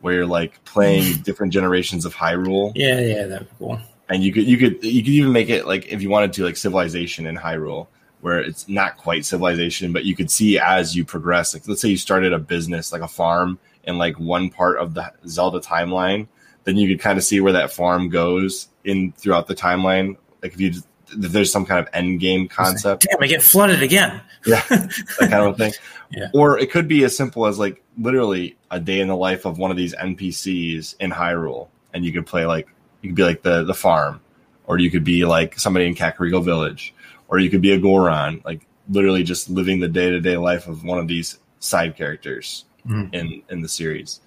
where 0.00 0.14
you're 0.14 0.26
like 0.26 0.64
playing 0.64 1.18
different 1.22 1.52
generations 1.52 2.04
of 2.04 2.14
Hyrule. 2.14 2.72
Yeah, 2.74 3.00
yeah, 3.00 3.26
that'd 3.26 3.48
be 3.48 3.54
cool. 3.58 3.80
And 4.08 4.22
you 4.22 4.32
could 4.32 4.44
you 4.44 4.56
could 4.56 4.82
you 4.84 5.02
could 5.02 5.12
even 5.12 5.32
make 5.32 5.50
it 5.50 5.66
like 5.66 5.86
if 5.88 6.00
you 6.02 6.08
wanted 6.08 6.32
to 6.34 6.44
like 6.44 6.56
Civilization 6.56 7.26
in 7.26 7.36
Hyrule, 7.36 7.88
where 8.20 8.40
it's 8.40 8.68
not 8.68 8.96
quite 8.96 9.24
Civilization, 9.24 9.92
but 9.92 10.04
you 10.04 10.16
could 10.16 10.30
see 10.30 10.58
as 10.58 10.96
you 10.96 11.04
progress. 11.04 11.54
Like 11.54 11.68
let's 11.68 11.80
say 11.80 11.88
you 11.88 11.96
started 11.96 12.32
a 12.32 12.38
business 12.38 12.92
like 12.92 13.02
a 13.02 13.08
farm 13.08 13.58
in 13.84 13.98
like 13.98 14.18
one 14.18 14.50
part 14.50 14.78
of 14.78 14.94
the 14.94 15.12
Zelda 15.26 15.60
timeline, 15.60 16.28
then 16.64 16.76
you 16.76 16.88
could 16.88 17.02
kind 17.02 17.18
of 17.18 17.24
see 17.24 17.40
where 17.40 17.54
that 17.54 17.72
farm 17.72 18.08
goes 18.08 18.68
in 18.84 19.12
throughout 19.12 19.46
the 19.46 19.54
timeline. 19.54 20.16
Like 20.42 20.54
if 20.54 20.60
you 20.60 20.72
if 21.10 21.32
there's 21.32 21.52
some 21.52 21.64
kind 21.64 21.80
of 21.80 21.92
end 21.92 22.20
game 22.20 22.48
concept. 22.48 23.06
Damn, 23.08 23.22
I 23.22 23.26
get 23.26 23.42
flooded 23.42 23.82
again. 23.82 24.20
Yeah, 24.46 24.62
that 24.68 25.06
kind 25.30 25.34
of 25.34 25.56
thing. 25.56 25.72
yeah. 26.10 26.28
Or 26.32 26.58
it 26.58 26.70
could 26.70 26.88
be 26.88 27.04
as 27.04 27.16
simple 27.16 27.46
as 27.46 27.58
like 27.58 27.82
literally 27.98 28.56
a 28.70 28.80
day 28.80 29.00
in 29.00 29.08
the 29.08 29.16
life 29.16 29.44
of 29.44 29.58
one 29.58 29.70
of 29.70 29.76
these 29.76 29.94
NPCs 29.94 30.96
in 31.00 31.10
Hyrule, 31.10 31.68
and 31.92 32.04
you 32.04 32.12
could 32.12 32.26
play 32.26 32.46
like 32.46 32.68
you 33.02 33.10
could 33.10 33.16
be 33.16 33.24
like 33.24 33.42
the 33.42 33.64
the 33.64 33.74
farm, 33.74 34.20
or 34.66 34.78
you 34.78 34.90
could 34.90 35.04
be 35.04 35.24
like 35.24 35.58
somebody 35.58 35.86
in 35.86 35.94
Kakariko 35.94 36.44
Village, 36.44 36.94
or 37.28 37.38
you 37.38 37.50
could 37.50 37.62
be 37.62 37.72
a 37.72 37.78
Goron, 37.78 38.40
like 38.44 38.66
literally 38.88 39.22
just 39.22 39.50
living 39.50 39.80
the 39.80 39.88
day 39.88 40.10
to 40.10 40.20
day 40.20 40.36
life 40.36 40.66
of 40.66 40.84
one 40.84 40.98
of 40.98 41.08
these 41.08 41.38
side 41.60 41.96
characters 41.96 42.64
mm-hmm. 42.86 43.14
in 43.14 43.42
in 43.48 43.62
the 43.62 43.68
series, 43.68 44.20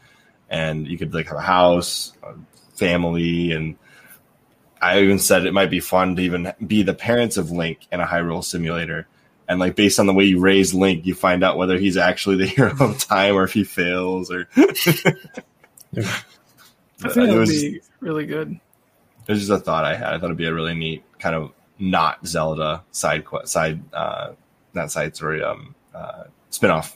and 0.49 0.87
you 0.87 0.97
could 0.97 1.13
like 1.13 1.27
have 1.27 1.37
a 1.37 1.41
house, 1.41 2.13
a 2.23 2.33
family, 2.75 3.51
and 3.51 3.77
I 4.81 5.01
even 5.01 5.19
said 5.19 5.45
it 5.45 5.53
might 5.53 5.69
be 5.69 5.79
fun 5.79 6.15
to 6.15 6.21
even 6.21 6.53
be 6.65 6.81
the 6.81 6.93
parents 6.93 7.37
of 7.37 7.51
Link 7.51 7.87
in 7.91 7.99
a 7.99 8.05
Hyrule 8.05 8.43
simulator. 8.43 9.07
And 9.47 9.59
like 9.59 9.75
based 9.75 9.99
on 9.99 10.05
the 10.05 10.13
way 10.13 10.25
you 10.25 10.39
raise 10.39 10.73
Link, 10.73 11.05
you 11.05 11.13
find 11.13 11.43
out 11.43 11.57
whether 11.57 11.77
he's 11.77 11.97
actually 11.97 12.37
the 12.37 12.45
hero 12.45 12.75
of 12.79 12.97
time 12.99 13.35
or 13.35 13.43
if 13.43 13.53
he 13.53 13.63
fails 13.63 14.31
or. 14.31 14.47
I 17.03 17.09
think 17.09 17.29
it 17.29 17.37
would 17.37 17.47
be 17.47 17.81
really 17.99 18.25
good. 18.25 18.59
It 19.27 19.31
was 19.31 19.39
just 19.39 19.51
a 19.51 19.59
thought 19.59 19.85
I 19.85 19.95
had. 19.95 20.13
I 20.13 20.19
thought 20.19 20.25
it'd 20.25 20.37
be 20.37 20.45
a 20.45 20.53
really 20.53 20.73
neat 20.73 21.03
kind 21.19 21.35
of 21.35 21.51
not 21.79 22.25
Zelda 22.25 22.83
side 22.91 23.25
quest, 23.25 23.51
side 23.51 23.81
uh, 23.91 24.33
not 24.73 24.91
side 24.91 25.15
story 25.15 25.43
um 25.43 25.75
uh, 25.93 26.23
spinoff 26.51 26.93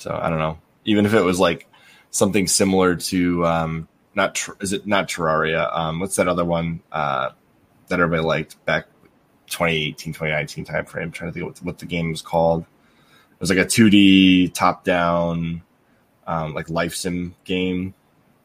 so 0.00 0.18
I 0.20 0.30
don't 0.30 0.38
know. 0.38 0.58
Even 0.86 1.04
if 1.04 1.12
it 1.12 1.20
was 1.20 1.38
like 1.38 1.68
something 2.10 2.46
similar 2.46 2.96
to 2.96 3.46
um, 3.46 3.88
not 4.14 4.48
is 4.60 4.72
it 4.72 4.86
not 4.86 5.08
Terraria? 5.08 5.76
Um, 5.76 6.00
what's 6.00 6.16
that 6.16 6.26
other 6.26 6.44
one 6.44 6.80
uh, 6.90 7.30
that 7.88 8.00
everybody 8.00 8.26
liked 8.26 8.64
back 8.64 8.86
2018, 9.50 10.12
2019 10.12 10.64
time 10.64 10.84
frame? 10.86 11.04
I'm 11.04 11.12
trying 11.12 11.30
to 11.30 11.34
think 11.34 11.46
what, 11.46 11.58
what 11.58 11.78
the 11.78 11.86
game 11.86 12.10
was 12.10 12.22
called. 12.22 12.62
It 12.62 13.40
was 13.40 13.50
like 13.50 13.58
a 13.58 13.64
2D 13.64 14.54
top 14.54 14.84
down 14.84 15.62
um, 16.26 16.54
like 16.54 16.70
life 16.70 16.94
sim 16.94 17.34
game 17.44 17.94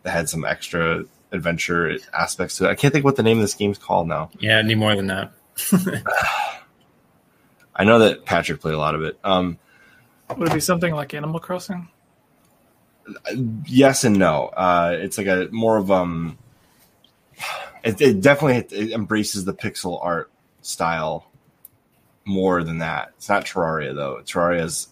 that 0.04 0.12
had 0.12 0.28
some 0.28 0.44
extra 0.44 1.06
adventure 1.32 1.98
aspects 2.14 2.58
to 2.58 2.66
it. 2.66 2.70
I 2.70 2.76
can't 2.76 2.92
think 2.92 3.06
what 3.06 3.16
the 3.16 3.24
name 3.24 3.38
of 3.38 3.44
this 3.44 3.54
game's 3.54 3.78
called 3.78 4.08
now. 4.08 4.32
Yeah, 4.40 4.58
any 4.58 4.76
more 4.76 4.96
than 4.96 5.08
that. 5.08 5.32
I 7.76 7.84
know 7.84 8.00
that 8.00 8.26
Patrick 8.26 8.62
played 8.62 8.74
a 8.74 8.80
lot 8.80 8.96
of 8.96 9.04
it. 9.04 9.20
Um, 9.24 9.60
would 10.36 10.50
it 10.50 10.54
be 10.54 10.60
something 10.60 10.94
like 10.94 11.14
Animal 11.14 11.40
Crossing? 11.40 11.90
Yes 13.68 14.04
and 14.04 14.18
no. 14.18 14.48
Uh, 14.48 14.98
it's 15.00 15.18
like 15.18 15.28
a 15.28 15.50
more 15.52 15.78
of 15.78 15.92
um. 15.92 16.38
It, 17.84 18.02
it 18.02 18.22
definitely 18.22 18.76
it 18.76 18.94
embraces 18.94 19.46
the 19.46 19.54
pixel 19.54 20.04
art 20.04 20.32
style 20.66 21.28
more 22.26 22.64
than 22.64 22.80
that. 22.80 23.12
It's 23.18 23.30
not 23.30 23.46
Terraria 23.46 23.94
though. 23.94 24.22
Terraria 24.26 24.64
is 24.64 24.88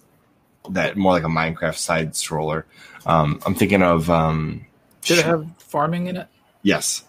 that 0.69 0.95
more 0.95 1.11
like 1.11 1.23
a 1.23 1.27
Minecraft 1.27 1.77
side 1.77 2.13
scroller. 2.13 2.63
Um, 3.05 3.41
I'm 3.45 3.55
thinking 3.55 3.81
of. 3.81 4.09
Um, 4.09 4.65
Did 5.01 5.19
it 5.19 5.25
have 5.25 5.47
farming 5.57 6.07
in 6.07 6.17
it? 6.17 6.27
Yes. 6.61 7.03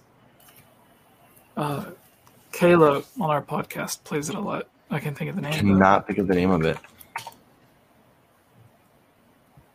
Uh, 1.57 1.85
Kayla 2.53 3.05
on 3.21 3.31
our 3.31 3.43
podcast 3.43 4.03
plays 4.05 4.29
it 4.29 4.35
a 4.35 4.41
lot. 4.41 4.67
I 4.91 4.99
can't 4.99 5.17
think 5.17 5.31
of 5.31 5.37
the 5.37 5.43
name. 5.43 5.53
I 5.53 5.57
cannot 5.57 6.07
think 6.07 6.19
of 6.19 6.27
the 6.27 6.35
name 6.35 6.51
of 6.51 6.65
it. 6.65 6.79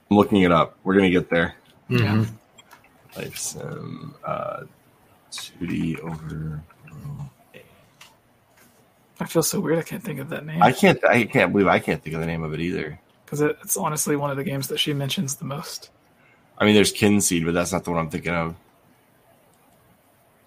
I'm 0.10 0.18
looking 0.18 0.41
it 0.41 0.52
up. 0.52 0.78
We're 0.84 0.95
gonna 0.95 1.10
get 1.10 1.30
there. 1.30 1.56
Mm-hmm. 1.90 2.36
Life 3.18 3.38
sim 3.38 4.16
uh, 4.26 4.64
2D 5.32 5.99
over. 5.99 6.64
I 9.20 9.26
feel 9.26 9.44
so 9.44 9.60
weird. 9.60 9.80
I 9.80 9.84
can't 9.84 10.02
think 10.02 10.20
of 10.20 10.30
that 10.30 10.46
name. 10.46 10.62
I 10.62 10.72
can't. 10.72 11.04
I 11.04 11.26
can't 11.26 11.52
believe 11.52 11.68
I 11.68 11.80
can't 11.80 12.02
think 12.02 12.16
of 12.16 12.22
the 12.22 12.28
name 12.28 12.44
of 12.44 12.54
it 12.54 12.62
either. 12.62 13.00
Because 13.26 13.41
it, 13.41 13.58
it's 13.62 13.78
honestly 13.78 14.16
one 14.16 14.32
of 14.32 14.38
the 14.38 14.44
games 14.44 14.70
that 14.70 14.80
she 14.80 14.94
mentions 14.94 15.36
the 15.36 15.46
most. 15.46 15.90
I 16.58 16.66
mean, 16.66 16.76
there's 16.76 16.94
Kynseed, 16.94 17.46
but 17.46 17.54
that's 17.54 17.72
not 17.72 17.84
the 17.84 17.91
one 17.91 18.00
I'm 18.00 18.10
thinking 18.10 18.34
of. 18.34 18.56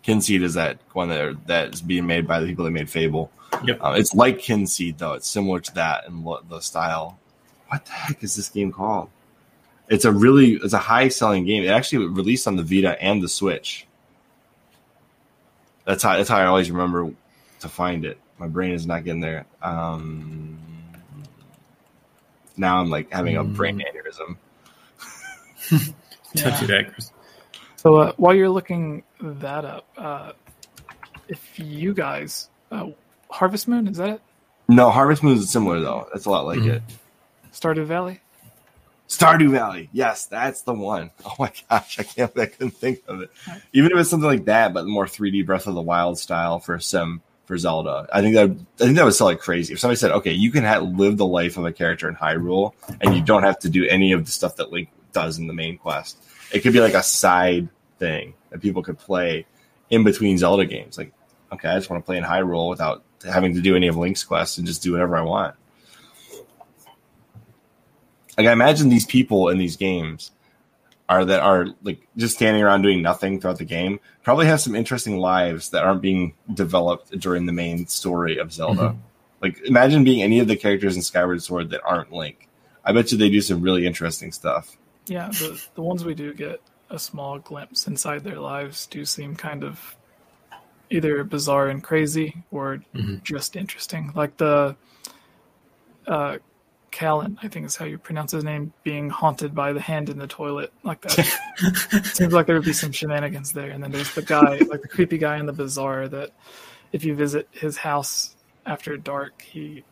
Kynseed 0.05 0.43
is 0.43 0.55
that 0.55 0.79
one 0.93 1.09
that 1.09 1.47
that 1.47 1.75
is 1.75 1.81
being 1.81 2.07
made 2.07 2.27
by 2.27 2.41
the 2.41 2.47
people 2.47 2.65
that 2.65 2.71
made 2.71 2.91
Fable. 2.91 3.31
Yep. 3.65 3.79
Uh, 3.81 3.95
it's 3.97 4.15
like 4.15 4.39
Kynseed 4.39 4.99
though. 4.99 5.13
It's 5.13 5.29
similar 5.29 5.61
to 5.61 5.75
that 5.75 6.07
in 6.07 6.25
lo- 6.25 6.43
the 6.49 6.61
style. 6.61 7.19
What 7.69 7.85
the 7.87 7.93
heck 7.93 8.23
is 8.23 8.35
this 8.35 8.49
game 8.49 8.73
called? 8.73 9.11
It's 9.89 10.05
a 10.05 10.13
really 10.13 10.55
it's 10.55 10.73
a 10.73 10.79
high 10.79 11.09
selling 11.09 11.45
game. 11.45 11.63
It 11.63 11.69
actually 11.69 12.07
released 12.07 12.49
on 12.49 12.57
the 12.57 12.63
Vita 12.63 13.01
and 13.01 13.23
the 13.23 13.29
Switch. 13.29 13.87
That's 15.85 16.03
how 16.03 16.17
that's 16.17 16.29
how 16.29 16.39
I 16.39 16.47
always 16.47 16.71
remember 16.71 17.13
to 17.61 17.69
find 17.69 18.05
it. 18.05 18.19
My 18.43 18.49
brain 18.49 18.73
is 18.73 18.89
not 18.89 19.05
getting 19.05 19.21
there. 19.21 19.47
Um, 19.63 20.59
now 22.57 22.81
I'm 22.81 22.91
like 22.91 23.09
having 23.13 23.37
a 23.37 23.45
brain 23.45 23.79
aneurysm. 23.81 24.37
Don't 26.35 26.59
do 26.59 26.67
that, 26.67 26.93
Chris. 26.93 27.13
So 27.77 27.95
uh, 27.99 28.13
while 28.17 28.35
you're 28.35 28.49
looking 28.51 29.05
that 29.21 29.65
up, 29.65 29.87
uh, 29.97 30.33
if 31.29 31.57
you 31.61 31.95
guys, 31.95 32.49
uh, 32.73 32.89
Harvest 33.31 33.69
Moon, 33.69 33.87
is 33.87 33.99
that 33.99 34.09
it? 34.09 34.21
No, 34.69 34.91
Harvest 34.91 35.23
Moon 35.23 35.39
is 35.39 35.49
similar 35.49 35.79
though. 35.79 36.09
That's 36.13 36.25
a 36.27 36.31
lot 36.31 36.45
like 36.45 36.59
Mhm. 36.59 36.67
it. 36.79 36.83
Stardew 37.53 37.85
Valley? 37.85 38.21
Stardew 39.09 39.53
Valley. 39.53 39.89
Yes, 39.93 40.27
that's 40.27 40.63
the 40.63 40.75
one. 40.75 41.13
Oh 41.25 41.35
my 41.39 41.53
gosh, 41.71 42.01
I 42.01 42.03
can't. 42.03 42.37
I 42.37 42.47
couldn't 42.47 42.73
think 42.73 43.03
of 43.07 43.21
it. 43.21 43.31
Even 43.73 43.93
if 43.93 43.99
it's 43.99 44.11
something 44.11 44.29
like 44.29 44.47
that, 44.47 44.75
but 44.75 44.85
more 44.85 45.07
3D 45.07 45.47
Breath 45.47 45.69
of 45.69 45.77
the 45.77 45.81
Wild 45.81 46.19
style 46.19 46.59
for 46.59 46.81
sim 46.81 47.23
for 47.53 47.59
Zelda, 47.59 48.09
I 48.11 48.23
think 48.23 48.35
that 48.35 48.49
I 48.81 48.85
think 48.85 48.97
that 48.97 49.05
would 49.05 49.13
sell 49.13 49.27
like 49.27 49.39
crazy. 49.39 49.75
If 49.75 49.79
somebody 49.79 49.99
said, 49.99 50.11
"Okay, 50.11 50.33
you 50.33 50.51
can 50.51 50.97
live 50.97 51.19
the 51.19 51.27
life 51.27 51.59
of 51.59 51.67
a 51.67 51.73
character 51.73 52.09
in 52.09 52.15
Hyrule, 52.15 52.73
and 53.03 53.15
you 53.15 53.23
don't 53.23 53.43
have 53.43 53.59
to 53.59 53.69
do 53.69 53.85
any 53.85 54.13
of 54.13 54.25
the 54.25 54.31
stuff 54.31 54.57
that 54.57 54.73
Link 54.73 54.89
does 55.13 55.37
in 55.39 55.49
the 55.49 55.53
main 55.53 55.77
quest," 55.77 56.17
it 56.51 56.61
could 56.61 56.73
be 56.73 56.81
like 56.81 56.95
a 56.95 57.03
side 57.03 57.69
thing 57.99 58.33
that 58.49 58.63
people 58.63 58.83
could 58.83 58.99
play 58.99 59.45
in 59.91 60.03
between 60.03 60.39
Zelda 60.39 60.65
games. 60.65 60.97
Like, 60.97 61.13
okay, 61.53 61.69
I 61.69 61.75
just 61.75 61.91
want 61.91 62.03
to 62.03 62.07
play 62.07 62.17
in 62.17 62.25
Hyrule 62.25 62.71
without 62.71 63.03
having 63.23 63.55
to 63.55 63.61
do 63.61 63.77
any 63.77 63.87
of 63.87 63.99
Link's 63.99 64.25
quests 64.25 64.57
and 64.57 64.67
just 64.67 64.83
do 64.83 64.93
whatever 64.93 65.15
I 65.15 65.21
want. 65.21 65.55
Like 68.39 68.47
I 68.47 68.53
imagine 68.53 68.89
these 68.89 69.05
people 69.05 69.51
in 69.51 69.59
these 69.59 69.77
games 69.77 70.31
are 71.09 71.25
that 71.25 71.41
are 71.41 71.67
like 71.83 72.07
just 72.17 72.37
standing 72.37 72.63
around 72.63 72.83
doing 72.83 73.03
nothing 73.03 73.41
throughout 73.41 73.59
the 73.59 73.65
game 73.65 73.99
probably 74.23 74.47
have 74.47 74.61
some 74.61 74.75
interesting 74.75 75.19
lives 75.19 75.71
that 75.71 75.83
aren't 75.85 76.01
being 76.01 76.33
developed 76.55 77.11
during 77.19 77.45
the 77.47 77.53
main 77.53 77.87
story 77.87 78.39
of 78.39 78.53
Zelda. 78.53 78.97
Like 79.41 79.61
imagine 79.65 80.05
being 80.05 80.23
any 80.23 80.39
of 80.39 80.47
the 80.49 80.57
characters 80.57 80.95
in 80.97 81.03
Skyward 81.03 81.43
Sword 81.43 81.71
that 81.71 81.83
aren't 81.85 82.13
Link. 82.13 82.49
I 82.85 82.93
bet 82.93 83.11
you 83.13 83.19
they 83.19 83.29
do 83.31 83.41
some 83.41 83.61
really 83.61 83.87
interesting 83.87 84.31
stuff. 84.33 84.77
Yeah, 85.07 85.29
the, 85.29 85.61
the 85.75 85.83
ones 85.83 86.05
we 86.05 86.15
do 86.15 86.33
get 86.33 86.61
a 86.91 86.99
small 86.99 87.39
glimpse 87.41 87.87
inside 87.89 88.23
their 88.23 88.39
lives 88.39 88.87
do 88.87 89.05
seem 89.05 89.35
kind 89.35 89.65
of 89.65 89.97
either 90.91 91.25
bizarre 91.25 91.69
and 91.69 91.83
crazy 91.83 92.43
or 92.53 92.83
Mhm. 92.95 93.23
just 93.25 93.57
interesting. 93.57 94.13
Like 94.15 94.37
the 94.37 94.77
uh, 96.07 96.39
Cawlin, 96.93 97.39
I 97.43 97.49
think 97.49 97.67
is 97.67 97.75
how 97.77 97.85
you 97.87 97.99
pronounce 97.99 98.33
his 98.33 98.45
name, 98.45 98.73
being 98.85 99.11
haunted 99.11 99.55
by 99.55 99.73
the 99.73 99.81
hand 99.81 100.09
in 100.11 100.19
the 100.19 100.27
toilet. 100.27 100.73
Like 100.85 101.01
that. 101.01 102.05
Seems 102.15 102.33
like 102.33 102.47
there 102.47 102.55
would 102.57 102.65
be 102.65 102.73
some 102.73 102.93
shenanigans 102.93 103.53
there. 103.53 103.71
And 103.71 103.83
then 103.83 103.91
there's 103.91 104.15
the 104.15 104.23
guy, 104.23 104.59
like 104.69 104.83
the 104.83 104.89
creepy 104.89 105.19
guy 105.19 105.39
in 105.39 105.47
the 105.47 105.53
bazaar 105.53 106.09
that 106.09 106.31
if 106.93 107.05
you 107.05 107.15
visit 107.15 107.49
his 107.51 107.77
house 107.79 108.37
after 108.67 108.97
dark, 108.97 109.43
he 109.43 109.83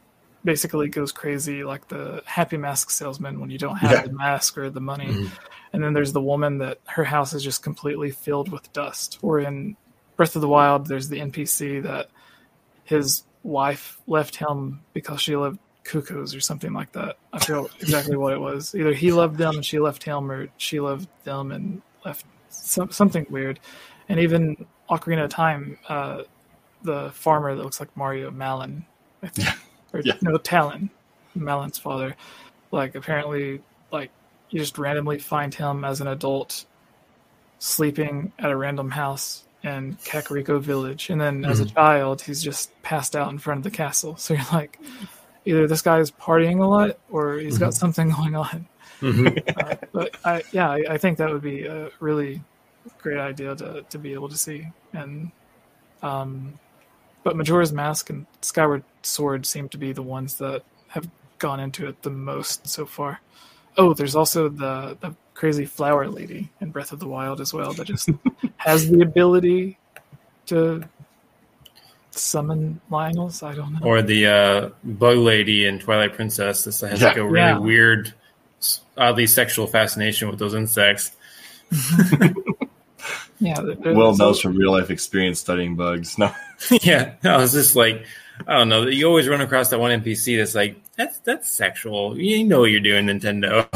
basically 0.44 0.88
goes 0.88 1.12
crazy 1.12 1.64
like 1.64 1.88
the 1.88 2.22
happy 2.24 2.56
mask 2.56 2.90
salesman 2.90 3.40
when 3.40 3.50
you 3.50 3.58
don't 3.58 3.76
have 3.76 3.90
Yeah. 3.90 4.02
the 4.02 4.12
mask 4.12 4.56
or 4.56 4.70
the 4.70 4.80
money. 4.80 5.06
Mhm. 5.06 5.30
And 5.72 5.82
then 5.82 5.92
there's 5.92 6.12
the 6.12 6.20
woman 6.20 6.58
that 6.58 6.78
her 6.86 7.04
house 7.04 7.32
is 7.32 7.42
just 7.42 7.62
completely 7.62 8.10
filled 8.10 8.50
with 8.50 8.72
dust. 8.72 9.18
Or 9.22 9.40
in 9.40 9.76
Breath 10.16 10.34
of 10.36 10.42
the 10.42 10.48
Wild, 10.48 10.86
there's 10.86 11.08
the 11.08 11.20
NPC 11.20 11.80
that 11.80 12.08
his 12.84 13.24
wife 13.42 13.98
left 14.06 14.36
him 14.36 14.80
because 14.92 15.20
she 15.20 15.36
loved 15.36 15.58
cuckoos 15.84 16.34
or 16.34 16.40
something 16.40 16.72
like 16.72 16.92
that. 16.92 17.16
I 17.32 17.38
forget 17.38 17.70
exactly 17.80 18.16
what 18.16 18.32
it 18.32 18.40
was. 18.40 18.74
Either 18.74 18.92
he 18.92 19.12
loved 19.12 19.36
them 19.36 19.56
and 19.56 19.64
she 19.64 19.78
left 19.78 20.02
him, 20.02 20.30
or 20.30 20.48
she 20.56 20.80
loved 20.80 21.08
them 21.24 21.52
and 21.52 21.82
left 22.04 22.24
some, 22.48 22.90
something 22.90 23.26
weird. 23.30 23.60
And 24.08 24.18
even 24.20 24.66
Ocarina 24.90 25.24
of 25.24 25.30
Time, 25.30 25.78
uh, 25.88 26.22
the 26.82 27.10
farmer 27.12 27.54
that 27.54 27.62
looks 27.62 27.78
like 27.80 27.94
Mario 27.96 28.30
Malon, 28.30 28.84
I 29.22 29.28
think, 29.28 29.48
or 29.92 30.00
Yeah. 30.04 30.14
no 30.22 30.36
Talon, 30.38 30.90
Malon's 31.34 31.78
father. 31.78 32.16
Like 32.72 32.94
apparently, 32.94 33.62
like 33.92 34.10
you 34.50 34.58
just 34.60 34.78
randomly 34.78 35.18
find 35.18 35.52
him 35.54 35.84
as 35.84 36.00
an 36.00 36.06
adult 36.08 36.64
sleeping 37.58 38.32
at 38.38 38.50
a 38.50 38.56
random 38.56 38.90
house 38.90 39.44
in 39.62 39.96
Kakariko 40.04 40.60
Village, 40.60 41.10
and 41.10 41.20
then 41.20 41.44
as 41.44 41.60
a 41.60 41.66
child, 41.66 42.22
he's 42.22 42.42
just 42.42 42.70
passed 42.82 43.14
out 43.14 43.30
in 43.30 43.38
front 43.38 43.58
of 43.58 43.64
the 43.64 43.70
castle. 43.70 44.16
So 44.18 44.34
you're 44.34 44.42
like, 44.52 44.78
either 45.44 45.66
this 45.66 45.82
guy 45.82 45.98
is 45.98 46.10
partying 46.10 46.62
a 46.62 46.66
lot, 46.66 46.98
or 47.10 47.34
he's 47.38 47.58
got 47.58 47.74
something 47.74 48.10
going 48.16 48.36
on. 48.36 48.66
Mhm. 49.00 49.42
Uh, 49.56 49.76
but 49.92 50.16
I, 50.24 50.42
yeah, 50.52 50.70
I, 50.70 50.84
I 50.90 50.98
think 50.98 51.18
that 51.18 51.30
would 51.30 51.42
be 51.42 51.64
a 51.64 51.90
really 52.00 52.42
great 52.98 53.18
idea 53.18 53.54
to 53.56 53.82
to 53.88 53.98
be 53.98 54.12
able 54.12 54.28
to 54.28 54.36
see. 54.36 54.66
And 54.92 55.30
um, 56.02 56.58
but 57.22 57.36
Majora's 57.36 57.72
Mask 57.72 58.10
and 58.10 58.26
Skyward 58.42 58.84
Sword 59.02 59.46
seem 59.46 59.68
to 59.70 59.78
be 59.78 59.92
the 59.92 60.02
ones 60.02 60.36
that 60.38 60.62
have 60.88 61.08
gone 61.38 61.60
into 61.60 61.88
it 61.88 62.02
the 62.02 62.10
most 62.10 62.66
so 62.68 62.84
far. 62.86 63.20
Oh, 63.76 63.94
there's 63.94 64.16
also 64.16 64.48
the 64.48 64.96
the 65.00 65.14
crazy 65.34 65.64
flower 65.64 66.06
lady 66.06 66.50
in 66.60 66.70
Breath 66.70 66.92
of 66.92 66.98
the 66.98 67.08
Wild 67.08 67.40
as 67.40 67.54
well 67.54 67.72
that 67.72 67.86
just 67.86 68.10
has 68.58 68.90
the 68.90 69.00
ability 69.00 69.78
to 70.46 70.82
summon 72.10 72.80
Lynels. 72.90 73.42
I 73.42 73.54
don't 73.54 73.74
know. 73.74 73.80
Or 73.86 74.02
the 74.02 74.26
uh, 74.26 74.68
bug 74.84 75.18
lady 75.18 75.66
in 75.66 75.78
Twilight 75.78 76.14
Princess. 76.14 76.64
This 76.64 76.80
has 76.80 77.02
like 77.02 77.16
a 77.16 77.24
really 77.24 77.38
Yeah. 77.46 77.58
weird, 77.58 78.14
oddly 78.96 79.26
sexual 79.26 79.66
fascination 79.66 80.28
with 80.28 80.38
those 80.38 80.54
insects. 80.54 81.12
yeah, 83.40 83.54
there- 83.60 83.74
there's 83.76 83.96
Will 83.96 84.16
knows 84.16 84.40
from 84.40 84.56
real 84.56 84.72
life 84.72 84.90
experience 84.90 85.40
studying 85.40 85.76
bugs. 85.76 86.18
No, 86.18 86.32
yeah, 86.82 87.14
no, 87.22 87.40
it's 87.40 87.52
just 87.52 87.76
like 87.76 88.04
I 88.46 88.58
don't 88.58 88.68
know. 88.68 88.86
You 88.86 89.06
always 89.06 89.28
run 89.28 89.40
across 89.40 89.68
that 89.70 89.80
one 89.80 89.90
NPC 90.02 90.36
that's 90.38 90.54
like 90.54 90.76
that's 90.96 91.18
that's 91.20 91.52
sexual. 91.52 92.18
You 92.18 92.44
know 92.44 92.60
what 92.60 92.70
you're 92.70 92.80
doing, 92.80 93.06
Nintendo. 93.06 93.66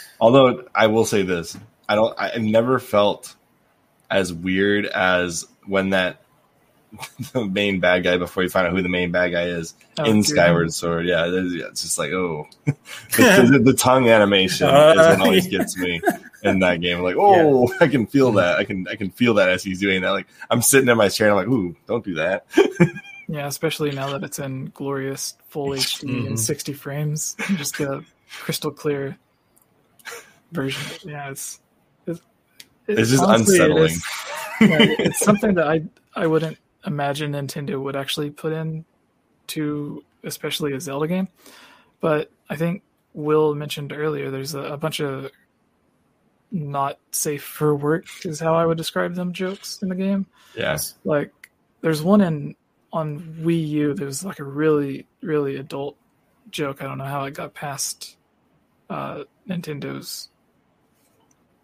Although 0.20 0.64
I 0.74 0.86
will 0.88 1.04
say 1.04 1.22
this, 1.22 1.56
I 1.88 1.94
don't. 1.94 2.14
I- 2.18 2.32
I've 2.32 2.42
never 2.42 2.78
felt 2.78 3.34
as 4.10 4.32
weird 4.32 4.86
as 4.86 5.46
when 5.66 5.90
that 5.90 6.20
the 7.32 7.44
main 7.46 7.78
bad 7.80 8.02
guy 8.04 8.16
before 8.16 8.42
you 8.42 8.48
find 8.48 8.66
out 8.66 8.72
who 8.72 8.82
the 8.82 8.88
main 8.88 9.10
bad 9.12 9.28
guy 9.30 9.44
is 9.44 9.74
Oh, 9.98 10.04
in 10.04 10.16
dude. 10.16 10.26
Skyward 10.26 10.72
Sword. 10.72 11.06
Yeah, 11.06 11.26
it 11.26 11.34
is- 11.34 11.80
just 11.80 11.98
like 11.98 12.10
oh, 12.12 12.46
the, 12.64 13.48
the, 13.52 13.58
the 13.58 13.72
tongue 13.74 14.08
animation 14.08 14.66
is 14.68 14.72
Uh, 14.72 14.94
what 15.16 15.20
always 15.20 15.46
yeah. 15.46 15.58
gets 15.58 15.76
me 15.78 16.00
in 16.42 16.58
that 16.60 16.80
game. 16.80 17.00
Like 17.00 17.16
oh, 17.18 17.72
I 17.80 17.86
can 17.88 18.06
feel 18.06 18.32
that. 18.32 18.58
I 18.58 18.64
can 18.64 18.86
I 18.88 18.96
can 18.96 19.10
feel 19.10 19.34
that 19.34 19.48
as 19.48 19.62
he's 19.62 19.78
doing 19.80 20.02
that. 20.02 20.10
Like 20.10 20.26
I'm 20.50 20.62
sitting 20.62 20.88
in 20.88 20.96
my 20.96 21.08
chair 21.08 21.28
and 21.30 21.38
I'm 21.38 21.44
like 21.46 21.52
ooh, 21.54 21.76
don't 21.86 22.04
do 22.04 22.14
that. 22.14 22.46
Yeah, 23.28 23.46
especially 23.46 23.92
now 23.92 24.10
that 24.10 24.24
it's 24.24 24.40
in 24.40 24.66
glorious 24.74 25.34
full 25.48 25.68
HD 25.68 26.08
Mhm. 26.08 26.26
and 26.26 26.40
60 26.40 26.72
frames, 26.72 27.36
just 27.56 27.78
a 27.78 28.02
crystal 28.40 28.72
clear 28.72 29.16
version. 30.52 30.82
Yeah, 31.08 31.30
it's 31.30 31.60
it's, 32.06 32.20
It's 32.88 33.10
just 33.10 33.22
honestly, 33.22 33.58
unsettling. 33.60 33.84
is- 33.84 34.04
yeah, 34.60 34.78
it's 35.06 35.20
something 35.20 35.54
that 35.54 35.68
I 35.68 35.82
I 36.16 36.26
wouldn't 36.26 36.58
imagine 36.86 37.32
Nintendo 37.32 37.80
would 37.80 37.96
actually 37.96 38.30
put 38.30 38.52
in 38.52 38.84
to 39.48 40.04
especially 40.24 40.72
a 40.72 40.80
Zelda 40.80 41.08
game. 41.08 41.28
But 42.00 42.30
I 42.48 42.56
think 42.56 42.82
Will 43.14 43.54
mentioned 43.54 43.92
earlier 43.92 44.30
there's 44.30 44.54
a, 44.54 44.60
a 44.60 44.76
bunch 44.76 45.00
of 45.00 45.30
not 46.52 46.98
safe 47.12 47.42
for 47.44 47.74
work 47.74 48.06
is 48.24 48.40
how 48.40 48.54
I 48.54 48.66
would 48.66 48.76
describe 48.78 49.14
them 49.14 49.32
jokes 49.32 49.80
in 49.82 49.88
the 49.88 49.94
game 49.94 50.26
Yes. 50.56 50.94
like 51.04 51.30
there's 51.80 52.02
one 52.02 52.20
in 52.20 52.56
on 52.92 53.20
Wii 53.42 53.68
U. 53.68 53.94
There's 53.94 54.24
like 54.24 54.40
a 54.40 54.44
really 54.44 55.06
really 55.22 55.56
adult 55.56 55.96
joke. 56.50 56.82
I 56.82 56.86
don't 56.86 56.98
know 56.98 57.04
how 57.04 57.24
it 57.24 57.34
got 57.34 57.54
past 57.54 58.16
uh, 58.88 59.24
Nintendo's 59.48 60.28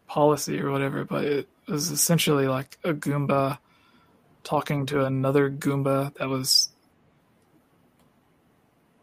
policy 0.06 0.60
or 0.60 0.70
whatever, 0.70 1.04
but 1.04 1.24
it 1.24 1.48
was 1.66 1.90
essentially 1.90 2.46
like 2.46 2.78
a 2.84 2.94
Goomba 2.94 3.58
talking 4.46 4.86
to 4.86 5.04
another 5.04 5.50
Goomba 5.50 6.14
that 6.14 6.28
was. 6.28 6.70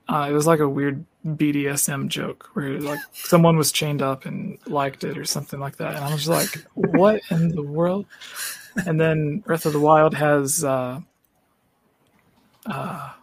Uh, 0.08 0.28
it 0.30 0.34
was 0.34 0.48
like 0.48 0.60
a 0.60 0.68
weird 0.68 1.06
BDSM 1.26 2.08
joke 2.08 2.50
where 2.54 2.80
like 2.80 3.00
someone 3.14 3.58
was 3.58 3.72
chained 3.72 4.02
up 4.02 4.26
and 4.26 4.58
liked 4.66 5.04
it 5.04 5.18
or 5.18 5.26
something 5.26 5.60
like 5.60 5.78
that, 5.78 5.96
and 5.96 6.04
I 6.04 6.14
was 6.14 6.28
like, 6.28 6.66
"What 6.74 7.22
in 7.30 7.50
the 7.50 7.62
world?" 7.62 8.06
And 8.86 9.00
then 9.00 9.40
Breath 9.40 9.66
of 9.66 9.74
the 9.74 9.80
Wild 9.80 10.16
has 10.16 10.64
uh, 10.64 11.00
uh, 12.66 13.14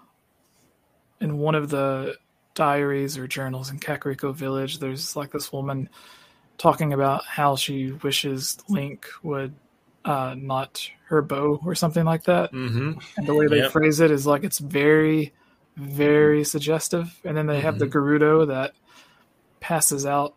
in 1.21 1.39
one 1.39 1.55
of 1.55 1.71
the 1.71 2.17
diaries 2.55 3.17
or 3.19 3.27
journals 3.27 3.71
in 3.71 3.79
Kakariko 3.79 4.35
Village, 4.35 4.79
there's 4.79 5.17
like 5.17 5.33
this 5.33 5.53
woman 5.53 5.89
talking 6.59 6.93
about 6.93 7.25
how 7.25 7.57
she 7.57 7.93
wishes 7.93 8.59
Link 8.69 9.07
would 9.23 9.55
uh, 10.05 10.35
not 10.37 10.89
her 11.07 11.23
bow 11.23 11.61
or 11.65 11.75
something 11.75 12.05
like 12.05 12.25
that. 12.25 12.53
Mm-hmm. 12.53 12.93
And 13.17 13.27
the 13.27 13.35
way 13.35 13.47
they 13.47 13.59
yep. 13.59 13.73
phrase 13.73 14.01
it 14.01 14.11
is 14.11 14.27
like 14.27 14.45
it's 14.45 14.59
very, 14.59 15.33
very 15.77 16.45
suggestive. 16.45 17.21
And 17.25 17.37
then 17.37 17.47
they 17.47 17.57
mm-hmm. 17.57 17.63
have 17.63 17.79
the 17.79 17.87
mm-hmm. 17.87 17.99
Gerudo 17.99 18.47
that 18.49 18.75
passes 19.61 20.07
out 20.07 20.35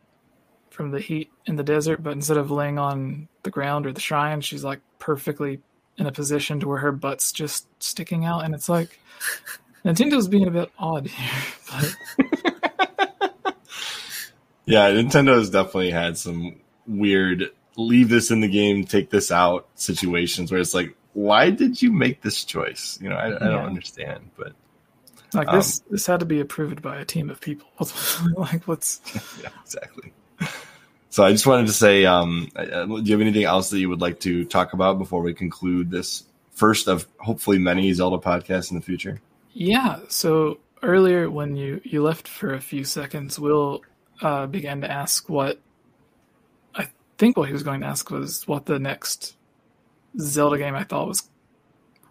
from 0.70 0.92
the 0.92 1.00
heat 1.00 1.32
in 1.46 1.56
the 1.56 1.64
desert, 1.64 2.02
but 2.02 2.14
instead 2.14 2.38
of 2.38 2.50
laying 2.50 2.80
on 2.80 3.28
the 3.44 3.52
ground 3.52 3.86
or 3.86 3.94
the 3.94 4.02
shrine, 4.02 4.42
she's 4.42 4.64
like 4.64 4.80
perfectly 5.00 5.62
in 5.98 6.08
a 6.08 6.12
position 6.12 6.60
to 6.60 6.68
where 6.68 6.80
her 6.80 6.92
butt's 6.92 7.32
just 7.32 7.68
sticking 7.82 8.26
out. 8.26 8.44
And 8.44 8.56
it's 8.56 8.68
like 8.68 9.00
Nintendo's 9.86 10.28
being 10.28 10.48
a 10.48 10.52
bit 10.52 10.72
odd 10.80 11.08
here, 11.08 11.42
but 13.44 13.56
yeah, 14.66 14.90
Nintendo 14.90 15.38
has 15.38 15.50
definitely 15.50 15.92
had 15.92 16.18
some 16.18 16.56
weird 16.88 17.52
leave 17.78 18.10
this 18.10 18.32
in 18.32 18.42
the 18.42 18.48
game, 18.48 18.86
take 18.86 19.10
this 19.10 19.32
out 19.32 19.68
situations 19.76 20.52
where 20.52 20.62
it's 20.62 20.74
like, 20.74 20.96
why 21.14 21.50
did 21.50 21.82
you 21.82 21.92
make 21.92 22.22
this 22.22 22.44
choice? 22.44 22.98
You 23.02 23.10
know, 23.10 23.16
I, 23.16 23.28
I 23.28 23.50
don't 23.50 23.66
understand, 23.66 24.32
but 24.38 24.54
like 25.34 25.48
um, 25.48 25.58
this, 25.58 25.80
this 25.90 26.06
had 26.06 26.20
to 26.20 26.26
be 26.26 26.40
approved 26.40 26.82
by 26.82 26.98
a 26.98 27.06
team 27.06 27.30
of 27.30 27.40
people. 27.40 27.68
like, 28.38 28.64
what's 28.64 29.02
yeah, 29.42 29.50
exactly. 29.64 30.14
So 31.10 31.24
I 31.24 31.32
just 31.32 31.46
wanted 31.46 31.68
to 31.68 31.74
say, 31.74 32.06
um, 32.06 32.50
do 32.56 33.02
you 33.04 33.12
have 33.12 33.22
anything 33.22 33.44
else 33.44 33.70
that 33.70 33.80
you 33.80 33.88
would 33.90 34.02
like 34.02 34.20
to 34.22 34.46
talk 34.46 34.74
about 34.74 34.98
before 34.98 35.22
we 35.22 35.34
conclude 35.36 35.92
this 35.92 36.24
first 36.52 36.88
of 36.88 37.08
hopefully 37.20 37.60
many 37.60 37.94
Zelda 37.94 38.18
podcasts 38.18 38.72
in 38.72 38.78
the 38.78 38.84
future? 38.84 39.22
Yeah. 39.52 40.00
So 40.10 40.58
earlier, 40.82 41.30
when 41.30 41.56
you 41.56 41.82
you 41.84 42.02
left 42.02 42.28
for 42.28 42.54
a 42.54 42.62
few 42.62 42.84
seconds, 42.84 43.38
Will 43.38 43.84
uh, 44.22 44.48
began 44.48 44.82
to 44.82 44.92
ask 44.92 45.30
what 45.30 45.60
think 47.24 47.38
what 47.38 47.48
he 47.48 47.54
was 47.54 47.64
going 47.64 47.80
to 47.80 47.88
ask 47.88 48.12
was 48.12 48.46
what 48.50 48.66
the 48.66 48.80
next 48.80 49.38
Zelda 50.20 50.58
game 50.58 50.76
I 50.76 50.84
thought 50.84 51.08
was 51.08 51.30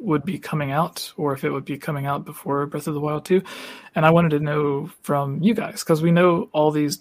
would 0.00 0.24
be 0.24 0.38
coming 0.38 0.72
out, 0.72 1.12
or 1.18 1.34
if 1.34 1.44
it 1.44 1.50
would 1.50 1.66
be 1.66 1.76
coming 1.76 2.06
out 2.06 2.24
before 2.24 2.64
Breath 2.64 2.86
of 2.86 2.94
the 2.94 3.00
Wild 3.00 3.26
2. 3.26 3.42
And 3.94 4.06
I 4.06 4.10
wanted 4.10 4.30
to 4.30 4.40
know 4.40 4.90
from 5.02 5.42
you 5.42 5.52
guys 5.52 5.80
because 5.84 6.00
we 6.00 6.10
know 6.10 6.48
all 6.52 6.70
these, 6.70 7.00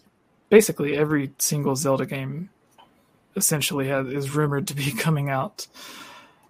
basically 0.50 0.98
every 0.98 1.32
single 1.38 1.78
Zelda 1.78 2.06
game, 2.06 2.50
essentially 3.38 3.88
has, 3.88 4.08
is 4.08 4.36
rumored 4.36 4.68
to 4.68 4.76
be 4.76 4.92
coming 5.06 5.30
out. 5.30 5.68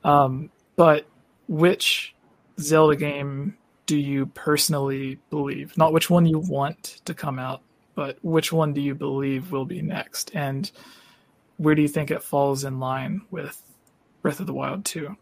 Um, 0.04 0.50
but 0.76 1.06
which 1.48 2.16
Zelda 2.60 2.96
game 2.96 3.56
do 3.86 3.98
you 3.98 4.26
personally 4.26 5.20
believe? 5.30 5.78
Not 5.78 5.94
which 5.94 6.10
one 6.10 6.26
you 6.26 6.40
want 6.40 7.02
to 7.06 7.14
come 7.14 7.38
out, 7.38 7.62
but 7.94 8.18
which 8.24 8.52
one 8.52 8.74
do 8.74 8.82
you 8.82 8.96
believe 8.96 9.52
will 9.52 9.66
be 9.66 9.84
next? 9.84 10.32
And 10.34 10.72
where 11.58 11.76
do 11.76 11.82
you 11.82 11.88
think 11.88 12.12
it 12.12 12.24
falls 12.24 12.64
in 12.64 12.80
line 12.80 13.22
with 13.30 13.62
Breath 14.22 14.40
of 14.40 14.48
the 14.48 14.54
Wild 14.54 14.86
2? 14.86 15.16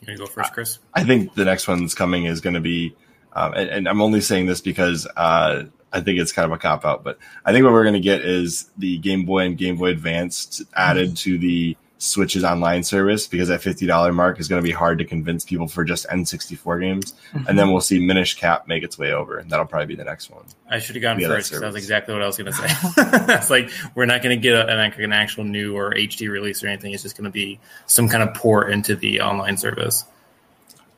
You 0.00 0.06
to 0.06 0.16
go 0.16 0.26
first, 0.26 0.52
Chris? 0.52 0.78
I 0.94 1.04
think 1.04 1.34
the 1.34 1.44
next 1.44 1.66
one 1.66 1.80
that's 1.80 1.94
coming 1.94 2.24
is 2.24 2.40
going 2.40 2.54
to 2.54 2.60
be, 2.60 2.94
um, 3.32 3.52
and, 3.54 3.68
and, 3.68 3.88
I'm 3.88 4.00
only 4.00 4.20
saying 4.20 4.46
this 4.46 4.60
because 4.60 5.06
uh, 5.16 5.64
I 5.92 6.00
think 6.00 6.20
it's 6.20 6.32
kind 6.32 6.46
of 6.46 6.52
a 6.52 6.58
cop 6.58 6.84
out, 6.84 7.02
but 7.02 7.18
I 7.44 7.52
think 7.52 7.64
what 7.64 7.72
we're 7.72 7.82
going 7.82 7.94
to 7.94 8.00
get 8.00 8.24
is 8.24 8.70
the 8.78 8.98
Game 8.98 9.24
Boy 9.24 9.40
and 9.40 9.58
Game 9.58 9.76
Boy 9.76 9.88
Advance 9.88 10.62
added 10.74 11.08
mm-hmm. 11.08 11.14
to 11.14 11.38
the 11.38 11.76
Switch's 11.98 12.44
online 12.44 12.84
service 12.84 13.26
because 13.26 13.48
that 13.48 13.60
fifty 13.60 13.84
dollar 13.84 14.12
mark 14.12 14.38
is 14.38 14.46
going 14.46 14.62
to 14.62 14.66
be 14.66 14.72
hard 14.72 14.98
to 14.98 15.04
convince 15.04 15.44
people 15.44 15.66
for 15.66 15.84
just 15.84 16.06
N 16.10 16.24
sixty 16.24 16.54
four 16.54 16.78
games, 16.78 17.12
mm-hmm. 17.32 17.46
and 17.48 17.58
then 17.58 17.72
we'll 17.72 17.80
see 17.80 17.98
Minish 17.98 18.34
Cap 18.34 18.68
make 18.68 18.84
its 18.84 18.96
way 18.96 19.12
over, 19.12 19.38
and 19.38 19.50
that'll 19.50 19.66
probably 19.66 19.86
be 19.86 19.96
the 19.96 20.04
next 20.04 20.30
one. 20.30 20.44
I 20.70 20.78
should 20.78 20.94
have 20.94 21.02
gone 21.02 21.20
first 21.20 21.50
because 21.50 21.60
that 21.60 21.66
was 21.66 21.76
exactly 21.76 22.14
what 22.14 22.22
I 22.22 22.26
was 22.26 22.38
going 22.38 22.52
to 22.52 22.52
say. 22.52 22.66
it's 23.34 23.50
like 23.50 23.70
we're 23.96 24.06
not 24.06 24.22
going 24.22 24.36
to 24.36 24.40
get 24.40 24.54
a, 24.54 24.68
an, 24.68 24.92
an 24.92 25.12
actual 25.12 25.42
new 25.42 25.76
or 25.76 25.92
HD 25.92 26.30
release 26.30 26.62
or 26.62 26.68
anything. 26.68 26.92
It's 26.92 27.02
just 27.02 27.16
going 27.16 27.24
to 27.24 27.30
be 27.30 27.58
some 27.86 28.08
kind 28.08 28.22
of 28.22 28.32
port 28.32 28.70
into 28.70 28.94
the 28.94 29.20
online 29.20 29.56
service. 29.56 30.04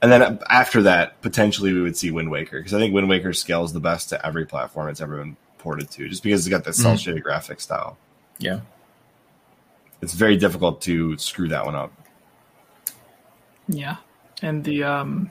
And 0.03 0.13
then 0.13 0.39
after 0.51 0.83
that, 0.83 1.21
potentially 1.23 1.73
we 1.73 1.81
would 1.81 1.97
see 1.97 2.11
Wind 2.11 2.31
Waker 2.31 2.59
because 2.59 2.75
I 2.75 2.79
think 2.79 2.93
Wind 2.93 3.09
Waker 3.09 3.33
scales 3.33 3.73
the 3.73 3.81
best 3.81 4.11
to 4.11 4.27
every 4.27 4.45
platform 4.45 4.89
it's 4.89 5.01
ever 5.01 5.17
been 5.17 5.37
ported 5.57 5.91
to, 5.93 6.09
just 6.09 6.23
because 6.23 6.47
it's 6.47 6.51
got 6.51 6.65
that 6.65 6.75
cell 6.75 6.97
shaded 6.97 7.21
mm-hmm. 7.21 7.25
graphic 7.25 7.61
style. 7.61 7.97
Yeah 8.39 8.61
it's 10.03 10.15
very 10.15 10.37
difficult 10.37 10.81
to 10.83 11.17
screw 11.19 11.49
that 11.49 11.65
one 11.65 11.75
up. 11.75 11.93
Yeah, 13.69 13.97
and 14.43 14.65
the 14.65 14.83
um, 14.85 15.31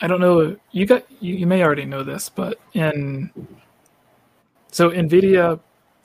I 0.00 0.06
don't 0.06 0.20
know. 0.20 0.56
You 0.72 0.86
got 0.86 1.04
you, 1.22 1.34
you 1.34 1.46
may 1.46 1.62
already 1.62 1.84
know 1.84 2.02
this, 2.02 2.28
but 2.28 2.60
in 2.74 3.30
so 4.70 4.90
Nvidia 4.90 5.60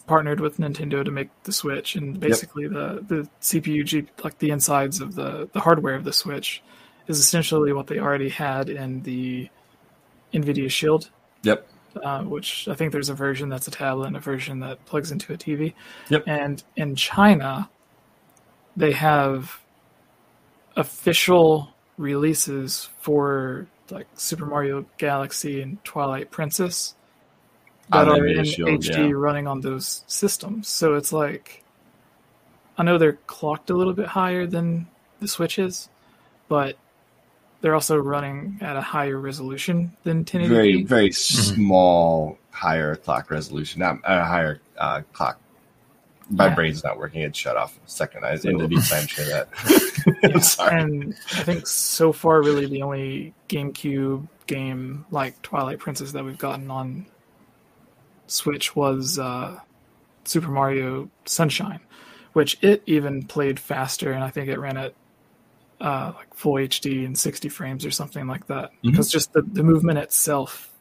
partnered 0.05 0.39
with 0.39 0.57
Nintendo 0.57 1.03
to 1.03 1.11
make 1.11 1.29
the 1.43 1.51
Switch, 1.51 1.95
and 1.95 2.19
basically 2.19 2.63
yep. 2.63 2.71
the 2.73 3.05
the 3.07 3.29
CPU, 3.41 3.83
G, 3.85 4.05
like 4.23 4.37
the 4.39 4.51
insides 4.51 5.01
of 5.01 5.15
the 5.15 5.49
the 5.51 5.59
hardware 5.59 5.95
of 5.95 6.03
the 6.03 6.13
Switch, 6.13 6.61
is 7.07 7.19
essentially 7.19 7.73
what 7.73 7.87
they 7.87 7.99
already 7.99 8.29
had 8.29 8.69
in 8.69 9.01
the 9.03 9.49
Nvidia 10.33 10.69
Shield. 10.69 11.09
Yep 11.41 11.67
uh, 12.01 12.23
which 12.23 12.67
I 12.67 12.75
think 12.75 12.91
there's 12.91 13.09
a 13.09 13.13
version 13.13 13.49
that's 13.49 13.67
a 13.67 13.71
tablet 13.71 14.07
and 14.07 14.17
a 14.17 14.19
version 14.19 14.59
that 14.59 14.85
plugs 14.85 15.11
into 15.11 15.33
a 15.33 15.37
TV. 15.37 15.73
Yep. 16.09 16.23
And 16.27 16.63
in 16.75 16.95
China, 16.95 17.69
they 18.75 18.91
have 18.93 19.59
official 20.75 21.69
releases 21.97 22.89
for 22.99 23.67
like 23.89 24.07
Super 24.15 24.45
Mario 24.45 24.85
Galaxy 24.97 25.61
and 25.61 25.83
Twilight 25.83 26.31
Princess 26.31 26.95
that 27.91 28.07
are 28.07 28.25
in 28.25 28.45
Shield, 28.45 28.69
HD 28.69 29.09
yeah. 29.09 29.11
running 29.13 29.47
on 29.47 29.61
those 29.61 30.03
systems. 30.07 30.67
So 30.67 30.95
it's 30.95 31.13
like 31.13 31.63
I 32.77 32.83
know 32.83 32.97
they're 32.97 33.19
clocked 33.27 33.69
a 33.69 33.75
little 33.75 33.93
bit 33.93 34.07
higher 34.07 34.47
than 34.47 34.87
the 35.19 35.27
Switch 35.27 35.59
is, 35.59 35.89
but 36.47 36.77
they're 37.63 37.73
also 37.73 37.95
running 37.95 38.57
at 38.59 38.75
a 38.75 38.81
higher 38.81 39.17
resolution 39.17 39.95
than 40.03 40.25
1080p. 40.25 40.47
Very, 40.49 40.83
very 40.83 41.09
mm-hmm. 41.09 41.55
small, 41.55 42.37
higher 42.51 42.97
clock 42.97 43.31
resolution, 43.31 43.79
not 43.79 43.99
a 44.03 44.25
higher 44.25 44.59
uh, 44.77 45.01
clock. 45.13 45.39
My 46.29 46.47
yeah. 46.47 46.55
brain's 46.55 46.83
not 46.83 46.99
working. 46.99 47.21
It 47.21 47.33
shut 47.33 47.55
off 47.55 47.77
a 47.77 47.89
second. 47.89 48.25
I 48.25 48.33
was 48.33 48.43
into 48.43 48.67
the 48.67 48.75
time 48.75 49.07
share 49.07 49.25
that. 49.27 49.47
yeah. 50.23 50.39
sorry. 50.39 50.81
And 50.81 51.15
I 51.37 51.43
think 51.43 51.65
so 51.65 52.11
far, 52.11 52.41
really, 52.43 52.65
the 52.65 52.81
only 52.81 53.33
GameCube 53.47 54.27
game 54.45 55.05
like 55.09 55.41
Twilight 55.41 55.79
Princess 55.79 56.11
that 56.11 56.25
we've 56.25 56.37
gotten 56.37 56.69
on 56.69 57.05
Switch 58.27 58.75
was 58.75 59.17
uh, 59.17 59.57
Super 60.25 60.51
Mario 60.51 61.09
Sunshine, 61.23 61.79
which 62.33 62.57
it 62.61 62.83
even 62.87 63.23
played 63.23 63.57
faster, 63.57 64.11
and 64.11 64.21
I 64.21 64.31
think 64.31 64.49
it 64.49 64.59
ran 64.59 64.75
at 64.75 64.95
uh, 65.83 66.13
like 66.15 66.33
full 66.33 66.53
HD 66.53 67.05
and 67.05 67.17
60 67.17 67.49
frames 67.49 67.85
or 67.85 67.91
something 67.91 68.25
like 68.25 68.47
that. 68.47 68.71
Mm-hmm. 68.71 68.91
Because 68.91 69.11
just 69.11 69.33
the, 69.33 69.41
the 69.41 69.63
movement 69.63 69.99
itself 69.99 70.71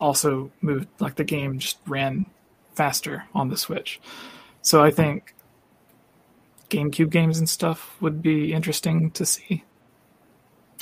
also 0.00 0.50
moved, 0.60 0.88
like 1.00 1.16
the 1.16 1.24
game 1.24 1.58
just 1.58 1.78
ran 1.86 2.24
faster 2.74 3.24
on 3.34 3.48
the 3.48 3.56
Switch. 3.56 4.00
So 4.62 4.82
I 4.82 4.90
think 4.90 5.34
GameCube 6.70 7.10
games 7.10 7.38
and 7.38 7.48
stuff 7.48 7.96
would 8.00 8.22
be 8.22 8.52
interesting 8.52 9.10
to 9.12 9.26
see. 9.26 9.64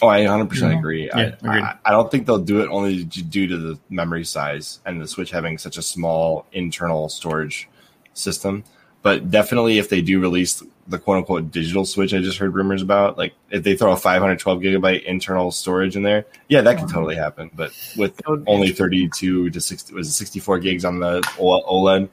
Oh, 0.02 0.08
I 0.08 0.22
100% 0.22 0.60
yeah. 0.60 0.78
agree. 0.78 1.06
Yeah, 1.06 1.36
I, 1.42 1.48
I, 1.48 1.78
I, 1.86 1.90
don't 1.92 2.10
think 2.10 2.26
they'll 2.26 2.38
do 2.38 2.60
it 2.60 2.68
only 2.68 3.04
due 3.04 3.46
to 3.46 3.56
the 3.56 3.78
memory 3.88 4.24
size 4.24 4.80
and 4.84 5.00
the 5.00 5.06
Switch 5.06 5.30
having 5.30 5.56
such 5.56 5.78
a 5.78 5.82
small 5.82 6.46
internal 6.52 7.08
storage 7.08 7.68
system. 8.12 8.64
But 9.02 9.30
definitely, 9.30 9.78
if 9.78 9.88
they 9.88 10.02
do 10.02 10.20
release 10.20 10.62
the 10.86 10.98
quote 10.98 11.18
unquote 11.18 11.50
digital 11.50 11.84
switch 11.84 12.12
I 12.12 12.20
just 12.20 12.38
heard 12.38 12.54
rumors 12.54 12.82
about. 12.82 13.16
Like 13.16 13.34
if 13.50 13.62
they 13.62 13.76
throw 13.76 13.92
a 13.92 13.96
512 13.96 14.60
gigabyte 14.60 15.04
internal 15.04 15.50
storage 15.50 15.96
in 15.96 16.02
there, 16.02 16.26
yeah, 16.48 16.60
that 16.60 16.78
could 16.78 16.88
totally 16.88 17.16
happen. 17.16 17.50
But 17.54 17.72
with 17.96 18.20
only 18.46 18.72
32 18.72 19.50
to 19.50 19.60
60 19.60 19.94
was 19.94 20.14
64 20.14 20.58
gigs 20.60 20.84
on 20.84 21.00
the 21.00 21.20
OLED, 21.38 22.08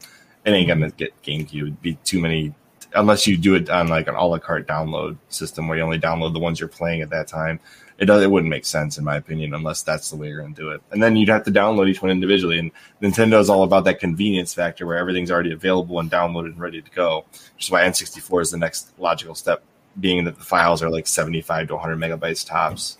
it 0.45 0.52
ain't 0.52 0.68
gonna 0.68 0.91
get 0.91 1.22
GameCube. 1.23 1.61
It'd 1.61 1.81
be 1.81 1.95
too 2.03 2.19
many 2.19 2.53
unless 2.93 3.27
you 3.27 3.38
do 3.38 3.56
it 3.56 3.69
on 3.69 3.88
like 3.88 4.07
an 4.07 4.15
a 4.15 4.26
la 4.26 4.38
carte 4.38 4.68
download 4.68 5.18
system 5.30 5.68
where 5.68 5.77
you 5.77 5.84
only 5.84 5.99
download 5.99 6.34
the 6.34 6.39
ones 6.39 6.60
you're 6.60 6.69
playing 6.69 7.02
at 7.02 7.10
that 7.10 7.27
time. 7.27 7.60
It 8.02 8.06
does 8.06 8.23
it 8.23 8.32
wouldn't 8.32 8.49
make 8.49 8.65
sense 8.65 8.98
in 8.98 9.03
my 9.03 9.15
opinion 9.15 9.53
unless 9.53 9.84
that's 9.84 10.10
the 10.10 10.15
way 10.15 10.28
you're 10.28 10.41
going 10.41 10.56
to 10.56 10.60
do 10.60 10.72
it. 10.72 10.82
And 10.90 11.03
then 11.03 11.15
you'd 11.15 11.30
have 11.30 11.44
to 11.44 11.52
download 11.52 11.88
each 11.88 12.02
one 12.02 12.10
individually. 12.10 12.57
And 12.57 12.72
Nintendo 12.99 13.40
is 13.40 13.48
all 13.48 13.61
about 13.61 13.84
that 13.84 13.99
convenience 13.99 14.56
factor 14.56 14.88
where 14.88 14.98
everything's 14.98 15.30
already 15.30 15.52
available 15.52 15.99
and 15.99 16.10
downloaded 16.10 16.48
and 16.48 16.60
ready 16.60 16.82
to 16.82 16.91
go, 16.91 17.26
which 17.56 17.65
is 17.65 17.72
why 17.72 17.84
N64 17.84 18.41
is 18.41 18.52
the 18.52 18.57
next 18.57 18.91
logical 18.98 19.36
step, 19.36 19.64
being 19.99 20.23
that 20.26 20.36
the 20.36 20.44
files 20.44 20.82
are 20.82 20.90
like 20.90 21.06
75 21.06 21.68
to 21.68 21.76
100 21.76 21.99
megabytes 21.99 22.44
tops 22.44 22.98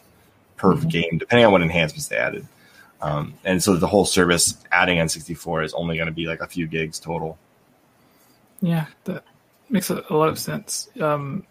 per 0.56 0.76
mm-hmm. 0.76 0.88
game, 0.88 1.18
depending 1.18 1.48
on 1.48 1.52
what 1.52 1.64
enhancements 1.64 2.08
they 2.08 2.18
added. 2.18 2.46
Um, 3.02 3.34
and 3.44 3.64
so 3.64 3.76
the 3.78 3.88
whole 3.88 4.06
service 4.06 4.56
adding 4.72 5.00
N64 5.00 5.66
is 5.66 5.74
only 5.74 5.96
going 5.96 6.10
to 6.10 6.14
be 6.14 6.28
like 6.28 6.42
a 6.42 6.48
few 6.48 6.68
gigs 6.68 7.00
total. 7.00 7.40
Yeah, 8.62 8.86
that 9.06 9.24
makes 9.68 9.90
a, 9.90 10.06
a 10.12 10.16
lot 10.16 10.30
of 10.30 10.38
sense. 10.38 10.90
Um, 11.00 11.48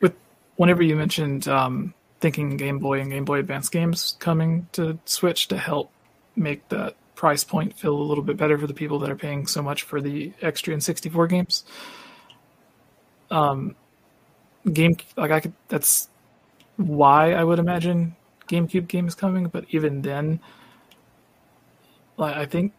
with 0.00 0.16
whenever 0.56 0.82
you 0.82 0.96
mentioned 0.96 1.46
um, 1.46 1.94
thinking 2.20 2.56
Game 2.56 2.78
Boy 2.78 3.00
and 3.00 3.10
Game 3.10 3.24
Boy 3.24 3.38
Advance 3.38 3.68
games 3.68 4.16
coming 4.18 4.68
to 4.72 4.98
Switch 5.04 5.48
to 5.48 5.56
help 5.56 5.90
make 6.36 6.68
that 6.68 6.96
price 7.14 7.44
point 7.44 7.78
feel 7.78 7.94
a 7.94 8.02
little 8.02 8.24
bit 8.24 8.36
better 8.36 8.56
for 8.58 8.66
the 8.66 8.74
people 8.74 8.98
that 9.00 9.10
are 9.10 9.16
paying 9.16 9.46
so 9.46 9.62
much 9.62 9.82
for 9.82 10.00
the 10.00 10.32
extra 10.40 10.74
N64 10.74 11.28
games. 11.28 11.64
Um, 13.30 13.76
game 14.70 14.96
like 15.16 15.30
I 15.30 15.40
could 15.40 15.52
that's 15.68 16.08
why 16.76 17.32
I 17.32 17.44
would 17.44 17.58
imagine 17.58 18.16
GameCube 18.48 18.88
games 18.88 19.14
coming, 19.14 19.46
but 19.46 19.64
even 19.70 20.02
then, 20.02 20.40
like 22.16 22.36
I 22.36 22.46
think 22.46 22.72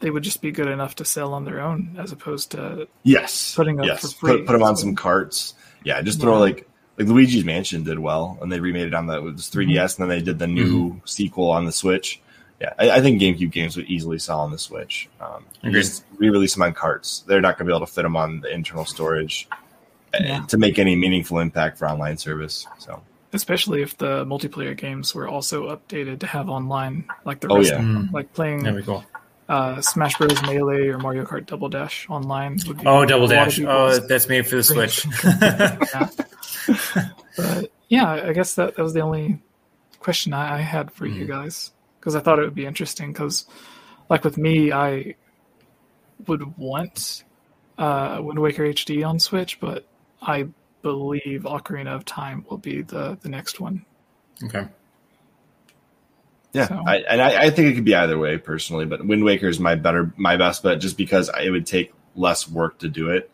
they 0.00 0.10
would 0.10 0.22
just 0.22 0.42
be 0.42 0.50
good 0.50 0.68
enough 0.68 0.96
to 0.96 1.04
sell 1.04 1.32
on 1.32 1.44
their 1.44 1.60
own 1.60 1.96
as 1.98 2.12
opposed 2.12 2.50
to 2.50 2.88
yes 3.04 3.54
putting 3.54 3.80
up 3.80 3.86
yes. 3.86 4.00
for 4.00 4.08
free. 4.08 4.36
Put, 4.38 4.46
put 4.46 4.52
them 4.52 4.62
on 4.62 4.76
some 4.76 4.94
carts. 4.94 5.54
Yeah, 5.84 6.00
just 6.02 6.20
throw 6.20 6.34
yeah. 6.34 6.38
like 6.38 6.68
like 6.98 7.08
Luigi's 7.08 7.44
Mansion 7.44 7.82
did 7.82 7.98
well, 7.98 8.38
and 8.40 8.50
they 8.50 8.60
remade 8.60 8.86
it 8.86 8.94
on 8.94 9.06
the 9.06 9.20
3DS, 9.20 9.50
mm-hmm. 9.50 10.02
and 10.02 10.10
then 10.10 10.18
they 10.18 10.24
did 10.24 10.38
the 10.38 10.46
new 10.46 10.90
mm-hmm. 10.90 10.98
sequel 11.04 11.50
on 11.50 11.64
the 11.64 11.72
Switch. 11.72 12.20
Yeah, 12.60 12.72
I, 12.78 12.90
I, 12.92 13.00
think 13.00 13.20
GameCube 13.20 13.50
games 13.50 13.76
would 13.76 13.86
easily 13.86 14.18
sell 14.18 14.40
on 14.40 14.52
the 14.52 14.58
Switch. 14.58 15.08
Um, 15.20 15.44
just 15.72 16.04
re-release 16.18 16.54
them 16.54 16.62
on 16.62 16.72
carts. 16.72 17.24
They're 17.26 17.40
not 17.40 17.58
going 17.58 17.66
to 17.66 17.72
be 17.72 17.76
able 17.76 17.84
to 17.84 17.92
fit 17.92 18.02
them 18.02 18.16
on 18.16 18.40
the 18.40 18.52
internal 18.52 18.84
storage 18.84 19.48
eh, 20.14 20.20
yeah. 20.22 20.46
to 20.46 20.56
make 20.56 20.78
any 20.78 20.94
meaningful 20.94 21.40
impact 21.40 21.78
for 21.78 21.88
online 21.88 22.16
service. 22.16 22.64
So, 22.78 23.02
especially 23.32 23.82
if 23.82 23.98
the 23.98 24.24
multiplayer 24.24 24.76
games 24.76 25.16
were 25.16 25.26
also 25.26 25.76
updated 25.76 26.20
to 26.20 26.26
have 26.28 26.48
online, 26.48 27.06
like 27.24 27.40
the 27.40 27.48
oh, 27.48 27.58
rest, 27.58 27.72
oh, 27.72 27.78
yeah. 27.78 27.82
mm. 27.82 28.12
like 28.12 28.32
playing. 28.34 28.62
There 28.62 28.74
we 28.74 28.82
go 28.82 29.02
uh, 29.48 29.80
Smash 29.80 30.16
Bros. 30.16 30.42
Melee 30.42 30.88
or 30.88 30.98
Mario 30.98 31.24
Kart 31.24 31.46
Double 31.46 31.68
Dash 31.68 32.08
online. 32.08 32.58
oh, 32.86 33.04
Double 33.04 33.26
Dash! 33.26 33.60
Oh, 33.60 33.98
that's 33.98 34.28
made 34.28 34.46
for 34.46 34.56
the 34.56 34.64
Switch. 34.64 35.06
yeah. 35.24 36.08
but 37.36 37.70
yeah, 37.88 38.10
I 38.10 38.32
guess 38.32 38.54
that, 38.54 38.76
that 38.76 38.82
was 38.82 38.94
the 38.94 39.00
only 39.00 39.40
question 40.00 40.32
I, 40.32 40.56
I 40.56 40.58
had 40.58 40.90
for 40.90 41.06
mm. 41.06 41.14
you 41.14 41.26
guys 41.26 41.72
because 42.00 42.14
I 42.14 42.20
thought 42.20 42.38
it 42.38 42.42
would 42.42 42.54
be 42.54 42.66
interesting. 42.66 43.12
Because, 43.12 43.46
like 44.08 44.24
with 44.24 44.38
me, 44.38 44.72
I 44.72 45.14
would 46.26 46.56
want 46.56 47.24
uh, 47.78 48.18
Wind 48.20 48.38
Waker 48.38 48.64
HD 48.64 49.06
on 49.06 49.18
Switch, 49.18 49.60
but 49.60 49.86
I 50.22 50.48
believe 50.82 51.42
Ocarina 51.42 51.94
of 51.94 52.04
Time 52.04 52.44
will 52.48 52.58
be 52.58 52.82
the 52.82 53.18
the 53.20 53.28
next 53.28 53.60
one. 53.60 53.84
Okay. 54.44 54.66
Yeah, 56.54 56.68
so. 56.68 56.82
I, 56.86 56.98
and 56.98 57.20
I, 57.20 57.46
I, 57.46 57.50
think 57.50 57.68
it 57.68 57.74
could 57.74 57.84
be 57.84 57.96
either 57.96 58.16
way 58.16 58.38
personally, 58.38 58.86
but 58.86 59.04
Wind 59.04 59.24
Waker 59.24 59.48
is 59.48 59.58
my 59.58 59.74
better, 59.74 60.14
my 60.16 60.36
best 60.36 60.62
bet, 60.62 60.80
just 60.80 60.96
because 60.96 61.28
it 61.42 61.50
would 61.50 61.66
take 61.66 61.92
less 62.14 62.48
work 62.48 62.78
to 62.78 62.88
do 62.88 63.10
it, 63.10 63.28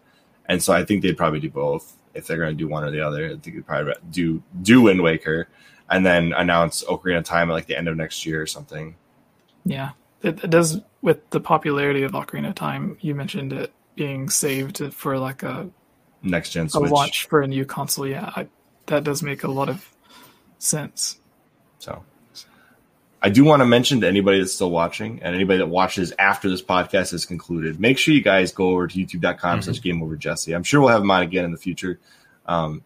and 0.47 0.63
so 0.63 0.73
I 0.73 0.87
think 0.87 1.03
they'd 1.03 1.19
probably 1.19 1.39
do 1.39 1.51
both 1.51 1.97
if 2.15 2.27
they're 2.27 2.39
going 2.39 2.57
to 2.57 2.57
do 2.57 2.67
one 2.67 2.83
or 2.83 2.91
the 2.91 3.03
other. 3.03 3.27
I 3.27 3.29
think 3.37 3.45
they'd 3.45 3.67
probably 3.67 3.93
do 4.11 4.43
do 4.63 4.81
Wind 4.81 5.03
Waker, 5.03 5.49
and 5.91 6.05
then 6.05 6.33
announce 6.33 6.83
Ocarina 6.85 7.19
of 7.19 7.25
Time 7.25 7.51
at 7.51 7.53
like 7.53 7.67
the 7.67 7.77
end 7.77 7.89
of 7.89 7.97
next 7.97 8.25
year 8.25 8.41
or 8.41 8.47
something. 8.47 8.97
Yeah, 9.67 9.91
it, 10.23 10.43
it 10.43 10.49
does 10.49 10.81
with 11.03 11.29
the 11.29 11.41
popularity 11.41 12.05
of 12.05 12.13
Ocarina 12.13 12.49
of 12.49 12.55
Time. 12.55 12.97
You 13.01 13.15
mentioned 13.15 13.53
it 13.53 13.71
being 13.97 14.31
saved 14.31 14.95
for 14.95 15.19
like 15.19 15.43
a 15.43 15.69
next 16.23 16.51
gen 16.51 16.71
Switch. 16.71 16.91
a 16.91 16.95
launch 16.95 17.27
for 17.27 17.43
a 17.43 17.47
new 17.47 17.67
console. 17.67 18.07
Yeah, 18.07 18.33
I, 18.35 18.49
that 18.87 19.05
does 19.05 19.23
make 19.23 19.45
a 19.45 19.51
lot 19.51 19.69
of 19.69 19.87
sense. 20.59 21.21
So 21.79 22.03
I 23.23 23.29
do 23.29 23.45
want 23.45 23.61
to 23.61 23.67
mention 23.67 24.01
to 24.01 24.09
anybody 24.09 24.39
that's 24.39 24.53
still 24.53 24.71
watching 24.71 25.21
and 25.23 25.35
anybody 25.35 25.59
that 25.59 25.67
watches 25.67 26.13
after 26.19 26.49
this 26.49 26.63
podcast 26.63 27.13
is 27.13 27.27
concluded, 27.27 27.79
make 27.79 27.99
sure 27.99 28.15
you 28.15 28.23
guys 28.23 28.53
go 28.53 28.71
over 28.71 28.87
to 28.87 28.99
youtube.com 28.99 29.61
mm-hmm. 29.61 29.61
slash 29.61 29.83
game 29.83 30.03
over 30.03 30.17
Jesse. 30.17 30.55
I'm 30.55 30.63
sure 30.63 30.81
we'll 30.81 30.89
have 30.89 31.03
him 31.03 31.11
on 31.11 31.23
again 31.23 31.45
in 31.45 31.53
the 31.53 31.59
future. 31.59 32.01
Um, 32.47 32.83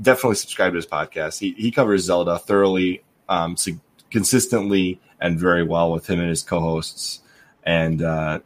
definitely 0.00 0.36
subscribe 0.36 0.72
to 0.72 0.76
his 0.76 0.86
podcast. 0.86 1.38
He, 1.38 1.52
he 1.52 1.70
covers 1.70 2.04
Zelda 2.04 2.38
thoroughly, 2.38 3.04
um, 3.28 3.56
so 3.58 3.72
consistently 4.10 5.00
and 5.20 5.38
very 5.38 5.62
well 5.62 5.92
with 5.92 6.08
him 6.08 6.18
and 6.18 6.30
his 6.30 6.42
co-hosts. 6.42 7.20
And, 7.62 8.00
uh, 8.00 8.40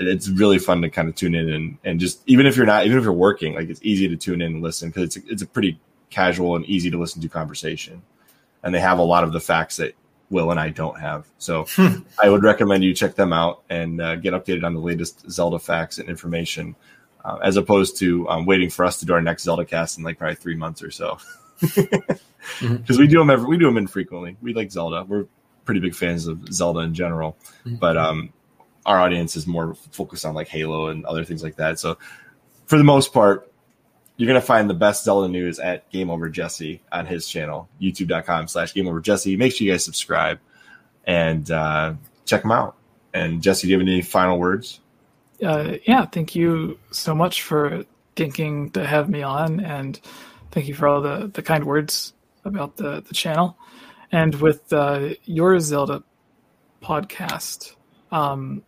it's 0.00 0.28
really 0.28 0.60
fun 0.60 0.82
to 0.82 0.90
kind 0.90 1.08
of 1.08 1.16
tune 1.16 1.34
in 1.34 1.52
and, 1.52 1.78
and 1.82 1.98
just, 1.98 2.22
even 2.26 2.46
if 2.46 2.56
you're 2.56 2.66
not, 2.66 2.86
even 2.86 2.98
if 2.98 3.02
you're 3.02 3.12
working, 3.12 3.56
like 3.56 3.68
it's 3.68 3.80
easy 3.82 4.06
to 4.08 4.16
tune 4.16 4.40
in 4.40 4.54
and 4.54 4.62
listen 4.62 4.90
because 4.90 5.16
it's, 5.16 5.28
it's 5.28 5.42
a 5.42 5.46
pretty 5.46 5.80
casual 6.08 6.54
and 6.54 6.64
easy 6.66 6.88
to 6.88 6.98
listen 6.98 7.20
to 7.20 7.28
conversation. 7.28 8.02
And 8.62 8.72
they 8.72 8.78
have 8.78 9.00
a 9.00 9.02
lot 9.02 9.24
of 9.24 9.32
the 9.32 9.40
facts 9.40 9.78
that 9.78 9.94
Will 10.30 10.50
and 10.50 10.60
I 10.60 10.70
don't 10.70 10.98
have. 11.00 11.26
So. 11.38 11.66
I 12.22 12.28
would 12.28 12.42
recommend 12.42 12.84
you 12.84 12.94
check 12.94 13.14
them 13.14 13.32
out 13.32 13.62
and 13.70 14.00
uh, 14.00 14.16
get 14.16 14.34
updated 14.34 14.64
on 14.64 14.74
the 14.74 14.80
latest 14.80 15.30
Zelda 15.30 15.58
facts 15.58 15.98
and 15.98 16.08
information, 16.08 16.76
uh, 17.24 17.38
as 17.42 17.56
opposed 17.56 17.98
to 17.98 18.28
um, 18.28 18.46
waiting 18.46 18.70
for 18.70 18.84
us 18.84 19.00
to 19.00 19.06
do 19.06 19.12
our 19.12 19.20
next 19.20 19.44
Zelda 19.44 19.64
cast 19.64 19.98
in 19.98 20.04
like 20.04 20.18
probably 20.18 20.36
three 20.36 20.56
months 20.56 20.82
or 20.82 20.90
so. 20.90 21.18
Because 21.60 21.76
mm-hmm. 22.60 22.98
we 22.98 23.06
do 23.06 23.18
them 23.18 23.30
every, 23.30 23.46
we 23.46 23.58
do 23.58 23.66
them 23.66 23.76
infrequently. 23.76 24.36
We 24.40 24.54
like 24.54 24.70
Zelda. 24.70 25.04
We're 25.04 25.26
pretty 25.64 25.80
big 25.80 25.94
fans 25.94 26.26
of 26.26 26.52
Zelda 26.52 26.80
in 26.80 26.94
general, 26.94 27.36
mm-hmm. 27.64 27.76
but 27.76 27.96
um, 27.96 28.32
our 28.86 28.98
audience 28.98 29.36
is 29.36 29.46
more 29.46 29.74
focused 29.92 30.24
on 30.24 30.34
like 30.34 30.48
Halo 30.48 30.88
and 30.88 31.04
other 31.04 31.24
things 31.24 31.42
like 31.42 31.56
that. 31.56 31.78
So 31.78 31.98
for 32.66 32.78
the 32.78 32.84
most 32.84 33.12
part, 33.12 33.47
you're 34.18 34.26
going 34.26 34.40
to 34.40 34.46
find 34.46 34.68
the 34.68 34.74
best 34.74 35.04
Zelda 35.04 35.28
news 35.28 35.60
at 35.60 35.88
Game 35.90 36.10
Over 36.10 36.28
Jesse 36.28 36.82
on 36.90 37.06
his 37.06 37.28
channel, 37.28 37.68
youtube.com 37.80 38.48
slash 38.48 38.74
Game 38.74 38.88
Over 38.88 39.00
Jesse. 39.00 39.36
Make 39.36 39.54
sure 39.54 39.64
you 39.64 39.72
guys 39.72 39.84
subscribe 39.84 40.40
and 41.06 41.48
uh, 41.52 41.94
check 42.26 42.44
him 42.44 42.50
out. 42.50 42.76
And 43.14 43.40
Jesse, 43.40 43.68
do 43.68 43.70
you 43.70 43.78
have 43.78 43.86
any 43.86 44.02
final 44.02 44.38
words? 44.38 44.80
Uh, 45.42 45.74
yeah, 45.86 46.04
thank 46.04 46.34
you 46.34 46.80
so 46.90 47.14
much 47.14 47.42
for 47.42 47.84
thinking 48.16 48.70
to 48.70 48.84
have 48.84 49.08
me 49.08 49.22
on, 49.22 49.60
and 49.60 50.00
thank 50.50 50.66
you 50.66 50.74
for 50.74 50.88
all 50.88 51.00
the, 51.00 51.30
the 51.32 51.42
kind 51.42 51.64
words 51.64 52.12
about 52.44 52.76
the, 52.76 53.00
the 53.02 53.14
channel. 53.14 53.56
And 54.10 54.34
with 54.34 54.72
uh, 54.72 55.10
your 55.26 55.60
Zelda 55.60 56.02
podcast, 56.82 57.76
um, 58.10 58.64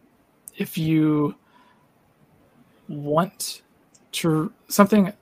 if 0.57 0.79
you 0.79 1.35
want 2.87 3.63
to 4.13 4.53
something 4.69 5.13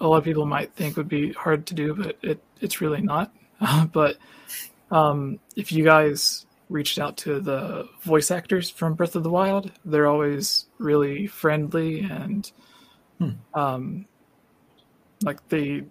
a 0.00 0.06
lot 0.06 0.18
of 0.18 0.24
people 0.24 0.46
might 0.46 0.74
think 0.74 0.96
would 0.96 1.08
be 1.08 1.32
hard 1.32 1.66
to 1.66 1.74
do, 1.74 1.94
but 1.94 2.16
it 2.22 2.42
it's 2.60 2.80
really 2.80 3.00
not. 3.00 3.32
but 3.92 4.16
um, 4.90 5.38
if 5.56 5.72
you 5.72 5.84
guys 5.84 6.46
reached 6.68 6.98
out 6.98 7.16
to 7.18 7.40
the 7.40 7.88
voice 8.02 8.30
actors 8.30 8.70
from 8.70 8.94
Breath 8.94 9.16
of 9.16 9.22
the 9.22 9.30
Wild, 9.30 9.72
they're 9.84 10.06
always 10.06 10.66
really 10.78 11.26
friendly 11.26 12.00
and 12.00 12.50
hmm. 13.18 13.30
um, 13.54 14.06
like 15.22 15.46
they 15.48 15.84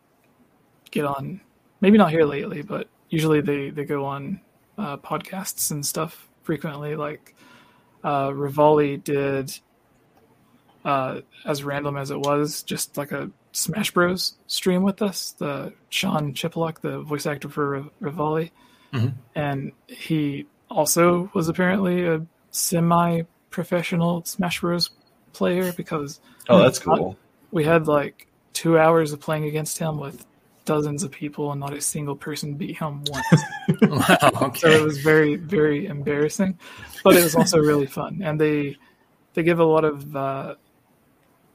get 0.92 1.06
on. 1.06 1.42
Maybe 1.82 1.98
not 1.98 2.12
here 2.12 2.26
lately, 2.26 2.62
but 2.62 2.90
usually 3.10 3.42
they 3.42 3.70
they 3.70 3.86
go 3.86 4.06
on 4.06 4.42
uh, 4.78 4.98
podcasts 4.98 5.72
and 5.72 5.86
stuff 5.86 6.30
frequently. 6.44 6.96
Like 6.96 7.36
uh, 8.04 8.30
Revali 8.30 9.02
did, 9.04 9.58
uh, 10.84 11.22
as 11.46 11.64
random 11.64 11.98
as 11.98 12.12
it 12.12 12.20
was, 12.20 12.64
just 12.64 12.98
like 12.98 13.12
a 13.12 13.30
Smash 13.52 13.92
Bros. 13.92 14.36
stream 14.48 14.84
with 14.84 15.02
us, 15.02 15.32
the 15.32 15.74
Sean 15.90 16.34
Chiplock, 16.34 16.82
the 16.82 17.02
voice 17.02 17.26
actor 17.26 17.50
for 17.50 17.86
Revali, 18.02 18.52
mm-hmm. 18.94 19.10
and 19.36 19.72
he 19.88 20.46
also 20.70 21.32
was 21.34 21.50
apparently 21.50 22.06
a 22.06 22.26
semi-professional 22.52 24.24
Smash 24.26 24.62
Bros. 24.62 24.92
player 25.34 25.74
because 25.74 26.20
oh, 26.48 26.60
that's 26.60 26.80
cool. 26.80 27.18
We 27.52 27.64
had 27.64 27.88
like 27.88 28.28
two 28.54 28.78
hours 28.78 29.14
of 29.14 29.20
playing 29.20 29.46
against 29.46 29.80
him 29.80 30.00
with 30.00 30.26
dozens 30.66 31.04
of 31.04 31.10
people, 31.10 31.52
and 31.52 31.60
not 31.60 31.74
a 31.74 31.82
single 31.82 32.16
person 32.16 32.54
beat 32.54 32.78
him 32.78 33.04
once. 33.10 33.44
wow, 33.82 34.32
okay. 34.44 34.60
So 34.60 34.70
it 34.70 34.84
was 34.84 35.00
very, 35.00 35.36
very 35.36 35.88
embarrassing, 35.88 36.60
but 37.04 37.16
it 37.16 37.24
was 37.24 37.36
also 37.36 37.58
really 37.58 37.88
fun, 37.88 38.22
and 38.24 38.40
they 38.40 38.78
they 39.34 39.42
give 39.42 39.60
a 39.60 39.66
lot 39.66 39.86
of 39.86 40.16
uh, 40.16 40.56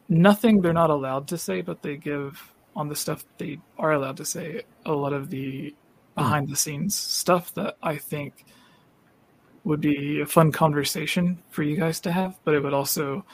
nothing 0.09 0.60
they're 0.60 0.72
not 0.72 0.90
allowed 0.90 1.28
to 1.28 1.39
say, 1.39 1.60
but 1.60 1.82
they 1.82 1.97
give 1.97 2.52
on 2.76 2.89
the 2.89 2.97
stuff 2.97 3.24
they 3.39 3.59
are 3.78 3.93
allowed 3.93 4.16
to 4.16 4.24
say 4.24 4.62
a 4.85 4.93
lot 4.93 5.12
of 5.12 5.31
the 5.31 5.74
behind 6.14 6.48
the 6.48 6.56
scenes 6.56 6.94
stuff 6.94 7.52
that 7.55 7.76
I 7.82 7.97
think 7.97 8.44
would 9.64 9.81
be 9.81 10.20
a 10.20 10.26
fun 10.26 10.52
conversation 10.52 11.43
for 11.51 11.62
you 11.62 11.76
guys 11.76 12.01
to 12.01 12.12
have, 12.12 12.39
but 12.44 12.55
it 12.55 12.62
would 12.62 12.74
also 12.74 13.24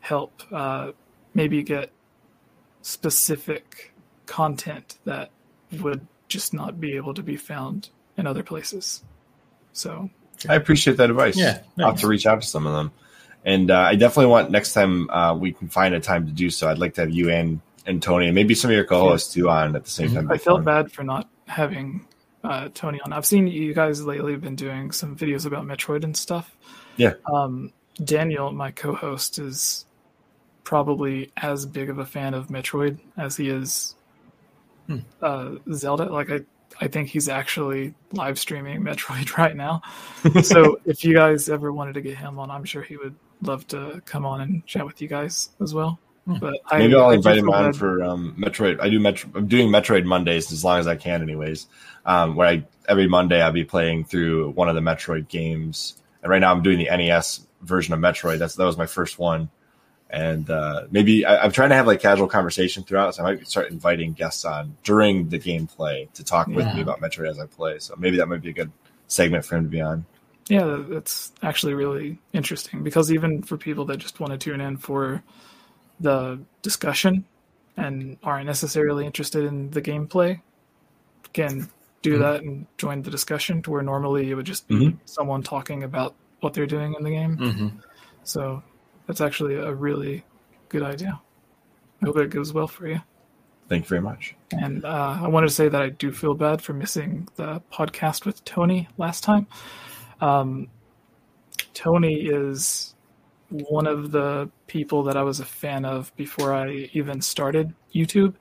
help 0.00 0.42
uh, 0.52 0.92
maybe 1.34 1.62
get 1.62 1.90
specific 2.82 3.92
content 4.26 4.98
that 5.04 5.30
would 5.80 6.06
just 6.28 6.54
not 6.54 6.80
be 6.80 6.96
able 6.96 7.14
to 7.14 7.22
be 7.22 7.36
found 7.36 7.90
in 8.16 8.26
other 8.26 8.42
places. 8.42 9.02
So 9.72 10.08
I 10.48 10.54
appreciate 10.54 10.96
that 10.98 11.10
advice. 11.10 11.36
Yeah, 11.36 11.62
I'll 11.78 11.90
have 11.90 12.00
to 12.00 12.06
reach 12.06 12.26
out 12.26 12.40
to 12.40 12.46
some 12.46 12.66
of 12.66 12.72
them. 12.72 12.92
And 13.46 13.70
uh, 13.70 13.78
I 13.78 13.94
definitely 13.94 14.26
want 14.26 14.50
next 14.50 14.74
time 14.74 15.08
uh, 15.08 15.34
we 15.34 15.52
can 15.52 15.68
find 15.68 15.94
a 15.94 16.00
time 16.00 16.26
to 16.26 16.32
do 16.32 16.50
so. 16.50 16.68
I'd 16.68 16.78
like 16.78 16.94
to 16.94 17.02
have 17.02 17.10
you 17.10 17.30
and, 17.30 17.60
and 17.86 18.02
Tony 18.02 18.26
and 18.26 18.34
maybe 18.34 18.54
some 18.54 18.70
of 18.70 18.74
your 18.74 18.84
co-hosts 18.84 19.32
too 19.32 19.48
on 19.48 19.74
at 19.76 19.84
the 19.84 19.90
same 19.90 20.12
time. 20.12 20.30
I 20.30 20.36
felt 20.36 20.64
bad 20.64 20.90
for 20.90 21.04
not 21.04 21.28
having 21.46 22.04
uh, 22.42 22.68
Tony 22.74 23.00
on. 23.02 23.12
I've 23.12 23.24
seen 23.24 23.46
you 23.46 23.72
guys 23.72 24.04
lately 24.04 24.32
have 24.32 24.40
been 24.40 24.56
doing 24.56 24.90
some 24.90 25.16
videos 25.16 25.46
about 25.46 25.64
Metroid 25.64 26.02
and 26.02 26.16
stuff. 26.16 26.56
Yeah. 26.96 27.14
Um, 27.32 27.72
Daniel, 28.04 28.50
my 28.52 28.72
co-host, 28.72 29.38
is 29.38 29.86
probably 30.64 31.30
as 31.36 31.64
big 31.64 31.88
of 31.88 31.98
a 32.00 32.04
fan 32.04 32.34
of 32.34 32.48
Metroid 32.48 32.98
as 33.16 33.36
he 33.36 33.48
is 33.48 33.94
Hmm. 34.88 34.98
uh, 35.22 35.52
Zelda. 35.72 36.04
Like 36.04 36.30
I, 36.30 36.40
I 36.80 36.88
think 36.88 37.08
he's 37.08 37.28
actually 37.28 37.94
live 38.12 38.38
streaming 38.38 38.80
Metroid 38.84 39.36
right 39.36 39.56
now. 39.56 39.82
so 40.42 40.80
if 40.84 41.04
you 41.04 41.14
guys 41.14 41.48
ever 41.48 41.72
wanted 41.72 41.94
to 41.94 42.00
get 42.00 42.16
him 42.16 42.38
on, 42.38 42.50
I'm 42.50 42.64
sure 42.64 42.82
he 42.82 42.96
would 42.96 43.14
love 43.42 43.66
to 43.68 44.02
come 44.04 44.24
on 44.24 44.40
and 44.40 44.66
chat 44.66 44.84
with 44.84 45.00
you 45.00 45.08
guys 45.08 45.50
as 45.60 45.74
well. 45.74 45.98
Hmm. 46.26 46.38
But 46.38 46.54
Maybe 46.72 46.94
I, 46.94 46.98
I'll 46.98 47.06
I 47.06 47.12
do 47.12 47.16
invite 47.16 47.38
him 47.38 47.50
on 47.50 47.72
for 47.72 48.02
um, 48.02 48.34
Metroid. 48.38 48.80
I 48.80 48.88
do 48.88 48.98
Metro. 48.98 49.30
I'm 49.34 49.46
doing 49.46 49.68
Metroid 49.68 50.04
Mondays 50.04 50.52
as 50.52 50.64
long 50.64 50.80
as 50.80 50.86
I 50.86 50.96
can, 50.96 51.22
anyways. 51.22 51.66
Um, 52.04 52.36
where 52.36 52.48
I 52.48 52.64
every 52.88 53.08
Monday 53.08 53.40
I'll 53.40 53.52
be 53.52 53.64
playing 53.64 54.04
through 54.04 54.50
one 54.50 54.68
of 54.68 54.74
the 54.74 54.80
Metroid 54.80 55.28
games, 55.28 55.96
and 56.22 56.30
right 56.30 56.40
now 56.40 56.52
I'm 56.52 56.62
doing 56.62 56.78
the 56.78 56.84
NES 56.84 57.46
version 57.62 57.94
of 57.94 58.00
Metroid. 58.00 58.38
That's 58.38 58.56
that 58.56 58.64
was 58.64 58.76
my 58.76 58.86
first 58.86 59.18
one, 59.18 59.50
and 60.10 60.50
uh, 60.50 60.86
maybe 60.90 61.24
I, 61.24 61.44
I'm 61.44 61.52
trying 61.52 61.70
to 61.70 61.76
have 61.76 61.86
like 61.86 62.00
casual 62.00 62.26
conversation 62.26 62.82
throughout. 62.82 63.14
So 63.14 63.22
I 63.24 63.34
might 63.34 63.46
start 63.46 63.70
inviting 63.70 64.12
guests 64.12 64.44
on 64.44 64.76
during 64.82 65.28
the 65.28 65.38
gameplay 65.38 66.12
to 66.14 66.24
talk 66.24 66.48
with 66.48 66.66
me 66.74 66.80
about 66.80 67.00
Metroid 67.00 67.30
as 67.30 67.38
I 67.38 67.46
play. 67.46 67.78
So 67.78 67.94
maybe 67.96 68.16
that 68.16 68.26
might 68.26 68.42
be 68.42 68.50
a 68.50 68.54
good 68.54 68.72
segment 69.06 69.44
for 69.44 69.56
him 69.56 69.62
to 69.62 69.70
be 69.70 69.80
on. 69.80 70.04
Yeah, 70.48 70.82
that's 70.88 71.32
actually 71.42 71.74
really 71.74 72.18
interesting 72.32 72.82
because 72.84 73.12
even 73.12 73.42
for 73.42 73.56
people 73.56 73.84
that 73.86 73.96
just 73.98 74.20
want 74.20 74.32
to 74.32 74.38
tune 74.38 74.60
in 74.60 74.76
for 74.76 75.22
the 76.00 76.38
discussion 76.62 77.24
and 77.76 78.16
aren't 78.22 78.46
necessarily 78.46 79.04
interested 79.06 79.44
in 79.44 79.70
the 79.70 79.82
gameplay, 79.82 80.40
can 81.32 81.68
do 82.02 82.16
Mhm. 82.16 82.20
that 82.20 82.42
and 82.42 82.66
join 82.78 83.02
the 83.02 83.10
discussion 83.10 83.60
to 83.62 83.70
where 83.70 83.82
normally 83.82 84.30
it 84.30 84.34
would 84.34 84.46
just 84.46 84.68
be 84.68 84.76
Mhm. 84.76 84.98
someone 85.04 85.42
talking 85.42 85.82
about 85.82 86.14
what 86.40 86.54
they're 86.54 86.66
doing 86.66 86.94
in 86.94 87.02
the 87.02 87.10
game. 87.10 87.36
hmm 87.36 87.68
So 88.22 88.62
that's 89.06 89.20
actually 89.20 89.54
a 89.56 89.72
really 89.74 90.24
good 90.68 90.82
idea. 90.82 91.20
I 92.02 92.06
hope 92.06 92.18
it 92.18 92.30
goes 92.30 92.52
well 92.52 92.68
for 92.68 92.86
you. 92.86 93.00
Thank 93.68 93.84
you 93.84 93.88
very 93.88 94.00
much. 94.02 94.36
And 94.52 94.84
uh, 94.84 95.18
I 95.22 95.26
wanted 95.28 95.48
to 95.48 95.54
say 95.54 95.68
that 95.68 95.82
I 95.82 95.88
do 95.88 96.12
feel 96.12 96.34
bad 96.34 96.62
for 96.62 96.72
missing 96.72 97.26
the 97.36 97.60
podcast 97.72 98.24
with 98.24 98.44
Tony 98.44 98.88
last 98.96 99.24
time. 99.24 99.46
Um, 100.20 100.68
Tony 101.74 102.26
is 102.26 102.94
one 103.50 103.86
of 103.86 104.10
the 104.10 104.50
people 104.66 105.04
that 105.04 105.16
I 105.16 105.22
was 105.22 105.40
a 105.40 105.44
fan 105.44 105.84
of 105.84 106.14
before 106.16 106.52
I 106.52 106.88
even 106.92 107.20
started 107.20 107.74
YouTube. 107.94 108.34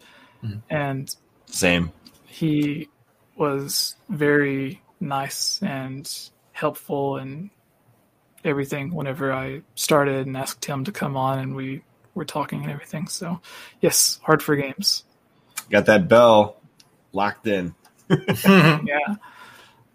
Mhm. 0.44 0.62
And 0.70 1.16
Same. 1.46 1.92
he 2.26 2.90
was 3.36 3.96
very 4.10 4.82
nice 5.00 5.62
and 5.62 6.12
helpful 6.54 7.18
and 7.18 7.50
everything 8.44 8.94
whenever 8.94 9.34
I 9.34 9.62
started 9.76 10.28
and 10.28 10.38
asked 10.38 10.66
him 10.66 10.84
to 10.86 10.92
come 10.92 11.18
on 11.18 11.40
and 11.40 11.56
we 11.56 11.84
were 12.14 12.26
talking 12.26 12.62
and 12.64 12.72
everything. 12.72 13.08
So, 13.08 13.42
yes, 13.82 14.20
Hard4Games. 14.26 15.04
Got 15.70 15.86
that 15.88 16.08
bell 16.08 16.62
locked 17.12 17.48
in. 17.48 17.76
yeah. 18.10 19.16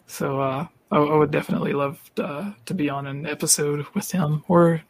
So 0.07 0.41
uh, 0.41 0.67
I, 0.91 0.99
I 0.99 1.17
would 1.17 1.31
definitely 1.31 1.73
love 1.73 2.11
uh, 2.19 2.53
to 2.67 2.75
be 2.75 2.91
on 2.91 3.07
an 3.07 3.27
episode 3.27 3.87
with 3.95 4.11
him 4.11 4.45
or 4.49 4.83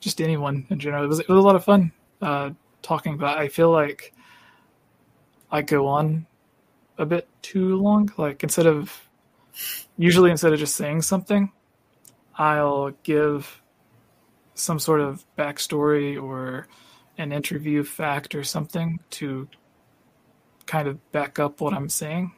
just 0.00 0.20
anyone 0.20 0.66
in 0.70 0.78
general. 0.78 1.04
It 1.04 1.08
was, 1.08 1.20
it 1.20 1.28
was 1.28 1.38
a 1.38 1.46
lot 1.46 1.56
of 1.56 1.64
fun 1.64 1.92
uh, 2.20 2.50
talking, 2.82 3.16
but 3.16 3.38
I 3.38 3.48
feel 3.48 3.70
like 3.70 4.12
I 5.50 5.62
go 5.62 5.86
on 5.86 6.26
a 6.98 7.06
bit 7.06 7.28
too 7.42 7.76
long. 7.76 8.10
Like 8.16 8.42
instead 8.42 8.66
of 8.66 9.08
usually 9.96 10.30
instead 10.30 10.52
of 10.52 10.58
just 10.58 10.76
saying 10.76 11.02
something, 11.02 11.52
I'll 12.36 12.90
give 13.02 13.62
some 14.54 14.78
sort 14.78 15.00
of 15.00 15.24
backstory 15.36 16.22
or 16.22 16.66
an 17.18 17.32
interview 17.32 17.82
fact 17.82 18.34
or 18.34 18.44
something 18.44 19.00
to 19.10 19.48
kind 20.66 20.88
of 20.88 21.12
back 21.12 21.38
up 21.38 21.60
what 21.60 21.72
I'm 21.72 21.88
saying. 21.88 22.32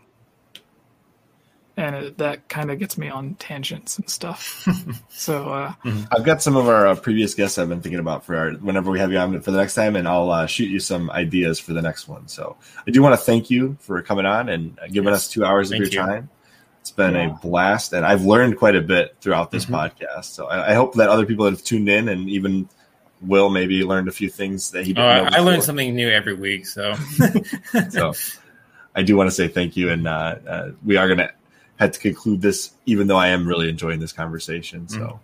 And 1.79 1.95
it, 1.95 2.19
that 2.19 2.49
kind 2.49 2.71
of 2.73 2.79
gets 2.81 2.99
me 2.99 3.09
on 3.09 3.35
tangents 3.37 3.99
and 3.99 4.11
stuff. 4.11 4.67
so, 5.09 5.49
uh, 5.51 5.73
I've 6.11 6.25
got 6.25 6.43
some 6.43 6.57
of 6.57 6.69
our 6.69 6.89
uh, 6.89 6.95
previous 6.97 7.35
guests 7.35 7.57
I've 7.57 7.69
been 7.69 7.81
thinking 7.81 8.01
about 8.01 8.25
for 8.25 8.35
our, 8.37 8.51
whenever 8.51 8.91
we 8.91 8.99
have 8.99 9.13
you 9.13 9.19
on 9.19 9.41
for 9.41 9.53
the 9.53 9.59
next 9.59 9.75
time, 9.77 9.95
and 9.95 10.09
I'll 10.09 10.31
uh, 10.31 10.47
shoot 10.47 10.69
you 10.69 10.81
some 10.81 11.09
ideas 11.11 11.61
for 11.61 11.73
the 11.75 11.81
next 11.83 12.09
one. 12.09 12.27
So 12.27 12.57
I 12.87 12.91
do 12.91 13.01
want 13.01 13.13
to 13.13 13.17
thank 13.25 13.49
you 13.49 13.77
for 13.81 14.03
coming 14.03 14.27
on 14.27 14.49
and 14.49 14.77
giving 14.91 15.09
Yes. 15.11 15.27
us 15.27 15.29
two 15.29 15.45
hours 15.45 15.71
Thank 15.71 15.85
of 15.87 15.93
your 15.93 16.03
you. 16.03 16.09
time. 16.09 16.31
It's 16.81 16.91
been 16.91 17.15
Yeah. 17.15 17.31
a 17.31 17.39
blast, 17.41 17.93
and 17.93 18.05
I've 18.05 18.25
learned 18.25 18.59
quite 18.59 18.75
a 18.75 18.81
bit 18.81 19.17
throughout 19.21 19.51
this 19.53 19.67
Mhm. 19.67 19.75
podcast. 19.75 20.25
So 20.25 20.47
I, 20.49 20.71
I 20.71 20.75
hope 20.75 20.95
that 20.95 21.09
other 21.09 21.27
people 21.27 21.45
that 21.45 21.53
have 21.53 21.63
tuned 21.63 21.89
in 21.89 22.09
and 22.09 22.29
even 22.29 22.69
Will 23.21 23.51
maybe 23.51 23.83
learned 23.85 24.09
a 24.09 24.13
few 24.13 24.31
things 24.31 24.71
that 24.73 24.85
he 24.85 24.93
Oh, 24.93 24.95
didn't 24.95 25.17
know. 25.17 25.31
I, 25.33 25.39
I 25.39 25.41
learn 25.41 25.61
something 25.63 25.95
new 25.95 26.09
every 26.09 26.35
week. 26.35 26.67
So, 26.67 26.95
So 27.91 28.15
I 28.95 29.03
do 29.03 29.17
want 29.17 29.29
to 29.29 29.35
say 29.35 29.49
thank 29.49 29.77
you, 29.77 29.91
and 29.91 30.07
uh, 30.09 30.37
uh, 30.49 30.71
we 30.85 30.97
are 30.97 31.07
going 31.07 31.19
to 31.19 31.31
have 31.79 31.93
to 31.93 31.99
conclude 32.01 32.41
this, 32.43 32.73
even 32.87 33.07
though 33.07 33.17
I 33.17 33.29
am 33.29 33.47
really 33.47 33.69
enjoying 33.69 34.01
this 34.01 34.13
conversation. 34.13 34.89
So. 34.89 35.21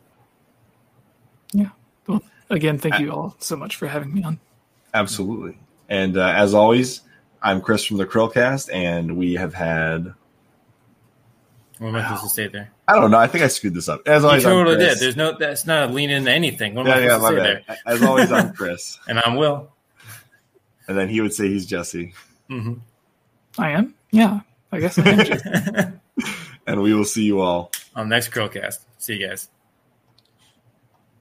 yeah. 1.53 1.71
well, 2.07 2.23
again, 2.51 2.79
thank 2.79 2.99
you 3.01 3.11
all 3.13 3.37
so 3.39 3.57
much 3.57 3.77
for 3.77 3.87
having 3.89 4.13
me 4.15 4.23
on. 4.23 4.39
Absolutely. 4.93 5.59
And 5.89 6.17
uh, 6.17 6.33
as 6.37 6.55
always, 6.55 7.01
I'm 7.43 7.61
Chris 7.61 7.85
from 7.85 7.97
the 7.99 8.07
Chrillcast, 8.07 8.73
and 8.73 9.17
we 9.17 9.35
have 9.35 9.53
had. 9.53 10.15
what 11.79 11.89
am 11.89 11.97
I 11.97 12.03
supposed 12.05 12.23
to 12.23 12.29
say 12.31 12.47
there? 12.49 12.71
I 12.87 12.95
don't 13.01 13.11
know. 13.11 13.19
I 13.19 13.27
think 13.27 13.45
I 13.45 13.49
screwed 13.49 13.75
this 13.75 13.89
up. 13.89 14.03
As 14.07 14.23
You 14.23 14.29
always, 14.29 14.45
I'm 14.47 14.53
totally 14.53 14.77
Chris. 14.77 14.95
did. 14.95 15.03
There's 15.03 15.17
no. 15.17 15.37
That's 15.37 15.67
not 15.67 15.91
a 15.91 15.93
lean 15.93 16.11
into 16.11 16.31
anything. 16.31 16.75
What 16.75 16.87
am 16.87 16.93
Yeah, 16.93 16.95
I 16.95 17.01
yeah, 17.01 17.09
supposed 17.19 17.23
my 17.23 17.31
to 17.31 17.37
say 17.37 17.55
bad. 17.55 17.65
there? 17.67 17.79
As 17.95 18.03
always, 18.03 18.33
I'm 18.33 18.53
Chris, 18.57 18.99
And 19.09 19.19
I'm 19.25 19.37
Will. 19.37 19.71
and 20.89 20.97
then 20.97 21.09
he 21.09 21.21
would 21.21 21.33
say 21.35 21.49
he's 21.49 21.67
Jesse, 21.67 22.15
hmm 22.49 22.75
I 23.59 23.71
am? 23.71 23.95
Yeah, 24.11 24.41
I 24.73 24.81
guess 24.81 24.99
I 24.99 25.09
am. 25.09 26.01
And 26.67 26.83
we 26.83 26.95
will 26.95 27.05
see 27.05 27.25
you 27.25 27.41
all 27.41 27.73
On 27.95 28.09
next 28.09 28.31
Chrillcast. 28.31 28.81
See 28.99 29.15
you 29.15 29.29
guys. 29.29 29.49